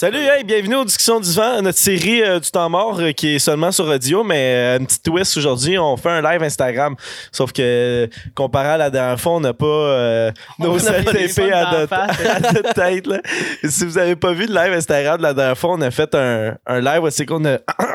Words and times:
Salut, 0.00 0.16
hey, 0.16 0.44
bienvenue 0.44 0.76
aux 0.76 0.84
Discussions 0.86 1.20
du 1.20 1.30
vent, 1.30 1.60
notre 1.60 1.76
série 1.76 2.22
euh, 2.22 2.40
du 2.40 2.50
temps 2.50 2.70
mort 2.70 2.98
euh, 2.98 3.12
qui 3.12 3.34
est 3.34 3.38
seulement 3.38 3.70
sur 3.70 3.84
audio, 3.84 4.24
mais 4.24 4.54
euh, 4.54 4.78
un 4.80 4.84
petit 4.86 4.98
twist 4.98 5.36
aujourd'hui, 5.36 5.78
on 5.78 5.94
fait 5.98 6.08
un 6.08 6.22
live 6.22 6.42
Instagram. 6.42 6.96
Sauf 7.30 7.52
que 7.52 8.08
comparé 8.34 8.68
à 8.68 8.76
la 8.78 8.88
dernière 8.88 9.20
fois, 9.20 9.32
on 9.32 9.40
n'a 9.40 9.52
pas 9.52 10.32
nos 10.58 10.78
épées 10.78 11.52
à 11.52 11.80
notre, 11.80 11.92
à 11.92 12.40
notre 12.40 12.72
tête. 12.72 13.06
Là. 13.06 13.20
Si 13.62 13.84
vous 13.84 13.98
avez 13.98 14.16
pas 14.16 14.32
vu 14.32 14.46
le 14.46 14.54
live 14.54 14.72
Instagram 14.72 15.18
de 15.18 15.22
la 15.22 15.34
dernière 15.34 15.58
fois, 15.58 15.74
on 15.74 15.80
a 15.82 15.90
fait 15.90 16.14
un, 16.14 16.56
un 16.64 16.80
live 16.80 17.02
où 17.02 17.10
c'est 17.10 17.26
qu'on 17.26 17.44
a 17.44 17.58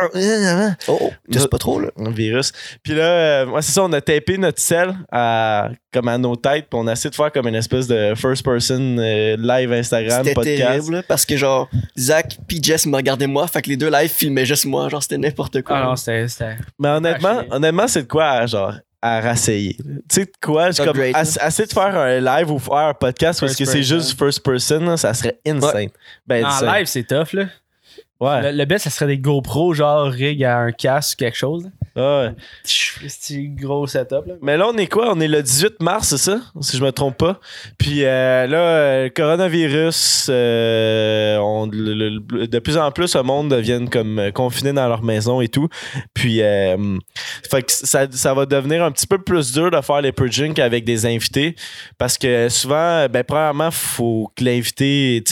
Oh, 0.87 0.97
oh, 1.01 1.11
c'est 1.31 1.49
pas 1.49 1.57
trop, 1.57 1.79
là. 1.79 1.89
un 1.97 2.11
virus. 2.11 2.51
Puis 2.83 2.93
là, 2.93 3.03
euh, 3.03 3.45
ouais, 3.47 3.61
c'est 3.61 3.71
ça, 3.71 3.83
on 3.83 3.93
a 3.93 4.01
tapé 4.01 4.37
notre 4.37 4.59
sel 4.59 4.95
à, 5.11 5.69
comme 5.91 6.07
à 6.07 6.17
nos 6.17 6.35
têtes, 6.35 6.67
puis 6.69 6.79
on 6.79 6.87
a 6.87 6.93
essayé 6.93 7.09
de 7.09 7.15
faire 7.15 7.31
comme 7.31 7.47
une 7.47 7.55
espèce 7.55 7.87
de 7.87 8.13
first 8.15 8.43
person 8.43 8.97
euh, 8.99 9.37
live 9.37 9.71
Instagram 9.71 10.23
C'était 10.23 10.33
podcast. 10.33 10.57
terrible, 10.57 10.95
là, 10.95 11.03
parce 11.07 11.25
que 11.25 11.37
genre, 11.37 11.69
Zach 11.97 12.37
puis 12.47 12.61
Jess 12.61 12.85
me 12.85 12.95
regardaient 12.95 13.27
moi, 13.27 13.47
fait 13.47 13.61
que 13.61 13.69
les 13.69 13.77
deux 13.77 13.89
lives 13.89 14.09
filmaient 14.11 14.45
juste 14.45 14.65
moi, 14.65 14.89
genre 14.89 15.01
c'était 15.01 15.17
n'importe 15.17 15.61
quoi. 15.61 15.77
Ah 15.77 15.83
non, 15.85 15.95
c'était. 15.95 16.57
Mais 16.79 16.89
honnêtement, 16.89 17.41
Ah, 17.49 17.55
honnêtement, 17.55 17.87
c'est 17.87 18.03
de 18.03 18.07
quoi, 18.07 18.45
genre, 18.45 18.73
à 19.01 19.21
rasseyer. 19.21 19.75
Tu 19.77 19.85
sais 20.09 20.25
de 20.25 20.31
quoi, 20.41 20.71
je 20.71 20.81
comme, 20.83 20.93
great, 20.93 21.15
ass- 21.15 21.37
essayer 21.45 21.67
de 21.67 21.73
faire 21.73 21.95
un 21.95 22.19
live 22.19 22.51
ou 22.51 22.59
faire 22.59 22.73
un 22.73 22.93
podcast 22.93 23.39
parce 23.39 23.53
First 23.55 23.59
que 23.59 23.65
c'est 23.65 23.83
juste 23.83 24.17
first 24.17 24.43
person, 24.43 24.79
là, 24.79 24.97
ça 24.97 25.13
serait 25.13 25.39
insane. 25.45 25.89
Ben, 26.25 26.43
En 26.43 26.47
insane. 26.49 26.75
live, 26.75 26.85
c'est 26.87 27.03
tough, 27.03 27.33
là. 27.33 27.45
Ouais. 28.21 28.51
Le, 28.51 28.57
le 28.57 28.65
best, 28.65 28.85
ça 28.85 28.89
serait 28.89 29.07
des 29.07 29.17
GoPro, 29.17 29.73
genre 29.73 30.05
rig 30.07 30.41
à 30.43 30.57
un 30.59 30.71
casque, 30.71 31.19
quelque 31.19 31.37
chose. 31.37 31.69
là. 31.95 32.25
ouais. 32.25 32.31
C'est 32.63 33.35
un 33.35 33.55
gros 33.61 33.85
setup, 33.87 34.25
là. 34.25 34.33
Mais 34.41 34.55
là, 34.57 34.67
on 34.73 34.77
est 34.77 34.87
quoi? 34.87 35.11
On 35.13 35.19
est 35.19 35.27
le 35.27 35.43
18 35.43 35.81
mars, 35.81 36.07
c'est 36.09 36.17
ça? 36.17 36.39
Si 36.61 36.77
je 36.77 36.83
me 36.83 36.91
trompe 36.91 37.17
pas. 37.17 37.39
Puis 37.77 38.05
euh, 38.05 38.47
là, 38.47 38.57
euh, 38.57 39.03
le 39.05 39.09
coronavirus, 39.09 40.27
euh, 40.29 41.37
on- 41.39 41.67
le- 41.67 41.93
le- 42.31 42.47
de 42.47 42.59
plus 42.59 42.77
en 42.77 42.91
plus, 42.91 43.15
le 43.15 43.23
monde 43.23 43.49
devient 43.49 43.85
comme 43.91 44.19
euh, 44.19 44.31
confiné 44.31 44.71
dans 44.73 44.87
leur 44.87 45.03
maison 45.03 45.41
et 45.41 45.47
tout. 45.49 45.67
Puis, 46.13 46.41
euh, 46.41 46.97
fait 47.49 47.63
que 47.63 47.71
ça, 47.71 48.07
ça 48.11 48.33
va 48.33 48.45
devenir 48.45 48.83
un 48.83 48.91
petit 48.91 49.07
peu 49.07 49.17
plus 49.17 49.51
dur 49.53 49.71
de 49.71 49.81
faire 49.81 50.01
les 50.01 50.11
purging 50.11 50.53
qu'avec 50.53 50.85
des 50.85 51.05
invités. 51.05 51.55
Parce 51.97 52.17
que 52.17 52.49
souvent, 52.49 53.07
ben, 53.09 53.23
premièrement, 53.23 53.71
faut 53.71 54.31
que 54.35 54.43
l'invité, 54.43 55.23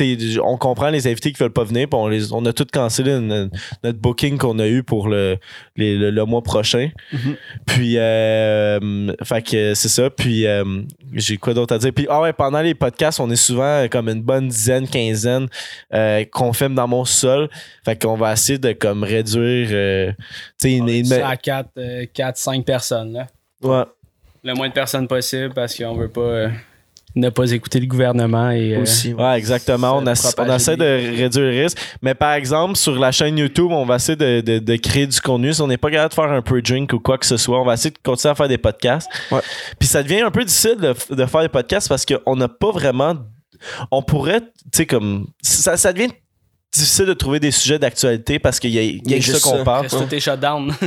on 0.43 0.57
comprend 0.57 0.89
les 0.89 1.07
invités 1.07 1.31
qui 1.31 1.41
veulent 1.41 1.53
pas 1.53 1.63
venir, 1.63 1.87
puis 1.89 1.97
on, 1.99 2.07
les, 2.07 2.33
on 2.33 2.45
a 2.45 2.53
tout 2.53 2.65
cancellé 2.73 3.19
notre, 3.19 3.55
notre 3.83 3.99
booking 3.99 4.37
qu'on 4.37 4.59
a 4.59 4.67
eu 4.67 4.83
pour 4.83 5.07
le, 5.07 5.37
les- 5.77 5.97
le, 5.97 6.11
le 6.11 6.25
mois 6.25 6.41
prochain. 6.41 6.89
Puis, 7.65 7.97
euh, 7.97 9.13
fait 9.23 9.41
que 9.41 9.73
c'est 9.73 9.89
ça. 9.89 10.09
Puis, 10.09 10.45
euh, 10.47 10.81
j'ai 11.13 11.37
quoi 11.37 11.53
d'autre 11.53 11.75
à 11.75 11.77
dire? 11.77 11.91
Puis, 11.93 12.07
ah 12.09 12.21
ouais, 12.21 12.33
pendant 12.33 12.61
les 12.61 12.73
podcasts, 12.75 13.19
on 13.19 13.29
est 13.29 13.35
souvent 13.35 13.85
comme 13.89 14.09
une 14.09 14.21
bonne 14.21 14.47
dizaine, 14.47 14.87
quinzaine 14.87 15.47
euh, 15.93 16.25
qu'on 16.31 16.51
filme 16.53 16.75
dans 16.75 16.87
mon 16.87 17.05
sol. 17.05 17.49
Fait 17.85 18.01
qu'on 18.01 18.15
va 18.17 18.33
essayer 18.33 18.57
de 18.57 18.73
comme 18.73 19.03
réduire. 19.03 19.67
tu 19.69 20.15
sais, 20.57 20.73
une- 20.73 20.89
une- 20.89 21.13
à 21.13 21.37
4, 21.37 21.69
5 22.37 22.65
personnes, 22.65 23.13
là. 23.13 23.27
ouais. 23.61 23.83
Le 24.45 24.53
moins 24.55 24.67
de 24.67 24.73
personnes 24.73 25.07
possible 25.07 25.53
parce 25.53 25.73
qu'on 25.73 25.93
veut 25.95 26.09
pas 26.09 26.49
ne 27.15 27.29
pas 27.29 27.51
écouter 27.51 27.79
le 27.79 27.85
gouvernement 27.85 28.49
et. 28.51 28.75
euh, 28.75 28.81
Aussi. 28.81 29.13
Ouais, 29.13 29.37
exactement. 29.37 29.97
On, 29.97 30.05
essaie 30.07 30.75
de 30.77 31.17
réduire 31.17 31.45
le 31.45 31.61
risque. 31.63 31.77
Mais 32.01 32.15
par 32.15 32.33
exemple, 32.33 32.75
sur 32.75 32.97
la 32.97 33.11
chaîne 33.11 33.37
YouTube, 33.37 33.67
on 33.71 33.85
va 33.85 33.95
essayer 33.97 34.15
de, 34.15 34.41
de- 34.41 34.59
de 34.59 34.75
créer 34.77 35.05
du 35.07 35.19
contenu. 35.21 35.53
Si 35.53 35.61
on 35.61 35.67
n'est 35.67 35.77
pas 35.77 35.91
capable 35.91 36.09
de 36.09 36.13
faire 36.15 36.31
un 36.31 36.41
pre-drink 36.41 36.91
ou 36.93 36.99
quoi 36.99 37.17
que 37.17 37.25
ce 37.25 37.37
soit, 37.37 37.61
on 37.61 37.65
va 37.65 37.75
essayer 37.75 37.91
de 37.91 37.99
continuer 38.03 38.31
à 38.31 38.35
faire 38.35 38.47
des 38.47 38.57
podcasts. 38.57 39.09
Ouais. 39.31 39.41
Puis 39.79 39.87
ça 39.87 40.01
devient 40.01 40.21
un 40.21 40.31
peu 40.31 40.43
difficile 40.43 40.77
de, 40.77 40.93
de 41.15 41.25
faire 41.25 41.41
des 41.41 41.49
podcasts 41.49 41.87
parce 41.87 42.05
qu'on 42.05 42.35
n'a 42.35 42.47
pas 42.47 42.71
vraiment. 42.71 43.15
On 43.91 44.01
pourrait, 44.01 44.41
tu 44.41 44.47
sais, 44.73 44.85
comme. 44.85 45.27
Ça, 45.41 45.77
ça 45.77 45.93
devient 45.93 46.09
difficile 46.73 47.05
de 47.05 47.13
trouver 47.13 47.39
des 47.39 47.51
sujets 47.51 47.77
d'actualité 47.79 48.39
parce 48.39 48.59
qu'il 48.59 48.71
y 48.71 48.79
a, 48.79 48.81
il 48.81 48.95
y 48.95 48.99
a 48.99 49.01
Il 49.05 49.11
y 49.11 49.13
a 49.15 49.19
juste 49.19 49.37
ça 49.39 49.49
qu'on 49.57 49.63
parle. 49.63 49.87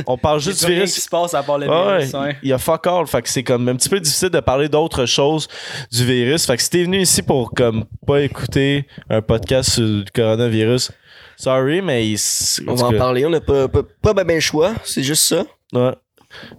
On 0.05 0.17
parle 0.17 0.39
juste 0.39 0.65
du 0.65 0.71
virus. 0.73 0.93
qui 0.93 1.01
se 1.01 1.09
passe 1.09 1.33
à 1.33 1.43
part 1.43 1.57
le 1.57 1.67
Ouais, 1.67 1.97
virus. 1.99 2.13
ouais. 2.13 2.37
Il 2.43 2.49
y 2.49 2.53
a 2.53 2.57
fuck 2.57 2.85
all. 2.87 3.07
Fait 3.07 3.21
que 3.21 3.29
c'est 3.29 3.43
comme 3.43 3.67
un 3.69 3.75
petit 3.75 3.89
peu 3.89 3.99
difficile 3.99 4.29
de 4.29 4.39
parler 4.39 4.67
d'autres 4.69 5.05
choses 5.05 5.47
du 5.91 6.05
virus. 6.05 6.45
Fait 6.45 6.57
que 6.57 6.63
si 6.63 6.69
t'es 6.69 6.83
venu 6.83 7.01
ici 7.01 7.21
pour 7.21 7.51
comme 7.51 7.85
pas 8.05 8.21
écouter 8.21 8.85
un 9.09 9.21
podcast 9.21 9.71
sur 9.71 9.83
le 9.83 10.03
coronavirus, 10.13 10.91
sorry, 11.37 11.81
mais 11.81 12.07
il- 12.07 12.19
On 12.67 12.75
va 12.75 12.87
en 12.87 12.93
parler, 12.93 13.25
on 13.25 13.29
n'a 13.29 13.41
pas, 13.41 13.67
pas, 13.67 13.81
pas 14.01 14.13
ben, 14.13 14.23
ben 14.25 14.35
le 14.35 14.39
choix, 14.41 14.73
c'est 14.83 15.03
juste 15.03 15.23
ça. 15.23 15.45
Ouais. 15.73 15.93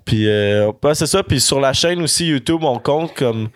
Puis 0.05 0.27
euh, 0.29 0.73
c'est 0.95 1.07
ça. 1.07 1.23
Puis 1.23 1.41
sur 1.41 1.61
la 1.61 1.73
chaîne 1.75 2.01
aussi 2.03 2.27
YouTube, 2.27 2.61
on 2.65 2.79
compte 2.79 3.15
comme. 3.15 3.51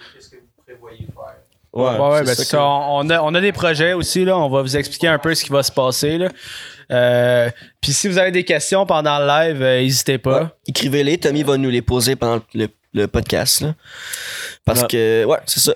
Ouais. 1.73 1.85
Ouais, 1.85 1.99
ouais, 1.99 2.19
c'est 2.19 2.25
ben, 2.25 2.27
ça 2.27 2.35
c'est 2.35 2.45
ça. 2.51 2.63
On, 2.65 3.09
a, 3.09 3.21
on 3.23 3.35
a 3.35 3.41
des 3.41 3.53
projets 3.53 3.95
aussi, 3.95 4.25
là. 4.25 4.37
On 4.39 4.51
va 4.51 4.61
vous 4.63 4.77
expliquer 4.77 5.09
un 5.09 5.19
peu 5.19 5.35
ce 5.35 5.43
qui 5.45 5.51
va 5.51 5.63
se 5.63 5.73
passer, 5.73 6.19
là. 6.19 6.29
Euh, 6.91 7.49
Puis 7.81 7.93
si 7.95 8.09
vous 8.09 8.19
avez 8.19 8.31
des 8.31 8.45
questions 8.45 8.85
pendant 8.85 9.19
le 9.19 9.27
live, 9.27 9.63
euh, 9.63 9.81
n'hésitez 9.81 10.19
pas. 10.19 10.43
Ouais. 10.43 10.47
Écrivez-les, 10.69 11.17
Tommy 11.19 11.43
va 11.43 11.57
nous 11.57 11.71
les 11.71 11.81
poser 11.81 12.15
pendant 12.17 12.43
le, 12.55 12.69
le 12.93 13.07
podcast. 13.07 13.63
Là. 13.63 13.75
Parce 14.67 14.83
Ouais. 14.83 14.89
que, 14.89 15.25
ouais, 15.25 15.39
c'est 15.47 15.61
ça. 15.61 15.73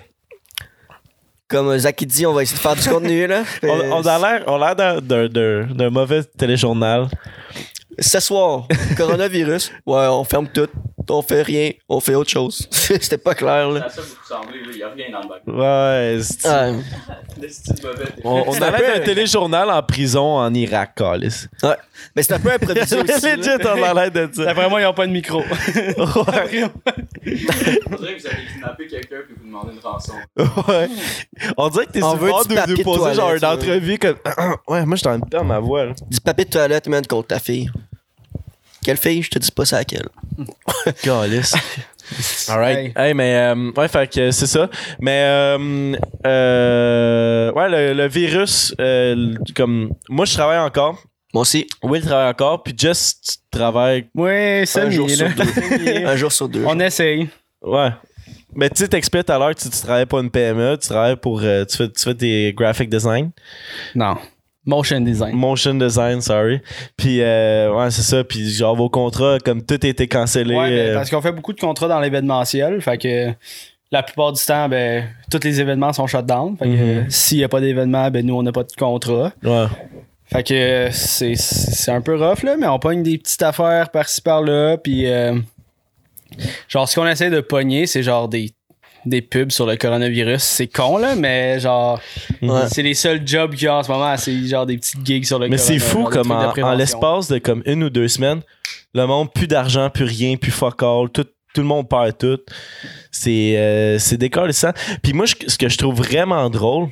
Comme 1.48 1.78
Zach 1.78 2.02
il 2.02 2.06
dit, 2.08 2.26
on 2.26 2.32
va 2.34 2.42
essayer 2.42 2.56
de 2.56 2.60
faire 2.60 2.74
du 2.76 2.88
contenu. 2.88 3.26
Là. 3.26 3.44
On, 3.62 3.68
on 4.02 4.06
a 4.06 4.18
l'air, 4.74 5.00
d'un 5.00 5.90
mauvais 5.90 6.24
téléjournal. 6.24 7.06
Ce 7.98 8.20
soir, 8.20 8.66
coronavirus. 8.96 9.72
Ouais, 9.86 10.06
on 10.08 10.24
ferme 10.24 10.48
tout. 10.48 10.68
On 11.08 11.22
fait 11.22 11.42
rien. 11.42 11.70
On 11.88 12.00
fait 12.00 12.14
autre 12.14 12.30
chose. 12.30 12.66
C'était 12.70 13.18
pas 13.18 13.34
clair, 13.34 13.68
là. 13.70 13.88
Ça 13.88 14.00
vous 14.42 14.52
il 14.72 14.76
n'y 14.76 14.82
a 14.82 14.88
rien 14.90 15.06
dans 15.12 15.20
le 15.22 15.28
bac. 15.28 15.42
Ouais. 15.46 16.18
c'est- 16.22 16.48
Ah. 16.48 16.70
On, 18.24 18.44
on 18.48 18.54
a 18.62 18.70
l'air 18.70 18.96
d'un 18.98 19.04
téléjournal 19.04 19.70
en 19.70 19.82
prison 19.82 20.38
en 20.38 20.52
Irak, 20.54 20.94
Calis. 20.96 21.46
ouais. 21.62 21.76
Mais 22.14 22.22
c'est 22.22 22.32
un 22.34 22.38
peu 22.40 22.50
improvisé 22.50 22.96
aussi. 23.00 23.36
Legit, 23.36 23.50
on 23.64 23.82
a 23.82 23.94
l'air 23.94 24.10
de. 24.10 24.26
D'après 24.44 24.68
moi, 24.68 24.80
ils 24.80 24.84
n'ont 24.84 24.94
pas 24.94 25.06
de 25.06 25.12
micro. 25.12 25.40
Ouais. 25.40 25.46
On 26.06 27.96
dirait 27.96 28.16
que 28.16 28.20
vous 28.20 28.26
avez 28.26 28.46
kidnappé 28.52 28.86
quelqu'un 28.86 29.16
puis 29.26 29.34
vous 29.38 29.46
demandez 29.46 29.72
une 29.74 29.80
rançon. 29.80 30.12
Ouais. 30.36 30.88
On 31.56 31.68
dirait 31.68 31.86
que 31.86 31.92
t'es 31.92 32.00
sur 32.00 32.14
le 32.14 32.20
de 32.20 32.70
nous 32.70 32.76
de 32.78 32.82
poser 32.82 33.14
genre 33.14 33.32
une 33.34 33.44
entrevue 33.44 33.98
comme. 33.98 34.16
Ouais, 34.68 34.84
moi 34.84 34.96
j'étais 34.96 35.08
en 35.10 35.20
perdre 35.20 35.46
ma 35.46 35.58
voix. 35.60 35.84
là. 35.86 35.92
Du 36.10 36.20
papier 36.20 36.44
de 36.44 36.50
toilette, 36.50 36.88
man, 36.88 37.06
contre 37.06 37.28
ta 37.28 37.38
fille. 37.38 37.70
Quelle 38.86 38.98
fille? 38.98 39.20
Je 39.20 39.30
te 39.30 39.40
dis 39.40 39.50
pas 39.50 39.64
ça 39.64 39.78
à 39.78 39.84
quelle. 39.84 40.06
Calice. 41.02 41.54
Alright. 42.48 42.78
Hey. 42.78 42.92
Hey, 43.08 43.14
mais 43.14 43.34
euh, 43.34 43.72
ouais, 43.76 43.88
fait 43.88 44.08
que 44.08 44.30
c'est 44.30 44.46
ça. 44.46 44.70
Mais 45.00 45.22
euh, 45.24 45.96
euh, 46.24 47.50
ouais, 47.50 47.68
le, 47.68 47.94
le 47.94 48.06
virus, 48.06 48.72
euh, 48.80 49.34
comme 49.56 49.90
moi 50.08 50.24
je 50.24 50.34
travaille 50.34 50.60
encore. 50.60 51.02
Moi 51.34 51.40
aussi, 51.42 51.66
Will 51.82 52.00
travaille 52.02 52.30
encore, 52.30 52.62
puis 52.62 52.74
Jess 52.78 53.20
tu 53.20 53.58
travailles. 53.58 54.06
Oui, 54.14 54.64
c'est 54.66 54.82
un 54.82 54.90
jour 54.90 55.10
sur 55.10 55.28
deux. 55.28 56.04
un 56.06 56.14
jour 56.16 56.30
sur 56.30 56.48
deux. 56.48 56.62
On 56.64 56.78
essaye. 56.78 57.28
Ouais. 57.62 57.88
Mais 58.54 58.70
tu 58.70 58.76
sais, 58.76 58.88
t'expliques 58.88 59.26
tout 59.26 59.32
à 59.32 59.38
l'heure 59.40 59.52
que 59.56 59.60
tu, 59.60 59.68
tu 59.68 59.80
travailles 59.80 60.06
pour 60.06 60.20
une 60.20 60.30
PME, 60.30 60.78
tu 60.80 60.86
travailles 60.88 61.16
pour. 61.16 61.40
euh, 61.42 61.64
tu, 61.64 61.76
fais, 61.76 61.88
tu 61.90 62.04
fais 62.04 62.14
des 62.14 62.54
graphic 62.56 62.88
design. 62.88 63.32
Non. 63.96 64.14
Motion 64.66 65.00
design. 65.00 65.34
Motion 65.36 65.74
design, 65.74 66.20
sorry. 66.20 66.60
Puis, 66.96 67.20
euh, 67.22 67.72
ouais, 67.72 67.90
c'est 67.90 68.02
ça. 68.02 68.24
Puis, 68.24 68.50
genre, 68.50 68.74
vos 68.76 68.90
contrats, 68.90 69.38
comme 69.44 69.62
tout 69.64 69.78
a 69.80 69.86
été 69.86 70.08
cancellé. 70.08 70.54
Ouais, 70.56 70.68
ben, 70.70 70.76
euh, 70.90 70.94
parce 70.94 71.08
qu'on 71.08 71.22
fait 71.22 71.32
beaucoup 71.32 71.52
de 71.52 71.60
contrats 71.60 71.86
dans 71.88 72.00
l'événementiel. 72.00 72.80
Fait 72.82 72.98
que 72.98 73.32
la 73.92 74.02
plupart 74.02 74.32
du 74.32 74.44
temps, 74.44 74.68
ben, 74.68 75.04
tous 75.30 75.40
les 75.44 75.60
événements 75.60 75.92
sont 75.92 76.06
shut 76.08 76.26
down. 76.26 76.56
Fait 76.58 76.64
que 76.64 76.70
Mhm. 76.70 76.78
euh, 76.80 77.02
s'il 77.08 77.38
n'y 77.38 77.44
a 77.44 77.48
pas 77.48 77.60
d'événement, 77.60 78.10
ben, 78.10 78.26
nous, 78.26 78.34
on 78.36 78.42
n'a 78.42 78.52
pas 78.52 78.64
de 78.64 78.72
contrat. 78.76 79.32
ouais. 79.44 79.66
Fait 80.28 80.42
que 80.42 80.54
euh, 80.54 80.88
c'est, 80.90 81.36
c'est 81.36 81.92
un 81.92 82.00
peu 82.00 82.16
rough, 82.16 82.42
là, 82.42 82.56
mais 82.58 82.66
on 82.66 82.80
pogne 82.80 83.04
des 83.04 83.16
petites 83.16 83.42
affaires 83.42 83.90
par-ci 83.90 84.20
par-là. 84.20 84.76
Puis, 84.76 85.06
euh, 85.08 85.38
genre, 86.68 86.88
ce 86.88 86.96
qu'on 86.98 87.06
essaie 87.06 87.30
de 87.30 87.40
pogner, 87.40 87.86
c'est 87.86 88.02
genre 88.02 88.28
des, 88.28 88.50
des 89.06 89.22
pubs 89.22 89.50
sur 89.52 89.66
le 89.66 89.76
coronavirus. 89.76 90.42
C'est 90.42 90.66
con, 90.66 90.98
là, 90.98 91.14
mais 91.16 91.58
genre, 91.60 92.00
Ouais. 92.42 92.62
c'est 92.70 92.82
les 92.82 92.94
seuls 92.94 93.22
jobs 93.26 93.54
qu'il 93.54 93.64
y 93.64 93.68
a 93.68 93.76
en 93.76 93.82
ce 93.82 93.90
moment. 93.90 94.16
C'est 94.16 94.36
genre 94.46 94.66
des 94.66 94.76
petites 94.76 95.04
gigs 95.06 95.24
sur 95.24 95.38
le 95.38 95.48
Mais 95.48 95.58
c'est 95.58 95.78
fou 95.78 96.04
comme 96.04 96.30
en, 96.30 96.74
l'espace 96.74 97.28
de 97.28 97.38
comme 97.38 97.62
une 97.66 97.84
ou 97.84 97.90
deux 97.90 98.08
semaines, 98.08 98.40
le 98.94 99.06
monde, 99.06 99.32
plus 99.32 99.46
d'argent, 99.46 99.88
plus 99.90 100.04
rien, 100.04 100.36
plus 100.36 100.50
fuck 100.50 100.82
all, 100.82 101.08
tout, 101.12 101.24
tout 101.54 101.60
le 101.60 101.66
monde 101.66 101.88
perd 101.88 102.18
tout. 102.18 102.38
C'est 103.10 103.54
euh, 103.56 103.98
décalissant. 104.12 104.72
Puis 105.02 105.12
moi, 105.12 105.24
je- 105.26 105.48
ce 105.48 105.56
que 105.56 105.68
je 105.68 105.78
trouve 105.78 105.94
vraiment 105.94 106.50
drôle, 106.50 106.88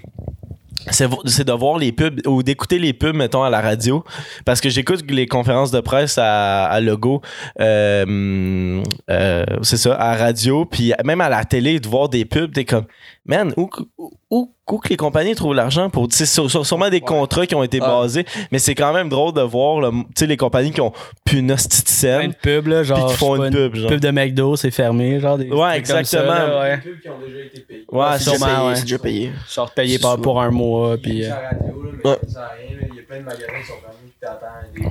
c'est 0.91 1.45
de 1.45 1.53
voir 1.53 1.79
les 1.79 1.93
pubs 1.93 2.21
ou 2.27 2.43
d'écouter 2.43 2.79
les 2.79 2.93
pubs, 2.93 3.15
mettons, 3.15 3.43
à 3.43 3.51
la 3.51 3.61
radio. 3.61 4.05
Parce 4.45 4.61
que 4.61 4.69
j'écoute 4.69 5.05
les 5.11 5.27
conférences 5.27 5.71
de 5.71 5.81
presse 5.81 6.19
à, 6.19 6.79
Logo. 6.81 7.23
euh, 7.61 8.83
euh, 9.11 9.45
c'est 9.63 9.77
ça, 9.77 9.95
à 9.95 10.17
radio. 10.17 10.65
Puis 10.65 10.93
même 11.05 11.21
à 11.21 11.29
la 11.29 11.45
télé, 11.45 11.81
de 11.81 11.89
voir 11.89 12.09
des 12.09 12.25
pubs, 12.25 12.53
t'es 12.53 12.65
comme, 12.65 12.85
man, 13.27 13.53
où, 13.57 13.69
où, 13.99 14.11
où, 14.31 14.53
où 14.71 14.79
que 14.79 14.89
les 14.89 14.97
compagnies 14.97 15.35
trouvent 15.35 15.55
l'argent 15.55 15.89
pour, 15.91 16.09
sur, 16.13 16.51
sur- 16.51 16.67
sûrement 16.67 16.91
des 16.91 17.01
contrats 17.01 17.47
qui 17.47 17.55
ont 17.55 17.63
été 17.63 17.79
Ah. 17.83 17.87
basés, 18.03 18.25
mais 18.53 18.59
c'est 18.59 18.75
quand 18.75 18.93
même 18.93 19.09
drôle 19.09 19.33
de 19.33 19.41
voir, 19.41 19.81
là, 19.81 19.91
tu 19.91 20.05
sais, 20.17 20.27
les 20.27 20.37
compagnies 20.37 20.73
qui 20.73 20.81
ont 20.81 20.93
plus 21.25 21.39
une 21.39 21.53
hostie 21.53 21.81
de 21.81 21.85
Plein 21.87 21.93
scène, 21.95 22.31
de 22.31 22.37
pubs, 22.37 22.67
là, 22.67 22.83
genre. 22.83 23.11
qui 23.11 23.17
font 23.17 23.43
une 23.43 23.51
pub, 23.53 23.75
genre. 23.77 23.89
pub 23.91 24.01
de 24.01 24.11
McDo, 24.11 24.57
c'est 24.57 24.71
fermé, 24.71 25.21
genre. 25.21 25.39
Des 25.39 25.45
Ouais, 25.51 25.75
trucs 25.75 25.87
comme 25.87 25.99
exactement. 25.99 26.35
ça, 26.35 26.47
là, 26.49 26.61
ouais. 26.61 26.77
Des 26.77 26.83
pubs 26.83 27.01
qui 27.01 27.09
ont 27.09 27.19
déjà 27.27 27.39
été 27.45 27.61
payés. 27.61 27.85
Ouais, 27.91 28.05
c'est 28.13 28.19
déjà 28.19 28.31
sûrement, 28.37 28.47
payé. 28.57 28.67
ouais. 28.69 28.75
C'est 28.77 28.83
déjà 28.83 28.99
payé. 28.99 29.33
Genre 29.55 29.71
payé 29.71 29.97
C'est 29.97 30.03
par, 30.03 30.17
pour 30.21 30.41
un 30.43 30.51
mois, 30.51 30.97
puis. 30.97 31.13
Puis 31.13 31.25
euh, 31.25 31.33
à 31.35 31.41
la 31.43 31.49
radio, 31.51 31.83
là, 31.83 31.91
mais 32.05 32.11
Ouais. 32.11 32.17
ça 32.27 32.29
sert 32.33 32.43
à 32.43 32.49
rien, 32.49 32.77
là. 32.81 32.87
Il 32.91 32.97
y 32.97 33.01
a 33.01 33.03
plein 33.05 33.19
de 33.21 33.25
magasins 33.25 33.47
qui 33.61 33.67
sont 33.67 33.75
fermés, 33.81 33.97
puis 34.03 34.13
t'attends 34.21 34.47
des 34.75 34.81
pubs. 34.83 34.91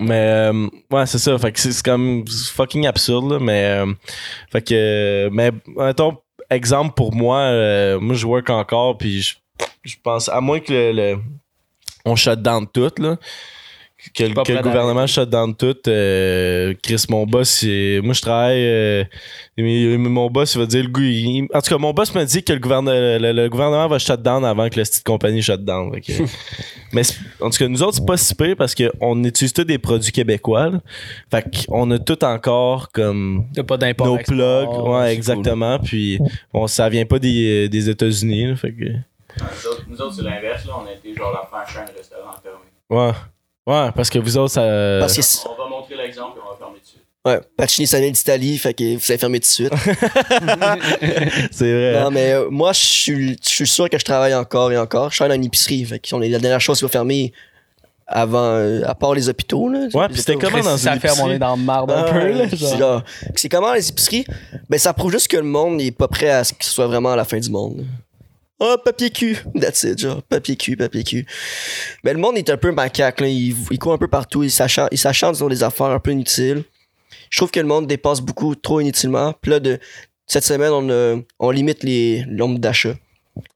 Mais 0.00 0.50
euh, 0.50 0.66
ouais, 0.90 1.06
c'est 1.06 1.18
ça. 1.18 1.38
Fait 1.38 1.52
que 1.52 1.60
c'est 1.60 1.70
c'est 1.70 1.84
comme 1.84 2.24
fucking 2.26 2.86
absurde, 2.88 3.32
là, 3.32 3.38
mais 3.40 3.64
euh, 3.66 3.92
fait 4.50 4.62
que 4.62 5.28
mais 5.32 5.52
mettons 5.76 6.16
exemple 6.54 6.94
pour 6.94 7.14
moi, 7.14 7.38
euh, 7.38 8.00
moi 8.00 8.14
je 8.14 8.26
work 8.26 8.50
encore 8.50 8.98
puis 8.98 9.22
je, 9.22 9.34
je 9.82 9.96
pense 10.02 10.28
à 10.28 10.40
moins 10.40 10.60
que 10.60 10.72
le, 10.72 11.18
on 12.04 12.16
shut 12.16 12.40
down 12.40 12.66
tout 12.66 12.92
là. 12.98 13.16
Que, 14.14 14.24
le- 14.24 14.34
que 14.34 14.62
gouvernement 14.62 15.06
shut 15.06 15.30
down 15.30 15.54
tout, 15.54 15.76
euh, 15.86 16.74
Chris, 16.82 17.04
mon 17.08 17.24
boss, 17.24 17.62
il- 17.62 18.02
moi 18.02 18.14
je 18.14 18.20
travaille, 18.20 18.64
euh, 18.66 19.04
mais- 19.56 19.96
mon 19.96 20.28
boss, 20.28 20.54
il 20.54 20.58
va 20.58 20.66
dire, 20.66 20.82
le 20.82 20.88
goût, 20.88 21.00
il- 21.02 21.46
en 21.54 21.60
tout 21.62 21.70
cas, 21.70 21.78
mon 21.78 21.92
boss 21.92 22.12
m'a 22.14 22.24
dit 22.24 22.42
que 22.42 22.52
le, 22.52 22.58
gouvernement 22.58 22.90
le, 22.92 23.32
le 23.32 23.48
gouvernement 23.48 23.86
va 23.88 23.98
shut 23.98 24.20
down 24.20 24.44
avant 24.44 24.68
que 24.68 24.78
la 24.78 24.84
petite 24.84 25.04
compagnie 25.04 25.40
shut 25.40 25.64
down. 25.64 25.92
Mais 26.92 27.02
en 27.40 27.48
tout 27.50 27.58
cas, 27.58 27.68
nous 27.68 27.82
autres, 27.82 27.98
c'est 27.98 28.06
pas 28.06 28.16
si 28.16 28.34
pire 28.34 28.54
parce 28.58 28.74
qu'on 28.74 29.24
utilise 29.24 29.52
tous 29.52 29.64
des 29.64 29.78
produits 29.78 30.12
québécois. 30.12 30.68
là. 30.70 30.80
Fait 31.30 31.66
qu'on 31.66 31.90
a 31.92 31.98
tout 31.98 32.22
encore 32.24 32.90
comme 32.92 33.46
T'as 33.54 33.62
pas 33.62 33.76
d'import. 33.78 34.06
nos 34.08 34.18
export, 34.18 34.36
plugs. 34.36 34.84
Ouais, 34.92 35.00
cool. 35.00 35.06
exactement. 35.06 35.78
Puis 35.78 36.18
bon, 36.52 36.66
ça 36.66 36.88
vient 36.88 37.06
pas 37.06 37.18
des, 37.18 37.68
des 37.68 37.88
États-Unis. 37.88 38.54
Fait 38.56 38.72
que. 38.72 38.84
Nous 39.88 40.00
autres, 40.00 40.14
c'est 40.16 40.22
l'inverse, 40.22 40.66
là. 40.66 40.74
On 40.82 40.86
a 40.86 40.92
été 40.92 41.14
genre 41.16 41.32
la 41.32 41.48
de 41.84 41.96
restaurants 41.96 42.32
fermée. 42.42 42.58
Ouais. 42.90 43.12
Ouais, 43.66 43.90
parce 43.94 44.10
que 44.10 44.18
vous 44.18 44.36
autres, 44.36 44.52
ça. 44.54 44.62
Parce 45.00 45.14
que 45.16 45.48
On 45.48 45.62
va 45.62 45.68
montrer 45.68 45.94
l'exemple 45.96 46.38
et 46.38 46.40
on 46.46 46.50
va 46.50 46.56
fermer 46.58 46.80
dessus. 46.80 46.96
ouais, 47.24 47.40
Pacini, 47.56 47.86
ça 47.86 48.00
vient 48.00 48.10
d'Italie, 48.10 48.58
fait 48.58 48.74
que 48.74 48.82
vous 48.96 49.10
avez 49.10 49.18
fermé 49.18 49.38
tout 49.38 49.44
de 49.44 49.46
suite. 49.46 49.72
c'est 51.52 51.72
vrai. 51.72 52.00
Non, 52.02 52.10
mais 52.10 52.32
euh, 52.32 52.48
moi, 52.50 52.72
je 52.72 52.80
suis 52.80 53.38
je 53.42 53.48
suis 53.48 53.66
sûr 53.66 53.88
que 53.88 53.98
je 53.98 54.04
travaille 54.04 54.34
encore 54.34 54.72
et 54.72 54.78
encore. 54.78 55.10
Je 55.10 55.16
travaille 55.16 55.36
dans 55.36 55.40
une 55.42 55.46
épicerie, 55.46 55.84
fait 55.84 55.98
que 55.98 56.14
on 56.14 56.22
est 56.22 56.28
la 56.28 56.38
dernière 56.38 56.60
chose 56.60 56.78
qui 56.78 56.84
va 56.84 56.88
fermer 56.90 57.32
avant, 58.06 58.42
euh, 58.56 58.82
à 58.84 58.94
part 58.94 59.14
les 59.14 59.28
hôpitaux. 59.28 59.68
Là, 59.68 59.86
Ouais, 59.94 60.02
Les 60.08 60.12
puis 60.12 60.18
c'était 60.18 60.34
hôpitaux. 60.34 60.50
comment 60.50 60.64
dans 60.70 60.76
Si 60.76 60.82
ça 60.84 60.94
une 60.94 61.00
ferme, 61.00 61.14
on 61.20 61.30
épicerie? 61.30 61.34
est 61.36 61.38
dans 61.38 61.56
le 61.56 61.62
marde 61.62 61.90
un 61.92 62.04
Ah, 62.06 62.12
peu, 62.12 62.32
là. 62.32 62.44
c'est 62.50 62.78
genre. 62.78 63.02
C'est 63.36 63.48
comment 63.48 63.72
les 63.72 63.88
épiceries? 63.88 64.26
Ben, 64.68 64.78
ça 64.78 64.92
prouve 64.92 65.12
juste 65.12 65.28
que 65.28 65.36
le 65.36 65.44
monde 65.44 65.76
n'est 65.76 65.92
pas 65.92 66.08
prêt 66.08 66.30
à 66.30 66.42
ce 66.44 66.52
que 66.52 66.64
ce 66.64 66.70
soit 66.72 66.86
vraiment 66.88 67.14
la 67.14 67.24
fin 67.24 67.38
du 67.38 67.50
monde. 67.50 67.84
Oh, 68.64 68.76
papier 68.84 69.10
cul. 69.10 69.36
That's 69.60 69.82
it, 69.82 69.98
genre. 69.98 70.22
Papier 70.22 70.54
cul, 70.54 70.76
papier 70.76 71.02
cul. 71.02 71.26
Ben, 72.04 72.12
le 72.12 72.20
monde 72.20 72.38
est 72.38 72.48
un 72.48 72.56
peu 72.56 72.70
macaque, 72.70 73.20
là. 73.20 73.26
Il, 73.26 73.56
il 73.72 73.78
court 73.80 73.92
un 73.92 73.98
peu 73.98 74.06
partout. 74.06 74.44
Il 74.44 74.52
s'achante 74.52 75.34
sur 75.34 75.48
des 75.48 75.64
affaires 75.64 75.86
un 75.86 75.98
peu 75.98 76.12
inutiles. 76.12 76.62
Je 77.28 77.38
trouve 77.38 77.50
que 77.50 77.58
le 77.58 77.66
monde 77.66 77.88
dépense 77.88 78.20
beaucoup 78.20 78.54
trop 78.54 78.78
inutilement. 78.80 79.34
Puis 79.40 79.50
là, 79.50 79.58
de, 79.58 79.80
cette 80.28 80.44
semaine, 80.44 80.70
on, 80.70 81.24
on 81.40 81.50
limite 81.50 81.82
les 81.82 82.24
nombres 82.28 82.60
d'achats. 82.60 82.94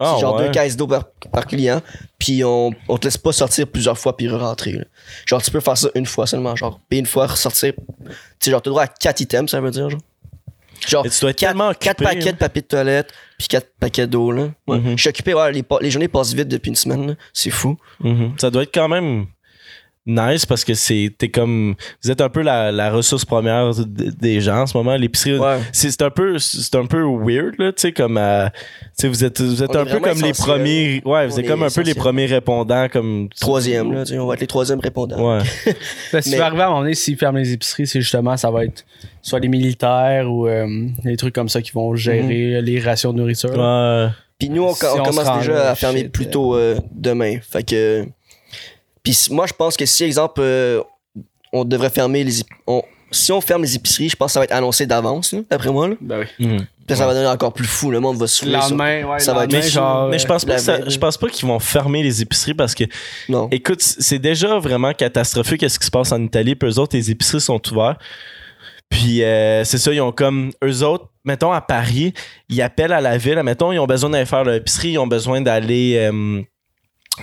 Ah, 0.01 0.15
c'est 0.15 0.23
genre 0.23 0.37
ouais. 0.37 0.47
deux 0.47 0.51
caisses 0.51 0.77
d'eau 0.77 0.89
par, 0.89 1.05
par 1.31 1.47
client. 1.47 1.81
Puis 2.19 2.43
on, 2.43 2.73
on 2.89 2.99
te 2.99 3.07
laisse 3.07 3.19
pas 3.19 3.31
sortir 3.31 3.69
plusieurs 3.69 3.99
fois 3.99 4.17
puis 4.17 4.29
re-rentrer. 4.29 4.73
là. 4.73 4.85
Genre, 5.27 5.41
tu 5.41 5.53
peux 5.53 5.61
faire 5.61 5.77
ça 5.77 5.89
une 5.95 6.07
fois 6.07 6.27
seulement. 6.27 6.57
Genre, 6.57 6.81
payer 6.89 7.01
une 7.01 7.07
fois, 7.07 7.27
ressortir. 7.29 7.75
Tu 7.77 8.13
sais, 8.41 8.51
genre, 8.51 8.61
t'as 8.61 8.71
droit 8.71 8.83
à 8.83 8.89
quatre 8.89 9.21
items, 9.21 9.51
ça 9.51 9.61
veut 9.61 9.71
dire, 9.71 9.89
genre. 9.89 10.01
Genre, 10.87 11.03
Mais 11.05 11.11
tu 11.11 11.21
dois 11.21 11.31
être 11.31 11.37
tellement 11.39 11.69
occupé. 11.69 11.85
quatre 11.87 12.03
paquets 12.05 12.33
de 12.33 12.37
papier 12.39 12.63
de 12.63 12.67
toilette 12.67 13.13
puis 13.39 13.49
quatre 13.49 13.69
paquets 13.79 14.07
d'eau, 14.07 14.31
là. 14.33 14.49
Ouais. 14.67 14.81
Je 14.97 15.01
suis 15.01 15.09
occupé, 15.09 15.35
ouais, 15.35 15.53
les, 15.53 15.65
les 15.81 15.91
journées 15.91 16.09
passent 16.09 16.33
vite 16.33 16.49
depuis 16.49 16.71
une 16.71 16.77
semaine. 16.77 17.17
C'est 17.33 17.51
fou. 17.51 17.77
Mhm. 18.01 18.35
Ça 18.39 18.51
doit 18.51 18.63
être 18.63 18.75
quand 18.75 18.89
même 18.89 19.27
nice 20.07 20.47
parce 20.47 20.65
que 20.65 20.75
c'est 20.75 21.13
t'es 21.19 21.29
comme 21.31 21.75
vous 22.03 22.11
êtes 22.11 22.21
un 22.21 22.29
peu 22.29 22.43
la, 22.43 22.71
la 22.71 22.91
ressource 22.93 23.25
première 23.25 23.73
des 23.77 24.41
gens 24.41 24.63
en 24.63 24.67
ce 24.67 24.77
moment 24.77 24.95
l'épicerie 24.97 25.39
Ouais. 25.39 25.59
c'est 25.73 25.91
c'est 25.91 26.03
un 26.03 26.11
peu 26.11 26.39
c'est 26.39 26.75
un 26.77 26.87
peu 26.87 27.03
weird 27.03 27.55
là 27.59 27.73
tu 27.73 27.81
sais 27.83 27.93
comme 27.93 28.17
euh, 28.17 28.47
tu 28.49 28.53
sais 28.95 29.09
vous 29.09 29.25
êtes 29.25 29.41
vous 29.41 29.63
êtes 29.63 29.75
On 29.75 29.81
un 29.81 29.85
peu 29.85 29.99
comme 29.99 30.21
les 30.23 30.33
premiers 30.33 31.03
ouais 31.05 31.27
vous 31.27 31.41
êtes 31.41 31.47
comme 31.49 31.63
un 31.65 31.71
peu 31.71 31.81
les 31.83 31.95
premiers 31.95 32.27
répondants 32.27 32.89
comme 32.89 33.29
Troisième, 33.41 33.93
là. 33.93 34.05
on 34.21 34.27
va 34.27 34.35
être 34.35 34.41
les 34.41 34.47
troisièmes 34.47 34.81
répondants. 34.81 35.37
ouais 35.37 35.43
Parce 36.13 36.25
que 36.25 36.31
Mais- 36.31 36.37
tu 36.37 36.39
vas 36.39 36.47
arriver 36.47 36.63
à 36.63 36.67
un 36.67 36.69
moment 36.69 36.81
donné, 36.83 36.95
s'ils 36.95 37.17
ferment 37.17 37.39
les 37.39 37.53
épiceries, 37.53 37.87
c'est 37.87 38.01
justement, 38.01 38.37
ça 38.37 38.51
va 38.51 38.65
être 38.65 38.85
soit 39.23 39.41
les 39.41 39.49
militaires 39.49 40.31
ou 40.31 40.47
euh, 40.47 40.67
des 41.05 41.17
trucs 41.17 41.35
comme 41.35 41.49
ça 41.49 41.61
qui 41.63 41.73
vont 41.73 41.95
gérer 41.97 42.63
les 42.63 42.79
rations 42.81 43.13
de 43.13 43.19
nourriture. 43.19 43.51
ouais 43.51 44.09
Puis 44.39 44.49
nous, 44.51 44.63
on, 44.63 44.75
Si 44.75 44.85
on 44.85 45.01
on 45.01 45.05
se 45.05 45.11
commence 45.19 45.39
déjà 45.41 45.71
à 45.71 45.75
fermer 45.75 46.05
plus 46.09 46.29
tôt 46.29 46.55
euh, 46.55 46.79
demain. 46.95 47.39
Fait 47.43 47.63
que. 47.65 48.07
Puis 49.07 49.17
moi, 49.31 49.47
je 49.47 49.53
pense 49.53 49.77
que 49.77 49.87
si, 49.87 50.03
exemple, 50.03 50.41
euh, 50.41 50.83
on 51.53 51.65
devrait 51.65 51.91
fermer 51.91 52.25
les. 52.25 52.43
on- 52.67 52.83
si 53.13 53.31
on 53.31 53.41
ferme 53.41 53.63
les 53.63 53.77
épiceries, 53.77 54.09
je 54.09 54.17
pense 54.17 54.27
que 54.31 54.33
ça 54.33 54.41
va 54.41 54.45
être 54.47 54.53
annoncé 54.53 54.85
d'avance, 54.85 55.33
là, 55.33 55.39
d'après 55.49 55.71
moi. 55.71 55.87
Là. 55.89 55.95
Ben 56.01 56.19
oui. 56.39 56.45
Mhm. 56.45 56.67
Puis 56.89 56.97
ça 56.97 57.07
va 57.07 57.15
donner 57.15 57.29
encore 57.29 57.53
plus 57.53 57.67
fou. 57.67 57.93
Le 57.93 58.01
monde 58.01 58.17
va 58.17 58.27
se 58.27 58.45
lendemain, 58.45 59.05
ouais, 59.05 59.19
ça 59.21 59.33
va 59.33 59.45
être- 59.45 59.53
Mais- 59.53 59.63
genre. 59.63 60.09
mais 60.09 60.19
je 60.19 60.27
pense 60.27 60.45
pas 60.45 60.59
ça- 60.59 60.79
veille. 60.79 60.91
je 60.91 60.99
pense 60.99 61.17
pas 61.17 61.29
qu'ils 61.29 61.47
vont 61.47 61.59
fermer 61.61 62.03
les 62.03 62.21
épiceries 62.21 62.55
parce 62.55 62.75
que 62.75 62.83
Non. 63.29 63.49
Écoute, 63.53 63.81
c'est 63.81 64.19
déjà 64.19 64.59
vraiment 64.59 64.93
catastrophique 64.93 65.69
ce 65.71 65.79
qui 65.79 65.87
se 65.87 65.91
passe 65.91 66.11
en 66.11 66.21
Italie. 66.23 66.57
Puis 66.57 66.69
eux 66.69 66.79
autres, 66.81 66.97
les 66.97 67.09
épiceries 67.13 67.41
sont 67.41 67.61
ouvertes. 67.73 68.01
Puis 68.89 69.23
euh, 69.23 69.63
c'est 69.65 69.79
ça, 69.79 69.93
ils 69.93 70.01
ont 70.01 70.13
comme 70.13 70.51
eux 70.65 70.83
autres, 70.85 71.07
mettons 71.25 71.53
à 71.53 71.61
Paris, 71.61 72.13
ils 72.49 72.61
appellent 72.63 72.93
à 72.93 73.01
la 73.01 73.19
ville. 73.19 73.41
Mettons, 73.45 73.71
ils 73.73 73.79
ont 73.79 73.87
besoin 73.87 74.11
d'aller 74.11 74.27
faire 74.27 74.43
leur 74.45 74.55
épicerie, 74.57 74.91
ils 74.91 74.99
ont 74.99 75.07
besoin 75.09 75.41
d'aller 75.41 75.95
euh, 75.97 76.43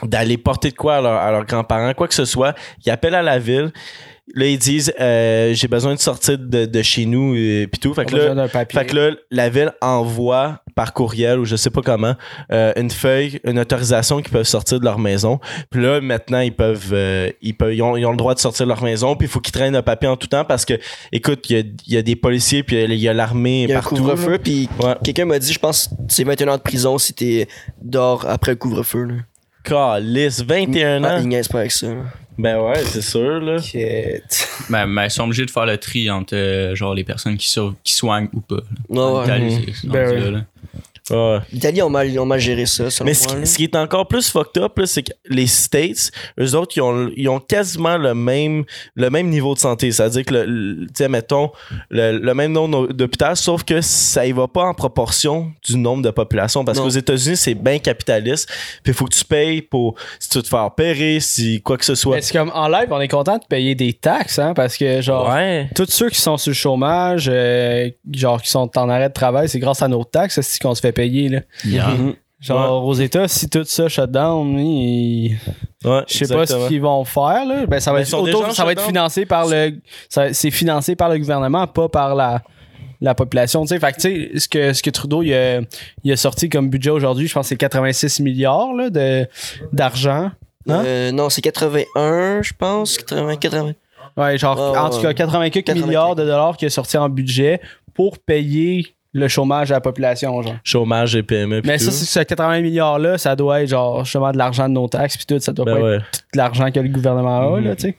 d'aller 0.01 0.37
porter 0.37 0.71
de 0.71 0.75
quoi 0.75 0.95
à, 0.97 1.01
leur- 1.01 1.19
à 1.21 1.31
leurs 1.31 1.45
grands-parents, 1.45 1.93
quoi 1.93 2.07
que 2.07 2.15
ce 2.15 2.25
soit. 2.25 2.55
Ils 2.85 2.91
appellent 2.91 3.15
à 3.15 3.21
la 3.21 3.37
ville. 3.39 3.71
Là, 4.35 4.45
ils 4.45 4.57
disent 4.57 4.93
euh, 5.01 5.53
j'ai 5.53 5.67
besoin 5.67 5.93
de 5.95 5.99
sortir 5.99 6.37
de, 6.39 6.63
de 6.65 6.81
chez 6.81 7.05
nous 7.05 7.35
et 7.35 7.67
puis 7.69 7.77
tout. 7.81 7.93
Fait 7.93 8.05
que 8.05 8.15
a 8.15 8.17
là, 8.17 8.23
besoin 8.29 8.35
d'un 8.35 8.47
papier. 8.47 8.79
fait 8.79 8.85
que 8.85 8.95
là, 8.95 9.11
la 9.31 9.49
ville 9.49 9.73
envoie 9.81 10.61
par 10.75 10.93
courriel 10.93 11.39
ou 11.39 11.45
je 11.45 11.57
sais 11.57 11.69
pas 11.69 11.81
comment 11.81 12.15
euh, 12.53 12.71
une 12.77 12.89
feuille, 12.89 13.41
une 13.43 13.59
autorisation 13.59 14.21
qu'ils 14.21 14.31
peuvent 14.31 14.45
sortir 14.45 14.79
de 14.79 14.85
leur 14.85 14.97
maison. 14.97 15.41
Puis 15.69 15.81
là, 15.83 15.99
maintenant, 15.99 16.39
ils 16.39 16.55
peuvent, 16.55 16.91
euh, 16.93 17.29
ils 17.41 17.53
peuvent, 17.53 17.73
ils 17.75 17.81
ont, 17.81 17.97
ils 17.97 18.05
ont 18.05 18.11
le 18.11 18.17
droit 18.17 18.33
de 18.33 18.39
sortir 18.39 18.65
de 18.65 18.69
leur 18.69 18.81
maison. 18.81 19.17
Puis 19.17 19.27
il 19.27 19.29
faut 19.29 19.41
qu'ils 19.41 19.51
traînent 19.51 19.75
un 19.75 19.81
papier 19.83 20.07
en 20.07 20.15
tout 20.15 20.27
temps 20.27 20.45
parce 20.45 20.63
que, 20.63 20.75
écoute, 21.11 21.49
il 21.49 21.57
y 21.57 21.59
a, 21.59 21.63
il 21.87 21.93
y 21.93 21.97
a 21.97 22.01
des 22.01 22.15
policiers 22.15 22.63
puis 22.63 22.81
il 22.81 22.93
y 22.95 23.09
a 23.09 23.13
l'armée 23.13 23.63
Il 23.63 23.69
y 23.71 23.73
a 23.73 23.79
un 23.79 23.81
partout. 23.81 23.97
couvre-feu, 23.97 24.39
puis 24.41 24.69
Ouais. 24.81 24.95
quelqu'un 25.03 25.25
m'a 25.25 25.37
dit, 25.37 25.51
je 25.51 25.59
pense, 25.59 25.89
c'est 26.07 26.23
21 26.23 26.47
ans 26.47 26.57
de 26.57 26.61
prison 26.61 26.97
si 26.97 27.13
t'es 27.13 27.47
dehors 27.81 28.25
après 28.29 28.51
le 28.53 28.57
couvre-feu. 28.57 29.07
Calice, 29.63 30.41
21 30.43 31.03
Ah, 31.03 31.15
ans. 31.15 31.19
il 31.21 31.27
niaise 31.29 31.47
pas 31.47 31.59
avec 31.59 31.71
ça. 31.71 31.87
Ben 32.37 32.59
ouais, 32.59 32.83
c'est 32.85 33.01
sûr 33.01 33.39
là. 33.39 33.59
Shit. 33.61 34.47
Ben, 34.69 34.87
ben, 34.87 35.03
ils 35.05 35.11
sont 35.11 35.23
obligés 35.25 35.45
de 35.45 35.51
faire 35.51 35.65
le 35.65 35.77
tri 35.77 36.09
entre 36.09 36.35
euh, 36.35 36.73
genre 36.75 36.93
les 36.95 37.03
personnes 37.03 37.37
qui, 37.37 37.47
sauv- 37.47 37.75
qui 37.83 37.93
soignent 37.93 38.27
ou 38.33 38.39
pas. 38.41 38.55
là. 38.55 38.61
Ouais, 38.89 39.27
ouais. 39.29 39.65
Ben 39.85 40.19
là, 40.19 40.31
là. 40.31 40.39
Ouais. 41.09 41.39
L'Italie 41.51 41.81
ont 41.81 41.89
mal, 41.89 42.09
ils 42.09 42.17
ont 42.19 42.25
mal 42.25 42.39
géré 42.39 42.65
ça, 42.65 42.89
selon 42.89 43.05
Mais 43.07 43.13
ce 43.13 43.27
moi, 43.27 43.41
qui, 43.41 43.47
ce 43.47 43.61
est 43.61 43.75
encore 43.75 44.07
plus 44.07 44.29
fucked 44.29 44.61
up, 44.63 44.77
là, 44.77 44.85
c'est 44.85 45.03
que 45.03 45.11
les 45.27 45.47
States, 45.47 46.11
eux 46.39 46.55
autres, 46.55 46.73
ils 46.77 46.81
ont, 46.81 47.11
ils 47.17 47.27
ont 47.27 47.39
quasiment 47.39 47.97
le 47.97 48.13
même, 48.13 48.63
le 48.95 49.09
même 49.09 49.27
niveau 49.27 49.53
de 49.53 49.59
santé. 49.59 49.91
C'est-à-dire 49.91 50.23
que, 50.23 50.33
le- 50.33 50.45
le- 50.45 51.07
mettons, 51.09 51.51
le, 51.89 52.17
le 52.17 52.33
même 52.33 52.53
nombre 52.53 52.87
d'hôpitaux, 52.93 53.35
sauf 53.35 53.63
que 53.63 53.81
ça 53.81 54.25
y 54.25 54.31
va 54.31 54.47
pas 54.47 54.63
en 54.63 54.73
proportion 54.73 55.51
du 55.67 55.75
nombre 55.77 56.03
de 56.03 56.09
population. 56.09 56.63
Parce 56.63 56.77
Non. 56.77 56.85
qu'aux 56.85 56.89
États-Unis, 56.89 57.35
c'est 57.35 57.53
bien 57.55 57.79
capitaliste. 57.79 58.47
Puis 58.81 58.91
il 58.91 58.93
faut 58.93 59.03
que 59.05 59.13
tu 59.13 59.25
payes 59.25 59.61
pour, 59.61 59.95
si 60.19 60.29
tu 60.29 60.37
veux 60.37 60.43
te 60.43 60.47
faire 60.47 60.63
opérer, 60.65 61.19
si 61.19 61.61
quoi 61.61 61.77
que 61.77 61.83
ce 61.85 61.95
soit. 61.95 62.15
Mais 62.15 62.21
c'est 62.21 62.31
comme 62.37 62.51
en 62.53 62.69
live, 62.69 62.87
on 62.91 63.01
est 63.01 63.09
content 63.09 63.37
de 63.37 63.45
payer 63.45 63.75
des 63.75 63.91
taxes, 63.91 64.39
hein, 64.39 64.53
parce 64.53 64.77
que 64.77 65.01
genre. 65.01 65.27
Ouais. 65.29 65.67
Tous 65.75 65.85
ceux 65.89 66.09
qui 66.09 66.21
sont 66.21 66.37
sur 66.37 66.51
le 66.51 66.55
chômage, 66.55 67.27
euh, 67.29 67.89
genre 68.13 68.41
qui 68.41 68.49
sont 68.49 68.69
en 68.77 68.87
arrêt 68.89 69.09
de 69.09 69.13
travail, 69.13 69.49
c'est 69.49 69.59
grâce 69.59 69.81
à 69.81 69.89
nos 69.89 70.05
taxes 70.05 70.39
c'est 70.41 70.61
qu'on 70.61 70.73
se 70.73 70.79
fait 70.79 70.92
payer. 70.93 71.29
Là. 71.29 71.39
Yeah. 71.65 71.93
Genre 72.39 72.85
aux 72.85 72.93
États, 72.93 73.27
si 73.29 73.49
tout 73.49 73.63
ça 73.63 73.87
shut 73.87 74.11
down, 74.11 74.59
ils- 74.59 75.37
Ouais, 75.85 76.01
je 76.07 76.25
sais 76.25 76.33
pas 76.33 76.45
ce 76.45 76.67
qu'ils 76.67 76.81
vont 76.81 77.03
faire. 77.05 77.45
Là. 77.45 77.65
Ben, 77.67 77.79
ça 77.79 77.93
va 77.93 78.01
être, 78.01 78.13
auto- 78.13 78.51
ça 78.51 78.65
va 78.65 78.71
être 78.73 78.79
shutdown. 78.79 78.95
financé 78.95 79.25
par 79.25 79.47
le. 79.47 79.75
ça- 80.09 80.33
C'est 80.33 80.51
financé 80.51 80.95
par 80.97 81.09
le 81.09 81.17
gouvernement, 81.19 81.67
pas 81.67 81.87
par 81.87 82.15
la, 82.15 82.41
la 82.99 83.15
population. 83.15 83.61
tu 83.61 83.69
sais. 83.69 83.79
Fait 83.79 83.91
que, 83.93 84.01
tu 84.01 84.01
sais, 84.33 84.39
ce 84.39 84.47
que, 84.49 84.73
ce 84.73 84.83
que 84.83 84.89
Trudeau 84.89 85.21
il 85.23 85.33
a, 85.33 85.61
il 86.03 86.11
a 86.11 86.17
sorti 86.17 86.49
comme 86.49 86.69
budget 86.69 86.89
aujourd'hui, 86.89 87.27
je 87.27 87.33
pense 87.33 87.45
que 87.45 87.49
c'est 87.49 87.55
86 87.57 88.19
milliards 88.19 88.73
là, 88.73 88.89
de, 88.89 89.25
d'argent. 89.71 90.31
Hein? 90.69 90.83
Euh, 90.85 91.11
non, 91.13 91.29
c'est 91.29 91.41
81, 91.41 92.41
je 92.41 92.51
pense. 92.57 92.97
80, 92.97 93.35
80. 93.37 93.71
Ouais, 94.17 94.37
genre, 94.37 94.57
Ouais, 94.71 94.77
en 94.77 94.89
tout 94.89 95.01
cas, 95.01 95.07
ouais. 95.09 95.13
80 95.13 95.49
quelques 95.49 95.65
80 95.67 95.85
milliards 95.85 96.15
de 96.15 96.23
dollars 96.23 96.55
qui 96.57 96.65
est 96.65 96.69
sorti 96.69 96.97
en 96.97 97.07
budget 97.09 97.59
pour 97.93 98.19
payer 98.19 98.95
le 99.15 99.27
chômage 99.27 99.71
à 99.71 99.75
la 99.75 99.81
population, 99.81 100.41
genre. 100.41 100.55
Chômage 100.63 101.15
et 101.15 101.21
PME. 101.23 101.61
Mais 101.63 101.77
tout. 101.77 101.85
ça, 101.85 101.91
c'est 101.91 102.05
ce 102.05 102.19
80 102.19 102.61
milliards-là, 102.61 103.17
ça 103.19 103.35
doit 103.35 103.61
être 103.61 103.69
genre 103.69 104.03
justement 104.03 104.31
de 104.31 104.37
l'argent 104.37 104.67
de 104.67 104.73
nos 104.73 104.87
taxes 104.87 105.17
puis 105.17 105.25
tout, 105.27 105.39
ça 105.39 105.51
doit 105.53 105.65
Ben 105.65 105.75
pas 105.75 105.81
ouais. 105.81 105.95
être 105.97 106.11
tout 106.11 106.19
l'argent 106.35 106.71
que 106.71 106.79
le 106.79 106.89
gouvernement 106.89 107.53
a, 107.53 107.59
Mhm. 107.59 107.65
là, 107.67 107.75
tu 107.75 107.81
sais. 107.89 107.95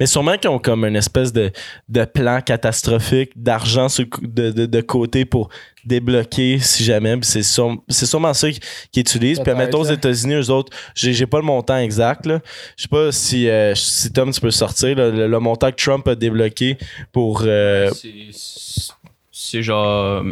Mais 0.00 0.06
sûrement 0.06 0.36
qu'ils 0.38 0.48
ont 0.50 0.58
comme 0.58 0.84
une 0.86 0.96
espèce 0.96 1.32
de, 1.32 1.50
de 1.88 2.04
plan 2.06 2.40
catastrophique 2.40 3.32
d'argent 3.36 3.86
de, 4.22 4.50
de, 4.50 4.66
de 4.66 4.80
côté 4.80 5.24
pour 5.26 5.50
débloquer 5.84 6.58
si 6.60 6.82
jamais. 6.82 7.18
C'est 7.20 7.42
sûre- 7.42 7.76
c'est 7.88 8.06
sûrement 8.06 8.32
ça 8.32 8.48
qu'ils 8.50 9.00
utilisent. 9.02 9.40
Puis 9.40 9.54
mettons 9.54 9.80
aux. 9.80 9.84
États-Unis, 9.84 10.34
eux 10.34 10.50
autres, 10.50 10.72
j'ai 10.94 11.12
j'ai 11.12 11.26
pas 11.26 11.38
le 11.38 11.44
montant 11.44 11.76
exact. 11.76 12.24
là. 12.24 12.40
Je 12.78 12.82
sais 12.84 12.88
pas 12.88 13.12
si, 13.12 13.48
euh, 13.50 13.74
si 13.74 14.10
Tom, 14.12 14.30
tu 14.32 14.40
peux 14.40 14.50
sortir 14.50 14.96
là, 14.96 15.10
le, 15.10 15.28
le 15.28 15.38
montant 15.40 15.70
que 15.70 15.76
Trump 15.76 16.08
a 16.08 16.14
débloqué 16.14 16.78
pour. 17.12 17.42
euh, 17.44 17.90
C'est- 17.90 18.92
C'est 19.30 19.62
genre 19.62 20.22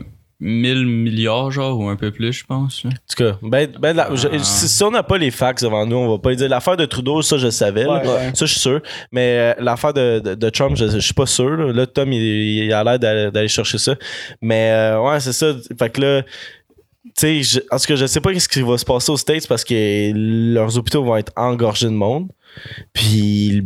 1000 0.45 0.87
milliards, 0.87 1.51
genre, 1.53 1.79
ou 1.79 1.89
un 1.89 1.95
peu 1.97 2.11
plus, 2.11 2.33
je 2.33 2.45
pense. 2.45 2.83
là. 2.85 2.91
en 2.91 2.93
tout 2.93 3.25
cas, 3.25 3.39
ben, 3.43 3.71
ben, 3.81 3.97
la- 3.97 4.15
je- 4.15 4.27
Ah. 4.33 4.39
si, 4.41 4.69
si 4.69 4.83
on 4.83 4.91
n'a 4.91 5.03
pas 5.05 5.17
les 5.17 5.31
facts 5.31 5.63
devant 5.63 5.87
nous, 5.87 5.97
on 5.97 6.11
va 6.11 6.19
pas 6.19 6.35
dire. 6.35 6.49
L'affaire 6.49 6.77
de 6.77 6.85
Trudeau, 6.85 7.23
ça, 7.23 7.39
je 7.39 7.49
savais. 7.49 7.85
là. 7.85 8.03
Ouais, 8.03 8.09
ouais. 8.09 8.31
Ça, 8.35 8.45
je 8.47 8.51
suis 8.53 8.61
sûr. 8.61 8.81
Mais 9.13 9.39
euh, 9.39 9.55
l'affaire 9.63 9.93
de, 9.95 10.19
de, 10.19 10.35
de 10.35 10.51
Trump, 10.51 10.77
je, 10.77 10.89
je 10.89 10.99
suis 10.99 11.15
pas 11.15 11.27
sûr. 11.27 11.49
Là, 11.51 11.73
Là, 11.73 11.87
Tom, 11.87 12.13
il, 12.13 12.21
il 12.65 12.73
a 12.73 12.83
l'air 12.83 12.99
d'aller 13.31 13.49
chercher 13.49 13.79
ça. 13.79 13.95
Mais 14.41 14.71
euh, 14.73 15.01
ouais, 15.01 15.21
c'est 15.21 15.33
ça. 15.33 15.55
Fait 15.79 15.91
que 15.91 16.01
là, 16.01 16.23
tu 16.23 17.11
sais, 17.17 17.43
je- 17.43 17.61
en 17.71 17.79
tout 17.79 17.85
cas, 17.87 17.97
je 17.97 18.07
sais 18.07 18.21
pas 18.21 18.37
ce 18.39 18.49
qui 18.49 18.63
va 18.63 18.77
se 18.79 18.85
passer 18.85 19.13
aux 19.13 19.17
States 19.17 19.47
parce 19.47 19.65
que 19.65 20.13
leurs 20.55 20.77
hôpitaux 20.77 21.05
vont 21.05 21.17
être 21.17 21.33
engorgés 21.37 21.87
de 21.87 21.93
monde. 21.93 22.29
Puis 22.93 23.65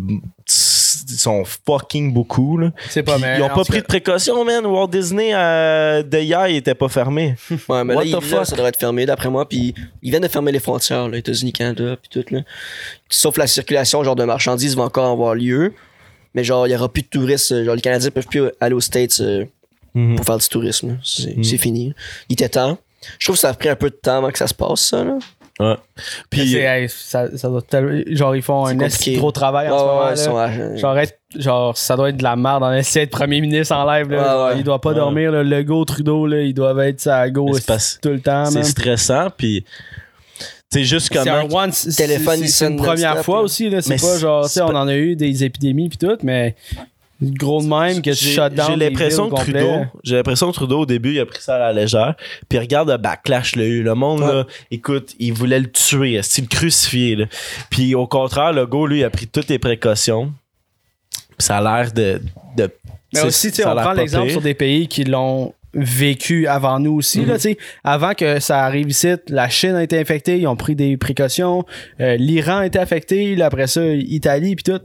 sont 1.07 1.45
fucking 1.45 2.13
beaucoup. 2.13 2.59
Là. 2.59 2.73
C'est 2.89 3.03
pas 3.03 3.15
Puis 3.15 3.23
mais 3.23 3.39
ils 3.39 3.43
ont 3.43 3.49
pas 3.49 3.65
pris 3.65 3.75
cas, 3.75 3.81
de 3.81 3.87
précautions, 3.87 4.45
man. 4.45 4.65
Walt 4.67 4.89
Disney 4.89 5.31
euh, 5.35 6.03
de 6.03 6.19
hier, 6.19 6.49
il 6.49 6.57
était 6.57 6.75
pas 6.75 6.89
fermé. 6.89 7.35
Ouais, 7.69 7.85
mais 7.85 7.95
What 7.95 8.05
là, 8.05 8.05
the 8.05 8.07
il- 8.07 8.13
là, 8.13 8.21
fuck? 8.39 8.47
ça 8.47 8.57
devrait 8.57 8.69
être 8.71 8.79
fermé 8.79 9.07
d'après 9.07 9.31
moi. 9.31 9.49
Puis 9.49 9.75
ils 10.03 10.11
viennent 10.11 10.23
de 10.23 10.29
fermer 10.29 10.53
les 10.53 10.61
frontières, 10.61 11.09
là, 11.09 11.17
États-Unis, 11.19 11.53
Canada, 11.53 11.97
puis 11.97 12.09
tout. 12.11 12.35
Là. 12.35 12.41
Sauf 13.09 13.37
la 13.37 13.47
circulation 13.47 14.03
genre 14.05 14.17
de 14.17 14.25
marchandises 14.25 14.77
va 14.77 14.83
encore 14.85 15.11
avoir 15.11 15.35
lieu. 15.35 15.73
Mais 16.35 16.45
genre, 16.45 16.67
il 16.67 16.73
y 16.73 16.77
aura 16.77 16.93
plus 16.93 17.03
de 17.03 17.09
touristes. 17.09 17.65
Genre, 17.65 17.75
les 17.75 17.81
Canadiens 17.81 18.11
peuvent 18.11 18.27
plus 18.27 18.43
aller 18.61 18.75
aux 18.75 18.81
States 18.81 19.21
euh, 19.21 19.45
Mhm. 19.95 20.17
pour 20.17 20.27
faire 20.27 20.37
du 20.39 20.47
tourisme. 20.49 20.99
C'est 21.03 21.37
Mhm. 21.37 21.45
c'est 21.45 21.57
fini. 21.57 21.95
Il 22.29 22.35
était 22.35 22.49
temps. 22.51 22.77
Je 23.19 23.27
trouve 23.27 23.37
que 23.37 23.41
ça 23.41 23.51
a 23.51 23.55
pris 23.55 23.69
un 23.69 23.77
peu 23.77 23.89
de 23.89 23.95
temps 23.95 24.19
avant 24.19 24.31
que 24.31 24.37
ça 24.39 24.47
se 24.47 24.53
passe, 24.55 24.81
ça. 24.81 25.05
Là. 25.05 25.19
Ouais. 25.59 25.75
Puis 26.29 26.51
c'est- 26.51 26.59
hey, 26.61 26.89
ça, 26.89 27.35
ça 27.37 27.49
doit 27.49 27.63
tellement- 27.63 28.03
genre 28.09 28.37
ils 28.37 28.43
font 28.43 28.67
un 28.67 28.79
esti 28.81 29.17
gros 29.17 29.33
travail 29.33 29.69
en 29.71 29.73
Ouais, 29.73 29.79
ce 29.79 29.85
ouais, 29.85 29.89
moment 29.89 30.05
ils 30.07 30.11
là. 30.11 30.17
sont 30.17 30.37
à- 30.37 30.77
Genre, 30.77 30.99
être- 30.99 31.19
genre, 31.39 31.77
ça 31.79 31.97
doit 31.97 32.11
être 32.11 32.19
de 32.19 32.23
la 32.23 32.37
merde 32.37 32.63
en 32.63 32.73
essayer 32.75 33.07
d'être 33.07 33.13
premier 33.13 33.41
ministre 33.41 33.75
en 33.75 33.91
live. 33.91 34.11
Là. 34.11 34.49
Ouais, 34.49 34.53
ouais. 34.53 34.59
Il 34.59 34.65
doit 34.65 34.81
pas 34.83 34.91
Ouais. 34.91 34.97
dormir. 34.97 35.33
Là. 35.33 35.43
Legault, 35.43 35.85
Trudeau, 35.87 36.27
là, 36.27 36.43
ils 36.43 36.53
doivent 36.53 36.81
être 36.81 37.01
ça 37.01 37.25
parce- 37.67 37.99
tout 38.03 38.11
le 38.11 38.21
temps. 38.21 38.45
c'est 38.47 38.65
stressant. 38.65 39.29
Puis 39.35 39.65
c'est 40.71 40.85
juste 40.85 41.09
C'est 41.11 41.27
un 41.29 41.49
one, 41.51 41.73
c'est- 41.73 41.97
Téléphone, 41.97 42.37
c'est- 42.37 42.43
une 42.43 42.49
sonne 42.49 42.77
première 42.77 43.25
fois 43.25 43.39
là. 43.39 43.43
aussi. 43.45 43.71
Là. 43.71 43.81
C'est 43.81 43.91
Mais 43.91 43.97
pas 43.97 44.19
genre, 44.19 44.43
tu 44.43 44.49
sais, 44.49 44.55
c'est 44.55 44.63
on 44.63 44.69
pas- 44.73 44.81
en 44.81 44.89
a 44.89 44.95
eu 44.95 45.17
des 45.17 45.43
épidémies 45.45 45.89
puis 45.89 45.97
tout, 45.99 46.19
mais 46.23 46.55
gros 47.21 47.63
de 47.63 47.67
même 47.67 48.03
que 48.03 48.11
tu 48.11 48.25
J'ai 48.27 48.35
j'ai 48.35 48.77
l'impression 48.77 49.31
que. 49.31 49.37
Trudeau, 49.37 49.85
j'ai 50.05 50.17
l'impression 50.17 50.49
que 50.51 50.55
Trudeau 50.55 50.81
au 50.81 50.87
début 50.87 51.15
il 51.15 51.21
a 51.21 51.27
pris 51.27 51.41
ça 51.41 51.57
à 51.57 51.59
la 51.59 51.73
légère. 51.73 52.15
Puis 52.49 52.59
regarde 52.59 52.91
le 52.91 52.97
backlash 52.97 53.57
le 53.57 53.67
eu. 53.67 53.83
Le 53.83 53.95
monde 53.95 54.21
Ouais. 54.21 54.33
là, 54.33 54.47
écoute, 54.71 55.15
il 55.19 55.33
voulait 55.33 55.61
le 55.61 55.71
tuer, 55.71 56.21
c'est 56.23 56.43
le 56.43 56.49
crucifier. 56.49 57.17
Là. 57.17 57.27
Puis 57.71 57.95
au 57.95 58.07
contraire, 58.07 58.53
le 58.53 58.67
go 58.67 58.87
lui 58.87 59.05
a 59.05 59.11
pris 59.11 59.27
toutes 59.27 59.49
les 59.49 59.59
précautions. 59.59 60.33
Puis 61.11 61.47
ça 61.47 61.59
a 61.59 61.63
l'air 61.63 61.93
de, 61.93 62.21
de 62.57 62.71
Mais 63.13 63.23
aussi, 63.25 63.53
tu 63.53 63.65
on 63.65 63.75
prend 63.75 63.93
l'exemple 63.93 64.31
sur 64.31 64.41
des 64.41 64.55
pays 64.55 64.89
qui 64.89 65.05
l'ont 65.05 65.53
vécu 65.75 66.47
avant 66.47 66.81
nous 66.81 66.95
aussi. 66.95 67.21
Mhm. 67.21 67.29
là, 67.29 67.39
sais. 67.39 67.59
avant 67.85 68.15
que 68.15 68.41
ça 68.41 68.65
arrive 68.65 68.89
ici, 68.89 69.09
la 69.29 69.49
Chine 69.49 69.75
a 69.75 69.83
été 69.83 69.99
infectée, 69.99 70.39
ils 70.39 70.47
ont 70.47 70.57
pris 70.57 70.75
des 70.75 70.97
précautions. 70.97 71.65
Euh, 72.01 72.17
L'Iran 72.17 72.59
a 72.59 72.67
été 72.67 72.79
affecté, 72.79 73.37
là, 73.37 73.47
après 73.47 73.67
ça, 73.67 73.85
Italie, 73.87 74.57
puis 74.57 74.65
tout. 74.65 74.81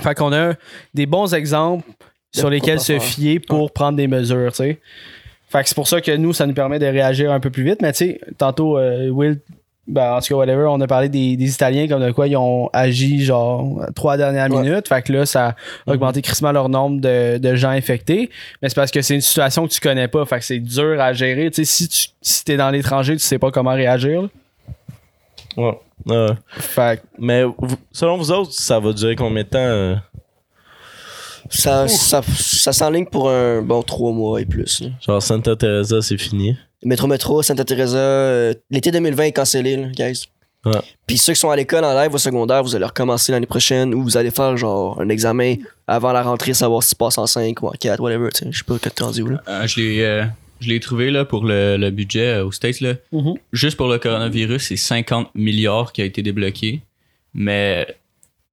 Fait 0.00 0.14
qu'on 0.14 0.32
a 0.32 0.54
des 0.94 1.06
bons 1.06 1.34
exemples 1.34 1.86
De 2.34 2.38
sur 2.40 2.48
lesquels 2.50 2.80
se 2.80 2.98
fier 2.98 3.38
pour 3.40 3.72
prendre 3.72 3.96
des 3.96 4.06
mesures, 4.08 4.50
tu 4.52 4.56
sais. 4.56 4.80
Fait 5.50 5.62
que 5.62 5.68
c'est 5.68 5.74
pour 5.74 5.86
ça 5.88 6.00
que 6.00 6.16
nous, 6.16 6.32
ça 6.32 6.46
nous 6.46 6.54
permet 6.54 6.78
de 6.78 6.86
réagir 6.86 7.30
un 7.30 7.40
peu 7.40 7.50
plus 7.50 7.62
vite. 7.64 7.82
Mais 7.82 7.92
tu 7.92 7.98
sais, 7.98 8.20
tantôt, 8.38 8.78
euh, 8.78 9.10
Will, 9.10 9.38
ben, 9.86 10.14
en 10.14 10.20
tout 10.20 10.28
cas, 10.28 10.34
whatever, 10.36 10.64
on 10.70 10.80
a 10.80 10.86
parlé 10.86 11.10
des, 11.10 11.36
des 11.36 11.52
Italiens 11.52 11.88
comme 11.88 12.00
de 12.02 12.10
quoi 12.12 12.26
ils 12.26 12.36
ont 12.38 12.70
agi 12.72 13.22
genre 13.22 13.84
trois 13.94 14.16
dernières 14.16 14.50
Ouais. 14.50 14.62
minutes. 14.62 14.88
Fait 14.88 15.02
que 15.02 15.12
là, 15.12 15.26
ça 15.26 15.56
a 15.86 15.92
augmenté 15.92 16.22
crissement 16.22 16.52
leur 16.52 16.70
nombre 16.70 17.00
de, 17.02 17.36
de 17.36 17.54
gens 17.54 17.68
infectés. 17.70 18.30
Mais 18.62 18.70
c'est 18.70 18.74
parce 18.76 18.90
que 18.90 19.02
c'est 19.02 19.14
une 19.16 19.20
situation 19.20 19.66
que 19.66 19.72
tu 19.74 19.80
connais 19.80 20.08
pas. 20.08 20.24
Fait 20.24 20.38
que 20.38 20.44
c'est 20.46 20.58
dur 20.60 20.98
à 21.00 21.12
gérer. 21.12 21.50
Tu 21.50 21.64
sais, 21.66 21.70
si 21.70 21.88
tu 21.88 22.08
si 22.22 22.44
t'es 22.44 22.56
dans 22.56 22.70
l'étranger, 22.70 23.12
tu 23.14 23.18
sais 23.22 23.38
pas 23.38 23.50
comment 23.50 23.74
réagir. 23.74 24.22
là. 24.22 24.28
Ouais. 25.58 25.78
Ouais. 26.06 26.26
Fait 26.48 27.00
que 27.00 27.06
Mais 27.18 27.44
selon 27.92 28.16
vous 28.16 28.30
autres, 28.32 28.52
ça 28.52 28.78
va 28.80 28.92
durer 28.92 29.16
combien 29.16 29.42
de 29.42 29.48
temps 29.48 29.58
euh? 29.58 29.94
Ça, 31.50 31.86
ça, 31.88 32.22
ça 32.22 32.72
s'enligne 32.72 33.06
pour 33.06 33.28
un 33.28 33.60
bon 33.62 33.82
trois 33.82 34.12
mois 34.12 34.40
et 34.40 34.46
plus. 34.46 34.80
là. 34.80 34.88
Genre 35.04 35.22
Santa 35.22 35.54
Teresa, 35.56 36.00
c'est 36.00 36.16
fini. 36.16 36.56
Métro 36.84 37.06
Métro, 37.06 37.42
Santa 37.42 37.64
Teresa, 37.64 37.96
euh, 37.98 38.54
l'été 38.70 38.90
2020 38.90 39.24
est 39.24 39.32
cancellé, 39.32 39.76
là, 39.76 39.88
guys. 39.88 40.24
Ouais. 40.64 40.80
Puis 41.06 41.18
ceux 41.18 41.32
qui 41.32 41.40
sont 41.40 41.50
à 41.50 41.56
l'école 41.56 41.84
en 41.84 41.92
live 42.00 42.14
au 42.14 42.18
secondaire, 42.18 42.62
vous 42.62 42.74
allez 42.76 42.84
recommencer 42.84 43.32
l'année 43.32 43.46
prochaine 43.46 43.92
ou 43.94 44.02
vous 44.02 44.16
allez 44.16 44.30
faire 44.30 44.56
genre 44.56 45.00
un 45.00 45.08
examen 45.08 45.56
avant 45.88 46.12
la 46.12 46.22
rentrée, 46.22 46.54
savoir 46.54 46.82
si 46.84 46.90
tu 46.90 46.96
passes 46.96 47.18
en 47.18 47.26
5 47.26 47.60
ou 47.62 47.66
en 47.66 47.72
4, 47.72 48.00
whatever. 48.00 48.30
tu 48.32 48.44
sais. 48.44 48.48
Je 48.50 48.58
sais 48.58 48.64
pas 48.64 48.78
que 48.78 48.88
t'es 48.88 49.04
rendu 49.04 49.22
où 49.22 49.28
là. 49.28 49.42
Euh, 49.48 49.66
je 49.66 49.80
l'ai 49.80 50.02
euh, 50.02 50.24
je 50.62 50.68
l'ai 50.68 50.80
trouvé 50.80 51.10
là, 51.10 51.24
pour 51.24 51.44
le, 51.44 51.76
le 51.76 51.90
budget 51.90 52.34
euh, 52.36 52.44
aux 52.46 52.52
States. 52.52 52.80
Là. 52.80 52.94
Mhm. 53.12 53.34
Juste 53.52 53.76
pour 53.76 53.88
le 53.88 53.98
coronavirus, 53.98 54.62
c'est 54.62 54.76
50 54.76 55.34
milliards 55.34 55.92
qui 55.92 56.02
a 56.02 56.04
été 56.04 56.22
débloqué. 56.22 56.80
Mais 57.34 57.86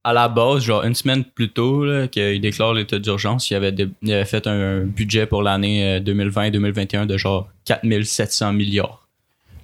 à 0.04 0.14
la 0.14 0.28
base, 0.30 0.64
genre 0.64 0.84
une 0.86 0.96
semaine 0.96 1.24
plus 1.26 1.50
tôt 1.50 1.84
là, 1.86 2.08
qu'il 2.08 2.40
déclare 2.42 2.74
l'état 2.74 3.00
d'urgence, 3.00 3.50
il 3.52 3.56
avait, 3.56 3.72
dé- 3.74 3.90
il 4.02 4.14
avait 4.14 4.26
fait 4.26 4.48
un 4.48 4.82
budget 4.86 5.26
pour 5.26 5.44
l'année 5.44 5.84
euh, 5.84 6.00
2020-2021 6.00 7.06
de 7.06 7.18
genre 7.18 7.50
4700 7.66 8.54
milliards. 8.54 9.09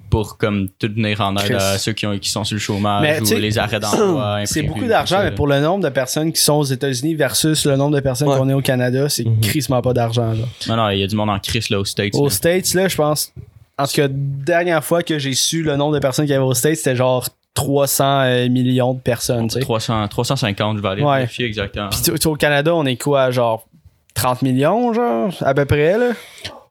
Pour 0.09 0.37
comme 0.37 0.69
tout 0.79 0.87
venir 0.93 1.19
en 1.21 1.35
aide 1.37 1.53
à 1.55 1.77
ceux 1.77 1.93
qui, 1.93 2.05
ont, 2.05 2.17
qui 2.17 2.29
sont 2.29 2.43
sur 2.43 2.55
le 2.55 2.59
chômage 2.59 3.01
Mais, 3.01 3.19
ou 3.21 3.39
les 3.39 3.57
arrêts 3.57 3.79
d'emploi. 3.79 4.41
c'est 4.45 4.61
beaucoup 4.63 4.85
d'argent, 4.85 5.19
mais 5.23 5.31
pour 5.31 5.47
le 5.47 5.59
nombre 5.59 5.83
de 5.83 5.89
personnes 5.89 6.31
qui 6.31 6.41
sont 6.41 6.53
aux 6.53 6.63
États-Unis 6.63 7.15
versus 7.15 7.65
le 7.65 7.75
nombre 7.75 7.95
de 7.95 7.99
personnes 8.01 8.27
Ouais. 8.29 8.37
qu'on 8.37 8.49
est 8.49 8.53
au 8.53 8.61
Canada, 8.61 9.09
c'est 9.09 9.25
crissement 9.41 9.81
pas 9.81 9.93
d'argent. 9.93 10.31
là. 10.31 10.45
Non, 10.67 10.75
non, 10.77 10.89
il 10.89 10.99
y 10.99 11.03
a 11.03 11.07
du 11.07 11.15
monde 11.15 11.29
en 11.29 11.39
crise 11.39 11.69
là, 11.69 11.79
aux 11.79 11.85
States. 11.85 12.15
Aux 12.15 12.25
là. 12.25 12.29
States, 12.29 12.73
là, 12.75 12.87
je 12.87 12.95
pense. 12.95 13.33
En 13.77 13.85
tout 13.87 13.95
cas, 13.95 14.07
dernière 14.09 14.83
fois 14.83 15.03
que 15.03 15.19
j'ai 15.19 15.33
su 15.33 15.63
le 15.63 15.75
nombre 15.75 15.93
de 15.95 15.99
personnes 15.99 16.25
qu'il 16.25 16.33
y 16.33 16.37
avait 16.37 16.45
aux 16.45 16.53
States, 16.53 16.77
c'était 16.77 16.95
genre 16.95 17.27
300 17.55 18.21
euh, 18.21 18.49
millions 18.49 18.93
de 18.93 18.99
personnes. 18.99 19.47
tu 19.47 19.55
sais. 19.55 19.59
300, 19.61 20.07
350, 20.07 20.77
je 20.77 20.81
vais 20.81 20.87
aller 20.87 21.03
Ouais. 21.03 21.17
vérifier 21.17 21.45
exactement. 21.45 21.89
Puis 21.89 21.99
tu- 22.03 22.11
tu 22.11 22.17
sais, 22.17 22.27
au 22.27 22.35
Canada, 22.35 22.73
on 22.75 22.85
est 22.85 22.95
quoi, 22.97 23.31
genre 23.31 23.67
30 24.13 24.43
millions, 24.43 24.93
genre, 24.93 25.33
à 25.41 25.53
peu 25.53 25.65
près, 25.65 25.97
là? 25.97 26.09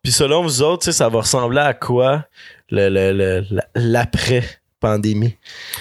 Puis 0.02 0.12
selon 0.12 0.42
vous 0.42 0.60
autres, 0.62 0.90
ça 0.92 1.08
va 1.08 1.20
ressembler 1.20 1.60
à 1.60 1.72
quoi 1.74 2.24
le, 2.71 2.88
le- 2.88 3.12
le- 3.12 3.44
la- 3.50 3.66
l'après-pandémie? 3.75 5.37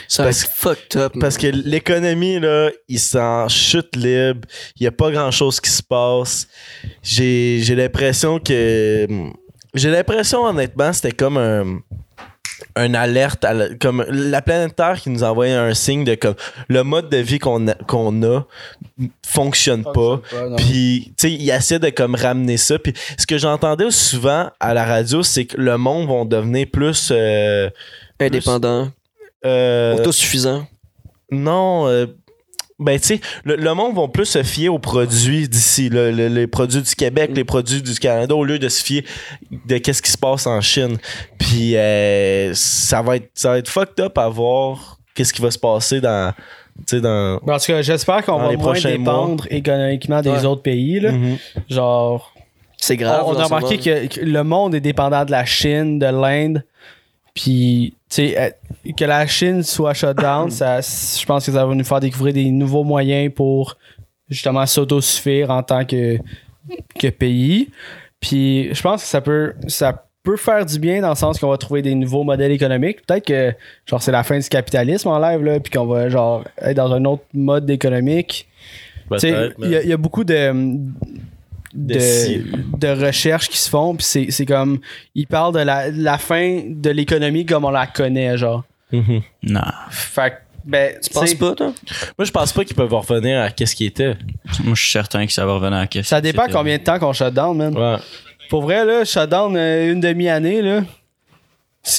Ça 0.07 0.23
Parce- 0.23 0.43
fucked 0.45 0.95
up. 1.01 1.13
Parce 1.19 1.37
que 1.37 1.47
l'économie, 1.47 2.39
là, 2.39 2.69
il 2.87 2.99
s'en 2.99 3.47
chute 3.49 3.95
libre. 3.95 4.47
Il 4.77 4.83
n'y 4.83 4.87
a 4.87 4.91
pas 4.91 5.11
grand-chose 5.11 5.59
qui 5.59 5.69
se 5.69 5.83
passe. 5.83 6.47
J'ai 7.01 7.59
j'ai 7.61 7.75
l'impression 7.75 8.39
que... 8.39 9.07
J'ai 9.73 9.89
l'impression, 9.89 10.43
honnêtement, 10.45 10.93
c'était 10.93 11.11
comme 11.11 11.37
un... 11.37 11.79
Un 12.75 12.93
alerte, 12.93 13.43
à 13.45 13.53
la- 13.53 13.73
comme 13.75 14.05
la 14.09 14.41
planète 14.41 14.75
Terre 14.75 14.99
qui 15.01 15.09
nous 15.09 15.23
envoyait 15.23 15.53
un 15.53 15.73
signe 15.73 16.03
de 16.03 16.15
comme 16.15 16.35
le 16.67 16.83
mode 16.83 17.09
de 17.09 17.17
vie 17.17 17.39
qu'on 17.39 17.67
a, 17.67 17.73
qu'on 17.75 18.23
a 18.23 18.45
fonctionne 19.25 19.83
pas. 19.83 20.21
Puis, 20.57 21.13
tu 21.17 21.27
sais, 21.27 21.31
il 21.33 21.49
essaie 21.49 21.79
de 21.79 21.89
comme 21.89 22.15
ramener 22.15 22.57
ça. 22.57 22.79
Puis, 22.79 22.93
ce 23.17 23.25
que 23.25 23.37
j'entendais 23.37 23.91
souvent 23.91 24.49
à 24.59 24.73
la 24.73 24.85
radio, 24.85 25.23
c'est 25.23 25.45
que 25.45 25.57
le 25.57 25.77
monde 25.77 26.07
va 26.07 26.25
devenir 26.25 26.67
plus. 26.71 27.09
euh, 27.11 27.69
Indépendant, 28.19 28.89
euh, 29.45 29.95
autosuffisant. 29.95 30.65
non. 31.31 31.87
euh, 31.87 32.05
ben, 32.79 32.99
tu 32.99 33.07
sais, 33.07 33.21
le, 33.45 33.55
le 33.55 33.73
monde 33.73 33.95
va 33.95 34.07
plus 34.07 34.25
se 34.25 34.43
fier 34.43 34.69
aux 34.69 34.79
produits 34.79 35.47
d'ici, 35.47 35.89
là, 35.89 36.11
le- 36.11 36.27
les 36.27 36.47
produits 36.47 36.81
du 36.81 36.95
Québec, 36.95 37.31
Mm. 37.31 37.35
les 37.35 37.43
produits 37.43 37.81
du 37.81 37.93
Canada, 37.99 38.35
au 38.35 38.43
lieu 38.43 38.59
de 38.59 38.67
se 38.69 38.83
fier 38.83 39.03
de 39.51 39.77
qu'est-ce 39.77 40.01
qui 40.01 40.11
se 40.11 40.17
passe 40.17 40.47
en 40.47 40.59
Chine. 40.61 40.97
Puis, 41.37 41.75
euh, 41.77 42.51
ça, 42.53 43.01
va 43.01 43.17
être, 43.17 43.29
ça 43.33 43.49
va 43.51 43.57
être 43.59 43.69
fucked 43.69 43.99
up 44.03 44.17
à 44.17 44.27
voir 44.29 44.97
qu'est-ce 45.15 45.33
qui 45.33 45.41
va 45.41 45.51
se 45.51 45.59
passer 45.59 46.01
dans. 46.01 46.33
Tu 46.87 46.95
sais, 46.97 47.01
dans. 47.01 47.35
En 47.35 47.57
tout 47.59 47.65
cas, 47.67 47.81
j'espère 47.83 48.25
qu'on 48.25 48.39
va 48.39 48.49
les 48.49 48.57
moins 48.57 48.73
dépendre 48.79 49.45
économiquement 49.51 50.21
des 50.21 50.31
Ouais. 50.31 50.45
autres 50.45 50.63
pays, 50.63 50.99
là. 50.99 51.11
Mhm. 51.11 51.37
Genre, 51.69 52.33
C'est 52.77 52.97
grave. 52.97 53.23
on, 53.27 53.35
a 53.37 53.43
remarqué 53.45 53.77
que 53.77 54.19
le 54.19 54.43
monde 54.43 54.73
est 54.73 54.79
dépendant 54.81 55.23
de 55.23 55.31
la 55.31 55.45
Chine, 55.45 55.99
de 55.99 56.07
l'Inde. 56.07 56.63
Puis, 57.33 57.95
tu 58.09 58.15
sais, 58.15 58.39
euh, 58.39 58.49
que 58.95 59.05
la 59.05 59.25
Chine 59.25 59.63
soit 59.63 59.93
shut 59.93 60.15
down, 60.17 60.51
ça, 60.51 60.81
je 60.81 61.25
pense 61.25 61.45
que 61.45 61.51
ça 61.51 61.65
va 61.65 61.73
nous 61.73 61.83
faire 61.83 61.99
découvrir 61.99 62.33
des 62.33 62.51
nouveaux 62.51 62.83
moyens 62.83 63.33
pour 63.33 63.77
justement 64.29 64.65
s'autosuffire 64.65 65.49
en 65.49 65.63
tant 65.63 65.83
que, 65.85 66.17
que 66.99 67.07
pays. 67.07 67.69
Puis, 68.19 68.73
je 68.73 68.81
pense 68.81 69.01
que 69.01 69.07
ça 69.07 69.21
peut, 69.21 69.53
ça 69.67 70.05
peut 70.23 70.37
faire 70.37 70.65
du 70.65 70.79
bien 70.79 71.01
dans 71.01 71.09
le 71.09 71.15
sens 71.15 71.39
qu'on 71.39 71.49
va 71.49 71.57
trouver 71.57 71.81
des 71.81 71.95
nouveaux 71.95 72.23
modèles 72.23 72.51
économiques. 72.51 73.05
Peut-être 73.05 73.25
que 73.25 73.53
genre 73.85 74.01
c'est 74.01 74.11
la 74.11 74.23
fin 74.23 74.39
du 74.39 74.47
capitalisme 74.47 75.09
en 75.09 75.19
live 75.19 75.43
là, 75.43 75.59
puis 75.59 75.71
qu'on 75.71 75.85
va 75.85 76.07
genre 76.09 76.45
être 76.61 76.77
dans 76.77 76.93
un 76.93 77.03
autre 77.05 77.23
mode 77.33 77.69
économique. 77.69 78.47
Y, 79.11 79.53
il 79.59 79.69
y 79.69 79.93
a 79.93 79.97
beaucoup 79.97 80.23
de 80.23 80.53
De 81.73 82.77
de, 82.77 83.05
recherches 83.05 83.49
qui 83.49 83.57
se 83.57 83.69
font 83.69 83.95
puis 83.95 84.05
c'est 84.05 84.27
c'est 84.29 84.45
comme 84.45 84.79
ils 85.15 85.25
parlent 85.25 85.53
de 85.53 85.59
la, 85.59 85.89
de 85.89 86.03
la 86.03 86.19
fin 86.19 86.61
de 86.67 86.89
l'économie 86.91 87.45
comme 87.45 87.65
on 87.65 87.71
la 87.71 87.87
connaît 87.87 88.37
genre. 88.37 88.63
Mhm. 88.91 89.21
Non. 89.43 89.61
Fait 89.89 90.29
que, 90.29 90.35
ben 90.65 90.95
Tu 91.01 91.09
penses 91.09 91.33
pas, 91.33 91.55
toi? 91.55 91.73
Moi, 92.17 92.25
je 92.25 92.31
pense 92.31 92.53
pas 92.53 92.63
qu'ils 92.63 92.75
peuvent 92.75 92.93
revenir 92.93 93.41
à 93.41 93.49
qu'est-ce 93.49 93.75
qui 93.75 93.85
était. 93.85 94.15
Moi, 94.63 94.75
je 94.75 94.81
suis 94.81 94.91
certain 94.91 95.25
que 95.25 95.33
ça 95.33 95.45
va 95.45 95.53
revenir 95.53 95.73
à 95.73 95.81
la 95.81 95.87
question. 95.87 96.15
ça 96.15 96.21
dépend 96.21 96.45
combien 96.51 96.77
de 96.77 96.83
temps 96.83 96.99
qu'on 96.99 97.11
shut 97.11 97.33
down 97.33 97.57
man. 97.57 97.75
Ouais. 97.75 97.97
Pour 98.49 98.61
vrai, 98.61 98.85
là, 98.85 99.03
shutdown 99.03 99.55
euh, 99.57 99.91
une 99.91 99.99
demi-année, 99.99 100.61
là. 100.61 100.81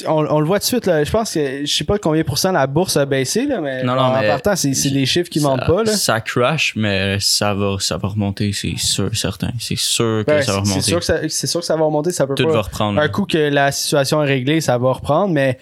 On, 0.07 0.25
on 0.27 0.41
le 0.41 0.47
voit 0.47 0.61
tout 0.61 0.65
de 0.65 0.67
suite, 0.69 0.87
là. 0.87 1.05
Je 1.05 1.11
pense 1.11 1.35
que 1.35 1.67
je 1.67 1.71
sais 1.71 1.85
pas 1.85 1.99
combien 1.99 2.25
pour 2.25 2.39
cent 2.39 2.53
la 2.53 2.67
bourse 2.67 2.97
a 2.97 3.05
baissé, 3.05 3.45
là, 3.45 3.61
mais, 3.61 3.83
Non, 3.85 3.95
non, 3.95 4.01
en 4.01 4.19
mais- 4.21 4.27
partant, 4.29 4.57
c'est 4.57 4.73
c'est 4.73 4.89
des 4.91 5.05
chiffres 5.05 5.29
qui 5.29 5.41
ça, 5.41 5.49
mentent 5.49 5.67
pas, 5.67 5.83
là. 5.85 5.93
Ça 5.95 6.23
crash, 6.23 6.73
mais 6.75 7.19
ça 7.21 7.53
va, 7.53 7.77
ça 7.81 7.99
va 7.99 8.09
remonter, 8.09 8.51
c'est 8.55 8.79
sûr, 8.79 9.15
certain. 9.15 9.51
C'est 9.61 9.77
sûr 9.77 10.25
que 10.27 10.31
Ben, 10.31 10.41
ça 10.43 10.53
va 10.53 10.59
c'est- 10.65 10.81
c'est 10.81 10.95
remonter. 10.95 11.29
sûr 11.29 11.49
sûr 11.49 11.61
que 11.61 11.67
ça 11.67 11.77
va 11.77 11.85
remonter, 11.85 12.13
ça 12.13 12.27
peut 12.27 12.35
Tout 12.35 12.47
pas. 12.47 12.53
va 12.53 12.63
reprendre. 12.63 12.99
Un 12.99 13.09
coup 13.09 13.27
que 13.27 13.37
la 13.37 13.73
situation 13.73 14.23
est 14.23 14.27
réglée, 14.27 14.63
ça 14.63 14.79
va 14.79 14.91
reprendre, 14.93 15.35
mais 15.35 15.59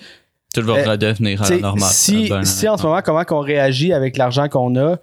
Tout 0.55 0.63
va 0.63 0.75
Euh, 0.75 0.91
redevenir 0.91 1.43
à 1.43 1.49
la 1.51 1.59
normale. 1.59 1.89
si, 1.91 2.29
Ben, 2.29 2.45
si 2.45 2.69
en 2.69 2.77
ce 2.77 2.83
moment, 2.85 3.01
comment 3.03 3.25
qu'on 3.25 3.41
réagit 3.41 3.93
avec 3.93 4.17
l'argent 4.19 4.49
qu'on 4.49 4.77
a, 4.77 4.99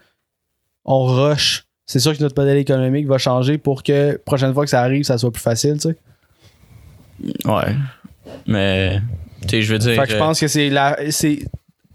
on 0.86 1.04
rush. 1.06 1.66
C'est 1.88 1.98
sûr 2.00 2.16
que 2.16 2.22
notre 2.24 2.40
modèle 2.40 2.58
économique 2.58 3.08
va 3.08 3.18
changer 3.18 3.58
pour 3.58 3.82
que 3.84 4.16
prochaine 4.26 4.54
fois 4.54 4.64
que 4.64 4.70
ça 4.70 4.82
arrive, 4.82 5.04
ça 5.04 5.18
soit 5.18 5.32
plus 5.32 5.42
facile, 5.42 5.74
tu 5.74 5.90
sais. 5.90 5.96
Ouais. 7.46 7.76
Mais, 8.48 9.00
tu 9.44 9.50
sais, 9.50 9.62
je 9.62 9.74
veux 9.74 9.80
dire. 9.80 9.96
Fait 9.96 10.08
que 10.08 10.14
je 10.14 10.18
pense 10.18 10.40
que 10.40 10.48
c'est 10.48 10.70
la 10.70 10.98
c'est 11.10 11.40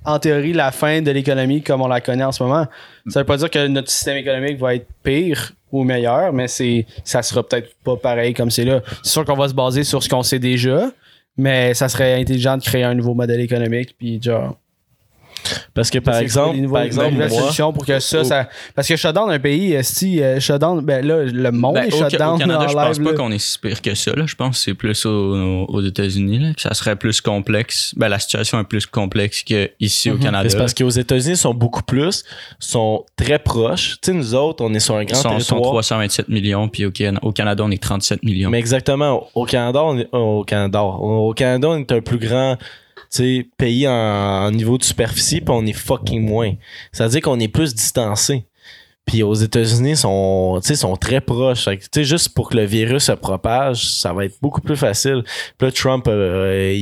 en 0.04 0.18
théorie 0.18 0.52
la 0.52 0.70
fin 0.70 1.00
de 1.00 1.10
l'économie 1.10 1.62
comme 1.62 1.80
on 1.80 1.88
la 1.88 2.00
connaît 2.00 2.24
en 2.24 2.32
ce 2.32 2.42
moment. 2.42 2.66
Ça 3.08 3.20
veut 3.20 3.26
pas 3.26 3.36
dire 3.36 3.50
que 3.50 3.66
notre 3.66 3.90
système 3.90 4.16
économique 4.16 4.58
va 4.58 4.74
être 4.74 4.86
pire 5.02 5.52
ou 5.72 5.82
meilleur, 5.82 6.32
mais 6.32 6.46
c'est 6.46 6.86
ça 7.04 7.22
sera 7.22 7.42
peut-être 7.42 7.74
pas 7.82 7.96
pareil 7.96 8.34
comme 8.34 8.50
c'est 8.50 8.64
là. 8.64 8.82
C'est 9.02 9.12
sûr 9.12 9.24
qu'on 9.24 9.36
va 9.36 9.48
se 9.48 9.54
baser 9.54 9.82
sur 9.82 10.02
ce 10.02 10.08
qu'on 10.08 10.22
sait 10.22 10.38
déjà, 10.38 10.90
mais 11.36 11.74
ça 11.74 11.88
serait 11.88 12.20
intelligent 12.20 12.56
de 12.56 12.62
créer 12.62 12.84
un 12.84 12.94
nouveau 12.94 13.14
modèle 13.14 13.40
économique 13.40 13.96
puis 13.98 14.20
genre 14.22 14.58
Parce 15.74 15.90
que 15.90 15.98
par 15.98 16.16
exemple, 16.16 16.68
par 16.68 16.82
exemple, 16.82 17.12
nouvelles 17.12 17.28
moi, 17.30 17.40
solutions 17.40 17.72
pour 17.72 17.84
que 17.86 17.98
ça, 18.00 18.24
ça 18.24 18.48
parce 18.74 18.88
que 18.88 18.96
shutdown 18.96 19.30
un 19.30 19.38
pays 19.38 19.76
si 19.82 20.22
euh, 20.22 20.40
shutdown 20.40 20.80
ben 20.80 21.06
là 21.06 21.24
le 21.24 21.50
monde 21.52 21.74
ben, 21.74 21.84
est 21.84 21.94
au, 21.94 21.98
shutdown 22.08 22.36
au 22.36 22.38
Canada, 22.38 22.66
je 22.68 22.74
pense 22.74 22.96
live, 22.96 23.04
pas 23.04 23.10
là. 23.12 23.16
qu'on 23.16 23.30
est 23.32 23.38
si 23.38 23.58
pire 23.58 23.82
que 23.82 23.94
ça. 23.94 24.12
Là. 24.14 24.24
Je 24.26 24.34
pense 24.34 24.56
que 24.58 24.64
c'est 24.64 24.74
plus 24.74 25.06
aux, 25.06 25.64
aux 25.68 25.82
États-Unis. 25.82 26.54
Ça 26.58 26.74
serait 26.74 26.96
plus 26.96 27.20
complexe. 27.20 27.94
Ben, 27.96 28.08
la 28.08 28.18
situation 28.18 28.60
est 28.60 28.64
plus 28.64 28.86
complexe 28.86 29.42
qu'ici 29.42 30.10
au 30.10 30.14
Mhm. 30.14 30.22
Canada. 30.22 30.48
C'est 30.48 30.58
parce 30.58 30.74
qu'aux 30.74 30.88
États-Unis, 30.90 31.34
ils 31.34 31.36
sont 31.36 31.54
beaucoup 31.54 31.82
plus, 31.82 32.24
sont 32.58 33.04
très 33.16 33.38
proches. 33.38 33.98
Tu 34.02 34.10
sais, 34.10 34.16
nous 34.16 34.34
autres, 34.34 34.64
on 34.64 34.72
est 34.74 34.80
sur 34.80 34.96
un 34.96 35.02
Ils 35.02 35.06
grand 35.06 35.16
sont, 35.22 35.40
sont 35.40 35.54
territoire. 35.56 35.72
327 35.72 36.28
millions, 36.28 36.68
puis 36.68 36.86
au, 36.86 36.92
au 37.22 37.32
Canada, 37.32 37.64
on 37.64 37.70
est 37.70 37.82
37 37.82 38.22
millions. 38.22 38.50
Mais 38.50 38.58
exactement, 38.58 39.26
au 39.34 39.44
Canada, 39.44 39.82
on 39.82 39.98
est, 39.98 40.08
au 40.12 40.44
Canada, 40.44 40.82
au 40.82 41.32
Canada, 41.34 41.68
on 41.68 41.78
est 41.78 41.92
un 41.92 42.00
plus 42.00 42.18
grand 42.18 42.56
pays 43.56 43.86
en, 43.88 44.50
niveau 44.50 44.78
de 44.78 44.84
superficie, 44.84 45.40
puis 45.40 45.50
on 45.54 45.64
est 45.66 45.72
fucking 45.72 46.22
moins. 46.26 46.52
Ça 46.92 47.04
veut 47.04 47.10
dire 47.10 47.20
qu'on 47.22 47.40
est 47.40 47.48
plus 47.48 47.74
distancé. 47.74 48.44
Puis 49.06 49.22
aux 49.22 49.34
États-Unis, 49.34 49.96
sont, 49.98 50.58
sont 50.62 50.96
très 50.96 51.20
proches. 51.20 51.68
Juste 51.94 52.30
pour 52.30 52.48
que 52.48 52.56
le 52.56 52.64
virus 52.64 53.02
se 53.04 53.12
propage, 53.12 53.86
ça 53.86 54.14
va 54.14 54.24
être 54.24 54.36
beaucoup 54.40 54.62
plus 54.62 54.78
facile. 54.78 55.22
Puis 55.58 55.66
là, 55.66 55.72
Trump, 55.72 56.06
euh, 56.08 56.72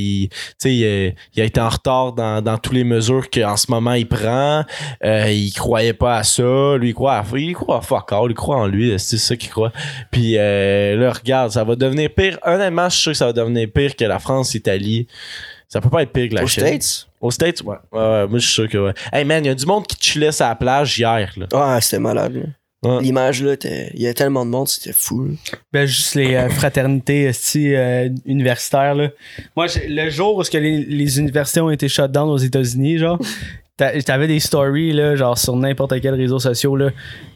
sais, 0.57 0.73
il, 0.73 0.85
a- 0.85 1.11
il 1.35 1.41
a 1.41 1.43
été 1.43 1.59
en 1.59 1.67
retard 1.67 2.13
dans, 2.13 2.41
dans 2.41 2.57
toutes 2.57 2.75
les 2.75 2.85
mesures 2.85 3.29
qu'en 3.29 3.57
ce 3.57 3.69
moment 3.69 3.91
il 3.91 4.07
prend. 4.07 4.63
Euh, 5.03 5.29
il 5.33 5.51
croyait 5.51 5.91
pas 5.91 6.15
à 6.15 6.23
ça. 6.23 6.77
Lui, 6.77 6.91
il 6.91 6.93
croit 6.93 7.15
à, 7.15 7.25
il 7.35 7.55
croit 7.55 7.79
à 7.79 7.81
fuck 7.81 8.13
all. 8.13 8.27
Il 8.29 8.35
croit 8.35 8.55
en 8.55 8.67
lui. 8.67 8.97
C'est 8.99 9.17
ça 9.17 9.35
qu'il 9.35 9.49
croit. 9.49 9.73
Puis 10.09 10.37
euh, 10.37 10.95
là, 10.95 11.11
regarde, 11.11 11.51
ça 11.51 11.65
va 11.65 11.75
devenir 11.75 12.09
pire. 12.15 12.39
Honnêtement, 12.45 12.87
je 12.87 12.93
suis 12.95 13.01
sûr 13.01 13.11
que 13.11 13.17
ça 13.17 13.25
va 13.25 13.33
devenir 13.33 13.67
pire 13.69 13.97
que 13.97 14.05
la 14.05 14.19
France, 14.19 14.53
l'Italie. 14.53 15.07
Ça 15.73 15.81
peut 15.81 15.89
pas 15.89 16.03
être 16.03 16.13
pire 16.13 16.29
que 16.29 16.35
la 16.35 16.43
Aux 16.43 16.47
Chine. 16.47 16.63
States? 16.67 17.07
Aux 17.19 17.31
States, 17.31 17.61
ouais. 17.63 17.75
Ouais, 17.91 17.99
ouais, 17.99 18.27
moi, 18.27 18.37
je 18.39 18.45
suis 18.45 18.53
sûr 18.53 18.69
que 18.69 18.77
ouais. 18.77 18.93
Hey 19.11 19.25
man, 19.25 19.43
il 19.43 19.47
y 19.47 19.51
a 19.51 19.55
du 19.55 19.65
monde 19.65 19.87
qui 19.87 19.97
chillait 19.99 20.31
sur 20.31 20.45
la 20.45 20.53
plage 20.55 20.99
hier, 20.99 21.33
là. 21.35 21.47
Ah, 21.51 21.79
c'était 21.81 21.99
malade. 21.99 22.35
là. 22.35 22.41
Ouais. 22.85 23.01
L'image, 23.01 23.41
là, 23.41 23.55
il 23.63 24.01
y 24.01 24.05
avait 24.05 24.13
tellement 24.13 24.45
de 24.45 24.51
monde, 24.51 24.67
c'était 24.67 24.93
fou. 24.93 25.25
là. 25.25 25.33
Ben, 25.71 25.85
juste 25.87 26.15
les 26.15 26.35
euh, 26.35 26.49
fraternités 26.49 27.23
esti, 27.23 27.73
euh, 27.73 28.09
universitaires. 28.25 28.93
Là. 28.93 29.07
Moi, 29.55 29.67
j'ai- 29.67 29.87
le 29.87 30.09
jour 30.09 30.35
où 30.35 30.43
ce 30.43 30.51
que 30.51 30.57
les, 30.57 30.83
les 30.83 31.17
universités 31.19 31.61
ont 31.61 31.69
été 31.71 31.87
shut 31.87 32.11
down 32.11 32.29
aux 32.29 32.37
États-Unis, 32.37 32.97
genre, 32.99 33.17
t'avais 33.77 34.27
des 34.27 34.39
stories, 34.39 34.93
là, 34.93 35.15
genre, 35.15 35.37
sur 35.37 35.55
n'importe 35.55 35.99
quel 36.01 36.13
réseau 36.13 36.39
social, 36.39 36.77
là, 36.77 36.89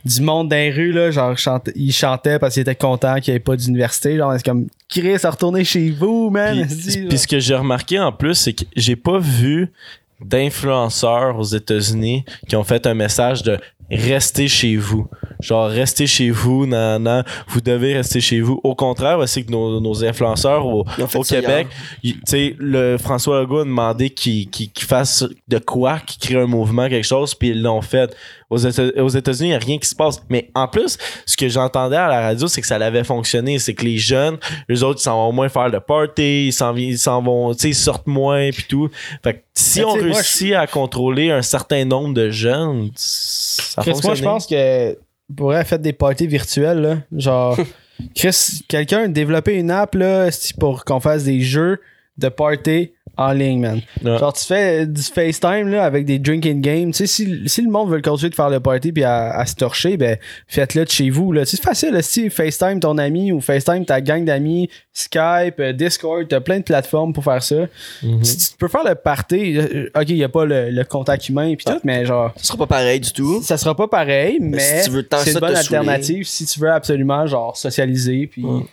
du 0.05 0.21
monde 0.21 0.49
dans 0.49 0.55
les 0.55 0.71
rues, 0.71 0.91
là, 0.91 1.09
genre, 1.11 1.37
chante- 1.37 1.69
ils 1.75 1.91
chantaient 1.91 2.37
parce 2.39 2.53
qu'ils 2.53 2.61
étaient 2.61 2.75
contents 2.75 3.19
qu'il 3.19 3.33
n'y 3.33 3.37
ait 3.37 3.41
pas 3.41 3.55
d'université. 3.55 4.17
Genre, 4.17 4.33
c'est 4.37 4.45
comme, 4.45 4.67
Chris, 4.87 5.17
à 5.23 5.29
retourner 5.31 5.63
chez 5.63 5.89
vous, 5.89 6.29
man. 6.29 6.65
Puis, 6.67 7.07
puis 7.07 7.17
ce 7.17 7.27
que 7.27 7.39
j'ai 7.39 7.55
remarqué 7.55 7.99
en 7.99 8.11
plus, 8.11 8.35
c'est 8.35 8.53
que 8.53 8.63
j'ai 8.75 8.95
pas 8.95 9.17
vu 9.19 9.71
d'influenceurs 10.19 11.37
aux 11.37 11.43
États-Unis 11.43 12.23
qui 12.47 12.55
ont 12.55 12.63
fait 12.63 12.85
un 12.87 12.93
message 12.93 13.43
de 13.43 13.57
restez 13.89 14.47
chez 14.47 14.75
vous. 14.75 15.07
Genre, 15.39 15.69
restez 15.69 16.07
chez 16.07 16.31
vous, 16.31 16.65
nan, 16.65 17.03
nan, 17.03 17.23
vous 17.47 17.61
devez 17.61 17.93
rester 17.93 18.19
chez 18.19 18.41
vous. 18.41 18.59
Au 18.63 18.75
contraire, 18.75 19.19
c'est 19.27 19.43
que 19.43 19.51
nos, 19.51 19.79
nos 19.79 20.03
influenceurs 20.03 20.65
au, 20.65 20.83
Québec, 21.23 21.67
tu 22.01 22.15
sais, 22.25 22.55
le 22.57 22.97
François 22.97 23.41
Legault 23.41 23.59
a 23.59 23.63
demandé 23.63 24.09
qu'il 24.09 24.49
qu'il 24.49 24.85
fasse 24.85 25.25
de 25.47 25.59
quoi, 25.59 25.99
qu'il 25.99 26.19
crée 26.19 26.41
un 26.41 26.47
mouvement, 26.47 26.89
quelque 26.89 27.05
chose, 27.05 27.35
puis 27.35 27.49
ils 27.49 27.61
l'ont 27.61 27.81
fait. 27.81 28.15
Aux 28.49 28.57
Éta- 28.59 28.97
aux 29.01 29.09
États-Unis, 29.09 29.49
il 29.49 29.51
n'y 29.51 29.55
a 29.55 29.59
rien 29.59 29.77
qui 29.77 29.89
se 29.89 29.95
passe. 29.95 30.21
Mais 30.29 30.49
en 30.55 30.69
plus, 30.69 30.97
ce 31.25 31.35
que 31.35 31.49
j'entendais 31.49 31.97
à 31.97 32.07
la 32.07 32.21
radio, 32.21 32.47
c'est 32.47 32.61
que 32.61 32.67
ça 32.67 32.77
l'avait 32.77 33.03
fonctionné. 33.03 33.59
C'est 33.59 33.73
que 33.73 33.83
les 33.83 33.97
jeunes, 33.97 34.37
les 34.69 34.83
autres, 34.83 35.01
ils 35.01 35.03
s'en 35.03 35.17
vont 35.25 35.33
moins 35.33 35.49
faire 35.49 35.67
le 35.67 35.81
party, 35.81 36.45
ils 36.47 36.53
s'en 36.53 36.71
vi- 36.73 36.91
ils 36.91 36.97
s'en 36.97 37.21
vont, 37.21 37.53
tu 37.53 37.59
sais, 37.59 37.69
ils 37.69 37.75
sortent 37.75 38.07
moins, 38.07 38.49
puis 38.51 38.63
tout. 38.69 38.89
Fait 39.21 39.33
que 39.33 39.39
si 39.53 39.79
Mais 39.79 39.85
on 39.85 39.95
moi, 39.97 40.03
réussit 40.15 40.53
à 40.53 40.65
contrôler 40.65 41.29
un 41.29 41.41
certain 41.41 41.83
nombre 41.83 42.13
de 42.13 42.29
jeunes, 42.29 42.89
ça 42.95 43.81
Chris, 43.81 43.91
fonctionne. 43.91 44.09
moi, 44.11 44.15
je 44.15 44.23
pense 44.23 44.47
que 44.47 44.97
pourrait 45.35 45.65
faire 45.65 45.79
des 45.79 45.91
parties 45.93 46.27
virtuelles, 46.27 46.79
là. 46.79 46.97
Genre, 47.11 47.57
Chris, 48.15 48.61
quelqu'un 48.69 49.09
développer 49.09 49.55
une 49.55 49.71
app, 49.71 49.93
là, 49.95 50.29
pour 50.59 50.85
qu'on 50.85 51.01
fasse 51.01 51.25
des 51.25 51.41
jeux 51.41 51.81
de 52.17 52.29
party 52.29 52.91
en 53.17 53.31
ligne, 53.31 53.59
man. 53.61 53.81
Ouais. 54.03 54.17
Genre, 54.17 54.33
tu 54.33 54.45
fais 54.45 54.85
du 54.85 55.01
FaceTime, 55.01 55.69
là, 55.69 55.83
avec 55.85 56.05
des 56.05 56.19
drinking 56.19 56.61
games. 56.61 56.91
Tu 56.91 56.97
sais, 56.97 57.07
si, 57.07 57.41
si 57.47 57.61
le 57.61 57.69
monde 57.69 57.89
veut 57.89 58.01
continuer 58.01 58.29
de 58.29 58.35
faire 58.35 58.49
le 58.49 58.59
party 58.59 58.91
puis 58.91 59.03
à, 59.03 59.31
à 59.37 59.45
se 59.45 59.55
torcher, 59.55 59.97
ben, 59.97 60.17
faites-le 60.47 60.85
de 60.85 60.89
chez 60.89 61.09
vous, 61.09 61.31
là. 61.31 61.41
Tu 61.45 61.51
sais, 61.51 61.57
C'est 61.57 61.63
facile, 61.63 61.95
esti, 61.95 62.29
FaceTime 62.29 62.79
ton 62.79 62.97
ami 62.97 63.31
ou 63.31 63.41
FaceTime 63.41 63.85
ta 63.85 64.01
gang 64.01 64.23
d'amis, 64.23 64.69
Skype, 64.93 65.59
euh, 65.59 65.73
Discord, 65.73 66.27
t'as 66.27 66.39
plein 66.39 66.59
de 66.59 66.63
plateformes 66.63 67.13
pour 67.13 67.23
faire 67.23 67.41
ça. 67.43 67.67
Mhm. 68.03 68.23
Si 68.23 68.37
tu 68.37 68.57
peux 68.57 68.67
faire 68.67 68.83
le 68.83 68.95
party, 68.95 69.57
euh, 69.57 69.89
ok, 69.95 70.05
il 70.09 70.17
y 70.17 70.23
a 70.23 70.29
pas 70.29 70.45
le, 70.45 70.69
le 70.71 70.83
contact 70.83 71.29
humain 71.29 71.53
puis 71.55 71.65
tout, 71.65 71.79
mais 71.83 72.05
genre, 72.05 72.33
Ce 72.37 72.47
sera 72.47 72.57
pas 72.57 72.67
pareil 72.67 72.99
du 72.99 73.11
tout. 73.13 73.41
ça 73.43 73.57
sera 73.57 73.75
pas 73.75 73.87
pareil, 73.87 74.37
mais, 74.39 74.59
si 74.81 74.89
tu 74.89 74.95
veux 74.95 75.03
tant 75.03 75.17
c'est 75.19 75.31
ça 75.31 75.39
une 75.39 75.45
bonne 75.45 75.55
alternative 75.55 76.23
si 76.25 76.45
tu 76.45 76.59
veux 76.59 76.71
absolument 76.71 77.25
genre 77.27 77.55
socialiser 77.57 78.27
puis 78.27 78.43
Ouais. 78.43 78.63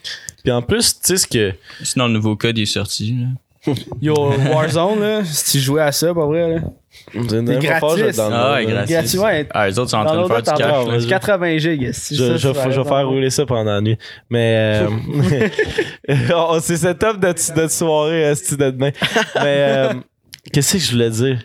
Puis 0.42 0.52
en 0.52 0.61
plus, 0.62 0.94
tu 0.94 0.98
sais 1.02 1.16
ce 1.16 1.26
que. 1.26 1.52
Sinon, 1.83 2.07
le 2.07 2.12
nouveau 2.14 2.37
code 2.37 2.59
est 2.59 2.66
sorti. 2.66 3.12
là. 3.18 3.26
Yo 4.00 4.14
Warzone 4.53 5.00
là, 5.00 5.24
si 5.24 5.53
tu 5.53 5.59
jouais 5.59 5.83
à 5.83 5.92
ça 5.92 6.12
pas 6.14 6.27
vrai 6.27 6.55
là. 6.55 6.61
C'est 7.12 7.44
gratis. 7.59 8.18
Ah 8.20 8.55
ouais, 8.55 8.66
gratis. 8.66 9.14
Ouais. 9.14 9.46
Ah, 9.50 9.68
les 9.68 9.79
autres 9.79 9.90
sont 9.90 9.96
en 9.98 10.05
train 10.05 10.22
de 10.22 10.27
faire 10.29 10.42
du 10.42 10.50
cash. 10.50 10.61
as 10.61 10.68
là. 10.68 10.85
vas-y. 10.85 11.07
80 11.09 11.59
gigs. 11.59 11.92
si 11.92 12.16
Je, 12.16 12.24
ça, 12.24 12.37
je, 12.37 12.48
vais 12.81 12.88
faire 12.88 13.09
rouler 13.09 13.31
ça 13.31 13.44
pendant 13.46 13.72
la 13.72 13.81
nuit. 13.81 13.98
Mais 14.31 14.83
euh, 14.85 15.48
on- 16.35 16.61
c'est 16.61 16.77
cette 16.77 16.98
top 16.98 17.18
de, 17.18 17.33
de 17.62 17.68
soirée, 17.68 18.22
esti 18.22 18.57
de 18.57 18.70
demain. 18.70 18.90
Mais 19.37 19.42
euh, 19.68 19.94
qu'est-ce 20.53 20.74
que 20.74 20.79
je 20.79 20.92
voulais 20.92 21.11
dire? 21.11 21.38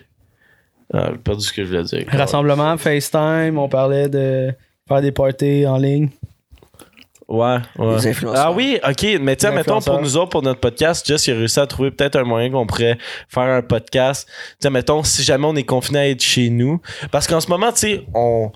Ah, 0.92 1.08
j'ai 1.12 1.18
perdu 1.18 1.44
ce 1.44 1.52
que 1.52 1.64
je 1.64 1.68
voulais 1.68 1.84
dire. 1.84 2.04
Rassemblement, 2.08 2.76
FaceTime, 2.76 3.58
on 3.58 3.68
parlait 3.68 4.08
de 4.08 4.52
faire 4.88 5.00
des 5.02 5.12
parties 5.12 5.66
en 5.66 5.78
ligne. 5.78 6.08
Ouais, 7.30 7.58
ouais. 7.78 7.94
Les 7.96 8.08
influenceurs. 8.08 8.44
Ah 8.48 8.52
oui, 8.52 8.80
ok. 8.86 9.06
Mais 9.20 9.36
tiens, 9.36 9.52
mettons 9.52 9.80
pour 9.80 10.00
nous 10.02 10.16
autres, 10.16 10.30
pour 10.30 10.42
notre 10.42 10.58
podcast, 10.58 11.06
Jess, 11.06 11.28
il 11.28 11.34
a 11.34 11.36
réussi 11.36 11.60
à 11.60 11.66
trouver 11.68 11.92
peut-être 11.92 12.16
un 12.16 12.24
moyen 12.24 12.50
qu'on 12.50 12.66
pourrait 12.66 12.98
faire 13.28 13.44
un 13.44 13.62
podcast. 13.62 14.28
Tiens, 14.58 14.70
mettons, 14.70 15.04
si 15.04 15.22
jamais 15.22 15.46
on 15.46 15.54
est 15.54 15.62
confiné 15.62 15.98
à 16.00 16.08
être 16.08 16.20
chez 16.22 16.50
nous. 16.50 16.80
Parce 17.12 17.28
qu'en 17.28 17.38
ce 17.40 17.48
moment, 17.48 17.70
tu 17.70 17.78
sais, 17.78 18.02
on, 18.14 18.50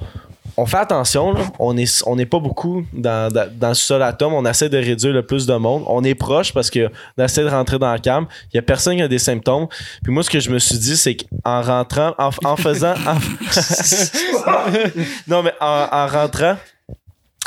on 0.57 0.67
fait 0.67 0.79
attention, 0.79 1.33
là. 1.33 1.43
On 1.61 1.77
est, 1.77 2.03
on 2.07 2.17
n'est 2.17 2.27
pas 2.27 2.41
beaucoup 2.41 2.85
dans, 2.93 3.33
dans, 3.33 3.49
dans 3.57 3.69
le 3.69 3.75
sol 3.75 4.03
atome. 4.03 4.35
On 4.35 4.45
essaie 4.45 4.69
de 4.69 4.79
réduire 4.79 5.13
le 5.13 5.25
plus 5.25 5.47
de 5.47 5.55
monde. 5.55 5.85
On 5.87 6.03
est 6.03 6.17
proche 6.17 6.53
parce 6.53 6.69
qu'on 6.69 6.89
essaie 7.23 7.45
de 7.45 7.49
rentrer 7.51 7.79
dans 7.79 7.93
le 7.93 8.01
cam. 8.01 8.27
Il 8.53 8.57
y 8.57 8.59
a 8.59 8.63
personne 8.63 8.97
qui 8.97 9.03
a 9.03 9.09
des 9.09 9.21
symptômes. 9.21 9.69
Puis 10.03 10.13
moi, 10.13 10.25
ce 10.25 10.31
que 10.31 10.41
je 10.41 10.51
me 10.51 10.59
suis 10.59 10.79
dit, 10.79 10.97
c'est 10.97 11.15
qu'en 11.17 11.63
rentrant, 11.63 12.13
en, 12.19 12.31
en 12.45 12.57
faisant. 12.57 12.95
en- 13.07 13.19
non, 15.29 15.45
mais 15.45 15.53
en, 15.61 15.87
en 15.93 16.07
rentrant 16.09 16.57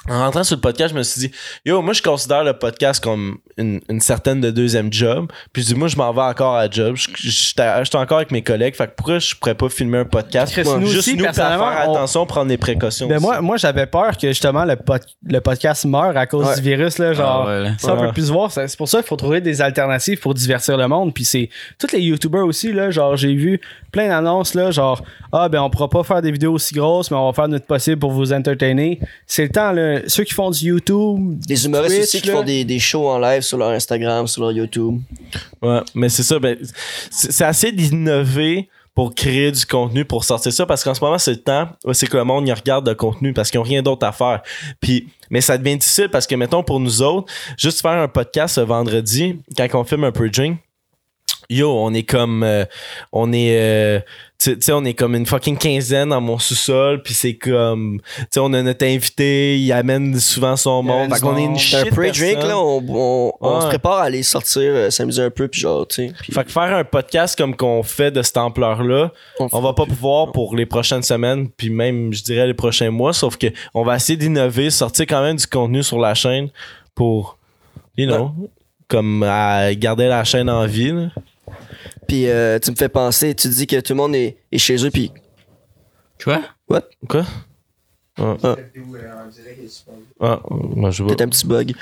en 0.10 0.20
rentrant 0.20 0.44
sur 0.44 0.56
le 0.56 0.62
podcast, 0.62 0.94
je 0.94 0.98
me 0.98 1.04
suis 1.04 1.22
dit, 1.28 1.32
yo, 1.66 1.82
moi, 1.82 1.94
je 1.94 2.02
considère 2.02 2.44
le 2.44 2.54
podcast 2.54 3.04
comme 3.04 3.38
une, 3.58 3.82
une 3.90 4.00
certaine 4.00 4.40
de 4.42 4.52
deuxième 4.52 4.92
job. 4.94 5.32
Puis 5.54 5.64
je 5.64 5.68
dis, 5.70 5.76
moi, 5.76 5.88
je 5.88 5.96
m'en 5.98 6.12
vais 6.14 6.22
encore 6.22 6.56
à 6.56 6.66
la 6.66 6.70
job. 6.72 6.96
J'étais 7.16 7.64
encore 7.98 8.18
avec 8.18 8.32
mes 8.32 8.42
collègues. 8.44 8.76
Fait 8.76 8.88
que 8.88 8.92
pourquoi 8.96 9.20
je 9.20 9.36
pourrais 9.36 9.56
pas 9.56 9.70
filmer 9.70 10.00
un 10.00 10.06
podcast? 10.06 10.52
Chris, 10.54 10.64
nous 10.80 10.86
Juste 10.88 11.00
aussi, 11.00 11.16
nous, 11.16 11.24
faire 11.24 11.34
personnellement, 11.34 11.72
on- 11.88 11.92
attention, 11.96 12.26
prendre 12.26 12.48
des 12.48 12.58
précautions. 12.58 13.08
Ben 13.08 13.18
aussi. 13.18 13.26
moi, 13.26 13.42
moi 13.42 13.58
j'avais 13.58 13.86
peur 13.86 14.16
que 14.18 14.28
justement 14.30 14.66
le, 14.66 14.76
pod- 14.76 15.02
le 15.26 15.40
podcast 15.42 15.86
meure 15.86 16.16
à 16.16 16.26
cause 16.26 16.46
Ouais. 16.48 16.56
du 16.56 16.62
virus. 16.62 16.98
Là, 17.00 17.14
genre, 17.14 17.46
Ah 17.48 17.62
ouais, 17.62 17.72
ça, 17.78 17.94
on 17.96 18.00
peut 18.00 18.12
plus 18.14 18.28
se 18.28 18.32
voir. 18.32 18.52
C'est 18.52 18.68
c'est 18.68 18.78
pour 18.78 18.88
ça 18.88 19.00
qu'il 19.00 19.08
faut 19.08 19.16
trouver 19.16 19.42
des 19.42 19.62
alternatives 19.62 20.20
pour 20.20 20.34
divertir 20.34 20.78
le 20.78 20.88
monde. 20.88 21.14
Puis 21.14 21.26
c'est 21.26 21.50
tous 21.80 21.92
les 21.94 22.02
YouTubers 22.02 22.46
aussi. 22.46 22.72
Là, 22.72 22.92
genre, 22.92 23.16
j'ai 23.18 23.34
vu 23.34 23.60
plein 23.92 24.08
d'annonces. 24.10 24.54
Là, 24.54 24.72
genre, 24.72 25.02
ah, 25.32 25.50
ben, 25.50 25.62
on 25.62 25.70
pourra 25.70 25.90
pas 25.90 26.04
faire 26.04 26.22
des 26.22 26.32
vidéos 26.32 26.54
aussi 26.54 26.74
grosses, 26.76 27.12
mais 27.12 27.18
on 27.18 27.26
va 27.28 27.34
faire 27.34 27.48
notre 27.48 27.66
possible 27.66 27.98
pour 28.00 28.12
vous 28.12 28.32
entertainer. 28.34 29.00
C'est 29.26 29.44
le 29.44 29.50
temps. 29.50 29.72
Là, 29.72 29.97
ceux 30.08 30.24
qui 30.24 30.34
font 30.34 30.50
du 30.52 30.66
YouTube. 30.66 31.40
Des 31.48 31.66
humoristes 31.66 31.96
Twitch, 31.96 32.04
aussi 32.04 32.22
qui 32.22 32.28
là. 32.28 32.34
font 32.36 32.44
des, 32.44 32.64
des 32.64 32.80
shows 32.80 33.10
en 33.10 33.20
live 33.20 33.42
sur 33.42 33.58
leur 33.58 33.70
Instagram, 33.70 34.28
sur 34.28 34.42
leur 34.44 34.52
YouTube. 34.52 35.00
Ouais, 35.62 35.82
mais 35.96 36.10
c'est 36.10 36.24
ça. 36.24 36.40
Ben, 36.40 36.58
c'est 37.10 37.46
assez 37.46 37.72
d'innover 37.72 38.70
pour 38.98 39.14
créer 39.14 39.52
du 39.52 39.64
contenu, 39.64 40.06
pour 40.06 40.24
sortir 40.24 40.52
ça, 40.52 40.66
parce 40.66 40.84
qu'en 40.84 40.96
ce 40.96 41.02
moment, 41.02 41.20
c'est 41.20 41.30
le 41.30 41.44
temps 41.44 41.70
c'est 41.94 42.08
que 42.08 42.18
le 42.18 42.24
monde 42.24 42.48
y 42.48 42.52
regarde 42.52 42.88
le 42.88 42.96
contenu 42.96 43.32
parce 43.32 43.52
qu'ils 43.52 43.60
n'ont 43.60 43.64
rien 43.64 43.84
d'autre 43.84 44.08
à 44.08 44.12
faire. 44.12 44.42
Puis, 44.82 45.08
mais 45.30 45.40
ça 45.40 45.56
devient 45.60 45.78
difficile 45.78 46.10
parce 46.10 46.26
que, 46.26 46.34
mettons, 46.34 46.64
pour 46.64 46.80
nous 46.80 47.04
autres, 47.04 47.32
juste 47.60 47.82
faire 47.82 47.92
un 47.92 48.08
podcast 48.08 48.56
ce 48.56 48.62
vendredi, 48.62 49.40
quand 49.56 49.68
on 49.76 49.84
filme 49.84 50.06
un 50.06 50.12
peu 50.12 50.32
drink, 50.32 50.58
yo, 51.50 51.72
on 51.72 51.94
est 51.94 52.04
comme. 52.04 52.44
euh, 52.44 52.66
on 53.12 53.32
est. 53.34 53.58
euh, 53.60 54.00
tu 54.40 54.56
sais, 54.60 54.72
on 54.72 54.86
est 54.86 54.94
comme 54.94 55.16
une 55.16 55.26
fucking 55.26 55.58
quinzaine 55.58 56.10
dans 56.10 56.22
mon 56.22 56.38
sous-sol, 56.38 57.02
puis 57.02 57.14
c'est 57.16 57.34
comme. 57.36 58.00
Tu 58.18 58.26
sais, 58.30 58.40
on 58.40 58.54
a 58.54 58.62
notre 58.62 58.86
invité, 58.86 59.58
il 59.58 59.72
amène 59.72 60.20
souvent 60.20 60.56
son 60.56 60.84
monde. 60.84 61.12
Fait 61.14 61.20
qu'on 61.22 61.36
est 61.38 61.44
une 61.46 61.54
un 61.54 61.58
shit 61.58 61.90
pre-drink, 61.92 62.44
là. 62.44 62.58
On, 62.60 62.84
on, 62.88 63.34
on 63.42 63.56
Ouais. 63.56 63.62
se 63.62 63.68
prépare 63.68 63.94
à 64.00 64.04
aller 64.04 64.22
sortir, 64.22 64.62
euh, 64.64 64.90
s'amuser 64.92 65.24
un 65.24 65.32
peu, 65.32 65.48
puis 65.48 65.62
genre, 65.62 65.88
tu 65.88 65.96
sais. 66.10 66.14
Fait 66.32 66.44
que 66.44 66.52
faire 66.52 66.76
un 66.76 66.84
podcast 66.84 67.36
comme 67.36 67.56
qu'on 67.56 67.82
fait 67.82 68.12
de 68.12 68.22
cette 68.22 68.38
ampleur-là, 68.38 69.12
on 69.40 69.60
va 69.60 69.74
pas 69.74 69.86
pouvoir 69.88 70.32
pour 70.32 70.56
les 70.56 70.68
prochaines 70.68 71.02
semaines, 71.04 71.50
puis 71.50 71.72
même, 71.72 72.14
je 72.14 72.24
dirais, 72.24 72.46
les 72.46 72.54
prochains 72.54 72.92
mois, 72.92 73.14
sauf 73.14 73.38
que 73.38 73.48
on 73.74 73.84
va 73.84 73.96
essayer 73.96 74.18
d'innover, 74.18 74.70
sortir 74.70 75.08
quand 75.10 75.24
même 75.24 75.38
du 75.38 75.48
contenu 75.48 75.82
sur 75.82 75.98
la 75.98 76.14
chaîne 76.14 76.50
pour, 76.94 77.38
you 77.98 78.06
know, 78.08 78.32
comme 78.88 79.24
à 79.24 79.74
garder 79.74 80.08
la 80.08 80.24
chaîne 80.24 80.50
en 80.50 80.66
vie. 80.68 80.92
là. 80.92 81.08
Puis 82.08 82.28
euh, 82.30 82.58
tu 82.60 82.72
me 82.72 82.76
fais 82.76 82.90
penser, 82.90 83.36
tu 83.36 83.48
dis 83.50 83.68
que 83.68 83.80
tout 83.82 83.94
le 83.94 83.98
monde 83.98 84.16
est, 84.16 84.38
est 84.52 84.58
chez 84.58 84.84
eux, 84.86 84.92
puis 84.92 85.12
Quoi? 86.24 86.42
Quoi? 87.08 87.24
Ah, 90.20 90.40
moi, 90.50 90.90
je 90.92 91.04
vois. 91.04 91.10
peut-être 91.16 91.22
un 91.22 91.30
petit 91.30 91.46
bug. 91.46 91.74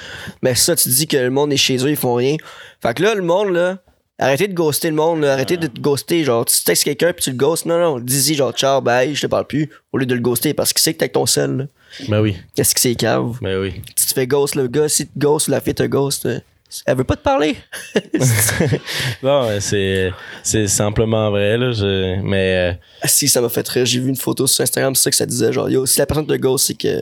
Mais 0.41 0.55
ça, 0.55 0.75
tu 0.75 0.89
dis 0.89 1.07
que 1.07 1.15
le 1.17 1.29
monde 1.29 1.53
est 1.53 1.57
chez 1.57 1.77
eux, 1.77 1.89
ils 1.89 1.95
font 1.95 2.15
rien. 2.15 2.35
Fait 2.81 2.93
que 2.93 3.03
là, 3.03 3.15
le 3.15 3.21
monde, 3.21 3.53
là, 3.53 3.77
arrêtez 4.19 4.47
de 4.49 4.53
ghoster 4.53 4.89
le 4.89 4.95
monde, 4.95 5.21
là, 5.21 5.33
arrêtez 5.33 5.55
de 5.57 5.67
te 5.67 5.79
ghoster. 5.79 6.23
Genre, 6.25 6.43
tu 6.45 6.61
textes 6.63 6.83
quelqu'un, 6.83 7.13
puis 7.13 7.23
tu 7.23 7.31
le 7.31 7.37
ghostes. 7.37 7.65
Non, 7.65 7.79
non, 7.79 7.99
dis-y, 7.99 8.35
genre, 8.35 8.51
ciao, 8.51 8.81
bye, 8.81 9.15
je 9.15 9.21
te 9.21 9.27
parle 9.27 9.47
plus, 9.47 9.69
au 9.93 9.97
lieu 9.97 10.05
de 10.05 10.13
le 10.15 10.21
ghoster, 10.21 10.53
parce 10.53 10.73
qu'il 10.73 10.81
sait 10.81 10.93
que 10.93 10.99
t'es 10.99 11.03
avec 11.05 11.13
ton 11.13 11.25
sel, 11.25 11.55
là. 11.55 11.65
Ben 12.09 12.19
oui, 12.19 12.35
Qu'est-ce 12.55 12.73
que 12.75 12.81
c'est 12.81 12.95
cave? 12.95 13.37
ben 13.41 13.57
oui. 13.61 13.81
Si 13.95 14.07
tu 14.07 14.13
fais 14.13 14.27
ghost 14.27 14.55
le 14.55 14.67
gars, 14.67 14.89
si 14.89 15.05
tu 15.07 15.13
ghost 15.17 15.47
ou 15.47 15.51
la 15.51 15.61
fille 15.61 15.73
te 15.75 15.83
ghost, 15.83 16.25
euh, 16.25 16.39
elle 16.85 16.97
veut 16.97 17.03
pas 17.03 17.15
te 17.15 17.21
parler. 17.23 17.55
Non, 19.23 19.47
mais 19.49 19.59
c'est, 19.61 20.11
c'est 20.43 20.67
simplement 20.67 21.29
vrai, 21.31 21.57
là. 21.57 21.71
je- 21.71 22.19
mais, 22.21 22.71
euh, 22.71 22.73
Ah, 23.01 23.07
si, 23.07 23.27
ça 23.27 23.41
m'a 23.41 23.49
fait 23.49 23.67
rire. 23.67 23.85
J'ai 23.85 23.99
vu 23.99 24.09
une 24.09 24.15
photo 24.15 24.47
sur 24.47 24.61
Instagram, 24.63 24.95
c'est 24.95 25.03
ça 25.03 25.09
que 25.11 25.15
ça 25.15 25.25
disait, 25.25 25.51
genre, 25.53 25.69
yo, 25.69 25.85
si 25.85 25.99
la 25.99 26.05
personne 26.05 26.27
te 26.27 26.33
ghost, 26.33 26.67
c'est 26.67 26.73
que 26.75 27.01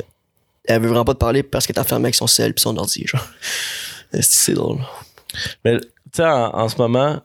elle 0.66 0.82
veut 0.82 0.88
vraiment 0.88 1.04
pas 1.06 1.14
te 1.14 1.20
parler 1.20 1.44
parce 1.44 1.68
qu'elle 1.68 1.76
est 1.76 1.80
enfermée 1.80 2.06
avec 2.06 2.16
son 2.16 2.28
sel 2.28 2.54
puis 2.54 2.62
son 2.62 2.78
ordi, 2.78 3.06
genre. 3.06 3.26
C'est 4.22 4.54
drôle? 4.54 4.78
mais 5.66 5.80
tu 5.80 5.88
sais, 6.14 6.24
en, 6.24 6.52
en 6.56 6.70
ce 6.70 6.78
moment, 6.78 7.20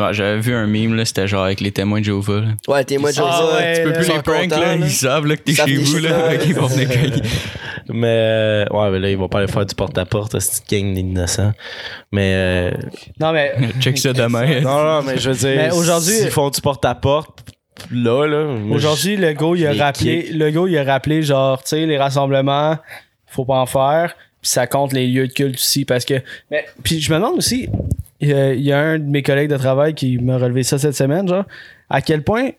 Bon, 0.00 0.12
j'avais 0.14 0.40
vu 0.40 0.54
un 0.54 0.66
meme, 0.66 0.94
là, 0.94 1.04
c'était 1.04 1.28
genre 1.28 1.44
avec 1.44 1.60
les 1.60 1.72
témoins 1.72 2.00
de 2.00 2.06
Jéhovah. 2.06 2.40
là. 2.40 2.46
Ouais, 2.68 2.84
t'es 2.84 2.96
moi, 2.96 3.10
Ah 3.12 3.20
Joseph. 3.20 3.54
ouais, 3.54 3.76
Tu 3.76 3.82
peux 3.82 3.92
plus 3.92 4.06
ils 4.08 4.12
les 4.14 4.22
pranks, 4.22 4.42
contents, 4.48 4.60
là, 4.60 4.76
là. 4.76 4.86
ils 4.86 4.90
savent 4.90 5.26
là, 5.26 5.36
que 5.36 5.42
t'es 5.42 5.52
Ils 5.52 5.56
savent 5.56 5.68
chez 5.68 5.76
vous, 5.76 5.96
chez 5.96 6.00
là, 6.00 6.10
toi. 6.10 6.34
ils 6.46 6.54
vont 6.54 6.66
venir 6.68 6.88
cogner. 6.92 7.22
mais, 7.92 8.06
euh, 8.08 8.64
ouais, 8.70 8.90
mais 8.90 8.98
là, 8.98 9.10
ils 9.10 9.18
vont 9.18 9.28
pas 9.28 9.38
aller 9.40 9.52
faire 9.52 9.66
du 9.66 9.74
porte-à-porte, 9.74 10.38
cette 10.40 10.62
gang 10.70 10.94
d'innocents. 10.94 11.52
Mais, 12.12 12.32
euh, 12.34 12.70
Non, 13.20 13.32
mais. 13.32 13.54
Check 13.80 13.98
ça 13.98 14.12
demain. 14.14 14.60
Non, 14.62 14.82
non, 14.82 15.02
mais 15.02 15.18
je 15.18 15.30
veux 15.30 15.36
dire, 15.36 15.54
Mais 15.56 15.70
aujourd'hui- 15.72 16.14
s'ils 16.14 16.30
font 16.30 16.48
du 16.48 16.60
porte-à-porte, 16.62 17.38
là, 17.90 18.26
là. 18.26 18.44
moi, 18.44 18.76
Aujourd'hui, 18.78 19.16
le 19.16 19.32
gars, 19.32 19.52
il 19.54 19.66
a 19.66 19.72
les 19.74 19.80
rappelé, 19.82 20.30
le 20.32 20.50
gars, 20.50 20.62
il 20.66 20.78
a 20.78 20.84
rappelé, 20.84 21.22
genre, 21.22 21.62
tu 21.62 21.68
sais, 21.70 21.84
les 21.86 21.98
rassemblements, 21.98 22.78
faut 23.26 23.44
pas 23.44 23.56
en 23.58 23.66
faire. 23.66 24.14
Puis 24.40 24.50
ça 24.52 24.66
compte 24.66 24.94
les 24.94 25.06
lieux 25.06 25.28
de 25.28 25.32
culte 25.34 25.56
aussi. 25.56 25.84
Parce 25.84 26.06
que. 26.06 26.14
Mais, 26.50 26.64
puis 26.82 26.98
je 27.02 27.12
me 27.12 27.18
demande 27.18 27.36
aussi, 27.36 27.68
il 28.20 28.28
y, 28.28 28.32
a, 28.32 28.52
il 28.52 28.62
y 28.62 28.72
a 28.72 28.78
un 28.78 28.98
de 28.98 29.04
mes 29.04 29.22
collègues 29.22 29.50
de 29.50 29.56
travail 29.56 29.94
qui 29.94 30.18
m'a 30.18 30.38
relevé 30.38 30.62
ça 30.62 30.78
cette 30.78 30.94
semaine, 30.94 31.26
genre, 31.28 31.44
à 31.88 32.02
quel 32.02 32.22
point, 32.22 32.50
tu 32.50 32.54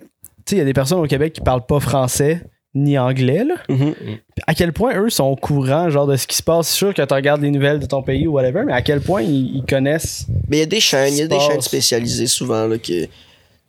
sais, 0.46 0.56
il 0.56 0.58
y 0.60 0.62
a 0.62 0.66
des 0.66 0.74
personnes 0.74 1.00
au 1.00 1.08
Québec 1.08 1.34
qui 1.34 1.42
parlent 1.42 1.66
pas 1.66 1.80
français 1.80 2.42
ni 2.74 2.98
anglais, 2.98 3.44
là. 3.44 3.56
Mhm. 3.70 3.94
Puis 3.94 4.44
à 4.48 4.54
quel 4.54 4.72
point 4.72 4.98
eux 4.98 5.10
sont 5.10 5.26
au 5.26 5.36
courant, 5.36 5.90
genre, 5.90 6.08
de 6.08 6.16
ce 6.16 6.26
qui 6.26 6.38
se 6.38 6.44
passe. 6.44 6.70
C'est 6.70 6.78
sûr 6.78 6.94
que 6.94 7.02
tu 7.02 7.14
regardes 7.14 7.42
les 7.42 7.52
nouvelles 7.52 7.80
de 7.80 7.86
ton 7.86 8.02
pays 8.02 8.28
ou 8.28 8.34
whatever, 8.34 8.64
mais 8.66 8.74
à 8.74 8.82
quel 8.82 9.02
point 9.02 9.22
ils, 9.22 9.58
ils 9.58 9.66
connaissent. 9.66 10.26
Mais 10.48 10.58
il 10.58 10.60
y 10.62 10.64
a 10.64 10.68
des 10.68 10.80
chaînes, 10.80 11.14
il 11.14 11.20
y 11.20 11.24
a 11.24 11.28
des 11.28 11.40
chaînes 11.40 11.62
spécialisées 11.62 12.28
souvent, 12.28 12.68
là, 12.68 12.78
qui. 12.78 13.10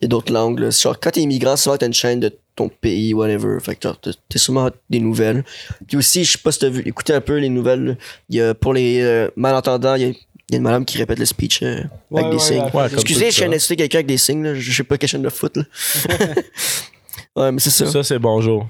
Il 0.00 0.06
y 0.06 0.06
a 0.06 0.08
d'autres 0.08 0.32
langues, 0.32 0.58
là. 0.58 0.70
Genre, 0.70 0.98
quand 0.98 1.10
t'es 1.12 1.20
immigrant, 1.20 1.56
souvent 1.56 1.76
t'as 1.76 1.86
une 1.86 1.92
chaîne 1.92 2.18
de 2.18 2.32
ton 2.56 2.68
pays, 2.68 3.14
whatever. 3.14 3.58
Fait 3.60 3.76
que 3.76 3.80
t'as 3.80 3.94
t'as 4.02 4.38
souvent 4.38 4.68
des 4.90 4.98
nouvelles. 4.98 5.44
Puis 5.86 5.96
aussi, 5.96 6.24
je 6.24 6.32
sais 6.32 6.38
pas 6.38 6.50
si 6.50 6.58
t'as 6.58 6.68
vu, 6.68 6.82
écoutez 6.84 7.12
un 7.12 7.20
peu 7.20 7.38
les 7.38 7.48
nouvelles. 7.48 7.84
là. 7.84 7.94
Il 8.28 8.36
y 8.36 8.40
a, 8.40 8.54
pour 8.54 8.74
les 8.74 9.00
euh, 9.00 9.28
malentendants, 9.36 9.94
il 9.94 10.02
y 10.02 10.10
a, 10.10 10.12
il 10.52 10.56
y 10.56 10.56
a 10.56 10.58
une 10.58 10.64
madame 10.64 10.84
qui 10.84 10.98
répète 10.98 11.18
le 11.18 11.24
speech 11.24 11.62
euh, 11.62 11.82
Ouais, 12.10 12.20
avec 12.20 12.32
des 12.32 12.36
ouais, 12.36 12.42
signes. 12.42 12.70
ouais, 12.74 12.86
Excusez, 12.92 13.30
je 13.30 13.44
d'insulter 13.46 13.76
quelqu'un 13.76 13.98
avec 13.98 14.06
des 14.06 14.18
signes, 14.18 14.44
là. 14.44 14.54
Je 14.54 14.70
sais 14.70 14.84
pas 14.84 14.98
quelle 14.98 15.08
chaîne 15.08 15.22
de 15.22 15.30
foot, 15.30 15.56
là. 15.56 15.62
ouais, 17.36 17.52
mais 17.52 17.58
c'est 17.58 17.70
ça. 17.70 17.86
Ça, 17.86 18.02
c'est 18.02 18.18
bonjour. 18.18 18.68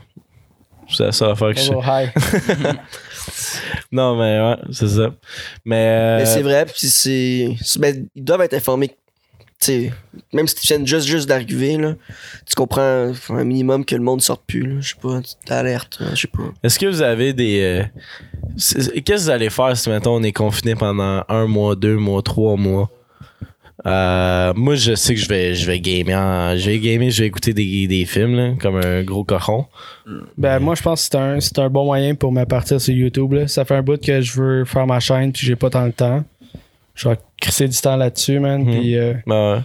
C'est 0.88 1.04
la 1.04 1.12
seule 1.12 1.30
affaire 1.30 1.52
que 1.54 1.58
je 1.58 1.64
sais. 1.64 1.72
Bonjour, 1.72 1.84
hi. 1.92 2.08
Non, 3.92 4.16
mais 4.16 4.40
ouais, 4.40 4.56
c'est 4.72 4.88
ça. 4.88 5.10
Mais, 5.64 5.86
euh, 5.88 6.18
Mais 6.18 6.26
c'est 6.26 6.42
vrai, 6.42 6.64
puis 6.66 6.86
c'est. 6.88 7.56
c'est- 7.62 7.78
ben, 7.78 8.06
ils 8.14 8.24
doivent 8.24 8.40
être 8.42 8.54
informés. 8.54 8.96
Tu 9.64 9.66
sais, 9.66 9.92
même 10.32 10.48
si 10.48 10.56
tu 10.56 10.66
viens 10.66 10.84
juste, 10.84 11.06
juste 11.06 11.28
d'arriver, 11.28 11.76
là, 11.76 11.94
tu 12.46 12.54
comprends 12.56 13.12
un 13.30 13.44
minimum 13.44 13.84
que 13.84 13.94
le 13.94 14.02
monde 14.02 14.20
sorte 14.20 14.42
plus, 14.46 14.62
là. 14.62 14.80
Je 14.80 14.88
sais 14.88 14.94
pas, 15.00 15.20
t'es 15.46 15.52
alerte, 15.54 15.98
là, 16.00 16.08
je 16.14 16.22
sais 16.22 16.26
pas. 16.28 16.42
est-ce 16.64 16.78
que 16.80 16.86
vous 16.86 17.00
avez 17.02 17.32
des. 17.32 17.60
euh, 17.60 17.84
Qu'est-ce 18.56 19.00
que 19.00 19.14
vous 19.22 19.30
allez 19.30 19.50
faire 19.50 19.76
si, 19.76 19.88
mettons, 19.88 20.16
on 20.16 20.22
est 20.24 20.32
confiné 20.32 20.74
pendant 20.74 21.22
un 21.28 21.46
mois, 21.46 21.76
deux 21.76 21.96
mois, 21.96 22.22
trois 22.22 22.56
mois? 22.56 22.90
Euh, 23.86 24.52
moi, 24.54 24.74
je 24.76 24.94
sais 24.94 25.14
que 25.14 25.20
je 25.20 25.28
vais, 25.28 25.54
je 25.54 25.66
vais 25.66 25.80
gamer. 25.80 26.14
en- 26.16 26.56
je 26.56 26.70
vais 26.70 26.78
gamer, 26.78 27.10
je 27.10 27.22
vais 27.22 27.26
écouter 27.28 27.52
des, 27.52 27.86
des 27.88 28.04
films, 28.04 28.34
là, 28.36 28.52
comme 28.60 28.76
un 28.76 29.02
gros 29.02 29.24
cochon. 29.24 29.66
Ben, 30.38 30.58
moi, 30.60 30.74
je 30.76 30.82
pense 30.82 31.00
que 31.02 31.08
c'est 31.10 31.18
un, 31.18 31.40
c'est 31.40 31.58
un 31.58 31.68
bon 31.68 31.84
moyen 31.86 32.14
pour 32.14 32.30
me 32.32 32.44
partir 32.44 32.80
sur 32.80 32.94
YouTube. 32.94 33.32
Là. 33.32 33.48
Ça 33.48 33.64
fait 33.64 33.74
un 33.74 33.82
bout 33.82 34.00
que 34.00 34.20
je 34.20 34.40
veux 34.40 34.64
faire 34.64 34.86
ma 34.86 35.00
chaîne, 35.00 35.32
puis 35.32 35.44
j'ai 35.46 35.56
pas 35.56 35.70
tant 35.70 35.84
le 35.84 35.92
temps. 35.92 36.22
Je 36.94 37.08
vais 37.08 37.18
crisser 37.40 37.68
du 37.68 37.76
temps 37.78 37.96
là-dessus, 37.96 38.38
man, 38.38 38.62
Mhm. 38.64 38.70
puis 38.80 38.96
euh, 38.98 39.14
Ben 39.26 39.54
ouais. 39.54 39.60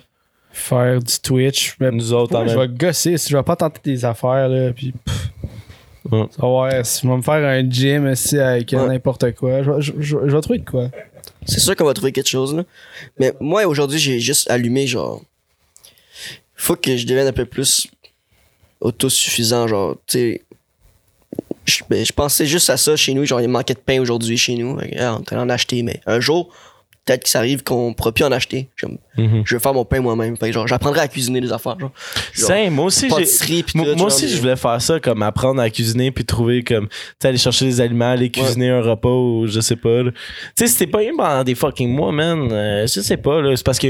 faire 0.51 0.99
du 1.01 1.19
Twitch. 1.19 1.75
Mais 1.79 1.91
Nous 1.91 2.13
autres, 2.13 2.33
moi, 2.33 2.47
je 2.47 2.57
vais 2.57 2.67
gosser. 2.67 3.17
Si 3.17 3.29
je 3.29 3.37
vais 3.37 3.43
pas 3.43 3.55
tenter 3.55 3.79
des 3.83 4.05
affaires, 4.05 4.47
là, 4.47 4.71
puis 4.73 4.93
pff, 5.05 5.29
ça 6.31 6.47
va, 6.47 6.83
si 6.83 7.01
je 7.03 7.07
vais 7.11 7.17
me 7.17 7.21
faire 7.21 7.33
un 7.47 7.69
gym 7.69 8.05
aussi 8.07 8.39
avec 8.39 8.71
Ouais. 8.71 8.87
n'importe 8.87 9.33
quoi, 9.35 9.61
je, 9.63 9.71
vais- 9.71 9.81
je, 9.81 9.91
je- 9.99 10.17
je 10.25 10.35
vais 10.35 10.41
trouver 10.41 10.59
de 10.59 10.69
quoi. 10.69 10.89
C'est 11.45 11.59
sûr 11.59 11.75
qu'on 11.75 11.85
va 11.85 11.93
trouver 11.93 12.11
quelque 12.11 12.29
chose, 12.29 12.55
là. 12.55 12.63
Mais 13.19 13.33
moi, 13.39 13.65
aujourd'hui, 13.65 13.99
j'ai 13.99 14.19
juste 14.19 14.49
allumé, 14.49 14.87
genre. 14.87 15.21
Faut 16.55 16.75
que 16.75 16.95
je 16.97 17.05
devienne 17.05 17.27
un 17.27 17.33
peu 17.33 17.45
plus 17.45 17.87
autosuffisant, 18.81 19.67
genre, 19.67 19.95
tu 20.07 20.17
sais. 20.17 20.41
Je, 21.65 21.83
ben, 21.89 22.05
je 22.05 22.13
pensais 22.13 22.45
juste 22.45 22.69
à 22.69 22.77
ça 22.77 22.95
chez 22.95 23.13
nous, 23.13 23.25
genre, 23.25 23.41
il 23.41 23.49
manquait 23.49 23.73
de 23.73 23.79
pain 23.79 23.99
aujourd'hui 23.99 24.37
chez 24.37 24.55
nous. 24.55 24.77
Ah, 24.97 25.17
on 25.17 25.21
est 25.21 25.33
allé 25.33 25.41
en 25.41 25.49
acheter, 25.49 25.83
mais 25.83 25.99
un 26.05 26.21
jour, 26.21 26.49
peut-être 27.07 27.23
que 27.23 27.29
ça 27.29 27.39
arrive 27.39 27.63
qu'on 27.63 27.93
pourra 27.93 28.11
plus 28.11 28.23
en 28.25 28.31
acheter. 28.31 28.67
Comme, 28.79 28.97
Mhm. 29.17 29.41
Je 29.45 29.55
veux 29.55 29.59
faire 29.59 29.73
mon 29.73 29.83
pain 29.83 29.99
moi-même. 29.99 30.37
Fait 30.37 30.45
que, 30.47 30.51
genre, 30.53 30.67
j'apprendrai 30.67 30.99
à 30.99 31.07
cuisiner 31.07 31.41
des 31.41 31.51
affaires, 31.51 31.79
genre. 31.79 31.91
Moi 32.69 32.85
aussi, 32.85 33.09
j'ai. 33.09 33.25
Moi, 33.73 33.85
tout, 33.85 33.89
moi 33.91 33.97
genre, 33.97 34.07
aussi, 34.07 34.25
mais- 34.25 34.31
je 34.31 34.37
voulais 34.37 34.55
faire 34.55 34.79
ça, 34.79 34.99
comme 34.99 35.23
apprendre 35.23 35.59
à 35.59 35.69
cuisiner 35.71 36.11
puis 36.11 36.23
trouver 36.23 36.63
comme, 36.63 36.87
tu 36.87 36.95
sais, 37.19 37.27
aller 37.29 37.37
chercher 37.39 37.65
des 37.65 37.81
aliments, 37.81 38.11
aller 38.11 38.29
cuisiner 38.29 38.69
un 38.69 38.81
repas 38.81 39.09
ou 39.09 39.47
je 39.47 39.59
sais 39.59 39.75
pas. 39.75 40.03
Tu 40.03 40.11
sais, 40.55 40.67
c'était 40.67 40.85
pas 40.85 40.99
même 40.99 41.17
pendant 41.17 41.43
des 41.43 41.55
fucking 41.55 41.89
mois, 41.89 42.11
man. 42.11 42.49
euh, 42.51 42.85
je 42.85 43.01
sais 43.01 43.17
pas, 43.17 43.41
là. 43.41 43.55
C'est 43.55 43.65
parce 43.65 43.79
que 43.79 43.87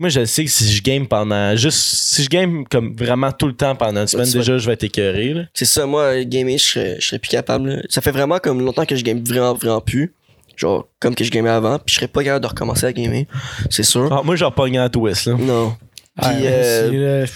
moi, 0.00 0.08
je 0.08 0.24
sais 0.24 0.44
que 0.44 0.50
si 0.50 0.72
je 0.72 0.82
game 0.82 1.06
pendant, 1.06 1.54
juste, 1.54 1.78
si 1.78 2.24
je 2.24 2.28
game 2.28 2.64
comme 2.68 2.94
vraiment 2.96 3.30
tout 3.30 3.46
le 3.46 3.54
temps 3.54 3.76
pendant 3.76 4.00
une 4.00 4.06
semaine, 4.08 4.26
déjà, 4.40 4.58
je 4.58 4.66
vais 4.66 4.72
être 4.72 4.82
écœuré, 4.84 5.34
là. 5.34 5.42
C'est 5.54 5.66
ça, 5.66 5.86
moi, 5.86 6.24
gamer, 6.24 6.58
je 6.58 6.64
serais, 6.64 6.96
je 6.98 7.06
serais 7.06 7.18
plus 7.20 7.28
capable. 7.28 7.68
là. 7.70 7.82
Ça 7.88 8.00
fait 8.00 8.10
vraiment 8.10 8.38
comme 8.38 8.60
longtemps 8.60 8.84
que 8.86 8.96
je 8.96 9.04
game 9.04 9.22
vraiment, 9.22 9.54
vraiment 9.54 9.80
plus. 9.80 10.12
Genre, 10.56 10.86
comme 11.00 11.14
que 11.14 11.24
je 11.24 11.30
gamais 11.30 11.50
avant, 11.50 11.78
puis 11.78 11.92
je 11.92 11.94
serais 11.96 12.08
pas 12.08 12.22
capable 12.24 12.42
de 12.42 12.48
recommencer 12.48 12.86
à 12.86 12.92
gamer. 12.92 13.24
C'est 13.70 13.82
sûr. 13.82 14.08
Ah, 14.12 14.22
moi, 14.24 14.36
j'ai 14.36 14.44
repogné 14.44 14.78
à 14.78 14.88
twist, 14.88 15.26
là. 15.26 15.34
Non. 15.38 15.76
Puis, 16.20 16.28
Ouais, 16.42 17.26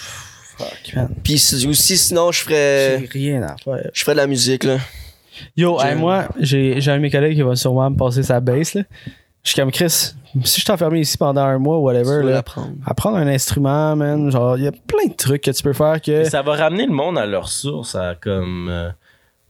euh, 0.97 1.07
puis 1.23 1.35
aussi, 1.69 1.97
sinon, 1.97 2.33
je 2.33 2.41
ferais, 2.43 2.99
J'ai 3.01 3.07
rien 3.13 3.43
à 3.43 3.57
faire. 3.57 3.91
je 3.93 4.01
ferais 4.01 4.13
de 4.15 4.19
la 4.19 4.27
musique, 4.27 4.65
là. 4.65 4.79
Yo, 5.57 5.81
hey, 5.81 5.95
moi, 5.95 6.29
j'ai 6.41 6.81
j'ai 6.81 6.91
un 6.91 6.97
de 6.97 7.03
mes 7.03 7.11
collègues 7.11 7.37
qui 7.37 7.43
va 7.43 7.55
sûrement 7.55 7.89
me 7.91 7.97
passer 7.97 8.25
sa 8.25 8.41
base. 8.41 8.75
Là. 8.75 8.83
Je 9.45 9.51
suis 9.51 9.61
comme 9.61 9.71
Chris, 9.71 10.15
si 10.45 10.61
je 10.61 10.73
enfermé 10.73 11.01
ici 11.01 11.17
pendant 11.17 11.43
un 11.43 11.59
mois, 11.59 11.79
whatever, 11.79 12.25
là, 12.25 12.33
l'apprendre. 12.33 12.73
apprendre 12.85 13.19
un 13.19 13.29
instrument, 13.29 13.95
man. 13.95 14.31
Genre, 14.33 14.59
il 14.59 14.65
y 14.65 14.67
a 14.67 14.73
plein 14.73 15.07
de 15.09 15.15
trucs 15.15 15.43
que 15.43 15.51
tu 15.53 15.63
peux 15.63 15.73
faire 15.73 16.01
que. 16.03 16.25
Ça 16.25 16.43
va 16.43 16.57
ramener 16.57 16.87
le 16.87 16.93
monde 16.93 17.19
à 17.19 17.27
leur 17.27 17.49
source, 17.49 17.95
à 17.95 18.17
comme. 18.21 18.69
euh, 18.69 18.91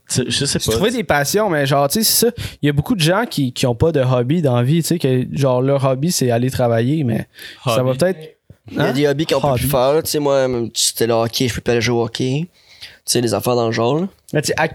je 0.09 0.45
sais 0.45 0.59
pas. 0.59 0.71
trouver 0.71 0.91
des 0.91 1.03
passions, 1.03 1.49
mais 1.49 1.65
genre, 1.65 1.87
tu 1.87 1.99
sais, 1.99 2.03
c'est 2.03 2.25
ça. 2.27 2.31
Il 2.61 2.65
y 2.65 2.69
a 2.69 2.73
beaucoup 2.73 2.95
de 2.95 2.99
gens 3.01 3.25
qui, 3.29 3.53
qui 3.53 3.65
ont 3.67 3.75
pas 3.75 3.91
de 3.91 3.99
hobby 4.01 4.41
dans 4.41 4.55
la 4.55 4.63
vie, 4.63 4.81
tu 4.81 4.87
sais, 4.87 4.99
que 4.99 5.25
genre, 5.31 5.61
leur 5.61 5.83
hobby, 5.85 6.11
c'est 6.11 6.31
aller 6.31 6.49
travailler, 6.51 7.03
mais 7.03 7.27
ça 7.63 7.83
va 7.83 7.93
peut-être. 7.93 8.35
Il 8.71 8.77
y 8.77 8.79
a 8.79 8.83
Hein? 8.85 8.93
des 8.93 9.07
hobbies 9.07 9.25
qu'on 9.25 9.41
peut 9.41 9.55
plus 9.55 9.67
faire. 9.67 10.01
Tu 10.03 10.11
sais, 10.11 10.19
moi, 10.19 10.47
même 10.47 10.69
si 10.75 10.87
c'était 10.87 11.07
le 11.07 11.13
hockey, 11.13 11.47
je 11.47 11.55
peux 11.55 11.61
pas 11.61 11.71
aller 11.71 11.81
jouer 11.81 11.97
au 11.97 12.03
hockey. 12.05 12.47
Tu 12.81 12.87
sais, 13.05 13.21
les 13.21 13.33
affaires 13.33 13.55
dans 13.55 13.65
le 13.65 13.71
genre. 13.71 13.99
là. 14.01 14.07
Mais 14.33 14.41
tu 14.43 14.47
sais, 14.49 14.53
à, 14.57 14.67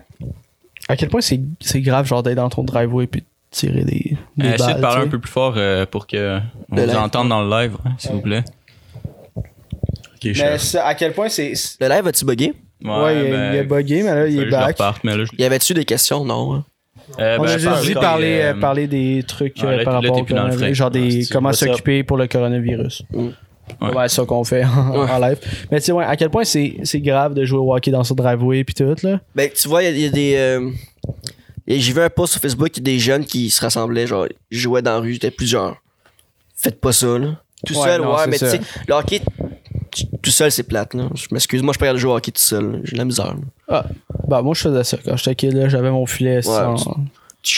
à 0.89 0.97
quel 0.97 1.09
point 1.09 1.21
c'est 1.21 1.41
c'est 1.61 1.81
grave, 1.81 2.05
genre, 2.07 2.23
d'être 2.25 2.35
dans 2.37 2.49
ton 2.49 2.65
driveway 2.65 3.07
puis 3.07 3.21
de 3.21 3.27
tirer 3.53 3.85
des. 3.85 4.17
des 4.37 4.47
Euh, 4.49 4.55
essayez 4.55 4.75
de 4.75 4.81
parler 4.81 5.05
un 5.05 5.09
peu 5.09 5.21
plus 5.21 5.31
fort 5.31 5.55
euh, 5.57 5.87
pour 5.87 6.09
que 6.09 6.41
on 6.73 6.75
Le 6.77 6.83
vous 6.83 6.89
live. 6.89 6.97
entende 6.99 7.29
dans 7.29 7.43
le 7.45 7.51
live, 7.63 7.77
hein, 7.85 7.91
s'il 7.99 8.11
vous 8.13 8.21
plaît. 8.21 8.43
Ok, 9.37 10.25
Mais 10.25 10.57
à 10.79 10.95
quel 10.95 11.13
point 11.13 11.29
c'est. 11.29 11.53
Le 11.81 11.89
live, 11.89 12.07
as-tu 12.09 12.25
bugué? 12.25 12.53
Ouais, 12.83 13.25
il, 13.27 13.31
ben, 13.31 13.53
il 13.55 13.59
est 13.59 13.65
buggé, 13.65 14.03
mais 14.03 14.15
là, 14.15 14.27
il 14.27 14.39
est 14.41 14.51
back. 14.51 14.69
reparte, 14.69 15.05
mais 15.05 15.17
là, 15.17 15.25
je- 15.25 15.31
Y 15.43 15.45
avait-tu 15.45 15.75
des 15.75 15.85
questions? 15.85 16.25
Non. 16.25 16.55
hein? 16.55 16.65
Euh, 17.21 17.37
On 17.39 17.43
ben, 17.43 17.49
a 17.51 17.59
juste 17.59 17.81
dit 17.83 17.89
des, 17.89 17.95
parler, 17.95 18.41
euh, 18.41 18.55
euh, 18.55 18.61
parler 18.61 18.87
des 18.87 19.23
trucs 19.27 19.57
ouais, 19.59 19.81
euh, 19.81 19.85
par 19.85 19.95
là, 19.95 20.01
rapport 20.01 20.19
au 20.19 20.25
coronavirus, 20.25 20.75
genre 20.77 20.91
des, 20.91 21.23
Ah, 21.25 21.29
comment 21.33 21.53
s'occuper 21.53 22.03
pour 22.03 22.17
le 22.17 22.27
coronavirus. 22.27 23.03
Mm. 23.13 23.19
Ouais. 23.81 23.95
Ouais, 23.95 24.09
c'est 24.09 24.17
ça 24.17 24.25
qu'on 24.25 24.45
fait 24.45 24.65
en, 24.65 24.91
Ouais. 25.05 25.11
en 25.11 25.19
live. 25.19 25.39
Mais 25.71 25.81
tu 25.81 25.87
sais, 25.87 25.93
ouais, 25.93 26.05
à 26.05 26.17
quel 26.17 26.31
point 26.31 26.45
c'est 26.45 26.77
grave 27.01 27.35
de 27.35 27.45
jouer 27.45 27.59
au 27.59 27.75
hockey 27.75 27.91
dans 27.91 28.05
son 28.05 28.15
driveway 28.15 28.65
puis 28.65 28.75
tout, 28.75 28.95
là? 29.03 29.21
Ben, 29.35 29.51
tu 29.55 29.69
vois, 29.69 29.83
il 29.83 29.99
y, 29.99 30.03
a- 30.03 30.07
y 30.07 30.09
a 30.09 30.11
des. 30.11 30.35
euh, 30.37 30.71
J'ai 31.67 31.93
vu 31.93 32.01
un 32.01 32.11
post 32.11 32.33
sur 32.35 32.43
Facebook, 32.43 32.69
il 32.77 32.81
y 32.81 32.81
a 32.81 32.85
des 32.95 32.99
jeunes 32.99 33.25
qui 33.25 33.49
se 33.51 33.61
rassemblaient, 33.61 34.07
genre, 34.07 34.27
ils 34.51 34.59
jouaient 34.59 34.83
dans 34.83 34.93
la 34.95 34.99
rue, 35.01 35.15
c'était 35.15 35.31
plusieurs. 35.31 35.77
Faites 36.57 36.79
pas 36.81 36.93
ça, 36.93 37.19
là. 37.19 37.41
Tout 37.67 37.75
Ouais, 37.79 37.83
seul, 37.89 38.03
non, 38.03 38.15
ouais, 38.15 38.27
mais 38.29 38.39
tu 38.39 38.47
sais, 38.47 38.61
le 38.87 38.95
hockey, 38.95 39.21
tu- 39.21 39.44
tout 40.23 40.31
seul, 40.31 40.51
c'est 40.51 40.63
plate, 40.65 40.95
là. 40.95 41.09
Je 41.15 41.27
m'excuse, 41.33 41.63
moi, 41.63 41.73
je 41.75 41.79
peux 41.79 41.89
aller 41.89 41.99
jouer 41.99 42.13
au 42.13 42.17
hockey 42.17 42.33
tout 42.33 42.41
seul, 42.41 42.81
j'ai 42.85 42.93
de 42.93 42.99
la 42.99 43.05
misère. 43.05 43.35
là. 43.69 43.85
Bah, 44.29 44.43
moi, 44.43 44.55
je 44.55 44.61
faisais 44.63 44.85
ça 44.85 44.97
quand 45.05 45.17
j'étais 45.17 45.35
kid, 45.35 45.53
là. 45.55 45.69
J'avais 45.69 45.91
mon 45.91 46.07
filet 46.07 46.43
sans. 46.43 46.77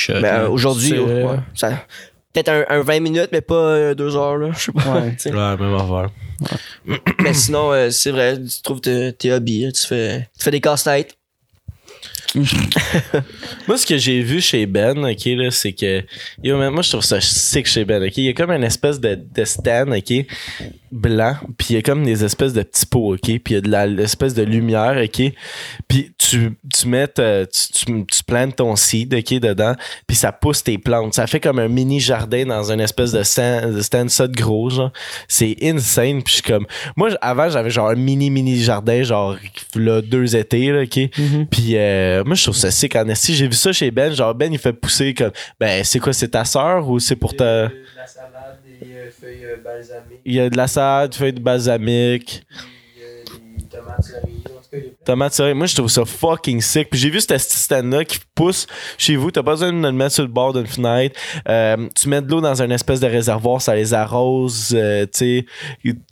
Mais 0.09 0.20
là. 0.22 0.40
euh, 0.44 0.49
aujourd'hui, 0.49 0.88
c'est- 0.90 0.99
oh, 0.99 1.07
ouais, 1.07 1.38
ça- 1.55 1.85
peut-être 2.33 2.49
un, 2.49 2.64
un 2.68 2.81
20 2.83 3.01
minutes, 3.01 3.29
mais 3.33 3.40
pas 3.40 3.55
euh, 3.55 3.94
deux 3.94 4.16
heures, 4.16 4.37
là. 4.37 4.51
Je 4.53 4.64
sais 4.64 4.72
pas. 4.72 5.01
Ouais. 5.01 5.57
même 5.57 5.75
affaire. 5.75 6.11
mais 7.22 7.33
sinon, 7.35 7.72
euh, 7.72 7.90
c'est 7.90 8.11
vrai, 8.11 8.37
tu 8.38 8.62
trouves 8.62 8.81
tes, 8.81 9.12
tes 9.12 9.33
hobbies, 9.33 9.66
hein, 9.66 9.70
tu 9.75 9.87
fais, 9.87 10.29
tu 10.38 10.44
fais 10.44 10.51
des 10.51 10.61
casse-têtes. 10.61 11.16
Moi, 13.66 13.79
ce 13.79 13.87
que 13.87 13.96
j'ai 13.96 14.20
vu 14.20 14.40
chez 14.40 14.66
Ben, 14.66 14.99
ok, 15.05 15.25
là, 15.27 15.51
c'est 15.51 15.72
que. 15.72 16.03
Yo, 16.42 16.59
man, 16.59 16.70
moi, 16.72 16.83
je 16.83 16.90
trouve 16.90 17.03
ça 17.03 17.20
sick 17.20 17.66
chez 17.66 17.85
Ben, 17.85 18.03
ok. 18.03 18.12
Il 18.18 18.25
y 18.25 18.29
a 18.29 18.33
comme 18.35 18.51
une 18.51 18.64
espèce 18.64 19.01
de, 19.01 19.14
de 19.14 19.44
stand, 19.44 19.88
ok, 19.90 20.27
blanc, 20.96 21.35
puis 21.59 21.68
il 21.70 21.74
y 21.76 21.78
a 21.78 21.82
comme 21.82 22.04
des 22.04 22.24
espèces 22.24 22.52
de 22.52 22.62
petits 22.62 22.87
pots, 22.87 23.14
ok, 23.14 23.20
puis 23.22 23.40
il 23.50 23.52
y 23.52 23.56
a 23.56 23.61
de 23.61 23.70
la- 23.70 23.87
l'espèce 23.87 24.35
de 24.35 24.42
lumière, 24.42 24.96
ok? 25.02 25.32
Puis 25.88 26.12
tu, 26.18 26.56
tu 26.74 26.88
mets, 26.88 27.06
tu, 27.09 27.22
tu, 27.72 28.04
tu 28.06 28.24
plantes 28.24 28.56
ton 28.56 28.74
seed, 28.76 29.14
ok, 29.14 29.40
dedans, 29.40 29.74
puis 30.06 30.16
ça 30.16 30.32
pousse 30.32 30.62
tes 30.64 30.78
plantes. 30.78 31.14
Ça 31.14 31.26
fait 31.26 31.40
comme 31.40 31.59
un 31.59 31.68
mini 31.68 32.00
jardin 32.00 32.44
dans 32.46 32.70
une 32.72 32.80
espèce 32.80 33.12
de 33.12 33.22
stand, 33.22 33.74
de 33.74 33.80
stand 33.82 34.11
ça 34.11 34.26
de 34.26 34.35
gros, 34.37 34.70
genre. 34.70 34.92
C'est 35.28 35.56
insane, 35.62 36.22
puis 36.22 36.32
je 36.37 36.42
suis 36.42 36.42
comme. 36.52 36.66
Moi, 36.96 37.11
avant, 37.20 37.48
j'avais 37.48 37.70
genre 37.70 37.88
un 37.90 37.94
mini, 37.94 38.30
mini 38.30 38.59
jardin, 38.61 39.02
genre, 39.02 39.37
là, 39.74 40.00
deux 40.02 40.35
étés, 40.37 40.70
là, 40.72 40.82
ok? 40.82 40.96
Mhm. 41.18 41.46
Puis 41.50 41.72
euh, 41.76 42.24
moi, 42.24 42.35
je 42.35 42.42
trouve 42.42 42.56
ça 42.56 42.70
sick 42.70 42.96
en 42.96 43.09
esti. 43.09 43.35
J'ai 43.35 43.46
vu 43.46 43.54
ça 43.54 43.72
chez 43.72 43.90
Ben. 43.90 44.12
Genre, 44.12 44.35
Ben, 44.35 44.52
il 44.52 44.59
fait 44.59 44.72
pousser 44.72 45.14
comme. 45.14 45.30
Ben, 45.61 45.85
c'est 45.85 45.98
quoi, 45.98 46.12
c'est 46.12 46.28
ta 46.28 46.44
soeur 46.44 46.88
ou 46.88 46.98
c'est 46.98 47.16
pour 47.16 47.35
ta. 47.35 47.62
la 47.64 48.06
salade, 48.06 48.59
euh, 48.94 49.11
feuilles 49.11 49.44
euh, 49.44 49.57
balsamiques, 49.62 50.20
Il 50.25 50.35
y 50.35 50.40
a 50.40 50.49
de 50.51 50.57
la 50.57 50.66
salade, 50.66 51.14
feuilles 51.14 51.33
de 51.33 51.40
balsamique, 51.40 52.44
puis 52.49 53.03
euh, 53.03 53.25
des 53.59 53.64
tomates 53.64 54.03
cerises. 54.03 54.45
Tomates 55.05 55.35
cerises. 55.35 55.55
Moi, 55.55 55.67
je 55.67 55.75
trouve 55.77 55.89
ça 55.91 56.05
fucking 56.05 56.61
sick. 56.61 56.91
Puis 56.91 56.99
j'ai 57.01 57.11
vu 57.11 57.21
ce 57.21 57.27
petit 57.27 57.57
stand-là 57.57 58.05
qui 58.05 58.19
pousse 58.35 58.67
chez 58.99 59.17
vous. 59.17 59.31
T'as 59.31 59.43
pas 59.43 59.53
besoin 59.53 59.73
de 59.73 59.81
le 59.81 59.93
mettre 59.93 60.12
sur 60.15 60.23
le 60.25 60.29
bord 60.31 60.53
d'une 60.53 60.67
fenêtre. 60.67 61.19
Euh, 61.49 61.89
tu 61.95 62.09
mets 62.09 62.21
de 62.23 62.31
l'eau 62.31 62.41
dans 62.41 62.61
un 62.62 62.71
espèce 62.71 63.01
de 63.01 63.07
réservoir, 63.07 63.61
ça 63.62 63.75
les 63.75 63.95
arrose. 63.95 64.73
euh, 64.75 65.07
tu 65.12 65.47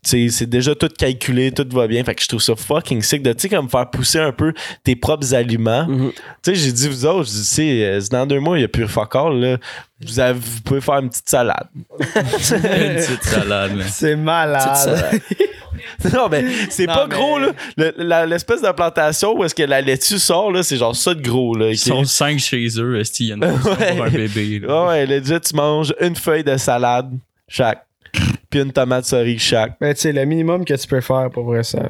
sais, 0.03 0.29
c'est 0.31 0.47
déjà 0.49 0.75
tout 0.75 0.89
calculé, 0.97 1.51
tout 1.53 1.67
va 1.73 1.87
bien. 1.87 2.05
Fait 2.05 2.15
que 2.15 2.23
je 2.23 2.29
trouve 2.29 2.41
ça 2.43 2.55
fucking 2.57 3.03
sick 3.03 3.23
de, 3.23 3.33
tu 3.33 3.43
sais, 3.43 3.49
comme 3.49 3.69
faire 3.69 3.89
pousser 3.91 4.19
un 4.19 4.33
peu 4.33 4.53
tes 4.85 4.97
propres 4.97 5.35
aliments. 5.35 5.87
Mhm. 5.87 6.13
Tu 6.13 6.21
sais, 6.43 6.55
j'ai 6.55 6.73
dit, 6.73 6.89
vous 6.89 7.07
autres, 7.07 7.29
je 7.29 7.33
dis, 7.33 7.39
tu 7.39 7.45
sais, 7.45 7.85
euh, 7.85 8.01
dans 8.11 8.27
deux 8.27 8.41
mois, 8.41 8.57
il 8.57 8.61
n'y 8.61 8.65
a 8.65 8.69
plus 8.69 8.87
fuck 8.89 9.15
all, 9.17 9.41
là. 9.41 9.57
Vous, 10.05 10.21
avez- 10.21 10.39
vous 10.39 10.61
pouvez 10.63 10.81
faire 10.81 10.97
une 10.99 11.09
petite 11.09 11.29
salade. 11.29 11.69
Une 11.89 12.95
petite 12.97 13.23
salade. 13.25 13.73
C'est 13.89 14.13
Petite 14.13 14.25
malade. 14.25 14.77
salade. 14.77 15.21
non, 16.13 16.29
mais 16.31 16.45
c'est 16.71 16.87
pas 16.87 17.07
mais- 17.09 17.15
gros, 17.17 17.39
là. 17.39 18.27
L'espèce 18.27 18.63
de 18.63 18.71
plantation 18.73 19.37
où 19.37 19.45
est-ce 19.45 19.55
que 19.55 19.63
la 19.63 19.81
laitue 19.81 20.19
sort, 20.19 20.51
là, 20.53 20.63
c'est 20.63 20.77
genre 20.77 20.95
ça 20.97 21.15
de 21.15 21.23
gros, 21.23 21.55
là. 21.57 21.71
Ils 21.71 21.79
sont 21.79 22.05
cinq 22.05 22.39
chez 22.39 22.67
eux, 22.79 22.99
est-ce 23.01 23.13
qu'il 23.13 23.27
y 23.27 23.35
en 23.35 23.43
a 23.43 23.49
pour 23.49 23.73
un 24.05 24.11
bébé? 24.11 24.61
là? 24.61 24.83
Ouais, 24.83 24.89
ouais, 24.89 25.07
legit, 25.07 25.41
tu 25.41 25.55
manges 25.55 25.95
une 26.01 26.17
feuille 26.17 26.45
de 26.45 26.57
salade 26.57 27.11
chaque. 27.49 27.85
Puis 28.51 28.61
une 28.61 28.73
tomate 28.73 29.05
cerise 29.05 29.41
chaque. 29.41 29.77
Mais 29.81 29.95
tu 29.95 30.03
sais, 30.03 30.13
le 30.13 30.25
minimum 30.25 30.65
que 30.65 30.75
tu 30.75 30.87
peux 30.87 31.01
faire 31.01 31.31
pour 31.31 31.45
vrai, 31.45 31.63
ça. 31.65 31.81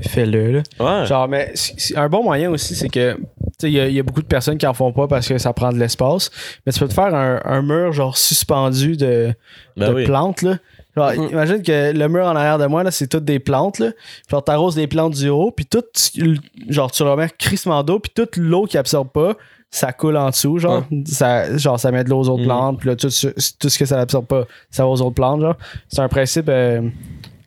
Fais-le, 0.00 0.52
là. 0.52 0.62
Ouais. 1.00 1.06
Genre, 1.06 1.28
mais 1.28 1.52
c- 1.54 1.72
c- 1.78 1.96
un 1.96 2.08
bon 2.08 2.22
moyen 2.22 2.50
aussi, 2.50 2.74
c'est 2.74 2.88
que, 2.88 3.14
tu 3.14 3.20
sais, 3.58 3.68
il 3.70 3.74
y, 3.74 3.80
a- 3.80 3.88
il 3.88 3.94
y 3.94 4.00
a 4.00 4.02
beaucoup 4.02 4.20
de 4.20 4.26
personnes 4.26 4.58
qui 4.58 4.66
en 4.66 4.74
font 4.74 4.92
pas 4.92 5.06
parce 5.06 5.26
que 5.28 5.38
ça 5.38 5.52
prend 5.52 5.72
de 5.72 5.78
l'espace. 5.78 6.30
Mais 6.66 6.72
tu 6.72 6.80
peux 6.80 6.88
te 6.88 6.92
faire 6.94 7.14
un, 7.14 7.40
un 7.44 7.62
mur, 7.62 7.92
genre, 7.92 8.18
suspendu 8.18 8.96
de, 8.96 9.32
Ben 9.76 9.88
de 9.90 9.94
oui. 9.94 10.04
plantes, 10.04 10.42
là. 10.42 10.58
Genre, 10.98 11.12
Mhm. 11.12 11.28
imagine 11.30 11.62
que 11.62 11.92
le 11.92 12.08
mur 12.08 12.24
en 12.26 12.36
arrière 12.36 12.58
de 12.58 12.66
moi, 12.66 12.82
là, 12.82 12.90
c'est 12.90 13.06
toutes 13.06 13.24
des 13.24 13.38
plantes, 13.38 13.78
là. 13.78 13.90
Genre, 14.30 14.42
t'arroses 14.44 14.74
des 14.74 14.86
plantes 14.86 15.14
du 15.14 15.28
haut, 15.28 15.50
puis 15.50 15.64
tout, 15.66 15.82
tu- 15.94 16.38
genre, 16.68 16.90
tu 16.90 17.02
leur 17.04 17.16
mets 17.16 17.28
crissement 17.38 17.82
d'eau, 17.84 17.98
puis 17.98 18.12
toute 18.14 18.36
l'eau 18.36 18.64
qui 18.66 18.76
absorbe 18.78 19.08
pas, 19.08 19.34
ça 19.70 19.92
coule 19.92 20.16
en 20.16 20.30
dessous, 20.30 20.58
genre. 20.58 20.84
Ça, 21.06 21.56
genre, 21.56 21.78
ça 21.78 21.90
met 21.92 22.02
de 22.04 22.10
l'eau 22.10 22.20
aux 22.20 22.28
autres 22.30 22.40
Mhm. 22.42 22.46
plantes, 22.48 22.78
puis 22.80 22.88
là, 22.88 22.96
tout, 22.96 23.10
ce- 23.10 23.28
tout 23.58 23.68
ce 23.68 23.78
que 23.78 23.84
ça 23.84 24.00
absorbe 24.00 24.26
pas, 24.26 24.44
ça 24.70 24.82
va 24.84 24.88
aux 24.90 25.00
autres 25.02 25.14
plantes, 25.14 25.40
genre. 25.42 25.56
C'est 25.88 26.00
un 26.00 26.08
principe, 26.08 26.48
euh, 26.48 26.80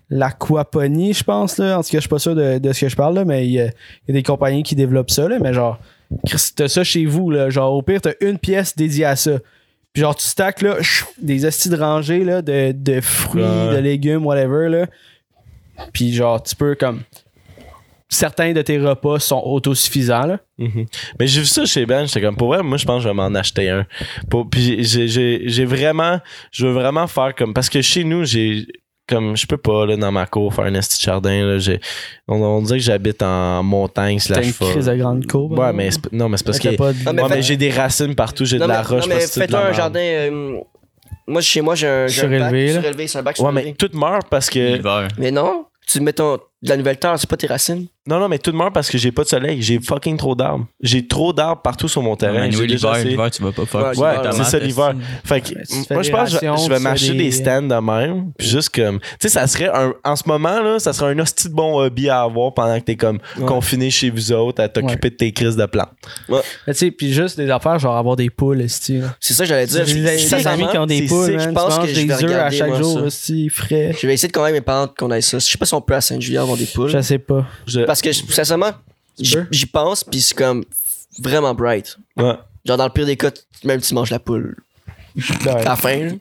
l'aquaponie, 0.10 1.14
je 1.14 1.24
pense, 1.24 1.58
là. 1.58 1.78
En 1.80 1.84
tout 1.84 1.90
cas, 1.90 1.98
je 1.98 2.02
suis 2.02 2.10
pas 2.10 2.20
sûr 2.20 2.36
de, 2.36 2.58
de 2.60 2.74
ce 2.74 2.82
que 2.82 2.90
je 2.90 2.96
parle, 2.96 3.16
là, 3.16 3.26
mais 3.26 3.46
il 3.48 3.52
y, 3.52 3.56
y 3.56 3.62
a 3.62 3.72
des 4.10 4.24
compagnies 4.24 4.64
qui 4.64 4.76
développent 4.76 5.10
ça, 5.12 5.28
là, 5.28 5.38
mais 5.42 5.54
genre, 5.54 5.80
t'as 6.56 6.68
ça 6.68 6.84
chez 6.84 7.06
vous, 7.06 7.32
là. 7.32 7.50
Genre, 7.50 7.74
au 7.74 7.82
pire, 7.82 8.02
t'as 8.02 8.14
une 8.22 8.38
pièce 8.38 8.76
dédiée 8.76 9.06
à 9.06 9.16
ça. 9.16 9.32
Puis 9.94 10.02
genre, 10.02 10.16
tu 10.16 10.26
stacks, 10.26 10.62
là, 10.62 10.78
des 11.22 11.46
hosties 11.46 11.70
de 11.70 11.76
rangées, 11.78 12.24
là, 12.24 12.42
de, 12.42 12.72
de 12.72 13.02
fruits, 13.02 13.42
Ouais. 13.44 13.74
de 13.76 13.78
légumes, 13.80 14.26
whatever, 14.26 14.70
là. 14.70 14.88
Puis 15.94 16.14
genre, 16.14 16.42
tu 16.42 16.56
peux, 16.56 16.76
comme... 16.76 17.02
Certains 18.14 18.52
de 18.52 18.62
tes 18.62 18.78
repas 18.78 19.20
sont 19.20 19.42
autosuffisants, 19.46 20.26
là. 20.26 20.40
Mhm. 20.58 20.86
Mais 21.18 21.28
j'ai 21.28 21.40
vu 21.40 21.46
ça 21.48 21.66
chez 21.66 21.86
Ben, 21.86 22.06
j'étais 22.06 22.20
comme, 22.20 22.36
pour 22.36 22.50
vrai, 22.50 22.62
moi, 22.62 22.78
je 22.78 22.84
pense 22.86 22.98
que 22.98 23.04
je 23.04 23.08
vais 23.08 23.14
m'en 23.14 23.34
acheter 23.36 23.70
un. 23.70 23.86
Pour- 24.30 24.50
puis 24.50 24.84
j'ai 24.84 25.64
vraiment, 25.66 26.20
je 26.52 26.68
veux 26.68 26.74
vraiment 26.74 27.08
faire 27.08 27.34
comme, 27.34 27.54
parce 27.54 27.70
que 27.70 27.82
chez 27.82 28.04
nous, 28.04 28.26
j'ai, 28.26 28.68
comme, 29.12 29.36
je 29.38 29.46
peux 29.46 29.58
pas, 29.58 29.86
là, 29.86 29.96
dans 29.98 30.12
ma 30.12 30.26
cour, 30.26 30.54
faire 30.54 30.66
un 30.66 30.72
petit 30.74 31.04
jardin, 31.04 31.46
là. 31.46 31.58
j'ai- 31.60 31.80
On, 32.28 32.36
on 32.42 32.62
dirait 32.62 32.80
que 32.80 32.84
j'habite 32.86 33.22
en 33.22 33.62
montagne, 33.64 34.20
slash 34.20 34.48
une 34.48 34.54
crise 34.54 34.86
de 34.88 34.96
grande 34.96 35.28
courbe. 35.28 35.60
Ouais, 35.60 35.74
mais 35.74 35.92
c'est- 35.92 36.12
non, 36.12 36.30
mais 36.30 36.38
c'est 36.38 36.46
parce 36.46 36.60
que. 36.60 36.70
De- 36.70 37.12
mais 37.14 37.22
Ouais, 37.22 37.30
mais 37.30 37.42
j'ai 37.42 37.58
des 37.58 37.70
racines 37.70 38.16
partout, 38.16 38.46
j'ai 38.46 38.58
de 38.58 38.62
la 38.66 38.68
mais, 38.68 38.88
roche, 38.88 39.08
non, 39.08 39.16
mais 39.16 39.48
la 39.48 39.68
un 39.68 39.74
jardin. 39.74 40.00
euh, 40.00 40.58
moi, 41.28 41.42
chez 41.42 41.62
moi, 41.62 41.76
j'ai 41.76 41.88
un, 41.88 42.08
j'ai 42.08 42.22
un 42.22 42.30
bac 42.30 42.40
Surélevé, 42.40 42.68
là. 42.68 42.74
surélevé. 42.80 43.08
C'est 43.08 43.18
un 43.20 43.24
bac 43.24 43.36
Ouais, 43.40 43.46
surélevé. 43.50 43.70
mais 43.70 43.74
tout 43.88 43.98
meurt 43.98 44.28
parce 44.30 44.50
que. 44.50 44.82
Mais 45.20 45.32
non, 45.32 45.66
tu 45.88 46.00
mets 46.02 46.14
ton, 46.14 46.40
de 46.64 46.70
la 46.70 46.78
nouvelle 46.78 46.98
terre, 46.98 47.16
c'est 47.18 47.30
pas 47.30 47.38
tes 47.38 47.48
racines? 47.48 47.88
Non, 48.08 48.20
non, 48.20 48.28
mais 48.28 48.40
tout 48.40 48.52
meurt 48.52 48.74
parce 48.74 48.90
que 48.90 48.98
j'ai 48.98 49.12
pas 49.12 49.24
de 49.24 49.28
soleil. 49.28 49.62
J'ai 49.62 49.80
fucking 49.80 50.18
trop 50.18 50.34
d'arbres. 50.34 50.66
J'ai 50.82 51.08
trop 51.08 51.34
d'arbres 51.34 51.62
partout 51.62 51.88
sur 51.88 52.02
mon 52.02 52.16
terrain. 52.16 52.48
Déjà 52.48 52.64
l'hiver, 52.66 52.90
assez- 52.92 53.08
l'hiver, 53.10 53.30
tu 53.30 53.44
vas 53.44 53.52
pas 53.52 53.66
faire 53.68 53.82
Ouais, 53.82 54.18
Ouais, 54.18 54.32
c'est 54.32 54.44
ça 54.44 54.58
l'hiver. 54.58 54.96
Fait 55.24 55.42
que, 55.42 55.50
Ouais, 55.54 55.64
moi, 55.92 56.02
je 56.02 56.12
pense 56.12 56.34
que 56.40 56.46
je- 56.46 56.70
vais 56.70 56.80
m'acheter 56.80 57.12
des... 57.14 57.18
des- 57.26 57.32
stands 57.32 57.62
de 57.62 57.76
même. 57.76 58.32
Puis 58.38 58.48
juste 58.48 58.70
comme. 58.70 59.00
Tu 59.00 59.08
sais, 59.22 59.30
ça 59.30 59.46
serait 59.46 59.70
un. 59.72 59.94
En 60.04 60.16
ce 60.16 60.24
moment, 60.26 60.62
là, 60.62 60.80
ça 60.80 60.94
serait 60.94 61.12
un 61.14 61.20
hostie 61.20 61.48
de 61.50 61.54
bon 61.54 61.78
hobby 61.80 62.10
à 62.10 62.22
avoir 62.24 62.54
pendant 62.56 62.80
que 62.80 62.86
t'es 62.86 62.96
comme 62.96 63.20
Ouais. 63.38 63.46
confiné 63.46 63.92
chez 63.92 64.10
vous 64.10 64.32
autres 64.32 64.64
à 64.64 64.68
t'occuper 64.68 65.12
de 65.12 65.16
tes 65.16 65.32
crises 65.32 65.56
de 65.56 65.66
plantes. 65.68 65.90
Tu 66.28 66.74
sais, 66.74 66.90
puis 66.92 67.14
juste 67.14 67.38
des 67.38 67.50
affaires, 67.52 67.78
genre 67.78 67.96
avoir 67.98 68.16
des 68.16 68.32
poules. 68.32 68.66
C'est 68.68 69.02
ça 69.34 69.44
que 69.44 69.50
j'allais 69.50 69.68
dire. 69.68 69.86
J'ai 69.86 70.02
des 70.02 70.48
amis 70.48 70.66
qui 70.72 70.78
ont 70.80 70.86
des 70.88 71.02
c'est 71.02 71.06
poules, 71.06 71.40
je 71.40 71.50
pense 71.50 71.78
que 71.78 71.88
je 71.88 71.94
des 71.94 72.06
vais 72.06 72.24
œufs 72.26 72.34
à 72.34 72.50
chaque 72.50 72.76
jour, 72.76 73.00
ça. 73.02 73.06
esti, 73.06 73.50
frais. 73.50 73.94
Je 74.00 74.08
vais 74.08 74.14
essayer 74.16 74.28
de 74.28 74.34
convaincre 74.34 74.54
mes 74.56 74.62
parents 74.62 74.88
qu'on 74.88 75.12
ait 75.12 75.22
ça. 75.22 75.38
Je 75.38 75.46
sais 75.46 75.58
pas 75.60 75.66
si 75.68 75.74
on 75.76 75.82
peut 75.82 75.94
à 75.94 76.02
Sainte-Julienne 76.02 76.46
avoir 76.54 76.58
des 76.58 76.66
poules. 76.66 76.90
Je 76.90 77.02
sais 77.02 77.20
pas. 77.20 77.46
Je- 77.66 77.82
Parce 77.82 78.02
que, 78.02 78.12
sincèrement, 78.14 78.72
j'y 79.20 79.66
pense, 79.66 80.04
puis 80.04 80.22
c'est 80.22 80.36
comme 80.36 80.64
vraiment 81.20 81.54
bright. 81.54 81.98
Ouais. 82.18 82.34
Genre, 82.66 82.78
dans 82.78 82.86
le 82.86 82.90
pire 82.92 83.06
des 83.06 83.18
cas, 83.18 83.32
même 83.64 83.82
tu 83.82 83.94
manges 83.94 84.12
la 84.12 84.20
poule. 84.20 84.56
Ouais. 85.16 85.50
À 85.50 85.64
la 85.64 85.76
fin, 85.76 85.98
là. 85.98 86.12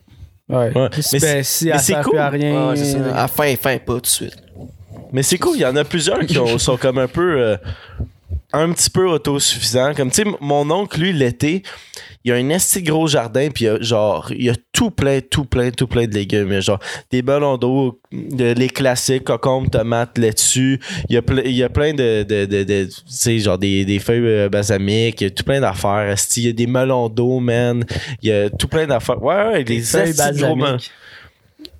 Ouais. 0.48 0.72
Mais 0.74 1.18
ben, 1.20 1.42
si 1.44 1.66
mais 1.66 1.70
elle 1.72 1.80
c'est 1.80 1.94
cool. 2.02 2.10
plus 2.10 2.18
à 2.18 2.28
rien. 2.28 2.68
Ouais, 2.70 2.76
c'est 2.76 2.92
ça. 2.92 2.98
À 3.14 3.22
la 3.22 3.28
fin, 3.28 3.54
fin, 3.56 3.78
pas 3.78 3.94
tout 3.94 4.00
de 4.00 4.06
suite. 4.06 4.36
Mais 5.12 5.22
c'est 5.22 5.38
cool, 5.38 5.56
il 5.56 5.60
y 5.60 5.66
en 5.66 5.76
a 5.76 5.84
plusieurs 5.84 6.20
qui 6.26 6.38
ont- 6.38 6.58
sont 6.58 6.76
comme 6.76 6.98
un 6.98 7.06
peu. 7.08 7.40
euh, 7.40 7.56
un 8.52 8.72
petit 8.72 8.90
peu 8.90 9.06
autosuffisant. 9.08 9.94
Comme, 9.94 10.10
tu 10.10 10.22
sais, 10.22 10.28
mon 10.40 10.68
oncle, 10.70 11.00
lui, 11.00 11.12
l'été, 11.12 11.62
il 12.24 12.32
a 12.32 12.34
un 12.34 12.48
esti 12.50 12.82
gros 12.82 13.06
jardin, 13.06 13.48
puis 13.48 13.64
il 13.64 13.68
a, 13.68 13.80
genre, 13.80 14.30
il 14.36 14.50
a 14.50 14.54
tout 14.72 14.90
plein, 14.90 15.20
tout 15.20 15.44
plein, 15.44 15.70
tout 15.70 15.86
plein 15.86 16.06
de 16.06 16.14
légumes. 16.14 16.48
Il 16.48 16.54
y 16.54 16.56
a, 16.56 16.60
genre, 16.60 16.78
des 17.10 17.22
ballons 17.22 17.56
d'eau, 17.56 18.00
de- 18.12 18.52
les 18.52 18.68
classiques, 18.68 19.24
cocombes, 19.24 19.70
tomates, 19.70 20.18
laitue. 20.18 20.80
Il 21.08 21.14
y 21.14 21.16
a, 21.16 21.22
ple- 21.22 21.42
il 21.44 21.52
y 21.52 21.62
a 21.62 21.68
plein 21.68 21.92
de, 21.94 22.22
de, 22.24 22.44
de, 22.44 22.62
de- 22.64 22.84
tu 22.86 22.92
sais, 23.06 23.38
genre, 23.38 23.56
des, 23.58 23.84
des 23.84 23.98
feuilles 23.98 24.26
euh, 24.26 24.48
balsamiques. 24.48 25.20
Il 25.20 25.24
y 25.24 25.26
a 25.28 25.30
tout 25.30 25.44
plein 25.44 25.60
d'affaires. 25.60 26.14
Il 26.36 26.44
y 26.44 26.48
a 26.48 26.52
des 26.52 26.66
melons 26.66 27.08
d'eau, 27.08 27.38
man. 27.40 27.84
Il 28.22 28.28
y 28.28 28.32
a 28.32 28.50
tout 28.50 28.68
plein 28.68 28.86
d'affaires. 28.86 29.22
Ouais, 29.22 29.46
ouais, 29.46 29.64
des, 29.64 29.80
feuilles 29.80 30.10
esti 30.10 30.32
de 30.32 30.40
gros 30.42 30.56
balsamiques. 30.56 30.90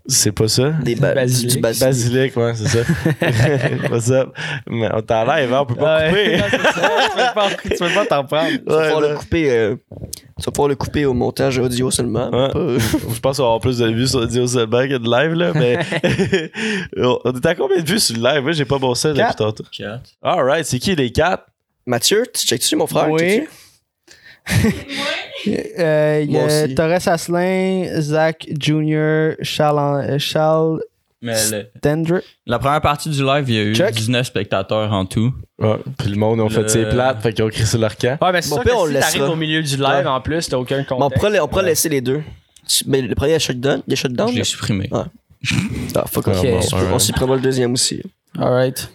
C'est 0.06 0.32
pas 0.32 0.48
ça? 0.48 0.70
Des 0.82 0.94
ba- 0.96 1.14
Basilic. 1.14 1.54
du 1.56 1.60
basilic. 1.60 1.86
Basilic, 1.88 2.36
ouais, 2.36 2.52
c'est 2.54 2.68
ça. 2.68 2.78
What's 3.90 4.10
up? 4.10 4.30
Mais 4.68 4.88
on 4.92 5.02
t'a 5.02 5.24
live, 5.24 5.52
hein, 5.52 5.60
on 5.62 5.66
peut 5.66 5.74
pas 5.74 6.08
couper. 6.08 6.30
Ouais, 6.36 6.42
c'est 6.50 6.56
ça. 6.58 6.72
tu 7.62 7.68
peux 7.68 7.78
pas- 7.86 7.94
pas 7.94 8.06
t'en 8.06 8.24
prendre. 8.24 8.48
Tu 8.50 8.62
vas 8.66 8.82
pouvoir 8.84 9.00
le 9.00 9.16
couper. 9.16 9.50
euh, 9.50 9.76
tu 10.38 10.44
vas 10.46 10.52
pouvoir 10.52 10.68
le 10.68 10.76
couper 10.76 11.04
au 11.06 11.12
montage 11.14 11.58
audio 11.58 11.90
seulement. 11.90 12.30
Ouais. 12.30 12.48
pas, 12.52 12.78
Je 13.14 13.20
pense 13.20 13.36
qu'on 13.36 13.42
va 13.42 13.48
avoir 13.48 13.60
plus 13.60 13.78
de 13.78 13.86
vues 13.88 14.06
sur 14.08 14.20
Audio 14.20 14.46
seulement 14.46 14.80
que 14.88 14.96
de 14.98 15.10
live, 15.10 15.32
là, 15.34 15.52
mais. 15.54 15.78
on 16.96 17.32
est 17.32 17.46
à 17.46 17.54
combien 17.54 17.80
de 17.82 17.88
vues 17.88 17.98
sur 18.00 18.16
le 18.16 18.22
live? 18.22 18.42
Moi, 18.42 18.52
j'ai 18.52 18.64
pas 18.64 18.78
bossé 18.78 19.08
depuis 19.08 19.20
Quatre. 19.20 19.36
tantôt. 19.38 19.64
Alright, 20.22 20.64
c'est 20.64 20.78
qui 20.78 20.94
les 20.94 21.12
quatre? 21.12 21.44
Mathieu, 21.86 22.24
tu 22.32 22.46
checkes-tu 22.46 22.76
mon 22.76 22.86
frère? 22.86 23.10
Oui. 23.10 23.42
Euh, 25.78 26.20
Il 26.24 26.32
y 26.32 26.36
a. 26.38 26.68
Torres 26.74 27.08
Asselin, 27.08 28.00
Zach 28.00 28.46
Jr., 28.58 29.30
Charles, 29.42 30.04
euh, 30.10 30.18
Charles 30.18 30.80
Mais 31.22 31.34
le- 31.50 32.22
la 32.46 32.58
première 32.58 32.80
partie 32.82 33.08
du 33.08 33.22
live, 33.24 33.44
il 33.48 33.54
y 33.54 33.58
a 33.58 33.62
eu 33.62 33.74
Check. 33.74 33.94
19 33.94 34.26
spectateurs 34.26 34.92
en 34.92 35.06
tout. 35.06 35.32
Ouais, 35.58 35.76
puis 35.98 36.08
le 36.10 36.16
monde 36.16 36.40
ont 36.40 36.48
Le- 36.48 36.50
fait 36.54 36.68
ses 36.68 36.84
plates, 36.86 37.22
fait 37.22 37.32
qu'ils 37.32 37.44
ont 37.44 37.48
crissé 37.48 37.78
leur 37.78 37.96
camp. 37.96 38.18
Ouais, 38.22 38.32
mais 38.32 38.42
c'est 38.42 38.50
Bon, 38.50 38.56
ça 38.56 38.62
que 38.64 38.70
on 38.74 38.86
si 38.86 38.92
t'arrives 38.92 39.30
au 39.30 39.36
milieu 39.36 39.62
du 39.62 39.76
live, 39.76 39.86
Ouais. 39.86 40.06
en 40.06 40.20
plus, 40.20 40.48
t'as 40.48 40.56
aucun 40.58 40.78
Mais 40.78 40.84
on 40.90 40.96
contexte. 40.98 41.24
pourrait, 41.24 41.40
on 41.40 41.48
pourrait 41.48 41.64
laisser 41.64 41.88
les 41.88 42.00
deux. 42.00 42.22
Mais 42.86 43.00
le 43.02 43.14
premier, 43.14 43.30
il 43.30 43.32
y 43.32 43.36
a 43.36 43.38
shutdown. 43.38 43.82
Il 43.86 43.90
y 43.90 43.94
a 43.94 43.96
shutdown. 43.96 44.30
Je 44.30 44.36
l'ai 44.38 44.44
supprimé. 44.44 44.88
Ah. 44.92 45.06
Ah, 45.94 46.04
fuck 46.06 46.26
Ouais, 46.26 46.32
off. 46.34 46.72
Ok. 46.72 46.78
On 46.92 46.98
s'y- 46.98 47.12
On 47.12 47.16
prendra 47.16 47.36
le 47.36 47.42
deuxième 47.42 47.72
aussi. 47.72 48.02
Alright. 48.38 48.90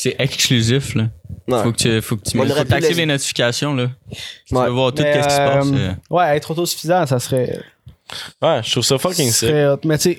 C'est 0.00 0.14
exclusif, 0.20 0.94
là. 0.94 1.08
Ouais. 1.48 1.62
Faut 1.64 1.72
que 1.72 1.76
tu, 1.76 2.00
faut 2.02 2.16
que 2.16 2.22
tu, 2.22 2.38
faut 2.38 2.44
que 2.44 2.62
t'actives 2.62 2.90
les- 2.90 2.94
les 2.98 3.06
notifications, 3.06 3.74
là. 3.74 3.88
Tu 4.46 4.54
Ouais. 4.54 4.60
vas 4.62 4.68
voir 4.70 4.92
tout 4.94 5.02
Mais, 5.02 5.20
ce 5.22 5.26
qui 5.28 5.34
se 5.34 5.40
euh, 5.40 5.48
passe. 5.58 5.66
euh. 5.72 5.92
Ouais, 6.10 6.36
être 6.36 6.50
autosuffisant, 6.52 7.04
ça 7.06 7.18
serait. 7.18 7.58
Ouais, 8.40 8.60
je 8.62 8.70
trouve 8.70 8.84
ça 8.84 8.96
fucking 8.96 9.30
sick. 9.32 9.50
Mais 9.84 9.98
tu 9.98 10.12
sais, 10.12 10.18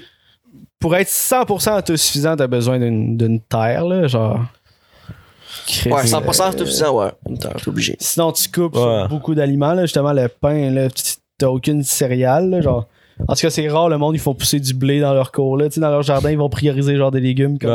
pour 0.79 0.95
être 0.97 1.07
100% 1.07 1.77
autosuffisant, 1.77 2.35
t'as 2.35 2.47
besoin 2.47 2.77
d'une 2.77 3.39
terre, 3.39 3.85
là, 3.85 4.05
genre. 4.07 4.41
Ouais, 5.85 6.05
100% 6.05 6.53
euh, 6.53 6.57
suffisant, 6.57 6.97
ouais. 7.01 7.11
Une 7.29 7.37
terre, 7.37 7.53
t'es 7.55 7.69
obligé. 7.69 7.95
Sinon, 7.99 8.31
tu 8.33 8.49
coupes 8.49 8.75
Ouais. 8.75 9.07
beaucoup 9.07 9.33
d'aliments, 9.33 9.73
là, 9.73 9.83
justement, 9.83 10.11
le 10.13 10.27
pain, 10.27 10.71
là, 10.71 10.87
t'as 11.37 11.47
aucune 11.47 11.83
céréale, 11.83 12.49
là, 12.49 12.59
genre. 12.61 12.85
En 13.27 13.35
tout 13.35 13.41
cas, 13.41 13.49
c'est 13.49 13.67
rare, 13.67 13.89
le 13.89 13.97
monde, 13.97 14.15
ils 14.15 14.19
font 14.19 14.33
pousser 14.33 14.59
du 14.59 14.73
blé 14.73 14.99
dans 14.99 15.13
leur 15.13 15.31
cours, 15.31 15.57
là. 15.57 15.67
Tu 15.67 15.75
sais, 15.75 15.81
dans 15.81 15.89
leur 15.89 16.03
jardin, 16.03 16.31
ils 16.31 16.37
vont 16.37 16.49
prioriser, 16.49 16.95
genre, 16.95 17.11
des 17.11 17.19
légumes 17.19 17.59
comme 17.59 17.69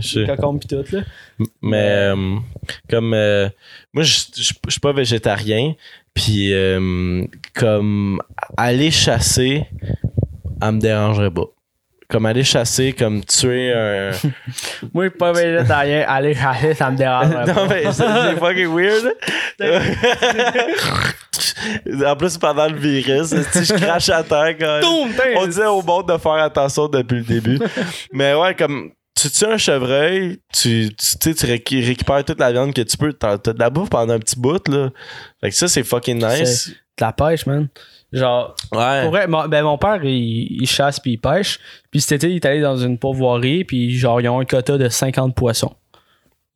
je 0.00 0.08
sais. 0.08 0.20
les 0.20 0.58
pis 0.58 0.66
tout, 0.68 0.84
là. 0.92 1.00
Mais 1.62 1.76
euh, 1.76 2.36
comme 2.88 3.14
euh, 3.14 3.48
moi, 3.92 4.02
je 4.04 4.12
suis 4.12 4.80
pas 4.80 4.92
végétarien, 4.92 5.74
puis 6.12 6.52
euh, 6.52 7.24
comme 7.54 8.20
aller 8.56 8.90
chasser, 8.90 9.66
elle 10.62 10.72
me 10.72 10.80
dérangerait 10.80 11.30
pas. 11.30 11.53
Comme 12.14 12.26
aller 12.26 12.44
chasser, 12.44 12.92
comme 12.92 13.24
tuer 13.24 13.72
un. 13.72 14.12
Moi, 14.94 15.10
pas 15.10 15.32
végétarien, 15.32 16.04
aller 16.06 16.32
chasser, 16.32 16.72
ça 16.72 16.88
me 16.88 16.96
dérange. 16.96 17.26
non, 17.48 17.66
mais 17.68 17.90
c'est 17.90 18.38
fucking 18.38 18.72
weird. 18.72 19.12
en 22.06 22.14
plus, 22.14 22.38
pendant 22.38 22.68
le 22.68 22.76
virus, 22.76 23.34
si 23.50 23.64
je 23.64 23.74
crache 23.74 24.10
à 24.10 24.22
terre 24.22 24.56
quand. 24.56 24.80
On 25.34 25.46
disait 25.48 25.66
au 25.66 25.82
monde 25.82 26.08
de 26.08 26.16
faire 26.16 26.34
attention 26.34 26.86
depuis 26.86 27.16
le 27.16 27.24
début. 27.24 27.58
Mais 28.12 28.32
ouais, 28.32 28.54
comme 28.54 28.92
tu 29.20 29.28
tues 29.28 29.46
un 29.46 29.58
chevreuil, 29.58 30.38
tu, 30.52 30.90
tu, 30.94 31.34
tu 31.34 31.46
récupères 31.46 32.24
toute 32.24 32.38
la 32.38 32.52
viande 32.52 32.72
que 32.72 32.82
tu 32.82 32.96
peux. 32.96 33.12
T'as 33.12 33.38
t'as 33.38 33.52
de 33.52 33.58
la 33.58 33.70
bouffe 33.70 33.90
pendant 33.90 34.14
un 34.14 34.20
petit 34.20 34.38
bout, 34.38 34.68
là. 34.68 34.90
Fait 35.40 35.50
que 35.50 35.56
ça, 35.56 35.66
c'est 35.66 35.82
fucking 35.82 36.24
nice. 36.24 36.68
De 36.68 37.04
la 37.04 37.12
pêche, 37.12 37.44
man. 37.44 37.66
Genre, 38.14 38.54
Ouais. 38.72 39.02
pour 39.02 39.10
vrai, 39.10 39.26
mon, 39.26 39.46
ben, 39.48 39.62
mon 39.64 39.76
père, 39.78 40.04
il, 40.04 40.62
il 40.62 40.66
chasse 40.66 41.00
puis 41.00 41.12
il 41.12 41.18
pêche. 41.18 41.58
Puis 41.90 42.00
cet 42.00 42.12
été, 42.24 42.30
il 42.30 42.36
est 42.36 42.46
allé 42.46 42.60
dans 42.60 42.76
une 42.76 42.96
pourvoirie, 42.98 43.64
puis 43.64 43.96
genre, 43.96 44.20
ils 44.20 44.28
ont 44.28 44.40
un 44.40 44.44
quota 44.44 44.78
de 44.78 44.88
50 44.88 45.34
poissons. 45.34 45.72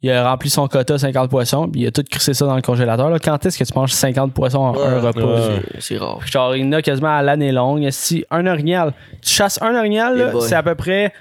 Il 0.00 0.10
a 0.12 0.30
rempli 0.30 0.48
son 0.48 0.68
quota 0.68 0.96
50 0.96 1.28
poissons, 1.28 1.68
puis 1.68 1.80
il 1.80 1.86
a 1.88 1.90
tout 1.90 2.04
crissé 2.08 2.32
ça 2.32 2.46
dans 2.46 2.54
le 2.54 2.62
congélateur. 2.62 3.10
Là. 3.10 3.18
Quand 3.18 3.44
est-ce 3.44 3.58
que 3.58 3.64
tu 3.64 3.72
manges 3.74 3.90
50 3.90 4.32
poissons 4.32 4.58
en 4.60 4.78
un 4.80 5.00
repas? 5.00 5.20
Ouais. 5.20 5.62
C'est- 5.80 5.98
rare. 5.98 6.20
Genre, 6.24 6.54
il 6.54 6.64
y 6.64 6.68
en 6.68 6.72
a 6.72 6.82
quasiment 6.82 7.16
à 7.16 7.22
l'année 7.22 7.50
longue. 7.50 7.88
Si 7.90 8.24
un 8.30 8.46
orignal, 8.46 8.92
tu 9.20 9.30
chasses 9.34 9.60
un 9.60 9.74
orignal, 9.74 10.32
Eh 10.36 10.40
c'est 10.42 10.54
à 10.54 10.62
peu 10.62 10.76
près 10.76 11.12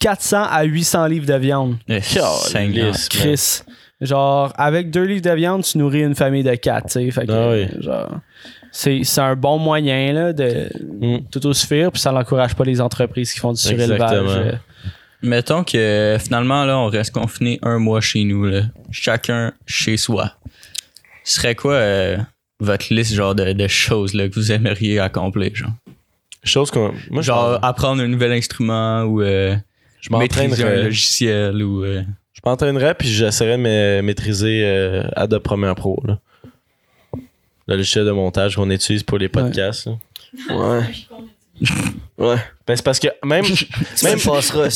400 0.00 0.44
à 0.50 0.62
800 0.62 1.06
livres 1.08 1.26
de 1.26 1.34
viande. 1.34 1.76
Eh. 1.88 2.00
Calisse, 2.00 2.54
man. 2.54 2.96
Chris. 3.10 3.60
Genre, 4.00 4.50
avec 4.56 4.90
deux 4.90 5.04
livres 5.04 5.20
de 5.20 5.30
viande, 5.34 5.62
tu 5.62 5.76
nourris 5.76 6.00
une 6.00 6.14
famille 6.14 6.42
de 6.42 6.54
quatre, 6.54 6.86
tu 6.86 6.92
sais. 6.92 7.10
Fait 7.10 7.26
que, 7.26 7.32
Ah 7.32 7.50
oui. 7.50 7.66
genre, 7.84 8.08
c'est, 8.72 9.00
c'est 9.04 9.20
un 9.20 9.36
bon 9.36 9.58
moyen, 9.58 10.12
là, 10.12 10.32
de 10.32 10.68
Mm. 11.00 11.18
tout 11.30 11.38
autosuffire, 11.38 11.90
puis 11.92 12.00
ça 12.00 12.12
n'encourage 12.12 12.54
pas 12.54 12.64
les 12.64 12.80
entreprises 12.80 13.32
qui 13.32 13.40
font 13.40 13.52
du 13.52 13.60
surélevage. 13.60 14.26
Euh. 14.28 14.52
Mettons 15.22 15.64
que 15.64 16.16
finalement, 16.18 16.64
là, 16.64 16.78
on 16.78 16.86
reste 16.86 17.12
confiné 17.12 17.58
un 17.62 17.78
mois 17.78 18.00
chez 18.00 18.24
nous, 18.24 18.46
là. 18.46 18.62
Chacun 18.90 19.52
chez 19.66 19.96
soi. 19.96 20.32
Ce 21.24 21.34
serait 21.36 21.54
quoi 21.54 21.74
euh, 21.74 22.16
votre 22.58 22.92
liste, 22.92 23.12
genre, 23.14 23.34
de, 23.34 23.52
de 23.52 23.68
choses 23.68 24.14
là, 24.14 24.28
que 24.28 24.34
vous 24.34 24.50
aimeriez 24.52 24.98
accomplir, 24.98 25.54
genre? 25.54 25.72
Chose 26.42 26.70
qu'on. 26.70 26.94
Moi, 27.10 27.22
Genre, 27.22 27.58
je, 27.60 27.66
apprendre 27.66 28.02
un 28.02 28.08
nouvel 28.08 28.32
instrument 28.32 29.02
ou 29.02 29.20
euh, 29.20 29.54
je 30.00 30.08
maîtriser 30.10 30.44
un 30.46 30.48
m'entraînerais. 30.48 30.82
logiciel 30.84 31.62
ou. 31.62 31.84
euh, 31.84 32.02
Je 32.32 32.40
m'entraînerais, 32.46 32.94
puis 32.94 33.08
j'essaierais 33.08 33.58
de 33.58 33.62
ma- 33.62 34.00
maîtriser 34.02 34.62
euh, 34.64 35.02
Adobe 35.16 35.42
Premiere 35.42 35.74
Pro, 35.74 36.02
là. 36.06 36.18
Le 37.70 37.76
logiciel 37.76 38.04
de 38.04 38.10
montage 38.10 38.56
qu'on 38.56 38.68
utilise 38.70 39.02
pour 39.02 39.16
les 39.18 39.28
podcasts. 39.28 39.86
là. 39.86 39.92
Ouais. 40.54 40.82
Ouais. 42.16 42.36
Ben, 42.66 42.76
c'est 42.76 42.82
parce 42.84 42.98
que 42.98 43.08
même, 43.24 43.44
Même 44.02 44.18
passera. 44.20 44.68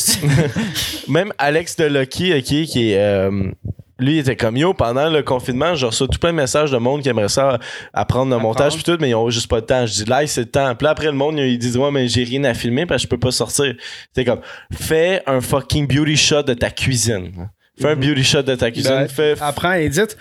même 1.07 1.31
Alex 1.37 1.75
de 1.75 1.85
Lucky, 1.85 2.41
qui 2.41 2.91
est. 2.91 2.97
euh, 2.97 3.51
lui, 3.99 4.15
il 4.15 4.19
était 4.19 4.35
comme 4.35 4.57
yo, 4.57 4.73
pendant 4.73 5.09
le 5.09 5.21
confinement, 5.23 5.73
j'ai 5.75 5.85
reçu 5.85 6.07
tout 6.07 6.19
plein 6.19 6.31
de 6.31 6.37
messages 6.37 6.71
de 6.71 6.77
monde 6.77 7.01
qui 7.01 7.09
aimerait 7.09 7.29
ça 7.29 7.59
apprendre 7.93 8.35
le 8.35 8.41
montage 8.41 8.73
puis 8.75 8.83
tout, 8.83 8.97
mais 8.99 9.09
ils 9.09 9.15
ont 9.15 9.29
juste 9.29 9.47
pas 9.47 9.61
de 9.61 9.65
temps. 9.67 9.85
Je 9.85 9.93
dis 9.93 10.05
là, 10.05 10.25
c'est 10.27 10.41
le 10.41 10.47
temps. 10.49 10.73
Puis 10.75 10.85
là, 10.85 10.91
après, 10.91 11.05
le 11.05 11.11
monde, 11.13 11.37
ils 11.39 11.57
disent 11.57 11.77
ouais, 11.77 11.91
mais 11.91 12.07
j'ai 12.07 12.23
rien 12.23 12.43
à 12.45 12.53
filmer 12.53 12.85
parce 12.85 13.01
que 13.03 13.07
je 13.07 13.09
peux 13.09 13.19
pas 13.19 13.31
sortir. 13.31 13.73
C'était 14.07 14.25
comme, 14.25 14.41
fais 14.73 15.21
un 15.27 15.39
fucking 15.41 15.87
beauty 15.87 16.17
shot 16.17 16.43
de 16.43 16.53
ta 16.55 16.69
cuisine. 16.71 17.49
Fais 17.79 17.89
un 17.89 17.95
beauty 17.95 18.23
shot 18.23 18.43
de 18.43 18.55
ta 18.55 18.71
cuisine. 18.71 18.91
Ben, 18.91 19.07
Fais, 19.07 19.35
Apprends 19.41 19.73
et 19.73 19.85
édite. 19.85 20.17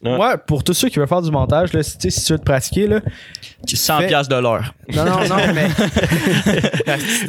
Ouais. 0.00 0.14
Moi, 0.16 0.38
pour 0.38 0.62
tous 0.62 0.74
ceux 0.74 0.88
qui 0.88 0.98
veulent 1.00 1.08
faire 1.08 1.22
du 1.22 1.30
montage, 1.32 1.72
là, 1.72 1.82
si, 1.82 1.98
tu 1.98 2.08
sais, 2.08 2.20
si 2.20 2.26
tu 2.26 2.32
veux 2.32 2.38
te 2.38 2.44
pratiquer, 2.44 2.86
là. 2.86 3.00
100 3.66 3.98
Fais- 3.98 4.06
piastres 4.06 4.32
de 4.36 4.40
l'heure. 4.40 4.72
Non, 4.94 5.04
non, 5.04 5.28
non, 5.28 5.36
mais. 5.52 5.68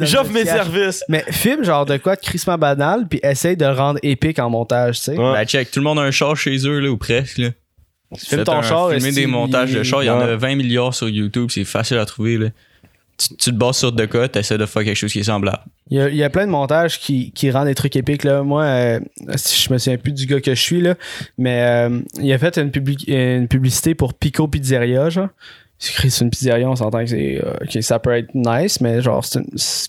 J'offre 0.06 0.30
mes 0.32 0.44
services. 0.44 1.02
Mais 1.08 1.24
filme 1.30 1.64
genre 1.64 1.84
de 1.84 1.96
quoi 1.96 2.14
de 2.14 2.20
crissement 2.20 2.58
banal, 2.58 3.08
puis 3.08 3.18
essaye 3.24 3.56
de 3.56 3.64
le 3.64 3.72
rendre 3.72 3.98
épique 4.04 4.38
en 4.38 4.50
montage, 4.50 4.98
tu 4.98 5.04
sais. 5.06 5.18
Ouais. 5.18 5.32
Ben, 5.32 5.44
check, 5.44 5.70
tout 5.72 5.80
le 5.80 5.84
monde 5.84 5.98
a 5.98 6.02
un 6.02 6.12
char 6.12 6.36
chez 6.36 6.56
eux, 6.66 6.78
là, 6.78 6.88
ou 6.90 6.96
presque, 6.96 7.38
là. 7.38 7.48
Filme 8.16 8.44
ton 8.44 8.58
un- 8.58 8.62
char. 8.62 8.90
Filmer 8.92 9.12
des 9.12 9.26
montages 9.26 9.72
de 9.72 9.82
char, 9.82 10.04
il 10.04 10.06
y 10.06 10.10
en 10.10 10.20
a 10.20 10.36
20 10.36 10.54
milliards 10.56 10.94
sur 10.94 11.08
YouTube, 11.08 11.48
c'est 11.50 11.64
facile 11.64 11.98
à 11.98 12.06
trouver, 12.06 12.38
là. 12.38 12.46
Tu, 13.20 13.36
tu 13.36 13.50
te 13.50 13.56
bases 13.56 13.76
sur 13.76 13.92
de 13.92 14.06
quoi, 14.06 14.28
t'essaies 14.28 14.56
de 14.56 14.64
faire 14.64 14.82
quelque 14.82 14.96
chose 14.96 15.12
qui 15.12 15.18
est 15.18 15.24
semblable. 15.24 15.62
Il 15.90 15.98
y, 15.98 16.00
a, 16.00 16.08
il 16.08 16.16
y 16.16 16.22
a 16.22 16.30
plein 16.30 16.46
de 16.46 16.50
montages 16.50 16.98
qui, 16.98 17.32
qui 17.32 17.50
rendent 17.50 17.66
des 17.66 17.74
trucs 17.74 17.94
épiques. 17.94 18.24
Là. 18.24 18.42
Moi, 18.42 18.62
euh, 18.62 19.00
si 19.36 19.62
je 19.62 19.70
me 19.70 19.76
souviens 19.76 19.98
plus 19.98 20.12
du 20.12 20.24
gars 20.24 20.40
que 20.40 20.54
je 20.54 20.60
suis, 20.60 20.80
là, 20.80 20.94
mais 21.36 21.62
euh, 21.62 22.00
il 22.18 22.32
a 22.32 22.38
fait 22.38 22.56
une, 22.56 22.70
publi- 22.70 23.04
une 23.12 23.46
publicité 23.46 23.94
pour 23.94 24.14
Pico 24.14 24.48
Pizzeria. 24.48 25.10
Genre. 25.10 25.28
C'est 25.78 26.08
c'est 26.10 26.24
une 26.24 26.30
pizzeria, 26.30 26.68
on 26.68 26.76
s'entend 26.76 27.00
que, 27.00 27.06
c'est, 27.10 27.42
euh, 27.44 27.54
que 27.70 27.80
ça 27.80 27.98
peut 27.98 28.14
être 28.14 28.34
nice, 28.34 28.80
mais 28.80 29.02
genre, 29.02 29.24
c'est, 29.24 29.40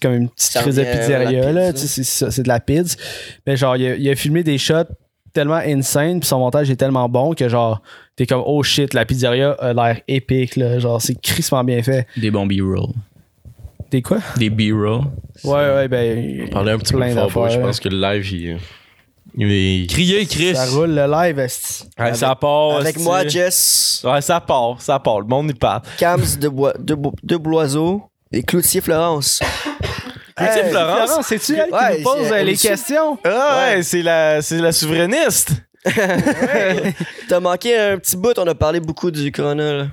comme 0.01 0.13
une 0.13 0.29
petite 0.29 0.57
crise 0.61 0.75
de 0.75 0.83
pizzeria. 0.83 1.51
Là, 1.51 1.71
pizza. 1.71 1.87
Tu 1.87 2.03
sais, 2.03 2.31
c'est, 2.31 2.43
de 2.43 2.47
la 2.47 2.59
pizza. 2.59 2.97
Mais 3.45 3.55
genre, 3.55 3.77
il 3.77 3.85
a, 3.85 3.95
il 3.95 4.09
a 4.09 4.15
filmé 4.15 4.43
des 4.43 4.57
shots 4.57 4.91
tellement 5.33 5.55
insane, 5.55 6.19
puis 6.19 6.27
son 6.27 6.39
montage 6.39 6.69
est 6.69 6.75
tellement 6.75 7.07
bon 7.07 7.33
que 7.33 7.47
genre, 7.47 7.81
t'es 8.15 8.25
comme, 8.25 8.43
oh 8.45 8.63
shit, 8.63 8.93
la 8.93 9.05
pizzeria 9.05 9.51
a 9.51 9.73
l'air 9.73 10.01
épique. 10.07 10.55
Là. 10.55 10.79
Genre, 10.79 11.01
c'est 11.01 11.19
crissement 11.21 11.63
bien 11.63 11.83
fait. 11.83 12.07
Des 12.17 12.31
bons 12.31 12.45
B-roll. 12.45 12.93
Des 13.91 14.01
quoi? 14.01 14.19
Des 14.38 14.49
B-roll. 14.49 15.01
Ouais, 15.43 15.54
ouais, 15.54 15.88
ben. 15.88 16.49
Parler 16.49 16.71
un 16.71 16.77
petit 16.77 16.93
peu 16.93 16.99
plus 16.99 17.13
fort, 17.30 17.49
je 17.49 17.60
pense 17.60 17.80
que 17.80 17.89
le 17.89 17.99
live, 17.99 18.32
il. 18.34 18.57
il 19.38 19.51
est- 19.51 19.88
Criez, 19.89 20.26
Chris! 20.26 20.55
Ça 20.55 20.65
roule 20.68 20.91
le 20.95 21.05
live, 21.11 21.38
esti. 21.39 21.84
Ouais, 21.99 22.13
ça 22.13 22.34
part. 22.36 22.78
Avec 22.78 22.95
esti. 22.95 23.03
moi, 23.03 23.28
Jess, 23.28 24.01
Ouais, 24.05 24.22
ça 24.22 24.39
part, 24.39 24.82
ça 24.82 24.97
part. 24.99 25.20
Le 25.20 25.28
monde, 25.28 25.49
il 25.49 25.55
part. 25.57 25.82
Cams 25.97 26.22
de, 26.39 26.47
bois, 26.47 26.74
de, 26.80 26.95
de 27.24 27.36
Bloiseau 27.38 28.01
et 28.32 28.43
Cloutier 28.43 28.80
Florence. 28.82 29.39
Cloutier 30.38 30.61
Hey, 30.63 30.70
Florence? 30.72 31.28
c'est-tu 31.28 31.55
elle 31.57 31.65
qui 31.70 31.97
nous 31.99 32.03
pose 32.03 32.32
euh, 32.32 32.43
les 32.43 32.53
aussi. 32.53 32.68
questions? 32.70 33.18
Ah 33.26 33.57
ouais, 33.76 33.84
c'est 33.84 34.01
la, 34.01 34.41
c'est 34.41 34.59
la 34.59 34.72
souverainiste. 34.72 35.51
T'as 37.28 37.39
manqué 37.39 37.78
un 37.78 37.97
petit 37.97 38.15
bout, 38.15 38.38
on 38.38 38.47
a 38.47 38.55
parlé 38.55 38.80
beaucoup 38.80 39.11
du 39.11 39.32
corona. 39.32 39.74
Là. 39.74 39.88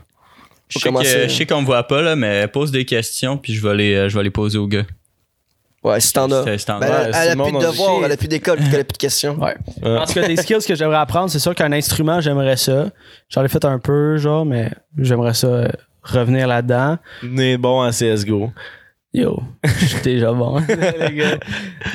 Je 0.69 0.79
sais, 0.79 0.89
commencer. 0.89 1.12
que, 1.12 1.29
je 1.29 1.35
sais 1.35 1.47
qu'on 1.47 1.61
me 1.62 1.66
voit 1.66 1.83
pas, 1.87 2.03
là, 2.03 2.16
mais 2.16 2.47
pose 2.49 2.71
des 2.71 2.85
questions, 2.85 3.39
puis 3.39 3.55
je 3.55 3.66
vais 3.66 3.75
les, 3.75 3.95
euh, 3.95 4.09
je 4.09 4.16
vais 4.16 4.25
les 4.25 4.31
poser 4.31 4.59
aux 4.59 4.66
gars. 4.66 4.85
Ouais, 5.83 6.01
si 6.01 6.12
t'en 6.12 6.31
as. 6.31 6.45
C'est 6.45 6.59
standard. 6.59 6.89
Ben, 6.89 6.97
elle, 7.07 7.12
Ouais, 7.12 7.19
elle 7.23 7.41
a 7.41 7.45
plus 7.45 7.53
de 7.53 7.59
devoirs, 7.59 8.05
elle 8.05 8.12
a 8.12 8.16
plus 8.16 8.29
d'école, 8.29 8.59
puis 8.59 8.69
elle 8.73 8.81
a 8.81 8.85
plus 8.85 8.93
de 8.93 8.99
questions. 8.99 9.39
Ouais. 9.41 9.57
En 9.83 10.05
tout 10.05 10.14
cas, 10.14 10.27
des 10.27 10.37
skills 10.37 10.64
que 10.66 10.75
j'aimerais 10.75 10.99
apprendre, 10.99 11.31
c'est 11.31 11.39
sûr 11.39 11.55
qu'un 11.55 11.73
instrument, 11.73 12.21
j'aimerais 12.21 12.57
ça. 12.57 12.91
J'en 13.29 13.45
ai 13.45 13.49
fait 13.49 13.64
un 13.64 13.79
peu, 13.79 14.16
genre, 14.19 14.45
mais 14.45 14.71
j'aimerais 14.99 15.35
ça 15.35 15.47
euh, 15.47 15.69
revenir 16.03 16.49
là-dedans. 16.49 16.99
On 17.23 17.39
est 17.39 17.57
bon 17.57 17.83
en 17.87 17.91
CSGO. 17.91 18.51
Yo, 19.15 19.43
je 19.65 19.87
suis 19.87 20.03
déjà 20.03 20.33
bon. 20.33 20.59
les 20.69 21.15
gars. 21.15 21.39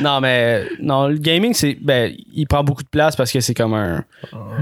non, 0.02 0.20
mais 0.20 0.64
non, 0.82 1.08
le 1.08 1.18
gaming, 1.18 1.54
c'est. 1.54 1.78
Ben, 1.80 2.12
il 2.34 2.48
prend 2.48 2.64
beaucoup 2.64 2.82
de 2.82 2.90
place 2.90 3.16
parce 3.16 3.32
que 3.32 3.40
c'est 3.40 3.54
comme 3.54 3.76
un, 3.76 4.04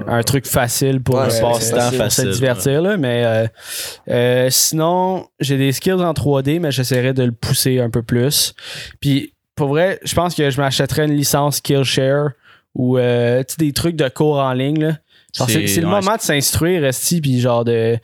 un 0.06 0.22
truc 0.22 0.45
facile 0.45 1.02
pour, 1.02 1.16
Ouais, 1.16 1.30
c'est 1.30 1.41
passe-temps 1.41 1.78
facile. 1.78 1.97
pour 1.97 2.12
se 2.12 2.22
facile, 2.22 2.32
divertir. 2.32 2.82
Là, 2.82 2.97
mais 2.97 3.24
euh, 3.26 3.47
euh, 4.10 4.47
sinon, 4.49 5.28
j'ai 5.39 5.58
des 5.58 5.72
skills 5.72 5.93
en 5.93 6.12
3D, 6.12 6.60
mais 6.60 6.72
j'essaierai 6.72 7.14
de 7.14 7.24
le 7.24 7.32
pousser 7.32 7.80
un 7.80 7.89
peu 7.89 8.04
plus. 8.04 8.54
Puis, 8.99 9.34
pour 9.56 9.70
vrai, 9.70 9.99
je 10.04 10.14
pense 10.14 10.36
que 10.36 10.49
je 10.49 10.60
m'achèterais 10.60 11.06
une 11.06 11.16
licence 11.16 11.58
Skillshare 11.58 12.32
ou 12.76 12.97
euh, 12.97 13.39
tu 13.43 13.54
sais, 13.54 13.58
des 13.66 13.72
trucs 13.72 13.95
de 13.95 14.10
cours 14.10 14.39
en 14.39 14.52
ligne. 14.52 14.82
Là. 14.88 14.97
Genre, 15.34 15.47
c'est, 15.49 15.54
C'est- 15.54 15.68
c'est 15.68 15.82
le 15.82 15.88
ouais, 15.88 16.02
moment 16.02 16.18
de 16.18 16.22
s'instruire, 16.22 16.84
Esti, 16.84 17.22
puis 17.22 17.39
genre 17.39 17.64
de, 17.64 17.95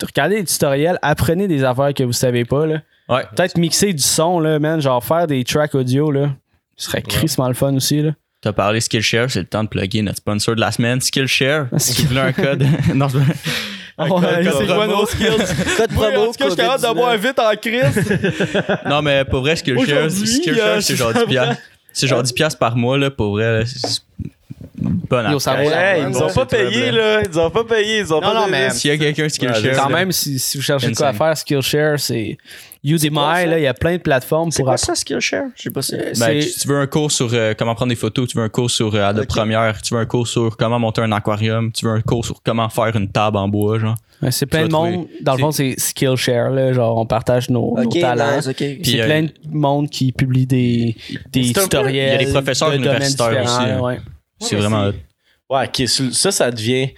de 0.00 0.06
regarder 0.06 0.40
des 0.40 0.44
tutoriels, 0.44 0.98
apprenez 1.02 1.46
des 1.46 1.62
affaires 1.62 1.94
que 1.94 2.02
vous 2.02 2.12
savez 2.12 2.44
pas. 2.44 2.66
Là. 2.66 2.78
Ouais. 3.08 3.24
Peut-être 3.34 3.56
mixer 3.58 3.92
du 3.92 4.02
son, 4.02 4.40
là, 4.40 4.58
man, 4.58 4.80
genre 4.80 5.02
faire 5.04 5.26
des 5.26 5.44
tracks 5.44 5.74
audio, 5.74 6.10
là. 6.10 6.30
Ce 6.76 6.86
serait 6.90 7.02
crissement 7.02 7.48
le 7.48 7.54
fun 7.54 7.74
aussi, 7.74 8.02
là. 8.02 8.12
T'as 8.42 8.52
parlé 8.52 8.80
Skillshare, 8.80 9.30
c'est 9.30 9.40
le 9.40 9.46
temps 9.46 9.64
de 9.64 9.68
plugger 9.68 10.02
notre 10.02 10.18
sponsor 10.18 10.54
de 10.54 10.60
la 10.60 10.70
semaine, 10.70 11.00
Skillshare. 11.00 11.66
Si 11.78 12.02
vous 12.02 12.08
voulez 12.08 12.20
un 12.20 12.32
code. 12.32 12.66
non, 12.94 13.08
je- 13.08 13.18
Ah, 13.98 14.08
code- 14.08 14.22
ouais, 14.24 14.44
code 14.44 14.54
c'est 14.58 14.66
promo. 14.66 14.86
nos 14.86 15.06
skills? 15.06 15.76
Code 15.78 15.92
promo, 15.92 16.32
COVID-19. 16.32 17.16
vite 17.16 17.38
en 17.38 17.56
crise. 17.56 18.20
non, 18.86 19.00
mais 19.00 19.24
pour 19.24 19.40
vrai, 19.40 19.56
Skillshare, 19.56 20.10
Skillshare 20.10 20.66
euh, 20.66 20.80
c'est 20.82 20.96
genre 20.96 21.14
10 21.14 21.24
piastres. 21.24 21.62
C'est 21.94 22.06
genre 22.06 22.22
10 22.22 22.32
piastres 22.34 22.58
par 22.58 22.76
mois, 22.76 22.98
là, 22.98 23.10
pour 23.10 23.30
vrai. 23.32 23.60
là, 23.60 23.64
Bonne 24.78 25.30
Yo, 25.32 25.38
ça 25.38 25.54
vaut 25.54 25.68
la 25.70 25.96
Hey, 25.96 26.00
peine, 26.02 26.10
ils 26.12 26.16
nous 26.18 26.22
ont 26.24 26.32
pas 26.32 26.46
payé, 26.46 26.90
là. 26.90 27.22
Ils 27.22 27.30
nous 27.30 27.38
ont 27.38 27.50
pas 27.50 27.64
payé. 27.64 27.98
Ils 28.00 28.12
ont 28.12 28.16
Non, 28.16 28.28
pas 28.28 28.34
non, 28.34 28.40
donné- 28.46 28.50
mais- 28.52 28.70
S'il 28.70 28.90
y 28.90 28.94
a 28.94 28.98
quelqu'un 28.98 29.28
Skillshare, 29.28 29.76
Quand 29.76 29.88
là, 29.88 29.94
même, 29.96 30.12
si, 30.12 30.38
si 30.38 30.56
vous 30.58 30.62
cherchez 30.62 30.90
de 30.90 30.94
quoi 30.96 31.06
à 31.06 31.10
Insane. 31.10 31.26
faire, 31.28 31.36
Skillshare, 31.38 31.98
c'est 32.00 32.36
Udemy, 32.84 33.10
quoi, 33.16 33.34
ça? 33.36 33.46
là, 33.46 33.58
il 33.58 33.62
y 33.62 33.66
a 33.66 33.74
plein 33.74 33.92
de 33.96 34.02
plateformes 34.02 34.50
C'est 34.50 34.58
pour 34.62 34.68
quoi 34.68 34.76
ça, 34.76 34.94
Skillshare? 34.94 35.44
Je 35.56 35.62
sais 35.64 35.70
pas 35.70 35.82
si. 35.82 35.96
Ben, 35.96 36.14
c'est- 36.14 36.38
tu, 36.40 36.60
tu 36.60 36.68
veux 36.68 36.78
un 36.78 36.86
cours 36.86 37.10
sur 37.10 37.28
euh, 37.32 37.54
comment 37.58 37.74
prendre 37.74 37.90
des 37.90 37.96
photos, 37.96 38.28
tu 38.28 38.36
veux 38.38 38.44
un 38.44 38.48
cours 38.48 38.70
sur 38.70 38.94
euh, 38.94 39.02
Adobe 39.04 39.22
Ok. 39.24 39.28
Premiere, 39.28 39.80
tu 39.82 39.94
veux 39.94 40.00
un 40.00 40.06
cours 40.06 40.26
sur 40.28 40.56
comment 40.56 40.78
monter 40.78 41.00
un 41.02 41.12
aquarium, 41.12 41.72
tu 41.72 41.84
veux 41.86 41.92
un 41.92 42.00
cours 42.02 42.24
sur 42.24 42.42
comment 42.42 42.68
faire 42.68 42.94
une 42.96 43.08
table 43.10 43.36
en 43.38 43.48
bois, 43.48 43.78
genre. 43.78 43.96
Ouais, 44.22 44.30
c'est 44.30 44.46
plein 44.46 44.62
tu 44.62 44.68
de 44.68 44.72
vas 44.72 44.78
monde. 44.78 45.06
Dans 45.20 45.34
le 45.34 45.38
fond, 45.38 45.50
c'est 45.52 45.74
Skillshare, 45.78 46.50
là. 46.50 46.72
Genre, 46.72 46.96
on 46.96 47.06
partage 47.06 47.50
nos, 47.50 47.74
nos 47.76 47.84
Ok, 47.84 48.00
talents. 48.00 48.36
nice, 48.36 48.46
ok. 48.46 48.56
Puis 48.56 48.80
c'est 48.84 49.00
euh, 49.00 49.04
plein 49.06 49.22
de 49.24 49.30
monde 49.50 49.90
qui 49.90 50.12
publie 50.12 50.46
des, 50.46 50.96
des 51.32 51.44
C'est 51.44 51.50
un 51.50 51.54
peu- 51.54 51.62
tutoriels. 51.64 51.94
il 52.20 52.22
y 52.22 52.24
a 52.24 52.26
des 52.26 52.32
professeurs 52.32 52.70
de 52.70 52.76
domaines 52.76 52.90
universitaires 52.92 53.28
différents, 53.42 53.62
aussi, 53.62 53.70
hein. 53.70 53.80
ouais. 53.80 53.98
C'est 54.40 54.56
vraiment. 54.56 54.92
Ouais, 55.48 55.70
ça, 55.86 56.32
ça 56.32 56.50
devient. 56.50 56.90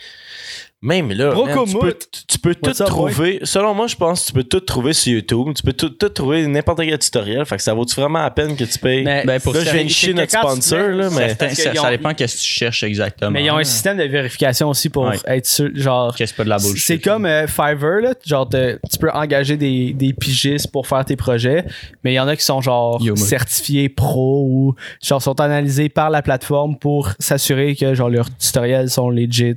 Même 0.81 1.11
là, 1.11 1.35
man, 1.35 1.65
tu 1.67 1.77
peux, 1.77 1.99
tu 2.29 2.39
peux 2.39 2.55
tout 2.55 2.73
trouver. 2.73 3.41
Selon 3.43 3.75
moi, 3.75 3.89
je 3.89 3.97
pense 3.97 4.21
que 4.21 4.27
tu 4.29 4.33
peux 4.33 4.45
tout 4.45 4.61
trouver 4.61 4.93
sur 4.93 5.13
YouTube. 5.13 5.49
Tu 5.57 5.63
peux 5.65 5.73
tout, 5.73 5.89
tout 5.89 6.09
trouver 6.09 6.47
n'importe 6.47 6.79
quel 6.85 6.97
tutoriel. 7.01 7.45
Fait 7.47 7.57
que 7.57 7.63
ça 7.65 7.75
vaut-tu 7.75 7.97
vraiment 8.01 8.21
la 8.21 8.31
peine 8.31 8.55
que 8.57 8.63
tu 8.63 8.79
payes? 8.79 9.03
Mais- 9.03 9.25
Ben, 9.27 9.41
pour 9.41 9.55
là, 9.55 9.61
je 9.61 9.65
ça, 9.67 9.73
viens 9.73 9.85
de 9.85 9.89
chier 9.89 10.13
que 10.13 10.19
notre 10.19 10.31
sponsor, 10.31 10.79
mets- 10.79 10.95
là, 10.97 11.09
mais. 11.11 11.29
Certains- 11.35 11.55
ça, 11.75 11.91
dépend 11.91 12.15
qu'est-ce 12.15 12.37
que 12.37 12.41
tu 12.43 12.47
cherches 12.47 12.83
exactement. 12.85 13.33
Mais 13.33 13.43
ils 13.45 13.51
ont 13.51 13.57
un 13.57 13.65
système 13.65 13.97
de 13.97 14.05
vérification 14.05 14.69
aussi 14.69 14.89
pour 14.89 15.03
Ouais. 15.07 15.17
être 15.27 15.47
sûr, 15.47 15.69
genre. 15.75 16.15
Qu'est-ce 16.15 16.33
que 16.33 16.37
c'est 16.37 16.37
pas 16.37 16.45
de 16.45 16.49
la 16.51 16.59
bullshit. 16.59 16.87
C'est 16.87 16.99
comme 17.01 17.27
euh, 17.27 17.49
Fiverr, 17.49 18.01
là. 18.01 18.15
Genre, 18.25 18.49
te- 18.49 18.79
tu 18.89 18.99
peux 19.01 19.11
engager 19.11 19.57
des, 19.57 19.93
des 19.95 20.13
pigistes 20.13 20.71
pour 20.71 20.87
faire 20.87 21.05
tes 21.05 21.17
projets, 21.17 21.65
mais 22.05 22.13
il 22.13 22.17
y 22.17 22.21
en 22.21 22.29
a 22.29 22.37
qui 22.37 22.45
sont 22.45 22.61
genre 22.61 23.03
Yo, 23.03 23.17
certifiés 23.17 23.89
pro 23.89 24.45
ou 24.49 24.75
genre 25.03 25.21
sont 25.21 25.41
analysés 25.41 25.89
par 25.89 26.09
la 26.11 26.23
plateforme 26.23 26.79
pour 26.79 27.11
s'assurer 27.19 27.75
que 27.75 27.95
genre 27.95 28.11
leurs 28.11 28.29
tutoriels 28.39 28.91
sont 28.91 29.11
legit 29.11 29.57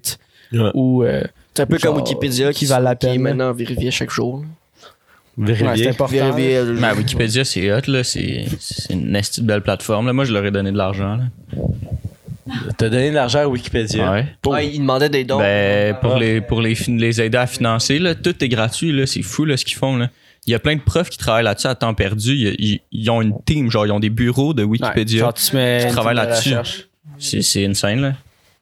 Ouais. 0.54 0.70
ou 0.74 1.04
euh, 1.04 1.22
C'est 1.54 1.64
un 1.64 1.66
peu 1.66 1.78
Genre, 1.78 1.94
comme 1.94 2.04
Wikipédia 2.04 2.52
qui 2.54 2.60
qui, 2.60 2.66
valent 2.66 2.84
la 2.84 2.96
qui 2.96 3.08
est 3.08 3.18
maintenant 3.18 3.52
vérifié 3.54 3.90
chaque 3.92 4.10
jour. 4.12 4.40
ouais, 5.38 5.46
c'est 5.48 5.54
Vérifier. 5.54 5.90
important. 5.90 6.14
Vérifié. 6.14 6.58
euh, 6.58 6.76
Mais 6.80 6.88
à 6.88 6.94
Wikipédia, 6.94 7.44
c'est 7.46 7.72
hot, 7.72 7.80
là. 7.88 8.04
C'est 8.04 8.46
c'est 8.60 8.94
une 8.94 9.12
de 9.12 9.42
belle 9.44 9.62
plateforme. 9.62 10.08
Là. 10.08 10.14
Moi, 10.14 10.26
je 10.26 10.34
leur 10.34 10.46
ai 10.46 10.52
donné 10.52 10.72
de 10.72 10.78
l'argent. 10.78 11.18
là. 11.18 11.24
T'as 12.78 12.90
donné 12.90 13.10
de 13.12 13.16
l'argent 13.16 13.40
à 13.40 13.48
Wikipédia? 13.48 14.12
Ouais. 14.12 14.26
Pour- 14.42 14.56
Ah, 14.56 14.64
il 14.64 14.80
demandait 14.80 15.10
des 15.10 15.24
dons. 15.24 15.38
Ben, 15.40 15.96
pour, 16.02 16.16
Ah. 16.16 16.20
les, 16.20 16.42
pour 16.42 16.62
les, 16.62 16.74
les 16.88 17.22
aider 17.22 17.38
à 17.38 17.48
financer, 17.48 17.98
là, 18.00 18.14
tout 18.16 18.36
est 18.44 18.50
gratuit. 18.50 18.92
là. 18.92 19.06
C'est 19.06 19.22
fou 19.22 19.46
là, 19.46 19.56
ce 19.58 19.64
qu'ils 19.64 19.78
font. 19.78 19.96
Là. 19.96 20.10
Il 20.48 20.52
y 20.52 20.56
a 20.56 20.60
plein 20.60 20.76
de 20.76 20.82
profs 20.82 21.10
qui 21.10 21.18
travaillent 21.18 21.44
là-dessus 21.46 21.68
à 21.68 21.76
temps 21.76 21.94
perdu. 21.94 22.34
Ils, 22.34 22.56
ils- 22.60 22.82
ils 22.92 23.10
ont 23.10 23.22
une 23.22 23.34
team, 23.46 23.70
genre, 23.70 23.86
ils 23.86 23.92
ont 23.92 24.00
des 24.00 24.10
bureaux 24.10 24.54
de 24.54 24.64
Ouais, 24.64 24.70
Wikipédia. 24.72 25.20
genre, 25.20 25.34
tu 25.34 25.56
mets 25.56 25.88
team 25.88 26.04
de 26.04 26.10
là-dessus. 26.16 26.56
C'est 27.20 27.42
c'est 27.42 27.66
insane, 27.66 28.02
là. 28.02 28.14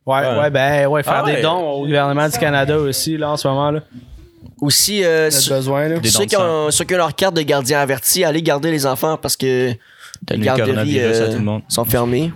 Ouais, 0.09 0.21
Ouais. 0.27 0.39
ouais, 0.39 0.49
ben, 0.49 0.87
ouais, 0.87 1.03
faire 1.03 1.23
Ah 1.25 1.31
des 1.31 1.41
dons 1.41 1.59
au 1.71 1.85
gouvernement 1.85 2.27
du 2.27 2.37
Canada 2.37 2.77
aussi, 2.77 3.17
là, 3.17 3.31
en 3.31 3.37
ce 3.37 3.47
moment, 3.47 3.71
là. 3.71 3.81
Aussi, 4.61 5.03
euh, 5.03 5.29
ceux, 5.29 5.53
besoin, 5.55 5.87
là. 5.87 5.99
Des 5.99 6.09
ceux 6.09 6.25
qui 6.25 6.35
ont, 6.35 6.69
ceux 6.71 6.83
qui 6.83 6.93
ont 6.95 6.97
leur 6.97 7.15
carte 7.15 7.35
de 7.35 7.41
gardien 7.41 7.79
averti, 7.79 8.23
allez 8.23 8.41
garder 8.41 8.71
les 8.71 8.85
enfants 8.85 9.17
parce 9.17 9.37
que 9.37 9.45
les 10.29 10.37
le 10.37 10.43
garderies 10.43 10.99
euh, 10.99 11.59
sont 11.67 11.85
fermées. 11.85 12.33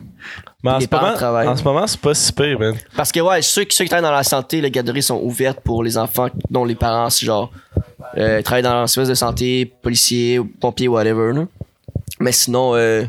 Mais 0.64 0.72
en 0.72 0.80
ce, 0.80 0.88
moment, 0.90 1.50
en 1.52 1.56
ce 1.58 1.64
moment, 1.64 1.88
c'est 1.88 2.00
pas 2.00 2.14
si 2.14 2.32
pire, 2.32 2.58
man. 2.58 2.76
Parce 2.96 3.12
que, 3.12 3.20
ouais, 3.20 3.42
ceux, 3.42 3.66
qui- 3.66 3.76
ceux 3.76 3.84
qui 3.84 3.90
travaillent 3.90 4.10
dans 4.10 4.16
la 4.16 4.24
santé, 4.24 4.62
les 4.62 4.72
garderies 4.72 5.04
sont 5.04 5.20
ouvertes 5.22 5.60
pour 5.60 5.84
les 5.84 5.98
enfants 5.98 6.30
dont 6.50 6.64
les 6.64 6.76
parents, 6.76 7.10
c'est 7.10 7.26
genre, 7.26 7.52
euh, 8.18 8.42
travaillent 8.42 8.64
dans 8.64 8.82
le 8.82 8.88
service 8.88 9.10
de 9.10 9.16
santé, 9.16 9.66
policiers, 9.82 10.40
pompiers, 10.62 10.88
whatever. 10.88 11.34
là. 11.34 11.46
Mais 12.22 12.32
sinon, 12.32 12.76
euh, 12.76 13.04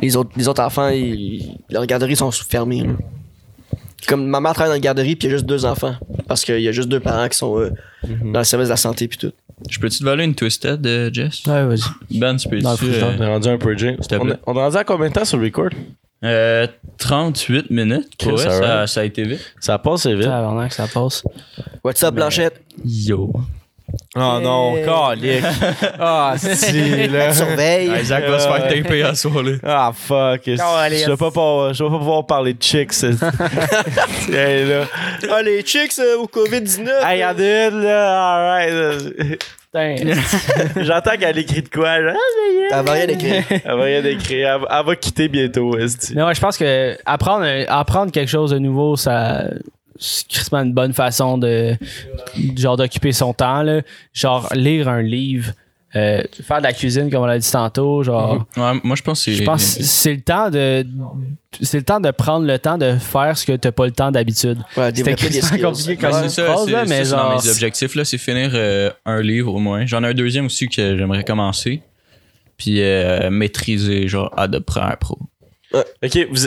les, 0.00 0.16
autres, 0.16 0.30
les 0.36 0.48
autres 0.48 0.62
enfants, 0.62 0.88
ils- 0.88 1.56
leurs 1.70 1.86
garderies 1.86 2.16
sont 2.16 2.30
fermées. 2.30 2.82
là. 2.82 2.92
Comme 4.08 4.26
ma 4.26 4.40
mère 4.40 4.52
travaille 4.52 4.70
dans 4.72 4.76
une 4.76 4.82
garderie, 4.82 5.14
puis 5.14 5.28
il 5.28 5.30
y 5.30 5.34
a 5.34 5.36
juste 5.36 5.46
deux 5.46 5.64
enfants. 5.64 5.94
Parce 6.26 6.44
qu'il 6.44 6.58
y 6.60 6.66
a 6.68 6.72
juste 6.72 6.88
deux 6.88 6.98
parents 7.00 7.28
qui 7.28 7.38
sont 7.38 7.56
euh, 7.58 7.70
dans 8.24 8.40
le 8.40 8.44
service 8.44 8.66
de 8.68 8.72
la 8.72 8.76
santé, 8.76 9.06
puis 9.06 9.16
tout. 9.18 9.32
Je 9.70 9.78
peux-tu 9.78 10.00
te 10.00 10.04
voler 10.04 10.24
une 10.24 10.34
Twisted, 10.34 10.84
euh, 10.84 11.08
Jess? 11.12 11.46
Ouais, 11.46 11.64
vas-y. 11.64 12.18
Ben, 12.18 12.36
tu 12.36 12.48
peux 12.48 12.58
Dans 12.58 12.72
le 12.72 12.76
frigidaire. 12.76 13.14
On 13.16 13.22
est 13.22 13.26
rendu 13.28 13.48
un 13.48 13.58
peu 13.58 13.76
Jay. 13.78 13.96
On, 14.20 14.28
est- 14.28 14.38
on 14.46 14.54
est 14.54 14.58
rendu 14.58 14.76
à 14.76 14.82
combien 14.84 15.08
de 15.08 15.12
temps 15.14 15.24
sur 15.24 15.38
le 15.38 15.44
record? 15.44 15.70
euh, 16.24 16.66
38 16.98 17.70
minutes. 17.70 18.08
Ça, 18.38 18.86
ça 18.88 19.00
a 19.00 19.04
été 19.04 19.22
vite. 19.24 19.40
Ça 19.60 19.78
passe 19.78 20.06
vite. 20.06 20.22
Tabarnak, 20.22 20.68
que 20.70 20.74
ça 20.76 20.86
passe. 20.88 21.24
What's 21.84 22.02
up, 22.02 22.14
Blanchette? 22.14 22.60
Yo. 22.84 23.32
Oh 24.16 24.38
non, 24.42 24.74
calique. 24.84 25.42
Ah, 25.98 26.34
si, 26.38 27.08
là. 27.08 27.32
Surveille. 27.34 27.90
Isaac 28.00 28.24
va 28.26 28.38
se 28.38 28.48
faire 28.48 28.68
taper 28.68 29.02
à 29.02 29.14
soir, 29.14 29.42
là. 29.42 29.52
Ah, 29.62 29.92
fuck. 29.94 30.42
Je 30.46 31.06
vais 31.10 31.16
pas, 31.16 31.30
pouvoir- 31.30 31.72
je 31.74 31.82
vais 31.84 31.90
pas 31.90 31.98
pouvoir 31.98 32.26
parler 32.26 32.54
de 32.54 32.62
chicks. 32.62 32.92
hey, 34.32 34.64
là. 34.68 34.84
Ah, 35.30 35.42
les 35.42 35.62
chicks 35.62 35.98
euh, 35.98 36.18
au 36.18 36.26
COVID-19. 36.26 36.88
Hey, 37.04 37.20
y'en 37.20 37.28
a 37.28 37.68
une, 37.68 37.82
là. 37.82 38.58
Alright. 38.58 39.38
Putain. 39.72 39.96
J'entends 40.82 41.16
qu'elle 41.18 41.38
écrit 41.38 41.62
de 41.62 41.68
quoi, 41.68 41.98
là. 41.98 42.14
Elle 42.70 42.84
va 42.84 42.92
rien 42.92 43.08
écrire. 43.08 43.42
Elle 43.50 43.76
va 43.76 43.84
rien 43.84 44.04
écrire. 44.04 44.54
Elle, 44.54 44.60
va- 44.60 44.78
elle 44.80 44.86
va 44.86 44.96
quitter 44.96 45.28
bientôt, 45.28 45.78
esti. 45.78 46.12
Mais 46.14 46.22
ouais, 46.22 46.34
je 46.34 46.40
pense 46.40 46.58
que 46.58 46.96
apprendre, 47.06 47.46
apprendre 47.68 48.12
quelque 48.12 48.28
chose 48.30 48.50
de 48.50 48.58
nouveau, 48.58 48.96
ça 48.96 49.44
c'est 50.02 50.52
une 50.52 50.72
bonne 50.74 50.92
façon 50.92 51.38
de 51.38 51.76
genre 52.56 52.76
d'occuper 52.76 53.12
son 53.12 53.32
temps 53.32 53.62
là. 53.62 53.82
genre 54.12 54.48
lire 54.54 54.88
un 54.88 55.02
livre 55.02 55.52
euh, 55.94 56.22
faire 56.42 56.58
de 56.58 56.62
la 56.62 56.72
cuisine 56.72 57.10
comme 57.10 57.22
on 57.22 57.26
l'a 57.26 57.38
dit 57.38 57.50
tantôt 57.50 58.02
genre 58.02 58.46
Ouais, 58.56 58.72
moi, 58.82 58.96
je 58.96 59.02
pense 59.02 59.18
que 59.22 59.24
c'est. 59.30 59.34
je 59.34 59.44
pense 59.44 59.76
que 59.76 59.82
c'est 59.82 60.14
le 60.14 60.22
temps 60.22 60.48
de 60.48 60.86
c'est 61.60 61.76
le 61.76 61.84
temps 61.84 62.00
de 62.00 62.10
prendre 62.10 62.46
le 62.46 62.58
temps 62.58 62.78
de 62.78 62.96
faire 62.96 63.36
ce 63.36 63.44
que 63.44 63.52
t'as 63.52 63.72
pas 63.72 63.84
le 63.84 63.92
temps 63.92 64.10
d'habitude 64.10 64.58
Ouais, 64.76 64.90
c'était 64.94 65.14
compliqué 65.14 65.96
comme 65.98 66.12
c'est 66.14 66.28
ça, 66.30 66.44
phrase 66.46 66.64
c'est- 66.64 66.70
là, 66.72 66.84
mais 66.86 67.04
ça, 67.04 67.04
c'est 67.04 67.10
dans 67.16 67.30
genre 67.34 67.42
mes 67.44 67.50
objectifs, 67.50 67.94
là, 67.94 68.04
c'est 68.06 68.16
finir 68.16 68.52
euh, 68.54 68.90
un 69.04 69.20
livre 69.20 69.54
au 69.54 69.58
moins. 69.58 69.84
J'en 69.84 70.02
ai 70.02 70.08
un 70.08 70.14
deuxième 70.14 70.46
aussi 70.46 70.66
que 70.68 70.96
j'aimerais 70.96 71.24
commencer. 71.24 71.82
Puis 72.56 72.80
euh, 72.80 73.28
maîtriser, 73.30 74.08
genre, 74.08 74.32
Adobe 74.36 74.64
Premiere 74.64 74.96
Pro. 74.96 75.18
Ok, 75.74 76.18
vous 76.30 76.46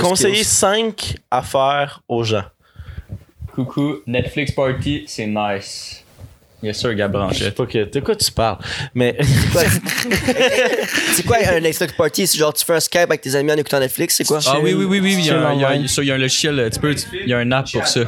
conseillez 0.00 0.42
5 0.44 1.16
affaires 1.30 2.00
aux 2.08 2.24
gens. 2.24 2.44
Coucou, 3.56 3.96
Netflix 4.06 4.52
Party, 4.52 5.04
c'est 5.08 5.26
nice. 5.26 6.02
Yes 6.62 6.78
sir, 6.78 6.94
Gab 6.94 7.14
Je 7.32 7.44
sais 7.44 7.50
pas 7.50 7.66
que, 7.66 7.84
de 7.90 8.00
quoi 8.00 8.14
tu 8.16 8.30
parles? 8.32 8.58
Mais 8.94 9.16
C'est 11.12 11.24
quoi 11.24 11.36
un 11.46 11.60
Netflix 11.60 11.92
party? 11.92 12.26
C'est 12.26 12.38
genre 12.38 12.52
tu 12.54 12.64
fais 12.64 12.74
un 12.74 12.80
Skype 12.80 13.02
avec 13.02 13.20
tes 13.20 13.34
amis 13.34 13.52
en 13.52 13.56
écoutant 13.56 13.78
Netflix, 13.80 14.16
c'est 14.16 14.24
quoi? 14.24 14.38
Ah 14.46 14.58
oui, 14.62 14.72
oui, 14.74 14.84
oui, 14.84 15.00
oui, 15.00 15.14
il 15.18 15.26
y, 15.26 15.30
a 15.30 15.48
un- 15.48 15.52
il 15.54 15.60
y 15.60 15.64
a 15.64 15.68
un- 15.68 15.72
online. 15.76 15.88
ça, 15.88 16.02
il 16.02 16.08
y 16.08 16.10
a 16.10 16.14
un 16.14 16.18
logiciel, 16.18 16.70
tu 16.72 16.80
peux, 16.80 16.94
il 17.24 17.28
y 17.28 17.34
a 17.34 17.38
un 17.38 17.52
app 17.52 17.70
pour 17.70 17.86
ça. 17.86 18.00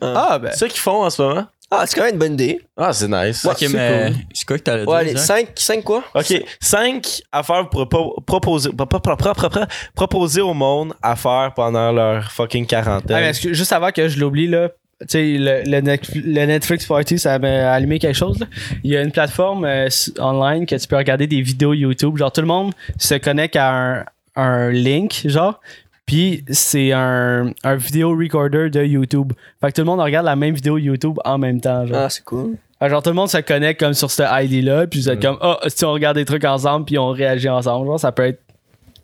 ah 0.00 0.38
ben 0.40 0.50
c'est 0.52 0.58
ça 0.60 0.68
qu'ils 0.68 0.80
font 0.80 1.02
en 1.04 1.10
ce 1.10 1.20
moment? 1.22 1.46
Ah, 1.70 1.84
c'est 1.86 1.96
quand 1.96 2.04
même 2.04 2.14
une 2.14 2.18
bonne 2.18 2.32
idée. 2.34 2.60
Ah, 2.76 2.92
c'est 2.94 3.08
nice. 3.08 3.44
Ouais, 3.44 3.50
Ok, 3.52 3.56
c'est 3.58 3.68
mais 3.68 4.12
c'est 4.32 4.46
quoi 4.46 4.56
que 4.56 4.62
t'allais 4.62 4.84
dire? 4.84 4.88
Ouais, 4.88 5.00
allez, 5.00 5.16
Zach? 5.16 5.48
5, 5.48 5.48
5 5.54 5.84
quoi? 5.84 6.02
OK, 6.14 6.44
cinq 6.60 7.20
affaires 7.30 7.68
pour 7.68 7.86
pro- 7.88 8.20
proposer, 8.26 8.70
pro- 8.70 8.86
pro- 8.86 9.00
pro- 9.00 9.16
pro- 9.16 9.34
pro- 9.34 9.48
pro- 9.50 9.64
proposer 9.94 10.40
au 10.40 10.54
monde 10.54 10.94
à 11.02 11.14
faire 11.14 11.52
pendant 11.54 11.92
leur 11.92 12.32
fucking 12.32 12.66
Ah, 12.72 12.76
mais 12.76 12.84
quarantaine. 12.84 13.34
juste 13.54 13.72
avant 13.72 13.90
que 13.90 14.08
je 14.08 14.18
l'oublie, 14.18 14.46
là, 14.46 14.70
tu 15.00 15.06
sais, 15.08 15.22
le, 15.38 15.62
le, 15.70 15.80
Netf- 15.82 16.14
le 16.14 16.46
Netflix 16.46 16.86
Party, 16.86 17.18
ça 17.18 17.38
m'a 17.38 17.70
allumé 17.72 17.98
quelque 17.98 18.16
chose. 18.16 18.38
là. 18.40 18.46
Il 18.82 18.90
y 18.90 18.96
a 18.96 19.02
une 19.02 19.12
plateforme 19.12 19.64
euh, 19.66 19.86
s- 19.86 20.10
online 20.18 20.64
que 20.64 20.74
tu 20.74 20.86
peux 20.88 20.96
regarder 20.96 21.26
des 21.26 21.42
vidéos 21.42 21.74
YouTube. 21.74 22.16
Genre, 22.16 22.32
tout 22.32 22.40
le 22.40 22.46
monde 22.46 22.72
se 22.98 23.14
connecte 23.16 23.56
à 23.56 23.70
un, 23.70 24.04
un 24.36 24.70
link, 24.70 25.20
genre. 25.26 25.60
Puis 26.08 26.42
c'est 26.50 26.90
un, 26.92 27.52
un 27.62 27.76
vidéo 27.76 28.16
recorder 28.16 28.70
de 28.70 28.82
YouTube. 28.82 29.34
Fait 29.60 29.68
que 29.68 29.74
tout 29.74 29.82
le 29.82 29.84
monde 29.86 30.00
regarde 30.00 30.24
la 30.24 30.36
même 30.36 30.54
vidéo 30.54 30.78
YouTube 30.78 31.18
en 31.24 31.36
même 31.38 31.60
temps. 31.60 31.86
Genre, 31.86 31.96
Ah, 31.98 32.08
c'est 32.10 32.24
cool. 32.24 32.56
Fait 32.78 32.86
que 32.86 32.90
genre 32.90 33.02
tout 33.02 33.10
le 33.10 33.14
monde 33.16 33.28
se 33.28 33.36
connecte 33.38 33.78
comme 33.78 33.92
sur 33.92 34.10
ce 34.10 34.22
ID-là. 34.44 34.86
Puis 34.86 35.00
vous 35.00 35.10
êtes 35.10 35.20
comme, 35.20 35.36
ah, 35.42 35.58
si 35.66 35.84
on 35.84 35.92
regarde 35.92 36.16
des 36.16 36.24
trucs 36.24 36.44
ensemble, 36.44 36.86
puis 36.86 36.98
on 36.98 37.10
réagit 37.10 37.48
ensemble. 37.50 37.86
Genre, 37.86 38.00
ça 38.00 38.10
peut 38.10 38.24
être. 38.24 38.40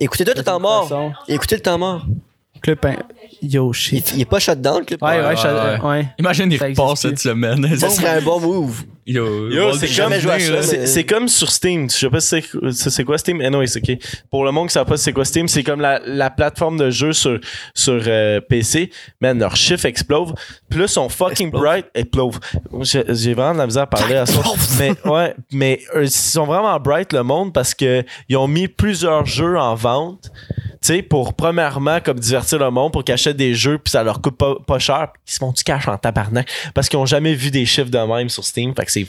Écoutez 0.01 0.25
tout 0.25 0.33
le 0.35 0.43
temps 0.43 0.59
mort. 0.59 0.85
façon. 0.89 1.13
Écoutez 1.29 1.57
le 1.57 1.61
temps 1.63 1.79
mort. 1.79 2.07
Club. 2.63 2.79
Yo, 3.43 3.71
Il, 3.71 3.75
shit. 3.75 4.13
il 4.15 4.23
est 4.23 4.25
pas 4.25 4.39
shutdown, 4.39 4.79
le 4.79 4.85
clip. 4.87 5.03
Ouais, 5.03 5.19
ouais, 5.21 5.27
Ouais, 5.27 5.37
je- 5.37 5.47
ouais. 5.83 5.87
ouais. 5.87 6.09
Imagine, 6.19 6.51
il 6.51 6.59
Ça 6.59 6.65
repart 6.67 6.91
existe 6.93 7.09
cette 7.09 7.19
semaine. 7.19 7.77
Ça 7.77 7.91
serait 7.91 8.09
un 8.19 8.23
bon 8.23 8.41
move. 8.41 8.85
Yo, 9.51 9.73
c'est 9.79 9.87
mais- 10.09 10.87
c'est 10.87 11.05
comme 11.05 11.29
sur 11.29 11.51
Steam. 11.51 11.91
Je 11.91 11.95
sais 11.97 12.09
pas 12.11 12.21
si 12.21 12.43
c'est 12.73 13.05
quoi 13.05 13.19
Steam? 13.19 13.41
Anyway, 13.41 13.67
c'est 13.67 13.79
ok. 13.89 13.99
Pour 14.31 14.45
le 14.45 14.51
monde 14.53 14.69
qui 14.69 14.73
savent 14.73 14.87
pas 14.87 14.97
c'est 14.97 15.13
quoi 15.13 15.25
Steam, 15.25 15.47
c'est 15.49 15.63
comme 15.63 15.81
la, 15.81 16.01
la 16.07 16.31
plateforme 16.31 16.79
de 16.79 16.91
jeu 16.91 17.13
sur, 17.13 17.39
sur 17.75 18.01
euh, 18.07 18.41
PC. 18.41 18.91
Man, 19.21 19.39
leur 19.39 19.57
chiffre 19.57 19.85
explose. 19.87 20.33
Puis 20.71 20.81
là, 20.81 20.89
sont 20.89 21.09
fucking 21.09 21.51
bright. 21.51 21.87
Explose. 21.95 22.41
J'ai 22.83 23.05
j'ai 23.09 23.35
vraiment 23.35 23.53
de 23.55 23.59
la 23.59 23.67
misère 23.67 23.83
à 23.83 23.87
parler 23.87 24.17
à 24.17 24.27
ça. 24.27 24.41
Mais 24.79 24.93
ouais, 25.05 25.35
mais 25.53 25.81
euh, 25.95 26.05
ils 26.05 26.11
sont 26.11 26.47
vraiment 26.47 26.79
bright 26.81 27.13
le 27.13 27.23
monde 27.23 27.53
parce 27.53 27.75
que 27.75 28.03
ils 28.29 28.37
ont 28.37 28.49
mis 28.49 28.69
plusieurs 28.69 29.27
jeux 29.27 29.59
en 29.59 29.75
vente. 29.75 30.31
Tu 30.83 30.95
sais, 30.97 31.03
pour 31.03 31.33
premièrement, 31.33 31.99
comme 32.01 32.19
divertir 32.21 32.59
le 32.59 32.71
monde, 32.71 32.93
pour 32.93 33.05
qu'ils 33.05 33.15
achètent 33.15 33.39
des 33.39 33.55
jeux 33.55 33.79
puis 33.79 33.91
ça 33.91 34.03
leur 34.03 34.21
coûte 34.21 34.37
pas, 34.37 34.57
pas 34.67 34.79
cher. 34.79 35.09
Ils 35.27 35.33
se 35.33 35.39
font 35.39 35.51
du 35.53 35.63
cash 35.65 35.89
en 35.89 35.97
tabarnak 35.97 36.47
parce 36.75 36.91
qu'ils 36.91 36.99
ont 36.99 37.07
jamais 37.07 37.33
vu 37.35 37.51
des 37.51 37.65
chiffres 37.65 37.89
de 37.91 37.99
même 37.99 38.29
sur 38.29 38.45
Steam. 38.45 38.75
Fait 38.77 38.85
que 38.85 38.93
c'est 39.03 39.07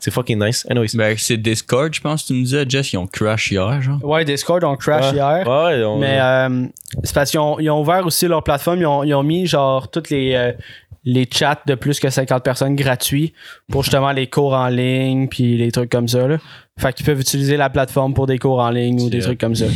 c'est 0.00 0.10
fucking 0.10 0.42
nice. 0.42 0.66
Anyways. 0.70 0.88
Ben, 0.94 1.14
c'est 1.18 1.36
Discord, 1.36 1.92
je 1.94 2.00
pense 2.00 2.22
que 2.22 2.26
tu 2.28 2.34
me 2.34 2.42
disais, 2.44 2.64
Jess, 2.68 2.92
ils 2.92 2.96
ont 2.98 3.06
crash 3.06 3.50
hier, 3.52 3.80
genre. 3.82 4.02
Ouais, 4.04 4.24
Discord 4.24 4.62
ont 4.64 4.76
crash 4.76 5.12
Ouais. 5.12 5.16
hier. 5.16 5.46
Ouais, 5.46 5.84
on- 5.84 5.98
Mais 5.98 6.18
euh, 6.20 6.66
c'est 7.04 7.14
parce 7.14 7.30
qu'ils 7.30 7.40
ont, 7.40 7.58
ils 7.58 7.70
ont 7.70 7.80
ouvert 7.80 8.04
aussi 8.06 8.26
leur 8.26 8.42
plateforme. 8.42 8.80
Ils 8.80 8.86
ont, 8.86 9.04
ils 9.04 9.14
ont 9.14 9.22
mis 9.22 9.46
genre 9.46 9.90
toutes 9.90 10.10
les, 10.10 10.34
euh, 10.34 10.52
les 11.04 11.28
chats 11.32 11.60
de 11.66 11.74
plus 11.76 12.00
que 12.00 12.10
50 12.10 12.42
personnes 12.42 12.74
gratuits 12.74 13.32
pour 13.70 13.82
justement 13.84 14.10
les 14.10 14.26
cours 14.28 14.54
en 14.54 14.68
ligne 14.68 15.28
puis 15.28 15.56
les 15.56 15.70
trucs 15.70 15.90
comme 15.90 16.08
ça. 16.08 16.26
Là. 16.26 16.38
Fait 16.78 16.92
qu'ils 16.92 17.06
peuvent 17.06 17.20
utiliser 17.20 17.56
la 17.56 17.70
plateforme 17.70 18.12
pour 18.12 18.26
des 18.26 18.38
cours 18.38 18.58
en 18.58 18.70
ligne 18.70 19.00
ou 19.02 19.08
des 19.08 19.20
trucs 19.20 19.38
comme 19.40 19.54
ça. 19.54 19.66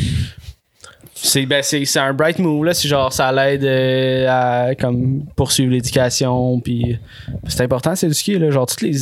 C'est 1.15 1.45
ben, 1.45 1.63
c'est 1.63 1.85
c'est 1.85 1.99
un 1.99 2.15
bright 2.15 2.39
move 2.39 2.65
là, 2.65 2.73
c'est 2.73 2.89
genre 2.89 3.13
ça 3.13 3.31
l'aide 3.31 3.63
euh, 3.65 4.27
à 4.71 4.75
comme 4.75 5.25
poursuivre 5.37 5.71
l'éducation 5.71 6.61
puis 6.61 6.99
c'est 7.47 7.63
important 7.63 7.95
c'est 7.95 8.07
éduquer 8.07 8.39
là, 8.39 8.51
genre 8.51 8.65
toutes 8.67 8.81
les 8.81 8.95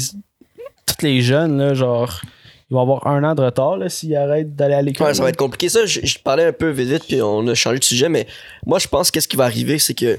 toutes 0.89 1.03
les 1.03 1.21
jeunes 1.21 1.59
là, 1.59 1.75
genre 1.75 2.21
ils 2.71 2.75
vont 2.75 2.83
avoir 2.83 3.07
un 3.07 3.25
an 3.25 3.35
de 3.35 3.43
retard 3.43 3.77
là 3.79 3.89
s'ils 3.89 4.15
arrêtent 4.15 4.55
d'aller 4.55 4.75
à 4.75 4.83
l'école. 4.83 5.07
Ouais, 5.07 5.15
ça 5.15 5.23
va 5.23 5.31
être 5.31 5.37
compliqué. 5.37 5.69
Ça, 5.69 5.87
je, 5.87 6.01
je 6.03 6.19
parlais 6.19 6.45
un 6.45 6.53
peu 6.53 6.69
vite, 6.69 6.89
vite, 6.89 7.05
puis 7.09 7.23
on 7.23 7.47
a 7.49 7.55
changé 7.55 7.79
de 7.79 7.85
sujet, 7.85 8.09
mais 8.09 8.27
moi, 8.67 8.79
je 8.79 8.89
pense 8.89 9.11
qu'est-ce 9.11 9.29
qui 9.29 9.37
va 9.37 9.45
arriver, 9.45 9.79
c'est 9.79 9.95
que 9.95 10.19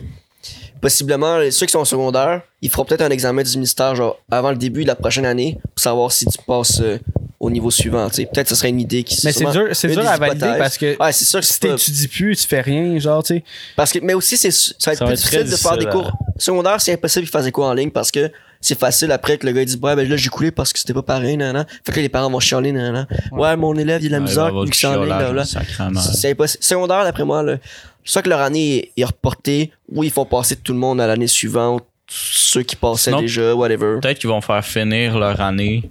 possiblement, 0.82 1.40
ceux 1.52 1.66
qui 1.66 1.72
sont 1.72 1.80
au 1.80 1.86
secondaire, 1.86 2.42
ils 2.62 2.70
feront 2.70 2.86
peut-être 2.86 3.02
un 3.02 3.10
examen 3.10 3.44
du 3.44 3.52
ministère, 3.52 3.96
genre, 3.96 4.18
avant 4.32 4.50
le 4.52 4.56
début 4.58 4.84
de 4.84 4.88
la 4.88 4.96
prochaine 4.96 5.26
année, 5.26 5.58
pour 5.76 5.84
savoir 5.84 6.12
si 6.12 6.26
tu 6.26 6.38
passes 6.48 6.80
euh, 6.82 6.98
au 7.40 7.50
niveau 7.50 7.70
suivant, 7.70 8.10
tu 8.10 8.16
sais. 8.16 8.26
Peut-être 8.26 8.46
que 8.46 8.50
ce 8.50 8.56
serait 8.56 8.70
une 8.70 8.80
idée 8.80 9.04
qui 9.04 9.20
Mais 9.26 9.32
c'est 9.32 9.46
dur, 9.46 9.68
c'est 9.74 9.88
dur 9.90 10.08
à 10.08 10.18
valider 10.18 10.54
parce 10.58 10.78
que 10.78 10.98
Ouais, 11.02 11.12
c'est 11.12 11.26
sûr 11.26 11.40
que 11.40 11.46
si 11.46 11.60
t'étudies 11.60 12.08
plus, 12.08 12.36
tu 12.38 12.48
fais 12.48 12.62
rien, 12.62 12.98
genre, 13.00 13.24
tu 13.24 13.36
sais. 13.36 13.44
Parce 13.76 13.92
que, 13.92 14.00
mais 14.02 14.14
aussi, 14.14 14.38
c'est, 14.38 14.52
ça 14.52 14.74
va 14.88 14.94
être 14.94 15.00
Ça 15.00 15.06
plus 15.06 15.08
va 15.08 15.14
être 15.14 15.22
très 15.22 15.44
difficile 15.44 15.52
de 15.52 15.56
faire 15.58 15.78
des 15.78 15.86
difficile, 15.86 16.02
cours. 16.12 16.18
Secondaire, 16.38 16.82
c'est 16.82 16.94
impossible 16.94 17.26
de 17.26 17.32
faire 17.32 17.44
des 17.44 17.52
cours 17.52 17.66
en 17.66 17.74
ligne 17.74 17.92
parce 17.92 18.12
que 18.12 18.32
c'est 18.62 18.78
facile 18.78 19.12
après 19.12 19.38
que 19.38 19.46
le 19.46 19.54
gars 19.54 19.64
dit, 19.66 19.78
ouais, 19.82 19.96
ben 19.96 20.08
là, 20.08 20.18
j'ai 20.18 20.30
coulé 20.30 20.52
parce 20.52 20.74
que 20.74 20.80
c'était 20.80 20.94
pas 20.94 21.02
pareil, 21.02 21.38
nan, 21.38 21.54
nan. 21.54 21.66
Fait 21.86 21.92
que 21.92 21.98
là, 21.98 22.02
les 22.04 22.10
parents 22.10 22.30
vont 22.30 22.40
chialer, 22.40 22.72
nan, 22.72 22.94
nan. 22.94 23.08
Ouais, 23.32 23.56
mon 23.56 23.74
élève, 23.76 24.02
il 24.04 24.08
a 24.08 24.10
de 24.10 24.12
la 24.12 24.18
Ouais, 24.20 24.24
misère, 24.30 24.52
il 24.66 24.74
chiolage, 24.74 25.08
là, 25.22 25.32
là. 25.34 25.46
sacrément. 25.46 26.00
C'est 26.02 26.32
impossible. 26.32 26.64
Secondaire, 26.64 27.04
d'après 27.04 27.24
moi, 27.26 27.42
là, 27.44 27.58
soit 28.04 28.22
que 28.22 28.30
leur 28.30 28.42
année 28.42 28.92
est 28.98 29.06
reportée, 29.06 29.72
ou 29.92 30.04
ils 30.04 30.12
font 30.12 30.26
passer 30.26 30.56
tout 30.56 30.74
le 30.74 30.80
monde 30.80 31.00
à 31.00 31.08
l'année 31.08 31.28
suivante, 31.28 31.84
ceux 32.08 32.64
qui 32.64 32.76
passaient 32.76 33.12
Sinon- 33.12 33.22
déjà, 33.22 33.54
whatever. 33.56 34.00
Peut-être 34.02 34.18
qu'ils 34.20 34.30
vont 34.30 34.42
faire 34.42 34.66
finir 34.66 35.18
leur 35.20 35.40
année 35.42 35.90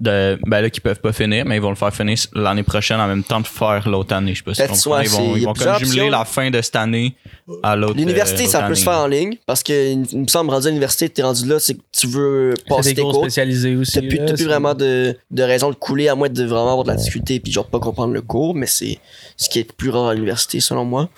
de 0.00 0.38
ben 0.46 0.60
là 0.60 0.70
qu'ils 0.70 0.82
peuvent 0.82 1.00
pas 1.00 1.12
finir 1.12 1.44
mais 1.44 1.56
ils 1.56 1.62
vont 1.62 1.70
le 1.70 1.76
faire 1.76 1.94
finir 1.94 2.18
l'année 2.34 2.62
prochaine 2.64 2.98
en 3.00 3.06
même 3.06 3.22
temps 3.22 3.40
de 3.40 3.46
faire 3.46 3.88
l'autre 3.88 4.12
année 4.14 4.32
je 4.34 4.38
sais 4.38 4.42
pas 4.42 4.54
si 4.54 4.62
ils 4.62 5.08
c'est- 5.08 5.16
vont, 5.16 5.36
ils 5.36 5.44
vont 5.44 5.52
comme 5.52 5.78
jumeler 5.78 6.00
options. 6.02 6.10
la 6.10 6.24
fin 6.24 6.50
de 6.50 6.60
cette 6.60 6.76
année 6.76 7.14
à 7.62 7.76
l'autre 7.76 7.96
L'université, 7.96 8.44
euh, 8.44 8.48
ça 8.48 8.62
peut 8.62 8.74
se 8.74 8.82
faire 8.84 8.98
en 8.98 9.06
ligne, 9.06 9.36
parce 9.46 9.62
que 9.62 9.92
il 9.92 10.20
me 10.22 10.26
semble, 10.28 10.50
rendu 10.50 10.66
à 10.66 10.70
l'université, 10.70 11.08
t'es 11.10 11.22
rendu 11.22 11.46
là, 11.46 11.60
c'est 11.60 11.74
que 11.74 11.80
tu 11.92 12.06
veux 12.06 12.54
passer 12.66 12.90
des 12.90 12.94
tes 12.96 13.02
cours 13.02 13.20
spécialisés 13.20 13.76
aussi. 13.76 13.92
T'as 13.92 14.00
plus, 14.00 14.16
là, 14.16 14.32
plus 14.32 14.44
vraiment 14.46 14.72
de, 14.74 15.14
de 15.30 15.42
raison 15.42 15.68
de 15.68 15.74
couler, 15.74 16.08
à 16.08 16.14
moins 16.14 16.30
de 16.30 16.42
vraiment 16.44 16.70
avoir 16.70 16.84
de 16.84 16.88
la 16.90 16.96
difficulté 16.96 17.40
puis 17.40 17.52
genre 17.52 17.66
pas 17.66 17.80
comprendre 17.80 18.14
le 18.14 18.22
cours, 18.22 18.54
mais 18.54 18.66
c'est 18.66 18.98
ce 19.36 19.48
qui 19.50 19.58
est 19.58 19.70
plus 19.72 19.90
rare 19.90 20.06
à 20.08 20.14
l'université, 20.14 20.58
selon 20.60 20.84
moi. 20.86 21.08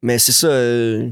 Mais 0.00 0.18
c'est 0.18 0.32
ça, 0.32 0.46
euh, 0.46 1.08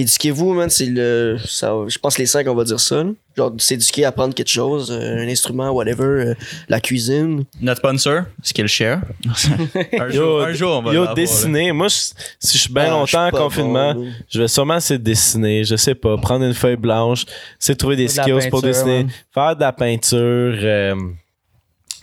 éduquez-vous, 0.00 0.52
man, 0.54 0.68
c'est 0.70 0.86
le, 0.86 1.36
ça, 1.44 1.72
je 1.88 1.98
pense 1.98 2.16
que 2.16 2.22
les 2.22 2.26
cinq, 2.26 2.46
on 2.48 2.54
va 2.54 2.64
dire 2.64 2.80
ça, 2.80 3.04
là. 3.04 3.10
Genre, 3.36 3.52
s'éduquer, 3.58 4.04
apprendre 4.04 4.34
quelque 4.34 4.48
chose, 4.50 4.90
euh, 4.90 5.18
un 5.18 5.28
instrument, 5.28 5.70
whatever, 5.70 6.02
euh, 6.04 6.34
la 6.68 6.80
cuisine. 6.80 7.44
notre 7.60 7.78
sponsor 7.78 8.22
Skillshare 8.42 9.00
un, 9.98 10.10
jour, 10.10 10.42
un 10.42 10.52
jour 10.52 10.78
on 10.78 10.82
va 10.82 10.92
Yo, 10.92 11.04
là. 11.04 11.14
dessiner. 11.14 11.70
Moi, 11.72 11.86
je- 11.88 11.94
si 12.40 12.56
je 12.58 12.62
suis 12.64 12.72
bien 12.72 12.86
Ah, 12.88 12.90
longtemps 12.90 13.26
en 13.26 13.30
confinement, 13.30 13.94
bon, 13.94 14.08
je 14.28 14.40
vais 14.42 14.48
sûrement 14.48 14.76
essayer 14.76 14.98
de 14.98 15.04
dessiner. 15.04 15.62
Je 15.64 15.76
sais 15.76 15.94
pas. 15.94 16.16
Prendre 16.18 16.44
une 16.44 16.54
feuille 16.54 16.76
blanche, 16.76 17.24
essayer 17.60 17.74
de 17.74 17.78
trouver 17.78 17.96
des 17.96 18.06
De 18.06 18.10
skills 18.10 18.48
pour 18.50 18.62
dessiner. 18.62 19.06
Faire 19.32 19.54
de 19.54 19.60
la 19.60 19.72
peinture. 19.72 20.18
euh, 20.18 20.94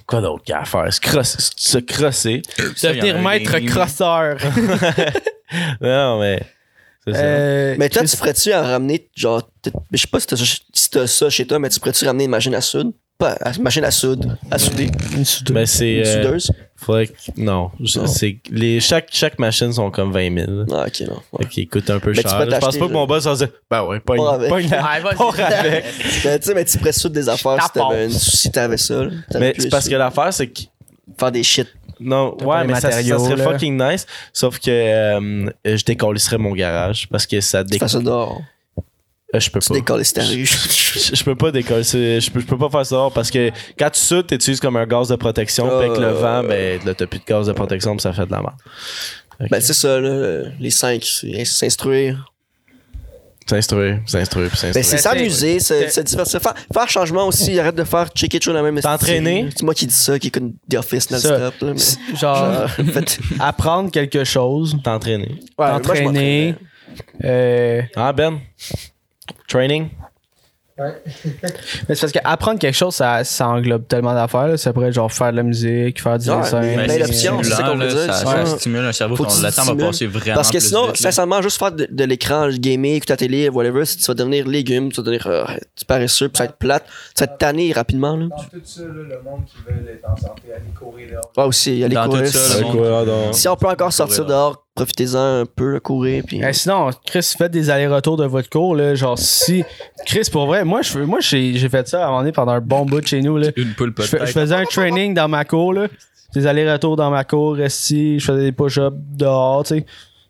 quoi 0.05 0.21
d'autre 0.21 0.43
qu'il 0.43 0.53
y 0.53 0.55
a 0.55 0.61
à 0.61 0.65
faire? 0.65 0.91
Se 0.93 1.01
crosser. 1.01 1.37
Se 1.57 1.77
crosser. 1.79 2.41
Devenir 2.81 3.17
un 3.17 3.21
maître 3.21 3.59
crosseur. 3.65 4.37
non, 5.81 6.19
mais. 6.19 6.41
Euh, 7.15 7.75
Mais 7.77 7.89
toi, 7.89 8.01
Chris- 8.01 8.11
tu 8.11 8.17
ferais-tu 8.17 8.53
en 8.53 8.61
ramener, 8.63 9.07
genre, 9.15 9.41
je 9.91 9.97
sais 9.97 10.07
pas 10.07 10.19
si 10.19 10.27
t'as, 10.27 10.35
si 10.73 10.89
t'as 10.89 11.07
ça 11.07 11.29
chez 11.29 11.45
toi, 11.45 11.59
mais 11.59 11.69
tu 11.69 11.79
pourrais-tu 11.79 12.05
ramener 12.05 12.25
une 12.25 12.31
machine 12.31 12.53
à 12.55 12.61
soude? 12.61 12.91
Pas, 13.17 13.31
à- 13.41 13.57
machine 13.59 13.83
à 13.83 13.89
soude, 13.89 14.37
à 14.51 14.59
souder, 14.59 14.91
une 15.15 15.25
soude- 15.25 15.51
Ben, 15.51 15.65
c'est. 15.65 15.91
une 15.95 16.05
euh, 16.05 16.23
soudeuse? 16.23 16.51
faudrait 16.75 17.07
que- 17.07 17.13
non. 17.37 17.71
Je- 17.83 17.97
Non. 17.99 18.05
c'est- 18.05 18.37
les, 18.51 18.79
chaque, 18.79 19.07
chaque 19.11 19.39
machine 19.39 19.73
sont 19.73 19.89
comme 19.89 20.11
20 20.11 20.31
000. 20.45 20.65
Ah, 20.71 20.85
ok, 20.85 21.01
non. 21.09 21.19
Ouais. 21.31 21.45
Qu'ils 21.47 21.67
coûtent 21.67 21.89
un 21.89 21.99
peu 21.99 22.11
Mais 22.15 22.21
cher. 22.21 22.45
Je 22.47 22.57
pense 22.59 22.77
pas 22.77 22.87
que 22.87 22.91
mon 22.93 23.07
boss 23.07 23.23
va 23.23 23.33
se 23.35 23.45
dire 23.45 23.53
Ben 23.71 23.83
ouais, 23.85 23.99
pas 24.01 24.15
Pas 24.15 24.21
une. 24.21 24.27
avec. 24.27 24.49
Pas 24.51 24.61
une. 24.61 24.69
Pas 24.69 24.77
avec. 24.91 25.17
Ben, 26.23 26.39
tu 26.39 26.45
sais, 26.45 26.53
mais 26.53 26.65
tu 26.65 26.77
pourrais 26.77 26.91
souder 26.91 27.21
des 27.21 27.29
affaires 27.29 27.57
si 27.63 27.71
t'avais, 27.73 28.05
une- 28.05 28.11
si 28.11 28.51
t'avais 28.51 28.77
ça. 28.77 29.03
là. 29.05 29.11
Mais 29.39 29.55
c'est 29.57 29.69
parce 29.69 29.89
que 29.89 29.95
l'affaire, 29.95 30.31
c'est 30.31 30.47
que 30.47 30.61
Faire 31.19 31.31
des 31.31 31.41
shit. 31.41 31.67
Non, 31.99 32.35
ouais, 32.43 32.65
mais 32.65 32.79
ça, 32.79 32.91
serait 32.91 33.35
là. 33.35 33.43
fucking 33.43 33.77
nice. 33.81 34.05
Sauf 34.33 34.59
que 34.59 34.69
euh, 34.69 35.49
je 35.65 35.83
décollisserais 35.83 36.37
mon 36.37 36.53
garage 36.53 37.07
parce 37.09 37.25
que 37.25 37.39
ça 37.41 37.63
décolle. 37.63 37.89
ça 37.89 37.99
dehors. 37.99 38.41
je 39.33 39.49
peux 39.49 39.59
Tu 39.59 39.69
pas. 39.69 39.73
décolles 39.75 40.03
ta 40.13 40.23
rue. 40.23 40.45
Je, 40.45 41.15
je 41.15 41.23
peux 41.23 41.35
pas 41.35 41.51
décoller. 41.51 41.83
Je 41.83 42.29
peux, 42.31 42.39
je 42.39 42.45
peux 42.45 42.57
pas 42.57 42.69
faire 42.69 42.85
ça 42.85 42.95
dehors 42.95 43.11
parce 43.13 43.29
que 43.31 43.51
quand 43.77 43.89
tu 43.89 43.99
sautes, 43.99 44.27
tu 44.27 44.35
utilises 44.35 44.59
comme 44.59 44.77
un 44.77 44.85
gaz 44.85 45.09
de 45.09 45.15
protection. 45.15 45.67
Puis 45.67 45.75
avec 45.87 45.97
le 45.97 46.05
Euh. 46.07 46.13
vent, 46.13 46.43
ben 46.43 46.79
là, 46.85 46.93
t'as 46.93 47.05
plus 47.07 47.19
de 47.19 47.25
gaz 47.25 47.47
de 47.47 47.53
protection, 47.53 47.97
ça 47.99 48.13
fait 48.13 48.25
de 48.25 48.31
la 48.31 48.41
merde. 48.41 48.53
Fait 49.39 49.47
Ben, 49.49 49.59
que 49.59 49.63
c'est 49.65 49.73
ça, 49.73 49.99
là. 49.99 50.43
Les 50.59 50.71
cinq, 50.71 51.03
c'est 51.03 51.69
s'instruire. 53.49 53.99
S'instruire, 54.05 54.49
Ben, 54.49 54.55
s'instruire. 54.55 54.85
c'est 54.85 54.97
s'amuser, 54.97 55.59
se 55.59 55.87
c'est- 55.89 56.03
diversifier. 56.03 56.39
Faire, 56.39 56.53
faire 56.73 56.89
changement 56.89 57.27
aussi, 57.27 57.59
arrête 57.59 57.75
de 57.75 57.83
faire 57.83 58.07
checker 58.09 58.39
toujours 58.39 58.53
la 58.55 58.61
même 58.63 58.79
T'entraîner? 58.79 59.49
C'est 59.55 59.63
moi 59.63 59.73
qui 59.73 59.87
dis 59.87 59.93
ça, 59.95 60.19
qui 60.19 60.27
écoute 60.27 60.53
The 60.69 60.75
Office 60.75 61.09
non-stop. 61.11 61.53
là, 61.61 61.73
mais- 61.73 62.17
Genre, 62.17 62.35
Genre, 62.35 62.69
apprendre 63.39 63.91
quelque 63.91 64.23
chose, 64.23 64.75
T'entraîner. 64.83 65.39
Ouais, 65.57 65.67
t'entraîner. 65.71 66.55
euh, 67.23 67.81
Ah, 67.95 68.13
Ben? 68.13 68.39
Training? 69.47 69.89
mais 71.89 71.95
c'est 71.95 72.01
parce 72.01 72.11
que 72.13 72.19
apprendre 72.23 72.59
quelque 72.59 72.75
chose, 72.75 72.93
ça, 72.95 73.23
ça 73.23 73.47
englobe 73.47 73.87
tellement 73.87 74.13
d'affaires. 74.13 74.47
là. 74.47 74.57
Ça 74.57 74.73
pourrait 74.73 74.87
être 74.89 74.93
genre 74.93 75.11
faire 75.11 75.31
de 75.31 75.37
la 75.37 75.43
musique, 75.43 76.01
faire 76.01 76.17
du 76.19 76.29
Ouais, 76.29 76.37
dessin. 76.41 76.61
mais- 76.61 76.75
plein 76.75 76.87
c'est 76.87 76.99
d'options, 76.99 77.39
c'est 77.43 77.49
ça 77.51 77.63
qu'on 77.63 77.77
veut 77.77 77.87
dire, 77.87 77.97
ça, 77.97 78.13
ça 78.13 78.45
ça. 78.45 78.57
stimule 78.57 78.85
un 78.85 78.91
cerveau 78.91 79.15
Faut 79.15 79.25
ton- 79.25 79.41
le 79.41 79.51
temps 79.51 79.63
va 79.75 79.85
passer 79.87 80.05
vraiment 80.07 80.35
Parce 80.35 80.49
que 80.51 80.57
plus 80.57 80.67
sinon, 80.67 80.87
vite, 80.87 80.97
sincèrement, 80.97 81.41
juste 81.41 81.57
faire 81.57 81.71
de, 81.71 81.87
de 81.89 82.03
l'écran, 82.03 82.49
gamer, 82.51 82.95
écouter 82.95 83.13
la 83.13 83.17
télé, 83.17 83.49
whatever, 83.49 83.83
tu 83.85 83.97
vas 84.05 84.13
devenir 84.13 84.47
légume, 84.47 84.91
tu 84.91 84.97
vas 84.97 85.03
devenir 85.03 85.27
euh, 85.27 85.45
tu 85.75 85.85
paresseux, 85.85 86.29
puis 86.29 86.37
ça 86.37 86.43
va 86.43 86.49
être 86.49 86.57
plate, 86.57 86.85
tu 87.15 87.23
vas 87.23 87.31
être 87.31 87.37
tanné 87.39 87.73
rapidement. 87.73 88.15
Là. 88.15 88.25
Dans 88.29 88.35
tout 88.43 88.61
ça, 88.63 88.81
là, 88.83 88.87
le 88.93 89.21
monde 89.23 89.41
qui 89.45 89.55
veut 89.67 89.89
être 89.91 90.07
en 90.09 90.15
santé, 90.15 90.41
aller 90.53 90.63
courir 90.79 91.07
dehors. 91.11 91.31
Ouais, 91.37 91.43
aussi, 91.45 91.71
il 91.73 91.79
y 91.79 91.83
a 91.83 91.87
les 91.87 91.95
Dans 91.95 92.03
tout 92.05 92.11
courir. 92.11 92.27
ça, 92.27 92.59
Ouais? 92.59 93.33
Si 93.33 93.47
on 93.47 93.55
peut 93.55 93.67
encore 93.67 93.91
sortir 93.93 94.25
dehors 94.25 94.63
profitez-en 94.77 95.41
un 95.41 95.45
peu, 95.45 95.73
là, 95.73 95.79
courir. 95.79 96.23
Puis... 96.25 96.41
Eh, 96.43 96.53
sinon, 96.53 96.89
Chris, 97.05 97.33
faites 97.37 97.51
des 97.51 97.69
allers-retours 97.69 98.17
de 98.17 98.25
votre 98.25 98.49
cours, 98.49 98.75
là. 98.75 98.95
Genre, 98.95 99.17
si. 99.17 99.63
Chris, 100.05 100.29
pour 100.31 100.45
vrai, 100.45 100.63
moi, 100.63 100.81
je, 100.81 100.99
moi 100.99 101.19
j'ai, 101.19 101.57
j'ai 101.57 101.69
fait 101.69 101.87
ça 101.87 102.01
à 102.01 102.03
un 102.03 102.07
moment 102.07 102.19
donné 102.19 102.31
pendant 102.31 102.53
un 102.53 102.61
bon 102.61 102.85
bout 102.85 103.01
de 103.01 103.07
chez 103.07 103.21
nous, 103.21 103.37
là. 103.37 103.49
Une 103.55 103.73
poule 103.73 103.93
Je, 103.97 104.05
je 104.05 104.31
faisais 104.31 104.55
un 104.55 104.65
training 104.65 105.13
dans 105.13 105.27
ma 105.27 105.45
cour, 105.45 105.73
là. 105.73 105.87
Des 106.33 106.45
allers-retours 106.45 106.95
dans 106.95 107.09
ma 107.09 107.23
cour, 107.23 107.55
resti, 107.55 108.19
je 108.19 108.25
faisais 108.25 108.43
des 108.43 108.51
push-ups 108.51 108.95
dehors, 109.15 109.63
tu 109.63 109.75
sais. 109.75 109.85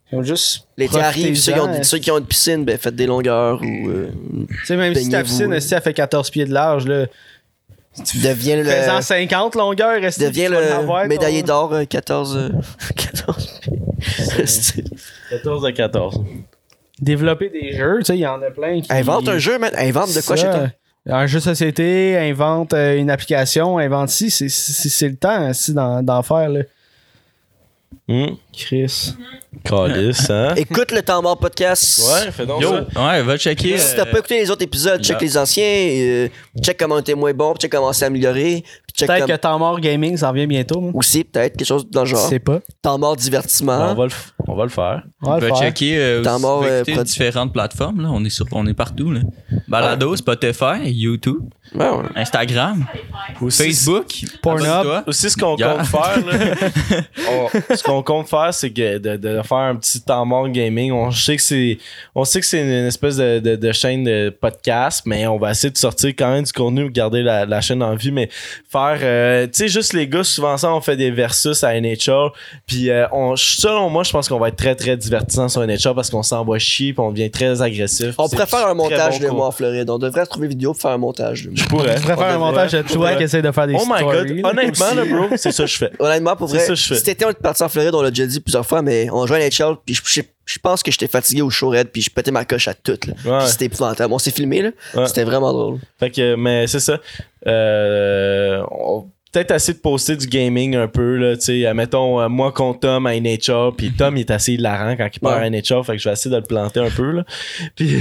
Comme 0.10 0.24
Juste. 0.24 0.68
L'été 0.78 1.00
arrive, 1.00 1.36
ceux 1.36 1.52
qui, 1.52 1.60
ont, 1.60 1.84
ceux 1.84 1.98
qui 1.98 2.12
ont 2.12 2.18
une 2.18 2.26
piscine, 2.26 2.64
ben 2.64 2.78
faites 2.78 2.96
des 2.96 3.08
longueurs 3.08 3.62
ou 3.62 3.90
euh, 3.90 4.10
Tu 4.50 4.66
sais, 4.66 4.78
même 4.78 4.96
si 4.96 5.10
ta 5.10 5.22
piscine, 5.22 5.52
là. 5.52 5.60
si 5.60 5.74
elle 5.74 5.82
fait 5.82 5.94
14 5.94 6.30
pieds 6.30 6.46
de 6.46 6.54
large, 6.54 6.88
là. 6.88 7.08
Deviens 8.16 8.64
Fais-en 8.64 8.98
le, 8.98 9.02
50 9.02 9.56
longueurs, 9.56 10.00
deviens 10.02 10.48
tu 10.48 10.54
vas 10.54 10.62
l'avoir, 10.62 11.04
le 11.04 11.10
médaillé 11.10 11.44
d'or 11.44 11.74
euh, 11.74 11.86
14, 11.86 12.38
euh, 12.38 12.50
14 12.96 13.60
pieds. 13.62 14.84
14 15.30 15.66
à 15.66 15.72
14. 15.72 16.22
Développer 17.00 17.50
des 17.50 17.74
jeux, 17.74 18.00
tu 18.00 18.06
sais, 18.06 18.18
il 18.18 18.22
y 18.22 18.28
en 18.28 18.42
a 18.42 18.50
plein 18.50 18.82
qui. 18.82 18.92
Invente 18.92 19.28
un 19.28 19.38
jeu, 19.38 19.60
man. 19.60 19.72
Invente 19.78 20.10
de 20.10 20.22
quoi 20.26 20.36
Ça, 20.36 20.38
chez 20.38 20.50
toi. 20.50 20.70
Un 21.10 21.26
jeu 21.26 21.40
de 21.40 21.44
société, 21.44 22.18
invente 22.18 22.74
euh, 22.74 22.98
une 22.98 23.10
application, 23.10 23.78
invente 23.78 24.10
si, 24.10 24.30
c'est, 24.30 25.08
le 25.08 25.16
temps 25.16 25.52
d'en, 25.70 26.04
d'en 26.04 26.24
faire, 26.24 26.50
là. 26.50 26.62
Hum. 28.10 28.38
Chris. 28.54 29.14
Calice, 29.64 30.30
hein? 30.30 30.54
Écoute 30.56 30.92
le 30.92 31.02
temps 31.02 31.22
mort 31.22 31.38
podcast. 31.38 32.00
Ouais, 32.08 32.32
fais 32.32 32.46
donc 32.46 32.62
Yo, 32.62 32.70
ça. 32.94 33.06
ouais, 33.08 33.22
va 33.24 33.38
checker. 33.38 33.78
Si 33.78 33.96
t'as 33.96 34.06
pas 34.06 34.20
écouté 34.20 34.40
les 34.40 34.50
autres 34.50 34.62
épisodes, 34.64 35.02
check 35.04 35.20
yeah. 35.20 35.28
les 35.28 35.38
anciens, 35.38 35.64
euh, 35.66 36.30
check 36.62 36.78
comment 36.78 36.96
on 36.96 37.00
était 37.00 37.16
moins 37.16 37.34
bon, 37.34 37.54
check 37.56 37.70
comment 37.72 37.88
on 37.90 37.94
s'est 37.94 38.06
amélioré, 38.06 38.64
Peut-être 38.98 39.20
comme... 39.20 39.28
que 39.30 39.36
Temps 39.36 39.60
Mort 39.60 39.80
Gaming 39.80 40.18
s'en 40.18 40.32
vient 40.32 40.48
bientôt. 40.48 40.82
moi. 40.82 40.92
aussi 40.96 41.24
peut-être 41.24 41.56
quelque 41.58 41.68
chose 41.68 41.88
dans 41.90 42.02
le 42.02 42.08
Je 42.08 42.16
genre. 42.16 42.28
sais 42.30 42.40
pas. 42.40 42.60
Temps 42.82 42.98
mort 42.98 43.16
divertissement. 43.16 43.92
On 43.92 43.94
va, 43.94 44.04
le, 44.06 44.10
f- 44.10 44.32
on 44.48 44.56
va 44.56 44.64
le 44.64 44.70
faire. 44.70 45.04
On 45.22 45.30
va 45.30 45.40
le 45.40 45.48
va 45.48 45.56
faire. 45.56 45.68
checker 45.68 45.98
euh, 46.00 46.22
aussi, 46.22 46.42
mort, 46.42 46.64
euh, 46.66 47.04
différentes 47.04 47.54
plateformes. 47.54 48.02
Là. 48.02 48.10
On, 48.12 48.24
est 48.26 48.30
sur, 48.30 48.46
on 48.54 48.66
est 48.66 48.74
partout. 48.74 49.12
Là. 49.12 49.20
Balado, 49.68 50.16
Spotify, 50.16 50.80
YouTube, 50.86 51.42
Ouais, 51.78 51.90
ouais. 51.90 52.04
Instagram, 52.16 52.86
Aussi, 53.42 53.64
Facebook, 53.64 54.08
Pornhub. 54.42 55.04
Aussi, 55.06 55.30
ce 55.30 55.38
qu'on 55.38 55.56
Yeah. 55.58 55.74
compte 55.78 55.86
faire, 55.88 56.26
là, 56.26 56.34
on- 57.70 57.76
ce 57.76 57.84
qu'on 57.84 58.04
compte 58.04 58.28
faire, 58.28 58.54
c'est 58.54 58.70
que 58.72 58.98
de, 58.98 59.16
de 59.16 59.42
faire 59.44 59.58
un 59.58 59.76
petit 59.76 60.02
temps 60.02 60.26
mort 60.26 60.50
gaming. 60.50 60.92
On 60.92 61.12
sait 61.12 61.36
que 61.36 61.42
c'est, 61.42 61.78
on 62.16 62.24
sait 62.26 62.40
que 62.40 62.46
c'est 62.46 62.62
une 62.62 62.88
espèce 62.88 63.18
de, 63.18 63.40
de- 63.40 63.56
de 63.56 63.72
chaîne 63.72 64.04
de 64.04 64.30
podcast, 64.30 65.04
mais 65.06 65.28
on 65.28 65.38
va 65.38 65.52
essayer 65.52 65.72
de 65.72 65.78
sortir 65.78 66.10
quand 66.18 66.32
même 66.32 66.44
du 66.44 66.52
contenu, 66.52 66.90
garder 66.90 67.22
la, 67.24 67.46
la 67.46 67.62
chaîne 67.62 67.82
en 67.84 67.96
vie, 67.96 68.12
mais 68.12 68.30
faire, 68.72 68.98
euh, 69.02 69.46
tu 69.46 69.52
sais, 69.54 69.68
juste 69.68 69.94
les 69.94 70.08
gars, 70.08 70.24
souvent 70.24 70.58
ça, 70.58 70.74
on 70.74 70.82
fait 70.82 70.98
des 70.98 71.12
versus 71.12 71.64
à 71.64 71.80
NHL, 71.80 72.30
puis 72.66 72.90
euh, 72.90 73.06
on, 73.12 73.36
selon 73.36 73.90
moi, 73.90 74.04
je 74.04 74.12
pense 74.12 74.28
qu'on 74.30 74.40
va 74.40 74.50
être 74.50 74.56
très 74.58 74.76
très 74.76 74.98
divertissant 74.98 75.48
sur 75.50 75.62
NHL 75.66 75.94
parce 75.96 76.10
qu'on 76.10 76.24
s'envoie 76.24 76.60
chier, 76.60 76.94
puis 76.94 77.02
on 77.02 77.12
devient 77.12 77.32
très 77.32 77.62
agressif. 77.62 78.16
On 78.18 78.28
préfère 78.30 78.68
un 78.68 78.74
montage 78.74 79.20
bon 79.20 79.28
de 79.28 79.32
moi 79.32 79.48
en 79.48 79.52
Floride. 79.52 79.90
On 79.90 79.98
devrait 80.00 80.26
trouver 80.26 80.46
une 80.48 80.52
vidéo 80.52 80.74
pour 80.74 80.82
faire 80.82 80.92
un 80.92 80.98
montage. 80.98 81.44
de 81.46 81.50
moi. 81.72 81.82
Je 81.82 81.86
pourrais. 81.86 81.98
Je 81.98 82.02
préfère 82.04 82.36
un 82.36 82.38
montage 82.38 82.72
de 82.72 82.82
toi 82.82 82.92
pourrais. 82.94 83.18
qui 83.18 83.24
essaie 83.24 83.42
de 83.42 83.52
faire 83.52 83.68
des 83.68 83.74
Oh 83.76 83.86
my 83.88 83.98
stories. 84.00 84.42
god, 84.42 84.46
honnêtement, 84.52 84.94
là, 84.96 85.06
bro, 85.06 85.28
c'est 85.38 85.52
ça 85.52 85.64
que 85.64 85.70
je 85.70 85.78
fais. 85.78 85.92
Honnêtement, 86.00 86.36
pour 86.36 86.50
C'est 86.50 86.58
vrai, 86.58 86.66
ça 86.66 86.74
que 86.74 86.80
je 86.80 86.88
fais. 86.88 86.96
cet 86.96 87.08
été, 87.10 87.26
on 87.26 87.30
est 87.30 87.34
parti 87.42 87.64
en 87.64 87.70
Floride, 87.70 87.94
on 87.96 88.02
l'a 88.02 88.10
déjà 88.10 88.26
dit 88.26 88.40
plusieurs 88.40 88.66
fois, 88.66 88.82
mais 88.82 89.08
on 89.12 89.26
jouait 89.28 89.38
à 89.44 89.48
NHL, 89.48 89.76
puis 89.86 89.96
je, 89.96 90.02
je- 90.06 90.22
je 90.46 90.60
pense 90.60 90.82
que 90.82 90.92
j'étais 90.92 91.08
fatigué 91.08 91.42
au 91.42 91.50
show 91.50 91.70
red, 91.72 91.90
puis 91.90 92.02
je 92.02 92.10
pétais 92.10 92.32
ma 92.32 92.46
coche 92.46 92.68
à 92.70 92.74
toutes. 92.74 93.08
là. 93.08 93.14
Ouais. 93.26 93.40
Puis 93.40 93.50
C'était 93.50 93.66
épouvantable. 93.66 94.14
On 94.14 94.20
s'est 94.20 94.32
filmé, 94.32 94.62
là. 94.62 94.70
Ouais. 94.96 95.06
C'était 95.08 95.26
vraiment 95.26 95.52
drôle. 95.52 95.80
Fait 96.00 96.10
que, 96.10 96.36
mais 96.36 96.68
c'est 96.68 96.80
ça. 96.80 97.00
Euh, 97.46 98.62
on- 98.72 99.08
Peut-être 99.38 99.52
assez 99.52 99.74
de 99.74 99.78
poster 99.78 100.16
du 100.16 100.26
gaming 100.26 100.76
un 100.76 100.88
peu, 100.88 101.16
là, 101.18 101.36
tu 101.38 101.62
sais. 101.62 101.74
Mettons, 101.76 102.20
euh, 102.20 102.28
moi 102.28 102.52
contre 102.52 102.80
Tom 102.80 103.06
à 103.06 103.14
NHL, 103.20 103.70
puis 103.78 103.92
Tom, 103.92 104.18
il 104.18 104.22
est 104.22 104.32
assez 104.32 104.54
hilarant 104.54 104.96
quand 104.98 105.08
il 105.14 105.20
part 105.20 105.38
Ouais. 105.38 105.46
à 105.46 105.50
NHL, 105.52 105.84
fait 105.84 105.92
que 105.92 106.00
je 106.00 106.10
vais 106.10 106.14
essayer 106.14 106.32
de 106.32 106.38
le 106.38 106.42
planter 106.44 106.80
un 106.80 106.90
peu, 106.90 107.12
là. 107.12 107.24
Puis, 107.76 107.98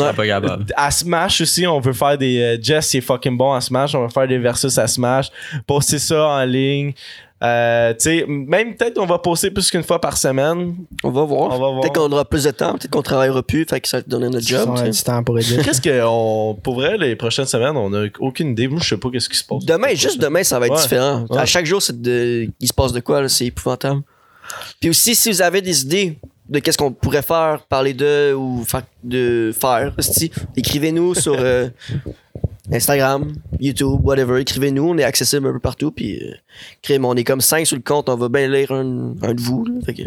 Ah, 0.00 0.14
pas 0.14 0.26
capable. 0.26 0.64
à 0.74 0.90
Smash 0.90 1.42
aussi, 1.42 1.66
on 1.66 1.78
veut 1.78 1.92
faire 1.92 2.16
des. 2.16 2.38
euh, 2.40 2.56
Jess, 2.62 2.94
il 2.94 2.98
est 2.98 3.00
fucking 3.02 3.36
bon 3.36 3.52
à 3.52 3.60
Smash, 3.60 3.94
on 3.94 4.00
va 4.00 4.08
faire 4.08 4.26
des 4.26 4.38
versus 4.38 4.78
à 4.78 4.86
Smash, 4.86 5.28
poster 5.66 5.98
ça 5.98 6.26
en 6.26 6.44
ligne. 6.46 6.94
Euh, 7.42 7.92
tu 7.94 7.96
sais, 8.00 8.24
même 8.28 8.76
peut-être 8.76 8.98
on 8.98 9.06
va 9.06 9.18
poster 9.18 9.50
plus 9.50 9.68
qu'une 9.70 9.82
fois 9.82 10.00
par 10.00 10.16
semaine. 10.16 10.76
On 11.02 11.10
va 11.10 11.24
voir. 11.24 11.80
Peut-être 11.80 11.94
qu'on 11.94 12.12
aura 12.12 12.24
plus 12.24 12.44
de 12.44 12.50
temps, 12.52 12.72
peut-être 12.74 12.90
qu'on 12.90 13.02
travaillera 13.02 13.42
plus, 13.42 13.64
fait 13.64 13.80
que 13.80 13.88
ça 13.88 13.96
va 13.96 14.02
te 14.04 14.08
donner 14.08 14.28
notre 14.28 14.46
job. 14.46 14.68
On 14.70 14.76
a 14.76 14.88
du 14.88 15.02
temps 15.02 15.22
pour 15.24 15.38
aider. 15.38 15.58
Qu'est-ce 15.64 15.80
que 15.80 16.02
on. 16.04 16.54
Pour 16.62 16.74
vrai, 16.74 16.96
les 16.98 17.16
prochaines 17.16 17.46
semaines, 17.46 17.76
on 17.76 17.92
a 17.94 18.06
aucune 18.20 18.50
idée. 18.50 18.68
Moi, 18.68 18.78
je 18.82 18.90
sais 18.90 18.96
pas 18.96 19.10
qu'est-ce 19.10 19.28
qui 19.28 19.36
se 19.38 19.44
passe. 19.44 19.64
Demain, 19.64 19.88
juste 19.94 20.20
demain, 20.20 20.44
ça 20.44 20.58
va 20.60 20.66
être 20.66 20.74
Ouais. 20.76 20.82
différent. 20.82 21.26
Ouais. 21.30 21.38
À 21.38 21.44
chaque 21.46 21.66
jour, 21.66 21.82
c'est 21.82 22.00
de... 22.00 22.48
il 22.60 22.68
se 22.68 22.72
passe 22.72 22.92
de 22.92 23.00
quoi, 23.00 23.28
c'est 23.28 23.46
épouvantable. 23.46 24.02
Puis 24.80 24.90
aussi, 24.90 25.14
si 25.14 25.30
vous 25.30 25.42
avez 25.42 25.62
des 25.62 25.82
idées 25.82 26.18
de 26.48 26.58
qu'est-ce 26.58 26.76
qu'on 26.78 26.92
pourrait 26.92 27.22
faire, 27.22 27.62
parler 27.68 27.94
de 27.94 28.34
ou 28.34 28.62
fa- 28.66 28.82
de 29.02 29.52
faire, 29.58 29.92
écrivez-nous 30.56 31.14
sur 31.14 31.34
euh, 31.38 31.68
Instagram, 32.70 33.32
YouTube, 33.58 34.00
whatever. 34.04 34.40
Écrivez-nous, 34.40 34.90
on 34.90 34.98
est 34.98 35.04
accessible 35.04 35.48
un 35.48 35.52
peu 35.52 35.58
partout. 35.58 35.90
Puis, 35.90 36.18
euh, 36.22 36.34
crème, 36.82 37.04
on 37.04 37.14
est 37.14 37.24
comme 37.24 37.40
5 37.40 37.66
sur 37.66 37.76
le 37.76 37.82
compte, 37.82 38.08
on 38.08 38.16
va 38.16 38.28
bien 38.28 38.48
lire 38.48 38.70
un, 38.72 39.14
un 39.22 39.34
de 39.34 39.40
vous. 39.40 39.64
là. 39.64 39.74
Fait 39.84 39.94
que- 39.94 40.02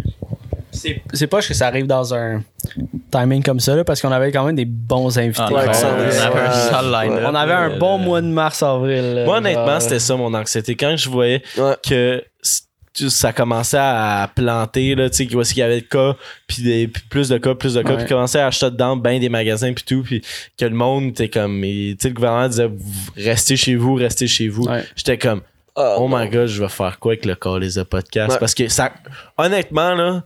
C'est 0.72 1.02
c'est 1.14 1.28
pas 1.28 1.42
que 1.42 1.54
ça 1.54 1.68
arrive 1.68 1.88
dans 1.88 2.14
un 2.14 2.42
timing 3.12 3.42
comme 3.44 3.62
ça, 3.62 3.76
là, 3.76 3.84
parce 3.86 4.02
qu'on 4.02 4.12
avait 4.12 4.32
quand 4.34 4.44
même 4.46 4.56
des 4.58 4.66
bons 4.66 5.18
invités. 5.18 5.42
Ah, 5.46 5.54
Ouais, 5.54 5.66
on 5.70 5.74
ça, 5.74 5.94
avait 5.94 6.04
ouais. 6.10 6.18
un 6.20 6.34
Ouais. 6.34 6.52
sale 6.70 6.92
line-up, 6.92 7.24
On 7.28 7.36
avait 7.36 7.54
un 7.54 7.70
là, 7.70 7.78
bon 7.78 7.98
mois 7.98 8.22
de 8.22 8.28
mars-avril. 8.28 9.24
Moi, 9.26 9.38
honnêtement, 9.38 9.66
genre, 9.68 9.82
c'était 9.82 10.00
ça 10.00 10.16
mon 10.18 10.34
anxiété. 10.34 10.76
Quand 10.76 10.96
je 10.98 11.10
voyais 11.10 11.42
Ouais. 11.58 11.76
que 11.88 12.22
ça 13.10 13.34
commençait 13.34 13.78
à 13.80 14.30
planter, 14.34 14.96
là, 14.96 15.10
tu 15.10 15.18
sais, 15.18 15.28
qu'il 15.54 15.60
y 15.60 15.64
avait 15.64 15.82
de 15.82 15.86
cas, 15.86 16.16
puis 16.48 16.64
des- 16.64 16.88
puis 16.88 17.04
plus 17.10 17.30
de 17.30 17.38
cas, 17.38 17.54
plus 17.56 17.74
de 17.74 17.82
cas, 17.82 17.92
Ouais. 17.92 17.98
puis 17.98 18.08
commençait 18.08 18.40
à 18.40 18.48
acheter 18.48 18.72
dedans 18.72 18.96
ben 18.96 19.20
des 19.20 19.30
magasins, 19.30 19.74
puis 19.74 19.84
tout, 19.86 20.02
puis 20.04 20.22
que 20.58 20.66
le 20.66 20.76
monde 20.76 21.10
était 21.10 21.30
comme, 21.30 21.64
et, 21.64 21.96
tu 21.98 22.04
sais, 22.04 22.08
le 22.10 22.14
gouvernement 22.16 22.48
disait, 22.48 22.68
Vous- 22.68 23.12
restez 23.16 23.56
chez 23.58 23.76
vous, 23.76 23.96
restez 23.96 24.28
chez 24.28 24.48
vous. 24.48 24.64
Ouais. 24.64 24.84
J'étais 24.96 25.18
comme, 25.18 25.42
Ah, 25.76 25.96
oh 26.00 26.08
non. 26.08 26.18
my 26.18 26.30
god, 26.30 26.48
je 26.48 26.62
vais 26.62 26.70
faire 26.70 27.00
quoi 27.00 27.12
avec 27.14 27.26
le 27.26 27.36
corps 27.36 27.60
les 27.60 27.72
podcasts? 27.84 28.32
Ouais. 28.34 28.40
Parce 28.40 28.54
que 28.54 28.68
ça, 28.70 28.94
honnêtement, 29.38 29.94
là, 29.94 30.24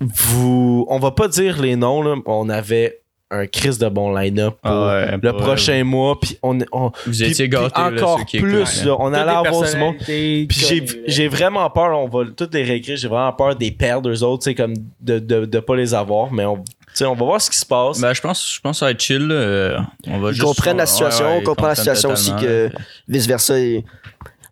vous, 0.00 0.86
on 0.88 0.98
va 0.98 1.10
pas 1.10 1.28
dire 1.28 1.60
les 1.60 1.74
noms, 1.76 2.02
là, 2.02 2.14
on 2.26 2.48
avait 2.48 3.00
un 3.30 3.46
crise 3.46 3.78
de 3.78 3.88
bon 3.88 4.14
line-up 4.14 4.54
pour 4.62 4.70
Ah 4.70 5.06
ouais, 5.10 5.18
le 5.20 5.32
prochain 5.32 5.82
mois, 5.82 6.18
puis 6.20 6.38
on, 6.42 6.58
on 6.70 6.90
Vous 7.06 7.10
puis- 7.12 7.24
étiez 7.24 7.48
puis 7.48 7.58
gâtés, 7.58 7.80
là, 7.80 7.88
encore 7.92 8.18
ceux 8.20 8.24
qui 8.24 8.38
plus, 8.38 8.84
là, 8.84 8.96
on 9.00 9.12
allait 9.12 9.30
avoir 9.32 9.68
du 9.68 9.76
monde. 9.76 9.96
Puis 9.98 10.46
j'ai, 10.50 10.80
là. 10.80 10.92
j'ai 11.06 11.26
vraiment 11.28 11.68
peur, 11.70 11.98
on 11.98 12.08
va 12.08 12.24
toutes 12.36 12.54
les 12.54 12.62
réécrire, 12.62 12.96
j'ai 12.96 13.08
vraiment 13.08 13.32
peur 13.32 13.56
des 13.56 13.72
perdre 13.72 14.08
eux 14.10 14.22
autres, 14.22 14.50
comme 14.52 14.74
de, 15.00 15.18
de, 15.18 15.44
de 15.44 15.58
pas 15.58 15.74
les 15.74 15.92
avoir, 15.92 16.32
mais 16.32 16.44
on, 16.44 16.58
tu 16.58 16.64
sais, 16.94 17.04
on 17.04 17.14
va 17.14 17.24
voir 17.24 17.40
ce 17.42 17.50
qui 17.50 17.58
se 17.58 17.66
passe. 17.66 18.00
Ben, 18.00 18.12
je 18.14 18.20
pense, 18.20 18.54
je 18.54 18.60
pense 18.60 18.76
que 18.76 18.78
ça 18.78 18.84
va 18.86 18.90
être 18.92 19.02
chill. 19.02 19.26
là. 19.26 19.34
Euh, 19.34 19.78
On 20.06 20.18
va 20.20 20.28
Ils 20.30 20.34
juste- 20.34 20.46
comprennent 20.46 20.76
la 20.76 20.84
ouais, 20.84 20.86
situation, 20.86 21.26
ouais, 21.26 21.38
on 21.40 21.42
comprend 21.42 21.66
la 21.66 21.74
situation 21.74 22.10
aussi 22.12 22.30
que 22.40 22.70
vice-versa. 23.08 23.54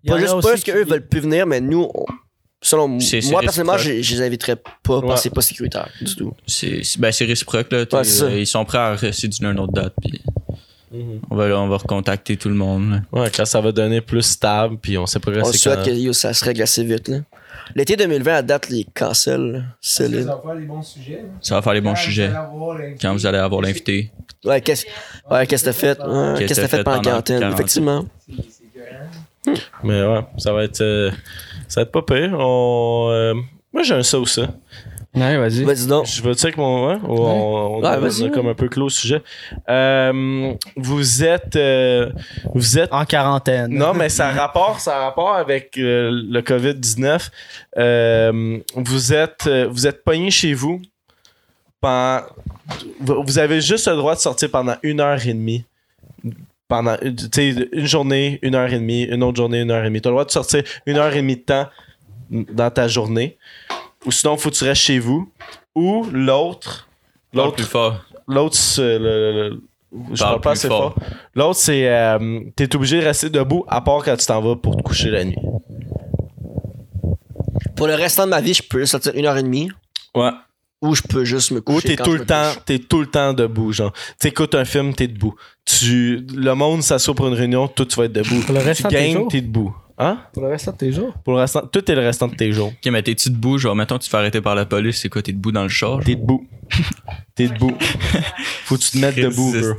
Pas 0.07 0.19
juste 0.19 0.35
parce 0.43 0.63
qu'eux 0.65 0.85
veulent 0.85 1.07
plus 1.07 1.21
venir, 1.21 1.47
mais 1.47 1.61
nous, 1.61 1.89
on- 1.95 2.05
selon 2.65 2.89
moi, 2.89 3.41
personnellement, 3.43 3.79
je, 3.79 4.01
je 4.03 4.15
les 4.17 4.23
inviterais 4.23 4.57
pas 4.57 5.01
parce 5.03 5.15
que 5.15 5.21
c'est 5.21 5.31
pas 5.35 5.41
sécuritaire 5.43 5.89
du 6.01 6.17
tout. 6.17 6.33
C'est 6.47 6.81
ben, 6.99 7.13
c'est 7.13 7.25
réciproque. 7.27 7.71
Là, 7.71 7.85
Ouais, 7.93 8.23
euh, 8.23 8.39
ils 8.41 8.47
sont 8.47 8.65
prêts 8.65 8.79
à 8.79 8.95
rester 8.95 9.29
d'une 9.29 9.47
une 9.47 9.59
autre 9.61 9.73
date. 9.73 9.95
Puis 10.01 10.21
Mhm. 10.93 11.21
on, 11.29 11.35
va, 11.35 11.45
on 11.59 11.67
va 11.67 11.77
recontacter 11.77 12.37
tout 12.37 12.49
le 12.49 12.55
monde. 12.55 12.91
là. 13.13 13.21
Ouais, 13.23 13.31
quand 13.35 13.45
ça 13.45 13.61
va 13.61 13.73
donner 13.73 14.01
plus 14.01 14.23
stable, 14.23 14.77
puis 14.81 14.97
on 14.97 15.07
sait 15.07 15.19
pas 15.19 15.33
On 15.43 15.53
souhaite 15.53 15.79
quand. 15.81 15.85
que 15.87 15.91
yo, 15.91 16.13
ça 16.13 16.33
se 16.33 16.45
règle 16.45 16.63
assez 16.63 16.85
vite. 16.85 17.11
L'été 17.75 17.97
2020, 17.97 18.33
à 18.35 18.43
date, 18.43 18.69
les 18.69 18.87
cancels, 18.95 19.65
Ça 19.81 20.05
va 20.07 20.09
faire 20.11 20.55
les 20.55 20.67
bons 20.67 20.83
sujets. 20.83 21.21
hein. 21.25 21.39
Ça 21.41 21.55
va 21.57 21.63
faire 21.63 21.73
les 21.75 21.81
bons 21.81 21.95
Quand 21.95 21.97
vous 21.97 22.03
sujets 22.05 22.25
allez 22.27 22.35
avoir 22.37 22.79
l'invité. 22.79 22.99
quand 23.03 23.13
vous 23.13 23.27
allez 23.27 23.39
avoir 23.39 23.61
l'invité. 23.63 24.11
Ouais, 24.45 24.61
qu'est-ce 24.61 24.87
ouais, 25.31 25.47
qu'est-ce 25.49 25.65
que 25.65 25.71
t'as 25.71 25.73
fait? 25.73 25.99
Ouais, 26.01 26.35
Qu'est-ce 26.47 26.61
que 26.61 26.67
t'as 26.67 26.69
fait 26.69 26.85
pendant 26.85 26.97
la 26.99 27.03
quarantaine? 27.03 27.43
Effectivement. 27.53 28.05
Écœurant. 28.29 29.59
Mais 29.83 30.03
ouais, 30.05 30.21
ça 30.39 30.53
va 30.53 30.65
être, 30.65 30.81
euh, 30.81 31.11
ça 31.69 31.81
va 31.81 31.83
être 31.83 31.93
pas 31.93 32.03
pire. 32.03 32.37
On, 32.39 33.09
euh, 33.11 33.35
moi, 33.73 33.83
j'ai 33.83 33.95
un 33.95 34.03
ça 34.03 34.19
ou 34.19 34.27
ça. 34.27 34.49
Ouais, 35.15 35.37
vas-y. 35.39 35.63
Vas-y 35.63 35.87
donc. 35.87 36.07
Je 36.07 36.21
veux 36.23 36.35
dire 36.35 36.51
que 36.53 36.57
mon. 36.61 36.89
on, 36.89 36.99
on- 37.05 37.81
Ouais, 37.81 37.89
on 37.97 38.01
vas-y, 38.01 38.25
a 38.27 38.31
comme 38.31 38.49
un 38.49 38.55
peu 38.55 38.69
clos 38.69 38.87
au 38.87 38.91
sujet. 38.91 39.23
Euh, 39.69 40.53
vous 40.77 41.23
êtes. 41.23 41.55
euh, 41.55 42.11
vous 42.53 42.79
êtes. 42.79 42.93
En 42.93 43.05
quarantaine. 43.05 43.71
Non, 43.73 43.95
mais 43.95 44.09
ça 44.09 44.29
a 44.29 44.33
rapport, 44.33 44.81
ça 44.81 44.97
a 44.97 45.05
rapport 45.05 45.35
avec 45.35 45.79
euh, 45.79 46.11
le 46.13 46.41
COVID-19. 46.43 47.31
Euh, 47.79 48.59
vous 48.75 49.13
êtes, 49.13 49.49
vous 49.71 49.87
êtes 49.87 50.03
pogné 50.03 50.33
chez 50.33 50.53
vous. 50.53 50.83
Pendant, 51.81 52.23
vous 53.01 53.23
vous 53.25 53.39
avez 53.39 53.61
juste 53.61 53.87
le 53.89 53.95
droit 53.97 54.17
de 54.17 54.21
sortir 54.21 54.51
pendant 54.51 54.75
une 54.83 54.99
heure 55.01 55.25
et 55.25 55.33
demie. 55.35 55.65
Pendant 56.69 56.97
tu 56.97 57.15
sais, 57.33 57.69
une 57.73 57.87
journée, 57.87 58.39
une 58.43 58.55
heure 58.55 58.73
et 58.73 58.79
demie, 58.79 59.03
une 59.03 59.23
autre 59.23 59.37
journée, 59.37 59.61
une 59.61 59.71
heure 59.71 59.83
et 59.85 59.89
demie. 59.89 60.01
Tu 60.01 60.09
as 60.09 60.11
le 60.11 60.15
droit 60.15 60.25
de 60.25 60.31
sortir 60.31 60.63
une 60.87 60.97
heure 60.97 61.13
et 61.13 61.21
demie 61.21 61.37
de 61.37 61.43
temps 61.43 61.69
dans 62.31 62.71
ta 62.71 62.89
journée. 62.89 63.37
Ou 64.07 64.11
sinon, 64.13 64.37
faut 64.37 64.51
que 64.51 64.55
tu 64.57 64.65
restes 64.65 64.83
chez 64.83 64.99
vous. 64.99 65.31
Ou 65.75 66.07
l'autre. 66.13 66.89
L'autre 67.33 67.57
plus 67.57 67.65
fort. 67.65 68.05
L'autre, 68.27 68.57
c'est 68.57 68.99
le, 68.99 68.99
le- 68.99 69.49
le- 69.51 69.63
je 70.13 70.23
Parle 70.23 70.41
pas 70.41 70.53
assez 70.53 70.69
fort. 70.69 70.95
fort. 70.95 71.05
L'autre, 71.35 71.57
c'est 71.61 71.87
euh, 71.89 72.41
t'es 72.57 72.75
obligé 72.75 72.99
de 73.01 73.05
rester 73.05 73.29
debout 73.31 73.65
à 73.69 73.81
part 73.81 74.03
quand 74.05 74.17
tu 74.17 74.27
t'en 74.27 74.41
vas 74.41 74.57
pour 74.57 74.77
te 74.77 74.83
coucher 74.83 75.11
la 75.11 75.25
nuit. 75.25 75.37
Pour 77.77 77.87
le 77.87 77.95
restant 77.95 78.25
de 78.25 78.31
ma 78.31 78.41
vie, 78.41 78.55
je 78.55 78.63
peux 78.63 78.85
sortir 78.87 79.13
une 79.15 79.27
heure 79.27 79.37
et 79.37 79.43
demie. 79.43 79.71
Ouais. 80.15 80.31
Ou 80.85 80.95
je 80.95 81.03
peux 81.03 81.25
juste 81.25 81.51
me 81.53 81.59
Ou 81.59 81.63
coucher. 81.63 81.89
t'es 81.89 81.97
quand 81.97 82.05
tout 82.05 82.13
le 82.13 82.25
temps, 82.27 82.53
t'es 82.67 82.79
tout 82.79 83.01
le 83.01 83.07
temps 83.07 83.33
debout, 83.33 83.73
genre. 83.73 83.93
T'écoutes 84.19 84.55
un 84.55 84.65
film, 84.65 84.95
t'es 84.95 85.07
debout. 85.09 85.35
Tu, 85.65 86.27
le 86.35 86.55
monde 86.55 86.83
s'assoit 86.83 87.15
pour 87.15 87.27
une 87.29 87.35
réunion, 87.35 87.69
toi 87.69 87.87
tu 87.87 87.97
vas 87.97 88.05
être 88.05 88.13
debout. 88.13 88.41
Pour 88.43 88.55
le 88.55 88.61
Tu 88.61 88.67
restant 88.67 88.89
de 88.89 88.95
tes 88.95 89.01
gagnes, 89.01 89.13
jours. 89.15 89.29
t'es 89.29 89.41
debout. 89.41 89.75
Hein? 89.97 90.19
Pour 90.33 90.43
le 90.43 90.49
restant 90.51 90.73
de 90.73 90.77
tes 90.77 90.93
jours. 90.93 91.15
Pour 91.25 91.35
le 91.35 91.41
restant, 91.41 91.63
tout 91.67 91.91
est 91.91 91.95
le 91.95 92.01
restant 92.01 92.27
de 92.29 92.35
tes 92.35 92.53
jours. 92.53 92.69
Ok, 92.69 92.93
mais 92.93 93.03
t'es-tu 93.03 93.31
debout? 93.31 93.59
Genre, 93.59 93.75
mettons, 93.77 93.97
tu 93.99 94.07
te 94.07 94.11
fais 94.11 94.17
arrêter 94.17 94.41
par 94.41 94.55
la 94.57 94.67
police, 94.67 95.01
c'est 95.01 95.09
quoi? 95.09 95.23
T'es 95.23 95.33
debout 95.33 95.53
dans 95.53 95.63
le 95.63 95.69
char? 95.69 96.01
T'es 96.05 96.17
debout. 96.17 96.47
T'es 97.35 97.49
debout. 97.49 97.77
Faut 98.65 98.77
que 98.77 98.83
tu 98.83 98.91
te 98.91 98.99
mettes 98.99 99.17
debout, 99.17 99.53
bro. 99.53 99.75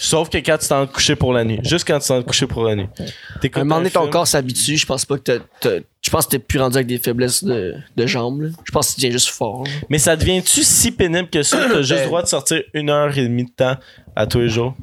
Sauf 0.00 0.28
que 0.30 0.38
quand 0.38 0.56
tu 0.58 0.68
t'en 0.68 0.86
couché 0.86 1.16
pour 1.16 1.32
la 1.32 1.42
nuit. 1.44 1.58
Juste 1.64 1.86
quand 1.86 1.98
tu 1.98 2.06
t'en 2.08 2.22
couché 2.22 2.46
pour 2.46 2.62
la 2.64 2.76
nuit. 2.76 2.86
À 2.96 3.58
un 3.58 3.64
moment 3.64 3.78
donné, 3.78 3.90
ton 3.90 4.08
corps 4.08 4.26
s'habitue. 4.28 4.76
Je 4.76 4.86
pense 4.86 5.04
pas 5.04 5.16
que 5.16 5.22
t'as- 5.22 5.38
t'as- 5.60 5.80
Je 6.00 6.10
pense 6.10 6.26
que 6.26 6.30
t'es 6.30 6.38
plus 6.38 6.60
rendu 6.60 6.76
avec 6.76 6.86
des 6.86 6.98
faiblesses 6.98 7.42
de, 7.42 7.74
de 7.96 8.06
jambes. 8.06 8.42
là. 8.42 8.48
Je 8.64 8.70
pense 8.70 8.90
que 8.90 8.94
tu 8.94 9.00
deviens 9.00 9.10
juste 9.10 9.28
fort. 9.30 9.64
là. 9.64 9.70
Mais 9.90 9.98
ça 9.98 10.14
devient-tu 10.16 10.62
si 10.62 10.92
pénible 10.92 11.28
que 11.28 11.42
ça? 11.42 11.58
T'as 11.68 11.78
juste 11.82 11.90
Ben- 11.94 12.00
le 12.02 12.06
droit 12.06 12.22
de 12.22 12.28
sortir 12.28 12.62
une 12.74 12.90
heure 12.90 13.16
et 13.18 13.22
demie 13.22 13.44
de 13.44 13.50
temps 13.50 13.74
à 14.14 14.26
tous 14.26 14.38
les 14.38 14.48
jours? 14.48 14.74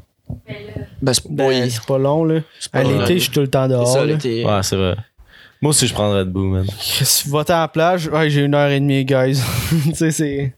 Ben, 1.01 1.13
c'est 1.13 1.27
Ben, 1.31 1.69
pas 1.87 1.97
long, 1.97 2.25
là. 2.25 2.41
pas 2.71 2.79
À 2.79 2.83
l'été, 2.83 3.13
je 3.15 3.23
suis 3.23 3.31
tout 3.31 3.39
le 3.41 3.47
temps 3.47 3.63
c'est 3.63 3.69
dehors. 3.69 3.87
ça, 3.87 4.03
l'été. 4.05 4.43
Ouais, 4.45 4.63
c'est 4.63 4.75
vrai. 4.75 4.95
Moi 5.61 5.69
aussi, 5.69 5.87
je 5.87 5.93
prendrais 5.93 6.25
debout, 6.25 6.43
man. 6.45 6.65
Si 6.79 7.29
va 7.29 7.39
à 7.47 7.61
la 7.61 7.67
plage, 7.69 8.07
ouais, 8.07 8.29
j'ai 8.29 8.41
une 8.41 8.53
heure 8.53 8.69
et 8.69 8.79
demie, 8.79 9.05
guys. 9.05 9.39
tu 9.85 9.95
sais, 9.95 10.11
c'est. 10.11 10.53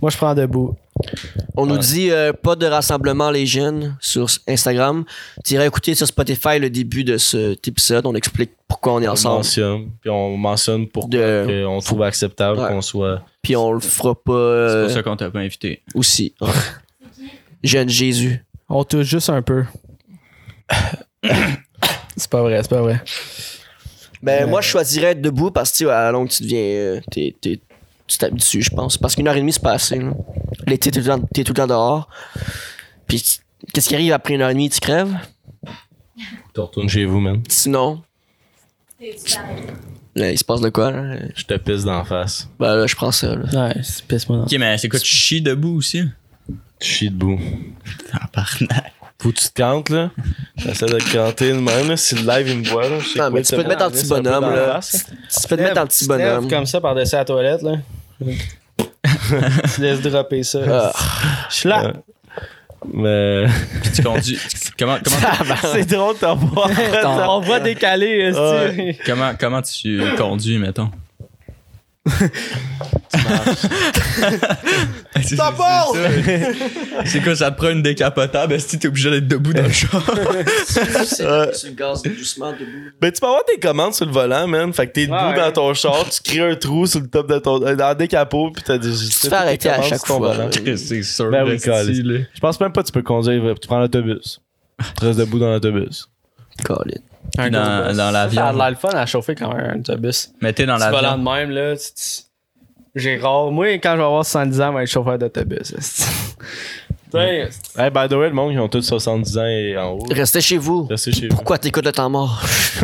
Moi, 0.00 0.10
je 0.10 0.16
prends 0.16 0.34
debout. 0.34 0.76
On 1.56 1.66
nous 1.66 1.78
dit 1.78 2.10
euh, 2.10 2.32
pas 2.32 2.56
de 2.56 2.66
rassemblement 2.66 3.30
les 3.30 3.46
jeunes 3.46 3.96
sur 4.00 4.28
Instagram. 4.48 5.04
Tu 5.44 5.54
irais 5.54 5.66
écouter 5.66 5.94
sur 5.94 6.06
Spotify 6.06 6.58
le 6.58 6.70
début 6.70 7.04
de 7.04 7.16
cet 7.18 7.66
épisode. 7.68 8.06
On 8.06 8.14
explique 8.14 8.52
pourquoi 8.68 8.94
on 8.94 9.02
est 9.02 9.08
On 9.08 9.12
ensemble. 9.12 9.36
mentionne, 9.36 9.90
puis 10.00 10.10
on 10.10 10.36
mentionne 10.36 10.86
pourquoi 10.88 11.10
De- 11.18 11.64
on 11.66 11.80
trouve 11.80 12.02
acceptable 12.02 12.60
Ouais. 12.60 12.68
qu'on 12.68 12.80
soit. 12.80 13.22
Puis 13.42 13.56
on 13.56 13.72
le 13.72 13.80
fera 13.80 14.14
pas 14.14 14.32
C'est 14.32 14.74
euh, 14.76 14.84
pour 14.86 14.94
ça 14.94 15.02
qu'on 15.02 15.16
t'a 15.16 15.30
pas 15.30 15.40
invité. 15.40 15.82
aussi. 15.94 16.34
Jeune 17.64 17.88
Jésus. 17.88 18.44
On 18.68 18.84
touche 18.84 19.06
juste 19.06 19.30
un 19.30 19.42
peu. 19.42 19.64
c'est 22.16 22.30
pas 22.30 22.42
vrai, 22.42 22.60
c'est 22.62 22.70
pas 22.70 22.82
vrai. 22.82 23.02
Ben, 24.22 24.48
moi, 24.48 24.60
je 24.60 24.68
choisirais 24.68 25.08
être 25.08 25.20
debout 25.20 25.50
parce 25.50 25.70
que, 25.72 25.76
tu 25.78 25.84
sais, 25.84 25.90
à 25.90 26.04
la 26.04 26.12
longue, 26.12 26.28
tu 26.28 26.42
deviens. 26.44 26.58
euh, 26.60 27.00
t'es- 27.10 27.34
tu 28.06 28.18
t'habitues, 28.18 28.62
je 28.62 28.70
pense. 28.70 28.96
Parce 28.98 29.14
qu'une 29.14 29.26
heure 29.28 29.36
et 29.36 29.40
demie, 29.40 29.52
c'est 29.52 29.62
pas 29.62 29.72
assez. 29.72 29.98
là. 29.98 30.12
L'été, 30.66 30.90
t'es 30.90 31.00
tout, 31.02 31.08
le 31.08 31.16
temps- 31.20 31.28
t'es 31.32 31.44
tout 31.44 31.52
le 31.52 31.56
temps 31.56 31.66
dehors. 31.66 32.08
Puis, 33.06 33.40
qu'est-ce 33.72 33.88
qui 33.88 33.94
arrive 33.94 34.12
après 34.12 34.34
une 34.34 34.42
heure 34.42 34.50
et 34.50 34.54
demie? 34.54 34.70
Tu 34.70 34.80
crèves? 34.80 35.14
Tu 36.54 36.60
retournes 36.60 36.88
chez 36.88 37.04
vous, 37.04 37.20
man. 37.20 37.42
Sinon, 37.48 38.02
là, 40.14 40.30
il 40.30 40.38
se 40.38 40.44
passe 40.44 40.60
de 40.60 40.68
quoi? 40.70 40.90
Là? 40.90 41.16
Je 41.34 41.44
te 41.44 41.54
pisse 41.54 41.84
d'en 41.84 42.04
face. 42.04 42.48
Ben, 42.58 42.76
là, 42.76 42.86
je 42.86 42.94
prends 42.94 43.10
ça. 43.12 43.34
Là. 43.34 43.68
Ouais, 43.68 43.74
pisse-moi 44.08 44.38
dans. 44.38 44.44
Ok, 44.44 44.54
mais 44.58 44.78
c'est 44.78 44.88
quoi, 44.88 45.00
tu 45.00 45.06
chies 45.14 45.42
debout 45.42 45.76
aussi? 45.76 46.04
Tu 46.80 46.88
chies 46.88 47.10
debout. 47.10 47.38
Tabarnak. 48.10 48.92
Faut 49.22 49.30
que 49.30 49.36
tu 49.36 49.48
te 49.48 49.62
cantes, 49.62 49.88
là. 49.90 50.10
J'essaie 50.56 50.86
de 50.86 50.98
te 50.98 51.12
canter 51.12 51.50
de 51.52 51.58
même, 51.58 51.88
là. 51.88 51.96
Si 51.96 52.14
le 52.14 52.22
live, 52.22 52.48
il 52.48 52.58
me 52.58 52.68
voit, 52.68 52.88
là. 52.88 52.96
Non, 52.96 53.02
quoi, 53.14 53.30
mais 53.30 53.42
tu 53.42 53.56
peux 53.56 53.62
te 53.62 53.68
mettre 53.68 53.84
en 53.84 53.90
petit 53.90 54.06
bonhomme, 54.06 54.54
là. 54.54 54.80
Tu 54.82 55.48
peux 55.48 55.56
te 55.56 55.62
mettre 55.62 55.80
en 55.80 55.86
petit 55.86 56.06
bonhomme. 56.06 56.48
comme 56.50 56.66
ça 56.66 56.80
par-dessus 56.80 57.14
la 57.14 57.24
toilette, 57.24 57.62
là. 57.62 57.72
tu 59.74 59.80
laisses 59.80 60.00
dropper 60.02 60.42
ça. 60.42 60.58
Ah. 60.68 60.92
Je 61.50 61.54
suis 61.54 61.68
là. 61.68 61.92
Mais. 62.92 63.46
Tu 63.94 64.02
conduis. 64.02 64.38
tu- 64.48 64.72
comment, 64.78 64.98
comment, 65.02 65.56
c'est 65.72 65.86
drôle 65.86 66.14
de 66.16 66.20
t'avoir. 66.20 66.68
On 67.30 67.40
va 67.40 67.60
décaler, 67.60 68.32
comment, 69.06 69.32
comment 69.38 69.62
tu 69.62 70.02
conduis, 70.18 70.58
mettons? 70.58 70.90
Part! 75.56 75.92
C'est 77.06 77.22
quoi, 77.22 77.34
ça 77.36 77.50
te 77.50 77.56
prend 77.56 77.70
une 77.70 77.82
décapotable? 77.82 78.52
Est-ce 78.54 78.72
que 78.76 78.82
t'es 78.82 78.88
obligé 78.88 79.10
d'être 79.10 79.28
debout 79.28 79.52
dans 79.52 79.62
le 79.62 79.68
char? 79.72 80.02
C'est 80.66 81.22
le 81.24 81.72
gaz 81.74 82.02
doucement 82.02 82.52
debout. 82.52 82.90
Ben, 83.00 83.10
tu 83.12 83.20
peux 83.20 83.26
avoir 83.26 83.44
tes 83.44 83.58
commandes 83.58 83.94
sur 83.94 84.06
le 84.06 84.12
volant, 84.12 84.46
man. 84.46 84.72
Fait 84.72 84.86
que 84.86 84.92
t'es 84.92 85.06
debout 85.06 85.14
Ouais. 85.16 85.36
dans 85.36 85.52
ton 85.52 85.72
char, 85.74 86.04
tu 86.10 86.20
crées 86.22 86.50
un 86.52 86.56
trou 86.56 86.86
sur 86.86 87.00
le 87.00 87.08
top 87.08 87.28
de 87.30 87.38
ton. 87.38 87.62
euh, 87.64 87.74
Dans 87.76 87.94
des 87.96 88.08
capots, 88.08 88.50
pis 88.50 88.62
t'as 88.62 88.78
des. 88.78 88.90
Tu 88.90 89.08
te 89.08 89.28
fais 89.28 89.34
arrêter 89.34 89.70
à 89.70 89.80
chaque 89.82 90.04
fois. 90.06 90.34
c'est 90.76 91.02
sûr. 91.02 91.30
Ben 91.30 91.44
oui. 91.44 91.58
Je 91.58 92.40
pense 92.40 92.60
même 92.60 92.72
pas 92.72 92.82
que 92.82 92.86
tu 92.88 92.92
peux 92.92 93.02
conduire, 93.02 93.54
tu 93.60 93.66
prends 93.68 93.78
l'autobus. 93.80 94.40
Tu 94.98 95.06
restes 95.06 95.18
debout 95.20 95.38
dans 95.38 95.50
l'autobus. 95.52 96.08
Colin. 96.64 97.00
Puis 97.36 97.50
dans, 97.50 97.86
dans 97.88 97.94
Ça 97.94 98.08
a 98.08 98.12
l'avion. 98.12 98.52
l'air 98.52 98.70
le 98.70 98.76
fun 98.76 98.88
à 98.90 99.06
chauffer 99.06 99.34
quand 99.34 99.52
même 99.54 99.70
un 99.76 99.78
autobus. 99.80 100.30
Mais 100.40 100.52
t'es 100.52 100.66
dans 100.66 100.76
Tu 100.76 100.84
volant 100.84 101.00
l'avion. 101.16 101.18
de 101.18 101.24
même, 101.30 101.50
là. 101.50 101.74
J'ai 102.94 103.16
rare. 103.18 103.50
Moi, 103.50 103.74
quand 103.78 103.92
je 103.92 103.96
vais 103.98 104.04
avoir 104.04 104.24
70 104.24 104.60
ans, 104.60 104.70
je 104.72 104.76
vais 104.76 104.82
être 104.84 104.90
chauffeur 104.90 105.18
d'autobus. 105.18 105.74
Hey, 107.16 107.90
by 107.92 108.08
the 108.08 108.14
way, 108.14 108.28
le 108.28 108.32
monde, 108.32 108.52
ils 108.52 108.58
ont 108.58 108.68
tous 108.68 108.82
70 108.82 109.38
ans 109.38 109.46
et 109.46 109.76
en 109.78 109.92
haut. 109.92 110.04
Restez 110.10 110.40
chez 110.40 110.58
vous. 110.58 110.86
Restez 110.86 111.12
chez 111.12 111.28
vous. 111.28 111.36
Pourquoi 111.36 111.58
t'écoutes 111.58 111.84
le 111.84 111.92
temps 111.92 112.10
mort? 112.10 112.42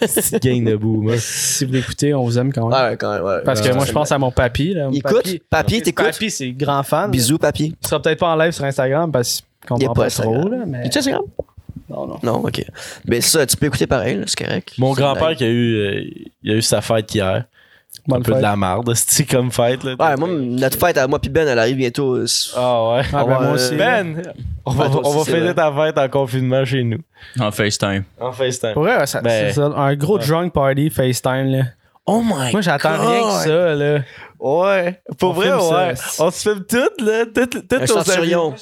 Petite 0.00 0.42
gang 0.42 0.62
debout, 0.62 1.00
moi. 1.00 1.14
si 1.16 1.64
vous 1.64 1.72
l'écoutez, 1.72 2.12
on 2.12 2.22
vous 2.22 2.38
aime 2.38 2.52
quand 2.52 2.68
même. 2.68 2.90
Ouais, 2.90 2.96
quand 2.98 3.14
même, 3.14 3.22
ouais. 3.22 3.40
Parce 3.42 3.62
que 3.62 3.68
Ouais, 3.68 3.74
moi, 3.76 3.86
je 3.86 3.92
pense 3.92 4.12
à 4.12 4.18
mon 4.18 4.30
papy. 4.30 4.74
Là. 4.74 4.88
Mon 4.88 4.92
Écoute, 4.92 5.22
papy, 5.22 5.40
papy, 5.48 5.80
t'écoutes? 5.82 6.04
Papy, 6.12 6.30
c'est 6.30 6.52
grand 6.52 6.82
fan. 6.82 7.10
Bisous, 7.10 7.38
papy. 7.38 7.74
Il 7.80 7.88
sera 7.88 8.02
peut-être 8.02 8.18
pas 8.18 8.28
en 8.28 8.36
live 8.36 8.52
sur 8.52 8.64
Instagram 8.64 9.10
parce 9.10 9.42
qu'on 9.66 9.76
comprend 9.76 9.94
pas 9.94 10.02
pas 10.04 10.10
trop. 10.10 10.48
Là, 10.48 10.58
mais... 10.66 10.86
Instagram? 10.86 11.22
Non, 11.90 12.06
non. 12.06 12.18
Non, 12.22 12.36
ok. 12.44 12.64
Mais 13.06 13.20
ça, 13.20 13.44
tu 13.46 13.56
peux 13.56 13.66
écouter 13.66 13.86
pareil, 13.86 14.22
c'est 14.26 14.38
correct. 14.44 14.72
Mon 14.78 14.92
grand-père 14.92 15.34
qui 15.36 15.44
a 15.44 15.48
eu, 15.48 15.74
euh, 15.76 16.04
il 16.42 16.52
a 16.52 16.54
eu 16.54 16.62
sa 16.62 16.80
fête 16.80 17.12
hier. 17.14 17.44
Un 18.10 18.20
peu 18.22 18.34
de 18.34 18.40
la 18.40 18.54
marde, 18.54 18.92
c'est 18.94 19.24
comme 19.24 19.50
fête, 19.50 19.82
là? 19.82 19.94
Ouais, 19.98 20.16
moi, 20.16 20.28
notre 20.28 20.78
fête 20.78 20.96
à 20.96 21.08
moi 21.08 21.18
pis 21.18 21.28
Ben, 21.28 21.46
elle 21.48 21.58
arrive 21.58 21.76
bientôt. 21.76 22.14
euh, 22.16 22.26
Ah 22.56 22.88
ouais. 22.92 23.02
Ah, 23.12 23.24
ben, 23.24 23.40
moi 23.40 23.50
aussi. 23.52 23.74
Ben, 23.74 24.22
on 24.64 24.70
va, 24.70 24.84
Ben, 24.84 24.90
toi 24.92 25.00
on 25.04 25.10
va 25.10 25.16
aussi, 25.16 25.24
c'est 25.26 25.30
fêter 25.32 25.44
vrai. 25.46 25.54
ta 25.54 25.72
fête 25.72 25.98
en 25.98 26.08
confinement 26.08 26.64
chez 26.64 26.84
nous. 26.84 27.00
En 27.40 27.50
FaceTime. 27.50 28.04
En 28.20 28.30
FaceTime. 28.32 28.72
Pour 28.74 28.84
vrai, 28.84 29.04
ça, 29.06 29.20
Ben, 29.20 29.48
c'est 29.48 29.54
ça, 29.54 29.66
un 29.66 29.94
gros 29.96 30.18
drunk 30.18 30.52
party 30.52 30.88
FaceTime. 30.88 31.50
Là. 31.50 31.62
Oh 32.06 32.22
my 32.24 32.52
Moi, 32.52 32.60
j'attends 32.60 32.96
rien 32.96 33.20
que 33.22 33.44
ça. 33.48 33.74
Là. 33.74 34.00
Ouais. 34.40 35.00
Pour 35.18 35.30
On 35.30 35.32
vrai, 35.34 35.48
ça. 35.48 35.86
ouais. 35.88 35.94
On 36.18 36.30
se 36.30 36.40
filme 36.48 36.64
toutes, 36.66 37.00
là. 37.02 37.24
Toutes, 37.26 37.68
toutes 37.68 37.72
Un 37.82 37.86
centurion. 37.86 38.54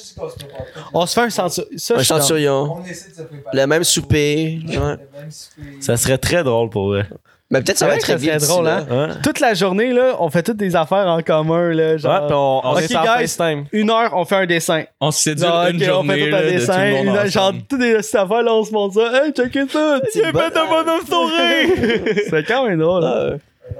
On 0.92 1.06
se 1.06 1.14
fait 1.14 1.20
un 1.20 1.30
centurion. 1.30 1.68
Ça, 1.76 1.94
Un 1.96 2.02
centurion. 2.04 2.76
On 2.78 2.84
essaie 2.84 3.10
de 3.10 3.14
se 3.14 3.22
préparer. 3.22 3.56
Le 3.56 3.66
même 3.66 3.84
souper. 3.84 4.58
Ouais. 4.66 4.74
Le 4.74 4.80
même 4.80 4.98
souper. 5.30 5.62
amis. 5.62 5.82
Ça 5.82 5.96
serait 5.96 6.18
très 6.18 6.42
drôle 6.42 6.68
pour 6.70 6.88
vrai. 6.88 7.06
Mais 7.50 7.62
peut-être 7.62 7.78
ça 7.78 7.86
va 7.86 7.94
être 7.94 8.02
très 8.02 8.16
vite. 8.16 8.28
drôle, 8.42 8.66
d'ici 8.66 8.86
là. 8.90 8.94
hein? 8.94 9.08
Toute 9.22 9.40
la 9.40 9.54
journée, 9.54 9.92
là, 9.94 10.16
on 10.18 10.28
fait 10.28 10.42
toutes 10.42 10.58
des 10.58 10.76
affaires 10.76 11.06
en 11.06 11.22
commun. 11.22 11.70
Là, 11.72 11.96
genre, 11.96 12.22
Ouais, 12.22 12.26
pis 12.28 12.34
on, 12.34 12.60
on 12.62 12.72
Ok, 12.74 12.82
est 12.82 12.94
en 12.96 13.02
guys. 13.04 13.08
FaceTime. 13.20 13.64
Une 13.72 13.90
heure, 13.90 14.10
on 14.14 14.24
fait 14.26 14.34
un 14.36 14.44
dessin. 14.46 14.82
On 15.00 15.10
se 15.10 15.34
Genre, 15.34 15.66
une 15.68 15.76
ok, 15.76 15.82
on 15.82 15.86
journée 15.86 16.14
fait 16.14 16.24
tout 16.26 16.30
là, 16.30 16.38
un 16.38 16.42
de 16.42 16.46
tout 16.48 16.52
dessin. 16.58 16.84
le 16.84 16.90
monde 16.96 17.04
Une 17.06 17.16
heure, 17.16 17.26
genre, 17.28 17.52
toutes 17.66 17.78
des 17.80 17.94
affaires, 17.96 18.42
là, 18.42 18.52
on 18.52 18.64
se 18.64 18.72
montre 18.72 18.94
ça. 18.96 19.24
Hey, 19.24 19.32
ça. 19.34 20.00
C'est 20.12 20.24
J'ai 20.24 20.32
bon. 20.32 20.40
fait 20.40 20.56
un 20.58 20.66
bonhomme 20.66 21.06
sourire. 21.06 22.14
C'est 22.28 22.44
quand 22.46 22.66
même 22.68 22.80
drôle. 22.80 23.04
hein. 23.04 23.36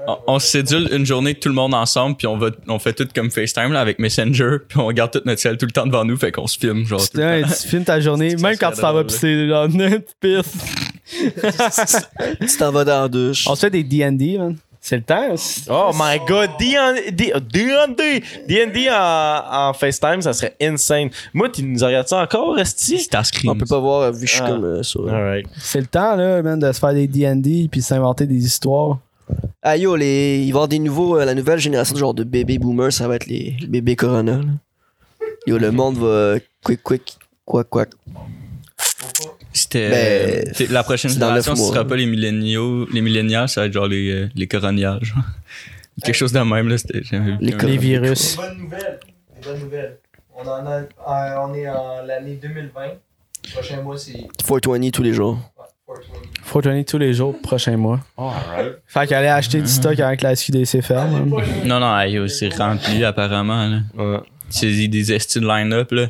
On, 0.07 0.17
on 0.27 0.39
se 0.39 0.47
sédule 0.47 0.89
une 0.91 1.05
journée 1.05 1.35
tout 1.35 1.49
le 1.49 1.55
monde 1.55 1.73
ensemble, 1.73 2.15
puis 2.15 2.25
on 2.27 2.37
va, 2.37 2.49
on 2.67 2.79
fait 2.79 2.93
tout 2.93 3.07
comme 3.13 3.29
FaceTime 3.31 3.71
là, 3.73 3.81
avec 3.81 3.99
Messenger, 3.99 4.57
puis 4.67 4.77
on 4.79 4.85
regarde 4.85 5.11
tout 5.11 5.21
notre 5.25 5.39
ciel 5.41 5.57
tout 5.57 5.65
le 5.65 5.71
temps 5.71 5.85
devant 5.85 6.05
nous, 6.05 6.17
fait 6.17 6.31
qu'on 6.31 6.47
se 6.47 6.57
filme 6.57 6.85
genre. 6.85 6.99
tout 7.01 7.17
le 7.17 7.41
temps. 7.43 7.47
tu 7.47 7.67
filmes 7.67 7.83
ta 7.83 7.99
journée, 7.99 8.37
Ça 8.37 8.47
même 8.47 8.57
quand 8.57 8.71
tu 8.71 8.81
t'en 8.81 8.93
vas 8.93 9.03
pisser, 9.03 9.47
genre, 9.47 9.67
tu 9.67 10.01
pisses. 10.19 10.53
Tu 12.39 12.57
t'en 12.57 12.71
vas 12.71 12.85
dans 12.85 13.01
la 13.01 13.07
douche. 13.07 13.45
On 13.47 13.55
se 13.55 13.61
fait 13.61 13.69
des 13.71 13.83
D&D, 13.83 14.37
man. 14.37 14.55
C'est 14.81 14.95
le 14.97 15.03
temps. 15.03 15.35
Oh 15.69 15.91
my 15.93 16.19
god, 16.25 16.51
D&D, 16.59 17.33
D&D, 17.51 18.23
D&D 18.47 18.89
en, 18.89 19.43
en 19.69 19.73
FaceTime, 19.73 20.21
ça 20.21 20.31
serait 20.33 20.55
insane. 20.61 21.09
Moi, 21.33 21.49
tu 21.49 21.63
nous 21.63 21.83
regardes 21.83 22.07
ça 22.07 22.21
encore, 22.21 22.55
Resti? 22.55 22.99
C'est 22.99 23.15
à 23.15 23.23
screen. 23.23 23.51
On 23.51 23.55
peut 23.55 23.65
pas 23.65 23.79
voir 23.79 24.11
vu 24.13 24.21
que 24.21 24.27
je 24.27 24.31
suis 24.35 24.41
Ah. 24.43 24.49
comme 24.49 24.63
euh, 24.63 24.83
sur. 24.83 25.07
Alright. 25.13 25.47
C'est 25.57 25.81
le 25.81 25.87
temps, 25.87 26.15
là, 26.15 26.41
man, 26.41 26.57
de 26.59 26.71
se 26.71 26.79
faire 26.79 26.93
des 26.93 27.07
D&D 27.07 27.67
puis 27.69 27.81
s'inventer 27.81 28.25
des 28.25 28.45
histoires. 28.45 28.99
Ah 29.61 29.75
yo, 29.77 29.95
les... 29.95 30.37
il 30.39 30.43
va 30.43 30.47
y 30.47 30.49
avoir 30.51 30.67
des 30.67 30.79
nouveaux. 30.79 31.17
euh, 31.19 31.25
la 31.25 31.33
nouvelle 31.35 31.59
génération 31.59 31.93
de 31.93 31.99
genre 31.99 32.13
de 32.13 32.23
bébés 32.23 32.57
boomers, 32.59 32.93
ça 32.93 33.07
va 33.07 33.15
être 33.15 33.25
les, 33.27 33.55
les 33.59 33.67
bébés 33.67 33.95
Corona. 33.95 34.37
là. 34.37 34.43
Yo, 35.47 35.57
le 35.57 35.71
monde 35.71 35.97
va. 35.97 36.35
Quick, 36.63 36.81
quick. 36.83 37.17
Quoi, 37.45 37.63
quoi. 37.63 37.85
C'était 39.53 39.89
Ben, 39.89 40.67
la 40.69 40.83
prochaine 40.83 41.11
c'est 41.11 41.19
dans 41.19 41.33
neuf 41.33 41.43
génération, 41.43 41.55
ce 41.55 41.61
mois. 41.61 41.73
sera 41.73 41.85
pas 41.87 41.95
les 41.95 42.05
milléniaux, 42.05 42.87
les 42.93 43.01
millénials, 43.01 43.49
ça 43.49 43.61
va 43.61 43.67
être 43.67 43.73
genre 43.73 43.87
les 43.87 44.09
euh, 44.11 44.29
les 44.35 44.47
coroniales, 44.47 45.03
genre. 45.03 45.23
Quelque 46.03 46.15
chose 46.15 46.31
de 46.31 46.39
même 46.39 46.69
là, 46.69 46.77
c'était 46.77 47.01
j'avais 47.03 47.31
vu 47.31 47.37
Les 47.41 47.51
Les 47.51 47.77
virus. 47.77 48.37
bonnes 48.37 48.57
nouvelles. 48.59 48.99
Des 49.35 49.47
bonnes 49.47 49.59
nouvelles. 49.59 49.97
On, 50.35 50.41
en 50.47 50.65
a, 50.65 50.79
euh, 50.81 51.45
on 51.47 51.53
est 51.53 51.67
en 51.67 52.01
l'année 52.05 52.39
2020. 52.41 52.81
Le 52.85 53.51
prochain 53.51 53.81
mois, 53.81 53.97
c'est 53.97 54.27
420 54.37 54.91
tous 54.91 55.03
les 55.03 55.13
jours. 55.13 55.37
Ouais, 55.89 55.95
420. 55.95 56.19
Faut 56.43 56.61
donner 56.61 56.83
tous 56.85 56.97
les 56.97 57.13
jours, 57.13 57.35
prochain 57.41 57.77
mois. 57.77 57.99
Fait 58.87 59.07
qu'aller 59.07 59.27
acheter 59.27 59.59
du 59.61 59.67
stock 59.67 59.99
avec 59.99 60.21
la 60.21 60.35
SQDC 60.35 60.81
ferme. 60.81 61.29
man. 61.29 61.43
Non 61.65 61.79
non, 61.79 62.27
c'est 62.27 62.53
rempli 62.55 63.03
apparemment 63.03 63.67
là. 63.67 63.79
Ouais. 63.97 64.19
C'est 64.49 64.87
des 64.87 65.13
estis 65.13 65.39
de 65.39 65.47
line-up 65.47 65.91
là. 65.91 66.07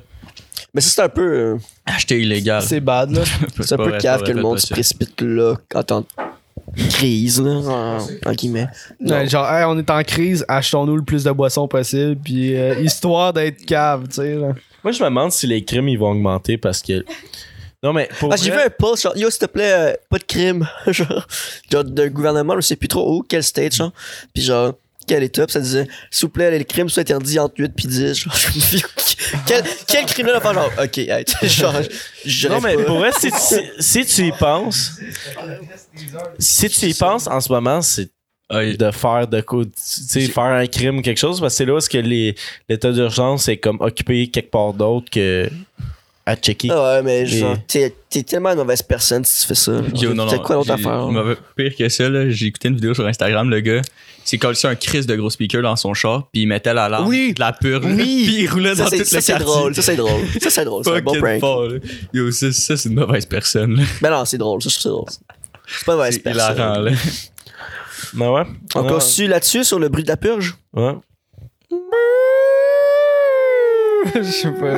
Mais 0.74 0.82
ça, 0.82 0.90
c'est 0.90 1.02
un 1.02 1.10
peu. 1.10 1.22
euh, 1.34 1.58
Acheter 1.86 2.20
illégal. 2.22 2.62
C'est 2.62 2.80
bad, 2.80 3.10
là. 3.12 3.22
c'est 3.60 3.74
un 3.74 3.78
peu 3.78 3.98
cave 3.98 4.22
que 4.24 4.32
le 4.32 4.42
monde 4.42 4.60
se 4.60 4.68
précipite 4.72 5.20
là 5.22 5.56
quand 5.68 5.92
on. 5.92 6.06
crise, 6.90 7.42
là, 7.42 7.52
en, 7.52 7.98
en 8.30 8.32
guillemets. 8.34 8.68
Ouais, 9.00 9.28
genre, 9.28 9.52
hey, 9.52 9.64
on 9.66 9.78
est 9.80 9.90
en 9.90 10.04
crise, 10.04 10.46
achetons-nous 10.48 10.96
le 10.98 11.02
plus 11.02 11.24
de 11.24 11.32
boissons 11.32 11.68
possible, 11.68 12.18
puis 12.24 12.56
euh, 12.56 12.80
histoire 12.82 13.34
d'être 13.34 13.66
cave, 13.66 14.04
tu 14.10 14.16
sais. 14.18 14.36
là. 14.36 14.50
Moi, 14.84 14.92
je 14.94 15.00
me 15.04 15.06
demande 15.10 15.32
si 15.32 15.48
les 15.48 15.64
crimes, 15.66 15.90
ils 15.90 15.98
vont 15.98 16.12
augmenter 16.12 16.58
parce 16.58 16.82
que. 16.84 17.04
Non, 17.82 17.94
mais 17.94 18.10
pour. 18.20 18.32
Ah, 18.34 18.36
j'ai 18.36 18.52
vu 18.52 18.58
un 18.58 18.70
post, 18.70 19.04
genre, 19.04 19.16
yo, 19.16 19.30
s'il 19.30 19.40
te 19.40 19.46
plaît, 19.46 19.72
euh, 19.72 19.94
pas 20.10 20.18
de 20.18 20.24
crime. 20.24 20.68
genre, 20.88 21.28
genre, 21.72 21.84
d'un 21.84 22.08
gouvernement, 22.08 22.56
je 22.56 22.62
sais 22.62 22.76
plus 22.76 22.90
trop 22.90 23.18
où, 23.18 23.24
quel 23.28 23.44
state, 23.44 23.76
genre. 23.76 23.94
Puis 24.34 24.44
genre, 24.44 24.74
quel 25.08 25.24
état, 25.24 25.46
puis 25.46 25.54
ça 25.54 25.60
disait, 25.60 25.88
s'il 26.12 26.28
vous 26.28 26.34
plaît, 26.34 26.52
les 26.52 26.66
crimes 26.66 26.90
sont 26.90 27.00
interdits 27.00 27.40
entre 27.40 27.56
8 27.58 27.74
puis 27.76 27.88
10. 27.88 28.14
Genre, 28.14 28.36
je 28.36 28.48
me 28.48 28.54
dis, 28.54 28.84
quel, 29.48 29.64
quel 29.88 30.06
criminel 30.06 30.36
a 30.36 30.42
fait 30.42 30.54
genre, 30.54 30.72
ok, 30.84 30.98
hey, 30.98 31.26
genre, 31.50 31.82
je 32.26 32.48
Non, 32.48 32.62
mais 32.62 32.76
pour 32.84 33.00
vrai, 33.00 33.12
si, 33.18 33.32
si, 33.32 33.60
si 33.80 34.06
tu 34.06 34.28
y 34.28 34.32
penses, 34.32 35.00
si 36.38 36.70
tu 36.70 36.86
y 36.88 36.94
penses 36.94 37.28
en 37.28 37.40
ce 37.40 37.52
moment, 37.52 37.82
c'est 37.82 38.10
de 38.52 38.92
faire 38.92 39.28
de 39.28 39.42
quoi, 39.42 39.64
tu 39.64 39.72
sais, 39.76 40.22
faire 40.22 40.44
un 40.44 40.66
crime 40.68 40.98
ou 40.98 41.02
quelque 41.02 41.20
chose, 41.20 41.40
parce 41.40 41.54
que 41.54 41.58
c'est 41.58 41.66
là 41.66 41.74
où 41.74 41.78
est-ce 41.78 41.90
que 41.90 41.98
l'état 42.68 42.92
d'urgence 42.92 43.48
est 43.48 43.58
comme 43.58 43.80
occupé 43.80 44.28
quelque 44.28 44.52
part 44.52 44.74
d'autre 44.74 45.10
que 45.10 45.50
à 46.32 46.36
checker. 46.36 46.70
Ah 46.72 46.96
ouais, 46.96 47.04
mais 47.04 47.26
genre, 47.26 47.56
t'es, 47.68 47.94
t'es 48.10 48.24
tellement 48.24 48.50
une 48.50 48.58
mauvaise 48.58 48.82
personne 48.82 49.24
si 49.26 49.42
tu 49.42 49.48
fais 49.48 49.56
ça. 49.56 49.72
Yo, 49.96 50.14
non, 50.14 50.26
non. 50.26 50.40
quoi 50.40 50.56
d'autre 50.58 50.72
à 50.72 50.78
j'ai- 50.78 50.84
faire? 50.84 51.06
il 51.08 51.14
m'avait- 51.14 51.38
Pire 51.56 51.76
que 51.78 51.90
ça, 51.90 52.10
là, 52.10 52.30
j'ai 52.30 52.48
écouté 52.48 52.68
une 52.70 52.76
vidéo 52.76 52.94
sur 52.94 53.06
Instagram, 53.06 53.50
le 53.50 53.60
gars, 53.62 53.82
il 53.82 54.30
s'est 54.30 54.38
collé 54.38 54.56
sur 54.56 54.70
un 54.70 54.76
crise 54.76 55.06
de 55.08 55.16
gros 55.16 55.30
speaker 55.30 55.62
dans 55.62 55.76
son 55.76 55.94
char, 55.94 56.28
puis 56.32 56.44
il 56.44 56.48
mettait 56.48 56.74
la 56.74 56.90
lampe, 56.90 57.08
Oui. 57.08 57.34
de 57.34 57.40
la 57.40 57.54
purge, 57.54 57.86
Oui. 57.86 57.96
puis 58.26 58.42
il 58.44 58.48
roulait 58.48 58.76
Ça, 58.76 58.84
dans 58.84 58.90
c'est, 58.90 58.98
tout 59.00 59.06
ça, 59.06 59.16
le 59.18 59.22
c'est 59.22 59.32
quartier. 59.34 59.46
drôle. 59.48 59.76
Ça, 59.76 59.82
c'est 59.82 59.96
drôle. 59.96 60.22
Ça, 60.42 60.50
c'est 60.50 60.66
drôle. 60.66 60.84
C'est 60.84 60.96
un 60.96 61.02
bon 61.02 61.20
prank. 61.20 61.40
fort, 61.40 61.64
là. 61.68 61.78
Yo, 62.14 62.32
ça, 62.32 62.52
ça, 62.52 62.78
c'est 62.78 62.90
une 62.90 62.96
mauvaise 62.96 63.26
personne, 63.26 63.78
là. 63.78 63.84
Mais 64.02 64.10
non, 64.10 64.26
c'est 64.26 64.38
drôle. 64.38 64.62
Ça, 64.62 64.70
je 64.70 64.80
trouve 64.80 64.92
drôle. 64.92 65.06
C'est 65.68 65.86
pas 65.86 65.94
une 65.94 65.98
mauvaise 65.98 66.20
C'est 66.24 66.32
hilarant, 66.32 66.56
personne. 66.56 66.86
là. 66.86 66.92
Ben 68.14 68.30
ouais. 68.32 68.44
On 68.76 68.84
Ouais. 68.84 68.90
continue 68.90 69.28
là-dessus 69.28 69.64
sur 69.64 69.80
le 69.80 69.90
bruit 69.90 70.04
de 70.04 70.08
la 70.10 70.18
purge? 70.18 70.56
Ouais. 70.74 70.94
Je 74.16 74.22
sais 74.24 74.52
pas. 74.52 74.78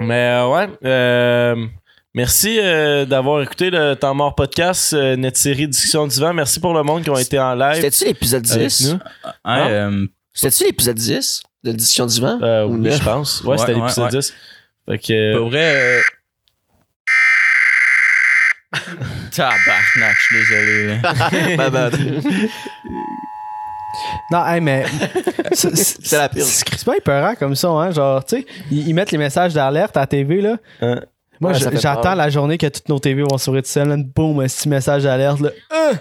Mais 0.00 0.14
euh, 0.40 0.48
ouais. 0.48 0.68
euh, 0.84 1.66
merci 2.14 2.58
euh, 2.58 3.04
d'avoir 3.04 3.42
écouté 3.42 3.70
le 3.70 3.94
Temps 3.94 4.14
Mort 4.14 4.34
Podcast, 4.34 4.94
euh, 4.94 5.14
notre 5.16 5.36
série 5.36 5.68
Discussion 5.68 6.06
du 6.06 6.18
vent. 6.18 6.32
Merci 6.32 6.58
pour 6.60 6.72
le 6.74 6.82
monde 6.82 7.02
qui 7.04 7.10
ont 7.10 7.18
été 7.18 7.38
en 7.38 7.54
live 7.54 7.76
C'était-tu 7.82 8.04
l'épisode 8.06 8.50
avec 8.50 8.68
10? 8.68 8.92
nous. 8.94 8.98
Hein, 9.44 9.68
euh, 9.70 10.06
C'était-tu 10.32 10.64
l'épisode 10.64 10.96
10 10.96 11.42
de 11.64 11.70
l'édition 11.72 12.06
du 12.06 12.20
vent? 12.20 12.38
Euh, 12.42 12.64
Ou 12.64 12.76
oui, 12.82 12.90
je 12.90 13.02
pense. 13.02 13.42
Ouais, 13.42 13.50
Ouais, 13.50 13.58
c'était 13.58 13.74
ouais, 13.74 13.80
l'épisode 13.80 14.04
ouais. 14.04 14.20
10. 14.20 14.34
Fait 14.88 14.98
que. 14.98 15.36
pour 15.38 15.50
vrai, 15.50 15.74
euh... 15.76 16.00
Tabarnak, 19.32 20.16
je 20.16 20.22
suis 20.24 20.36
désolé, 20.38 20.98
là. 21.02 21.90
Non, 24.30 24.46
hey, 24.46 24.60
mais. 24.60 24.84
c'est- 25.52 26.12
la 26.16 26.28
pire. 26.28 26.44
C'est 26.44 26.64
crispant 26.64 26.92
épeurant 26.92 27.34
comme 27.34 27.54
ça, 27.56 27.68
hein. 27.68 27.90
Genre, 27.90 28.24
tu 28.24 28.36
sais, 28.38 28.46
ils, 28.70 28.88
ils 28.88 28.94
mettent 28.94 29.10
les 29.12 29.18
messages 29.18 29.54
d'alerte 29.54 29.96
à 29.96 30.00
la 30.00 30.06
TV, 30.06 30.40
là. 30.40 30.56
Hein? 30.80 31.00
Moi, 31.40 31.52
Ouais, 31.52 31.58
j'attends 31.80 32.14
la 32.14 32.28
journée 32.28 32.58
que 32.58 32.66
toutes 32.66 32.88
nos 32.88 32.98
TV 32.98 33.22
vont 33.22 33.38
s'ouvrir 33.38 33.62
tout 33.62 33.68
seul. 33.70 33.88
là. 33.88 33.96
Boum, 33.98 34.40
un 34.40 34.44
petit 34.46 34.68
message 34.68 35.04
d'alerte, 35.04 35.40
là. 35.40 35.50
Euh! 35.72 35.94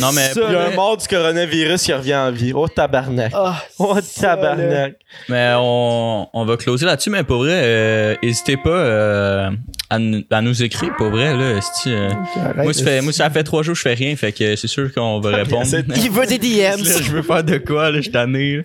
Non, 0.00 0.10
mais 0.12 0.32
Ça, 0.32 0.40
Il 0.48 0.52
y 0.52 0.56
a 0.56 0.66
un 0.66 0.74
mort 0.74 0.96
du 0.96 1.06
coronavirus 1.06 1.82
qui 1.82 1.92
revient 1.92 2.16
en 2.16 2.32
vie. 2.32 2.52
Oh 2.54 2.66
tabarnak. 2.66 3.30
Ah, 3.34 3.62
Oh 3.78 3.96
tabarnak. 4.20 4.96
Mais 5.28 5.52
on, 5.56 6.28
on 6.32 6.44
va 6.44 6.56
closer 6.56 6.86
là-dessus, 6.86 7.10
mais 7.10 7.22
pour 7.22 7.38
vrai, 7.38 7.52
euh, 7.62 8.14
n'hésitez 8.22 8.56
pas 8.56 8.70
euh, 8.70 9.50
à, 9.90 9.98
nous- 10.00 10.24
à 10.30 10.42
nous 10.42 10.60
écrire, 10.62 10.92
pour 10.96 11.10
vrai, 11.10 11.36
là. 11.36 11.60
euh, 11.86 12.10
moi, 12.56 12.72
ça 12.72 12.84
fait, 12.84 13.00
moi, 13.00 13.12
ça 13.12 13.30
fait 13.30 13.44
trois 13.44 13.62
jours 13.62 13.74
que 13.74 13.78
je 13.78 13.82
fais 13.82 13.94
rien, 13.94 14.16
fait 14.16 14.32
que 14.32 14.56
c'est 14.56 14.66
sûr 14.66 14.92
qu'on 14.92 15.20
va 15.20 15.36
répondre. 15.36 15.66
Il 15.96 16.10
veut 16.10 16.26
des 16.26 16.38
DMs. 16.38 16.82
Là, 16.82 17.00
je 17.02 17.10
veux 17.12 17.22
faire 17.22 17.44
de 17.44 17.58
quoi, 17.58 17.90
là, 17.92 18.00
je 18.00 18.10
tanné. 18.10 18.62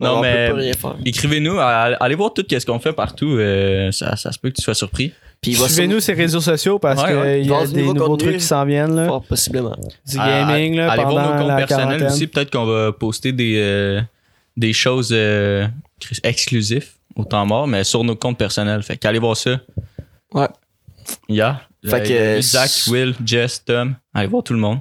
Non, 0.00 0.16
on 0.18 0.20
mais 0.20 0.50
écrivez-nous, 1.04 1.58
allez 1.60 2.14
voir 2.16 2.32
tout 2.34 2.44
ce 2.48 2.66
qu'on 2.66 2.78
fait 2.80 2.92
partout, 2.92 3.36
euh, 3.38 3.92
ça, 3.92 4.16
ça 4.16 4.32
se 4.32 4.38
peut 4.38 4.50
que 4.50 4.54
tu 4.56 4.62
sois 4.62 4.74
surpris. 4.74 5.12
Puis 5.40 5.52
il 5.52 5.56
va 5.58 5.68
Suivez-nous 5.68 6.00
sur 6.00 6.14
les 6.14 6.22
réseaux 6.22 6.40
sociaux 6.40 6.78
parce 6.80 7.00
Ouais, 7.02 7.08
qu'il 7.08 7.16
ouais. 7.16 7.40
y 7.40 7.44
Il 7.44 7.48
va 7.50 7.60
y 7.60 7.62
a 7.62 7.66
des 7.68 7.82
nouveau 7.82 7.94
nouveaux 7.94 8.16
trucs 8.16 8.34
qui 8.38 8.40
s'en 8.40 8.64
viennent, 8.64 8.94
là. 8.96 9.06
Fort 9.06 9.24
possiblement. 9.24 9.76
Du 10.06 10.16
gaming, 10.16 10.74
là, 10.76 10.90
allez 10.90 11.02
pendant 11.04 11.12
voir 11.14 11.34
nos 11.44 11.46
comptes 11.46 11.66
personnels 11.68 12.02
aussi, 12.04 12.26
peut-être 12.26 12.50
qu'on 12.50 12.64
va 12.66 12.92
poster 12.92 13.32
des, 13.32 13.54
euh, 13.58 14.00
des 14.56 14.72
choses 14.72 15.10
euh, 15.12 15.66
exclusives 16.24 16.88
au 17.14 17.24
temps 17.24 17.46
mort, 17.46 17.66
mais 17.68 17.84
sur 17.84 18.02
nos 18.04 18.16
comptes 18.16 18.38
personnels. 18.38 18.82
Fait 18.82 18.96
qu'allez 18.96 19.18
voir 19.20 19.36
ça. 19.36 19.60
Ouais. 20.34 20.48
Yeah. 21.28 21.60
Fait 21.86 22.02
que, 22.02 22.12
Euh, 22.12 22.42
Zach, 22.42 22.70
Will, 22.88 23.14
Jess, 23.24 23.64
Tom, 23.64 23.94
allez 24.12 24.26
voir 24.26 24.42
tout 24.42 24.52
le 24.54 24.58
monde. 24.58 24.80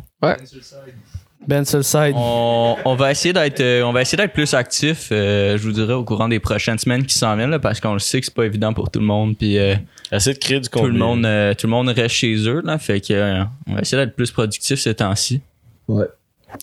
Ben 1.48 1.64
sur 1.66 1.78
le 1.78 1.84
side. 1.84 2.14
On, 2.16 2.76
on 2.84 2.96
va 2.96 3.12
essayer 3.12 3.32
d'être 3.32 3.62
euh, 3.62 3.82
on 3.84 3.94
va 3.94 4.02
essayer 4.02 4.18
d'être 4.18 4.34
plus 4.34 4.54
actif 4.54 5.10
euh, 5.14 5.58
je 5.58 5.64
vous 5.64 5.72
dirais 5.72 5.94
au 5.94 6.04
courant 6.04 6.28
des 6.28 6.40
prochaines 6.42 6.78
semaines 6.78 7.06
qui 7.06 7.18
s'en 7.18 7.36
viennent 7.38 7.52
là, 7.52 7.60
parce 7.60 7.80
qu'on 7.80 7.94
le 7.94 8.00
sait 8.00 8.20
que 8.20 8.26
c'est 8.26 8.34
pas 8.36 8.46
évident 8.46 8.74
pour 8.74 8.90
tout 8.92 9.00
le 9.00 9.06
monde 9.06 9.38
puis 9.38 9.58
euh, 9.58 9.76
Essaye 10.12 10.34
de 10.34 10.40
créer 10.40 10.60
du 10.60 10.68
tout 10.68 10.78
contenu. 10.80 10.92
le 10.94 11.00
monde 11.00 11.26
euh, 11.26 11.54
tout 11.54 11.68
le 11.68 11.72
monde 11.72 11.88
reste 11.88 12.16
chez 12.16 12.36
eux 12.50 12.62
là 12.66 12.78
fait 12.78 13.00
que 13.00 13.14
euh, 13.14 13.44
on 13.66 13.76
va 13.76 13.82
essayer 13.82 14.04
d'être 14.06 14.16
plus 14.16 14.30
productif 14.32 14.78
ces 14.80 14.94
temps-ci 14.94 15.42
Ouais. 15.88 16.06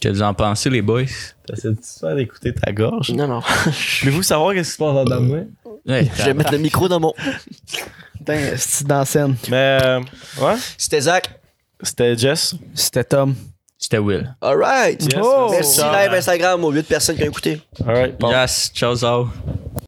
que 0.03 0.09
vous 0.11 0.21
en 0.21 0.35
pensez 0.35 0.69
les 0.69 0.83
boys? 0.83 1.05
T'essaies 1.47 1.71
de 1.71 1.79
faire 2.01 2.15
d'écouter 2.15 2.53
ta 2.53 2.71
gorge? 2.73 3.11
Non, 3.11 3.27
non. 3.27 3.41
Voulez-vous 4.01 4.23
savoir 4.23 4.53
qu'est-ce 4.53 4.71
qui 4.71 4.75
se 4.77 4.79
passe 4.79 5.05
de 5.07 5.17
moi? 5.17 5.39
Ouais, 5.87 6.07
Je 6.19 6.23
vais 6.25 6.35
mettre 6.35 6.53
le 6.53 6.59
micro 6.59 6.89
dans 6.89 7.01
mon. 7.01 7.15
Putain, 8.19 8.39
c'est 8.57 8.87
dans 8.87 8.99
la 8.99 9.05
scène. 9.07 9.35
Mais 9.51 9.79
euh, 9.83 10.01
ouais, 10.43 10.55
C'était 10.77 11.01
Zach. 11.01 11.31
c'était 11.83 12.17
Jess. 12.19 12.55
C'était 12.75 13.05
Tom. 13.05 13.35
C'était 13.85 13.99
Will 13.99 14.35
Alright. 14.41 15.03
Yes, 15.03 15.23
Oh! 15.23 15.49
Merci 15.51 15.81
live 15.81 16.13
Instagram 16.15 16.65
aux 16.65 16.71
8 16.73 16.83
personnes 16.85 17.17
qui 17.17 17.23
ont 17.23 17.27
écouté. 17.27 17.61
Alright, 17.87 18.19
bon. 18.19 18.31
yes 18.31 18.71
ciao 18.75 18.97
ciao 18.97 19.29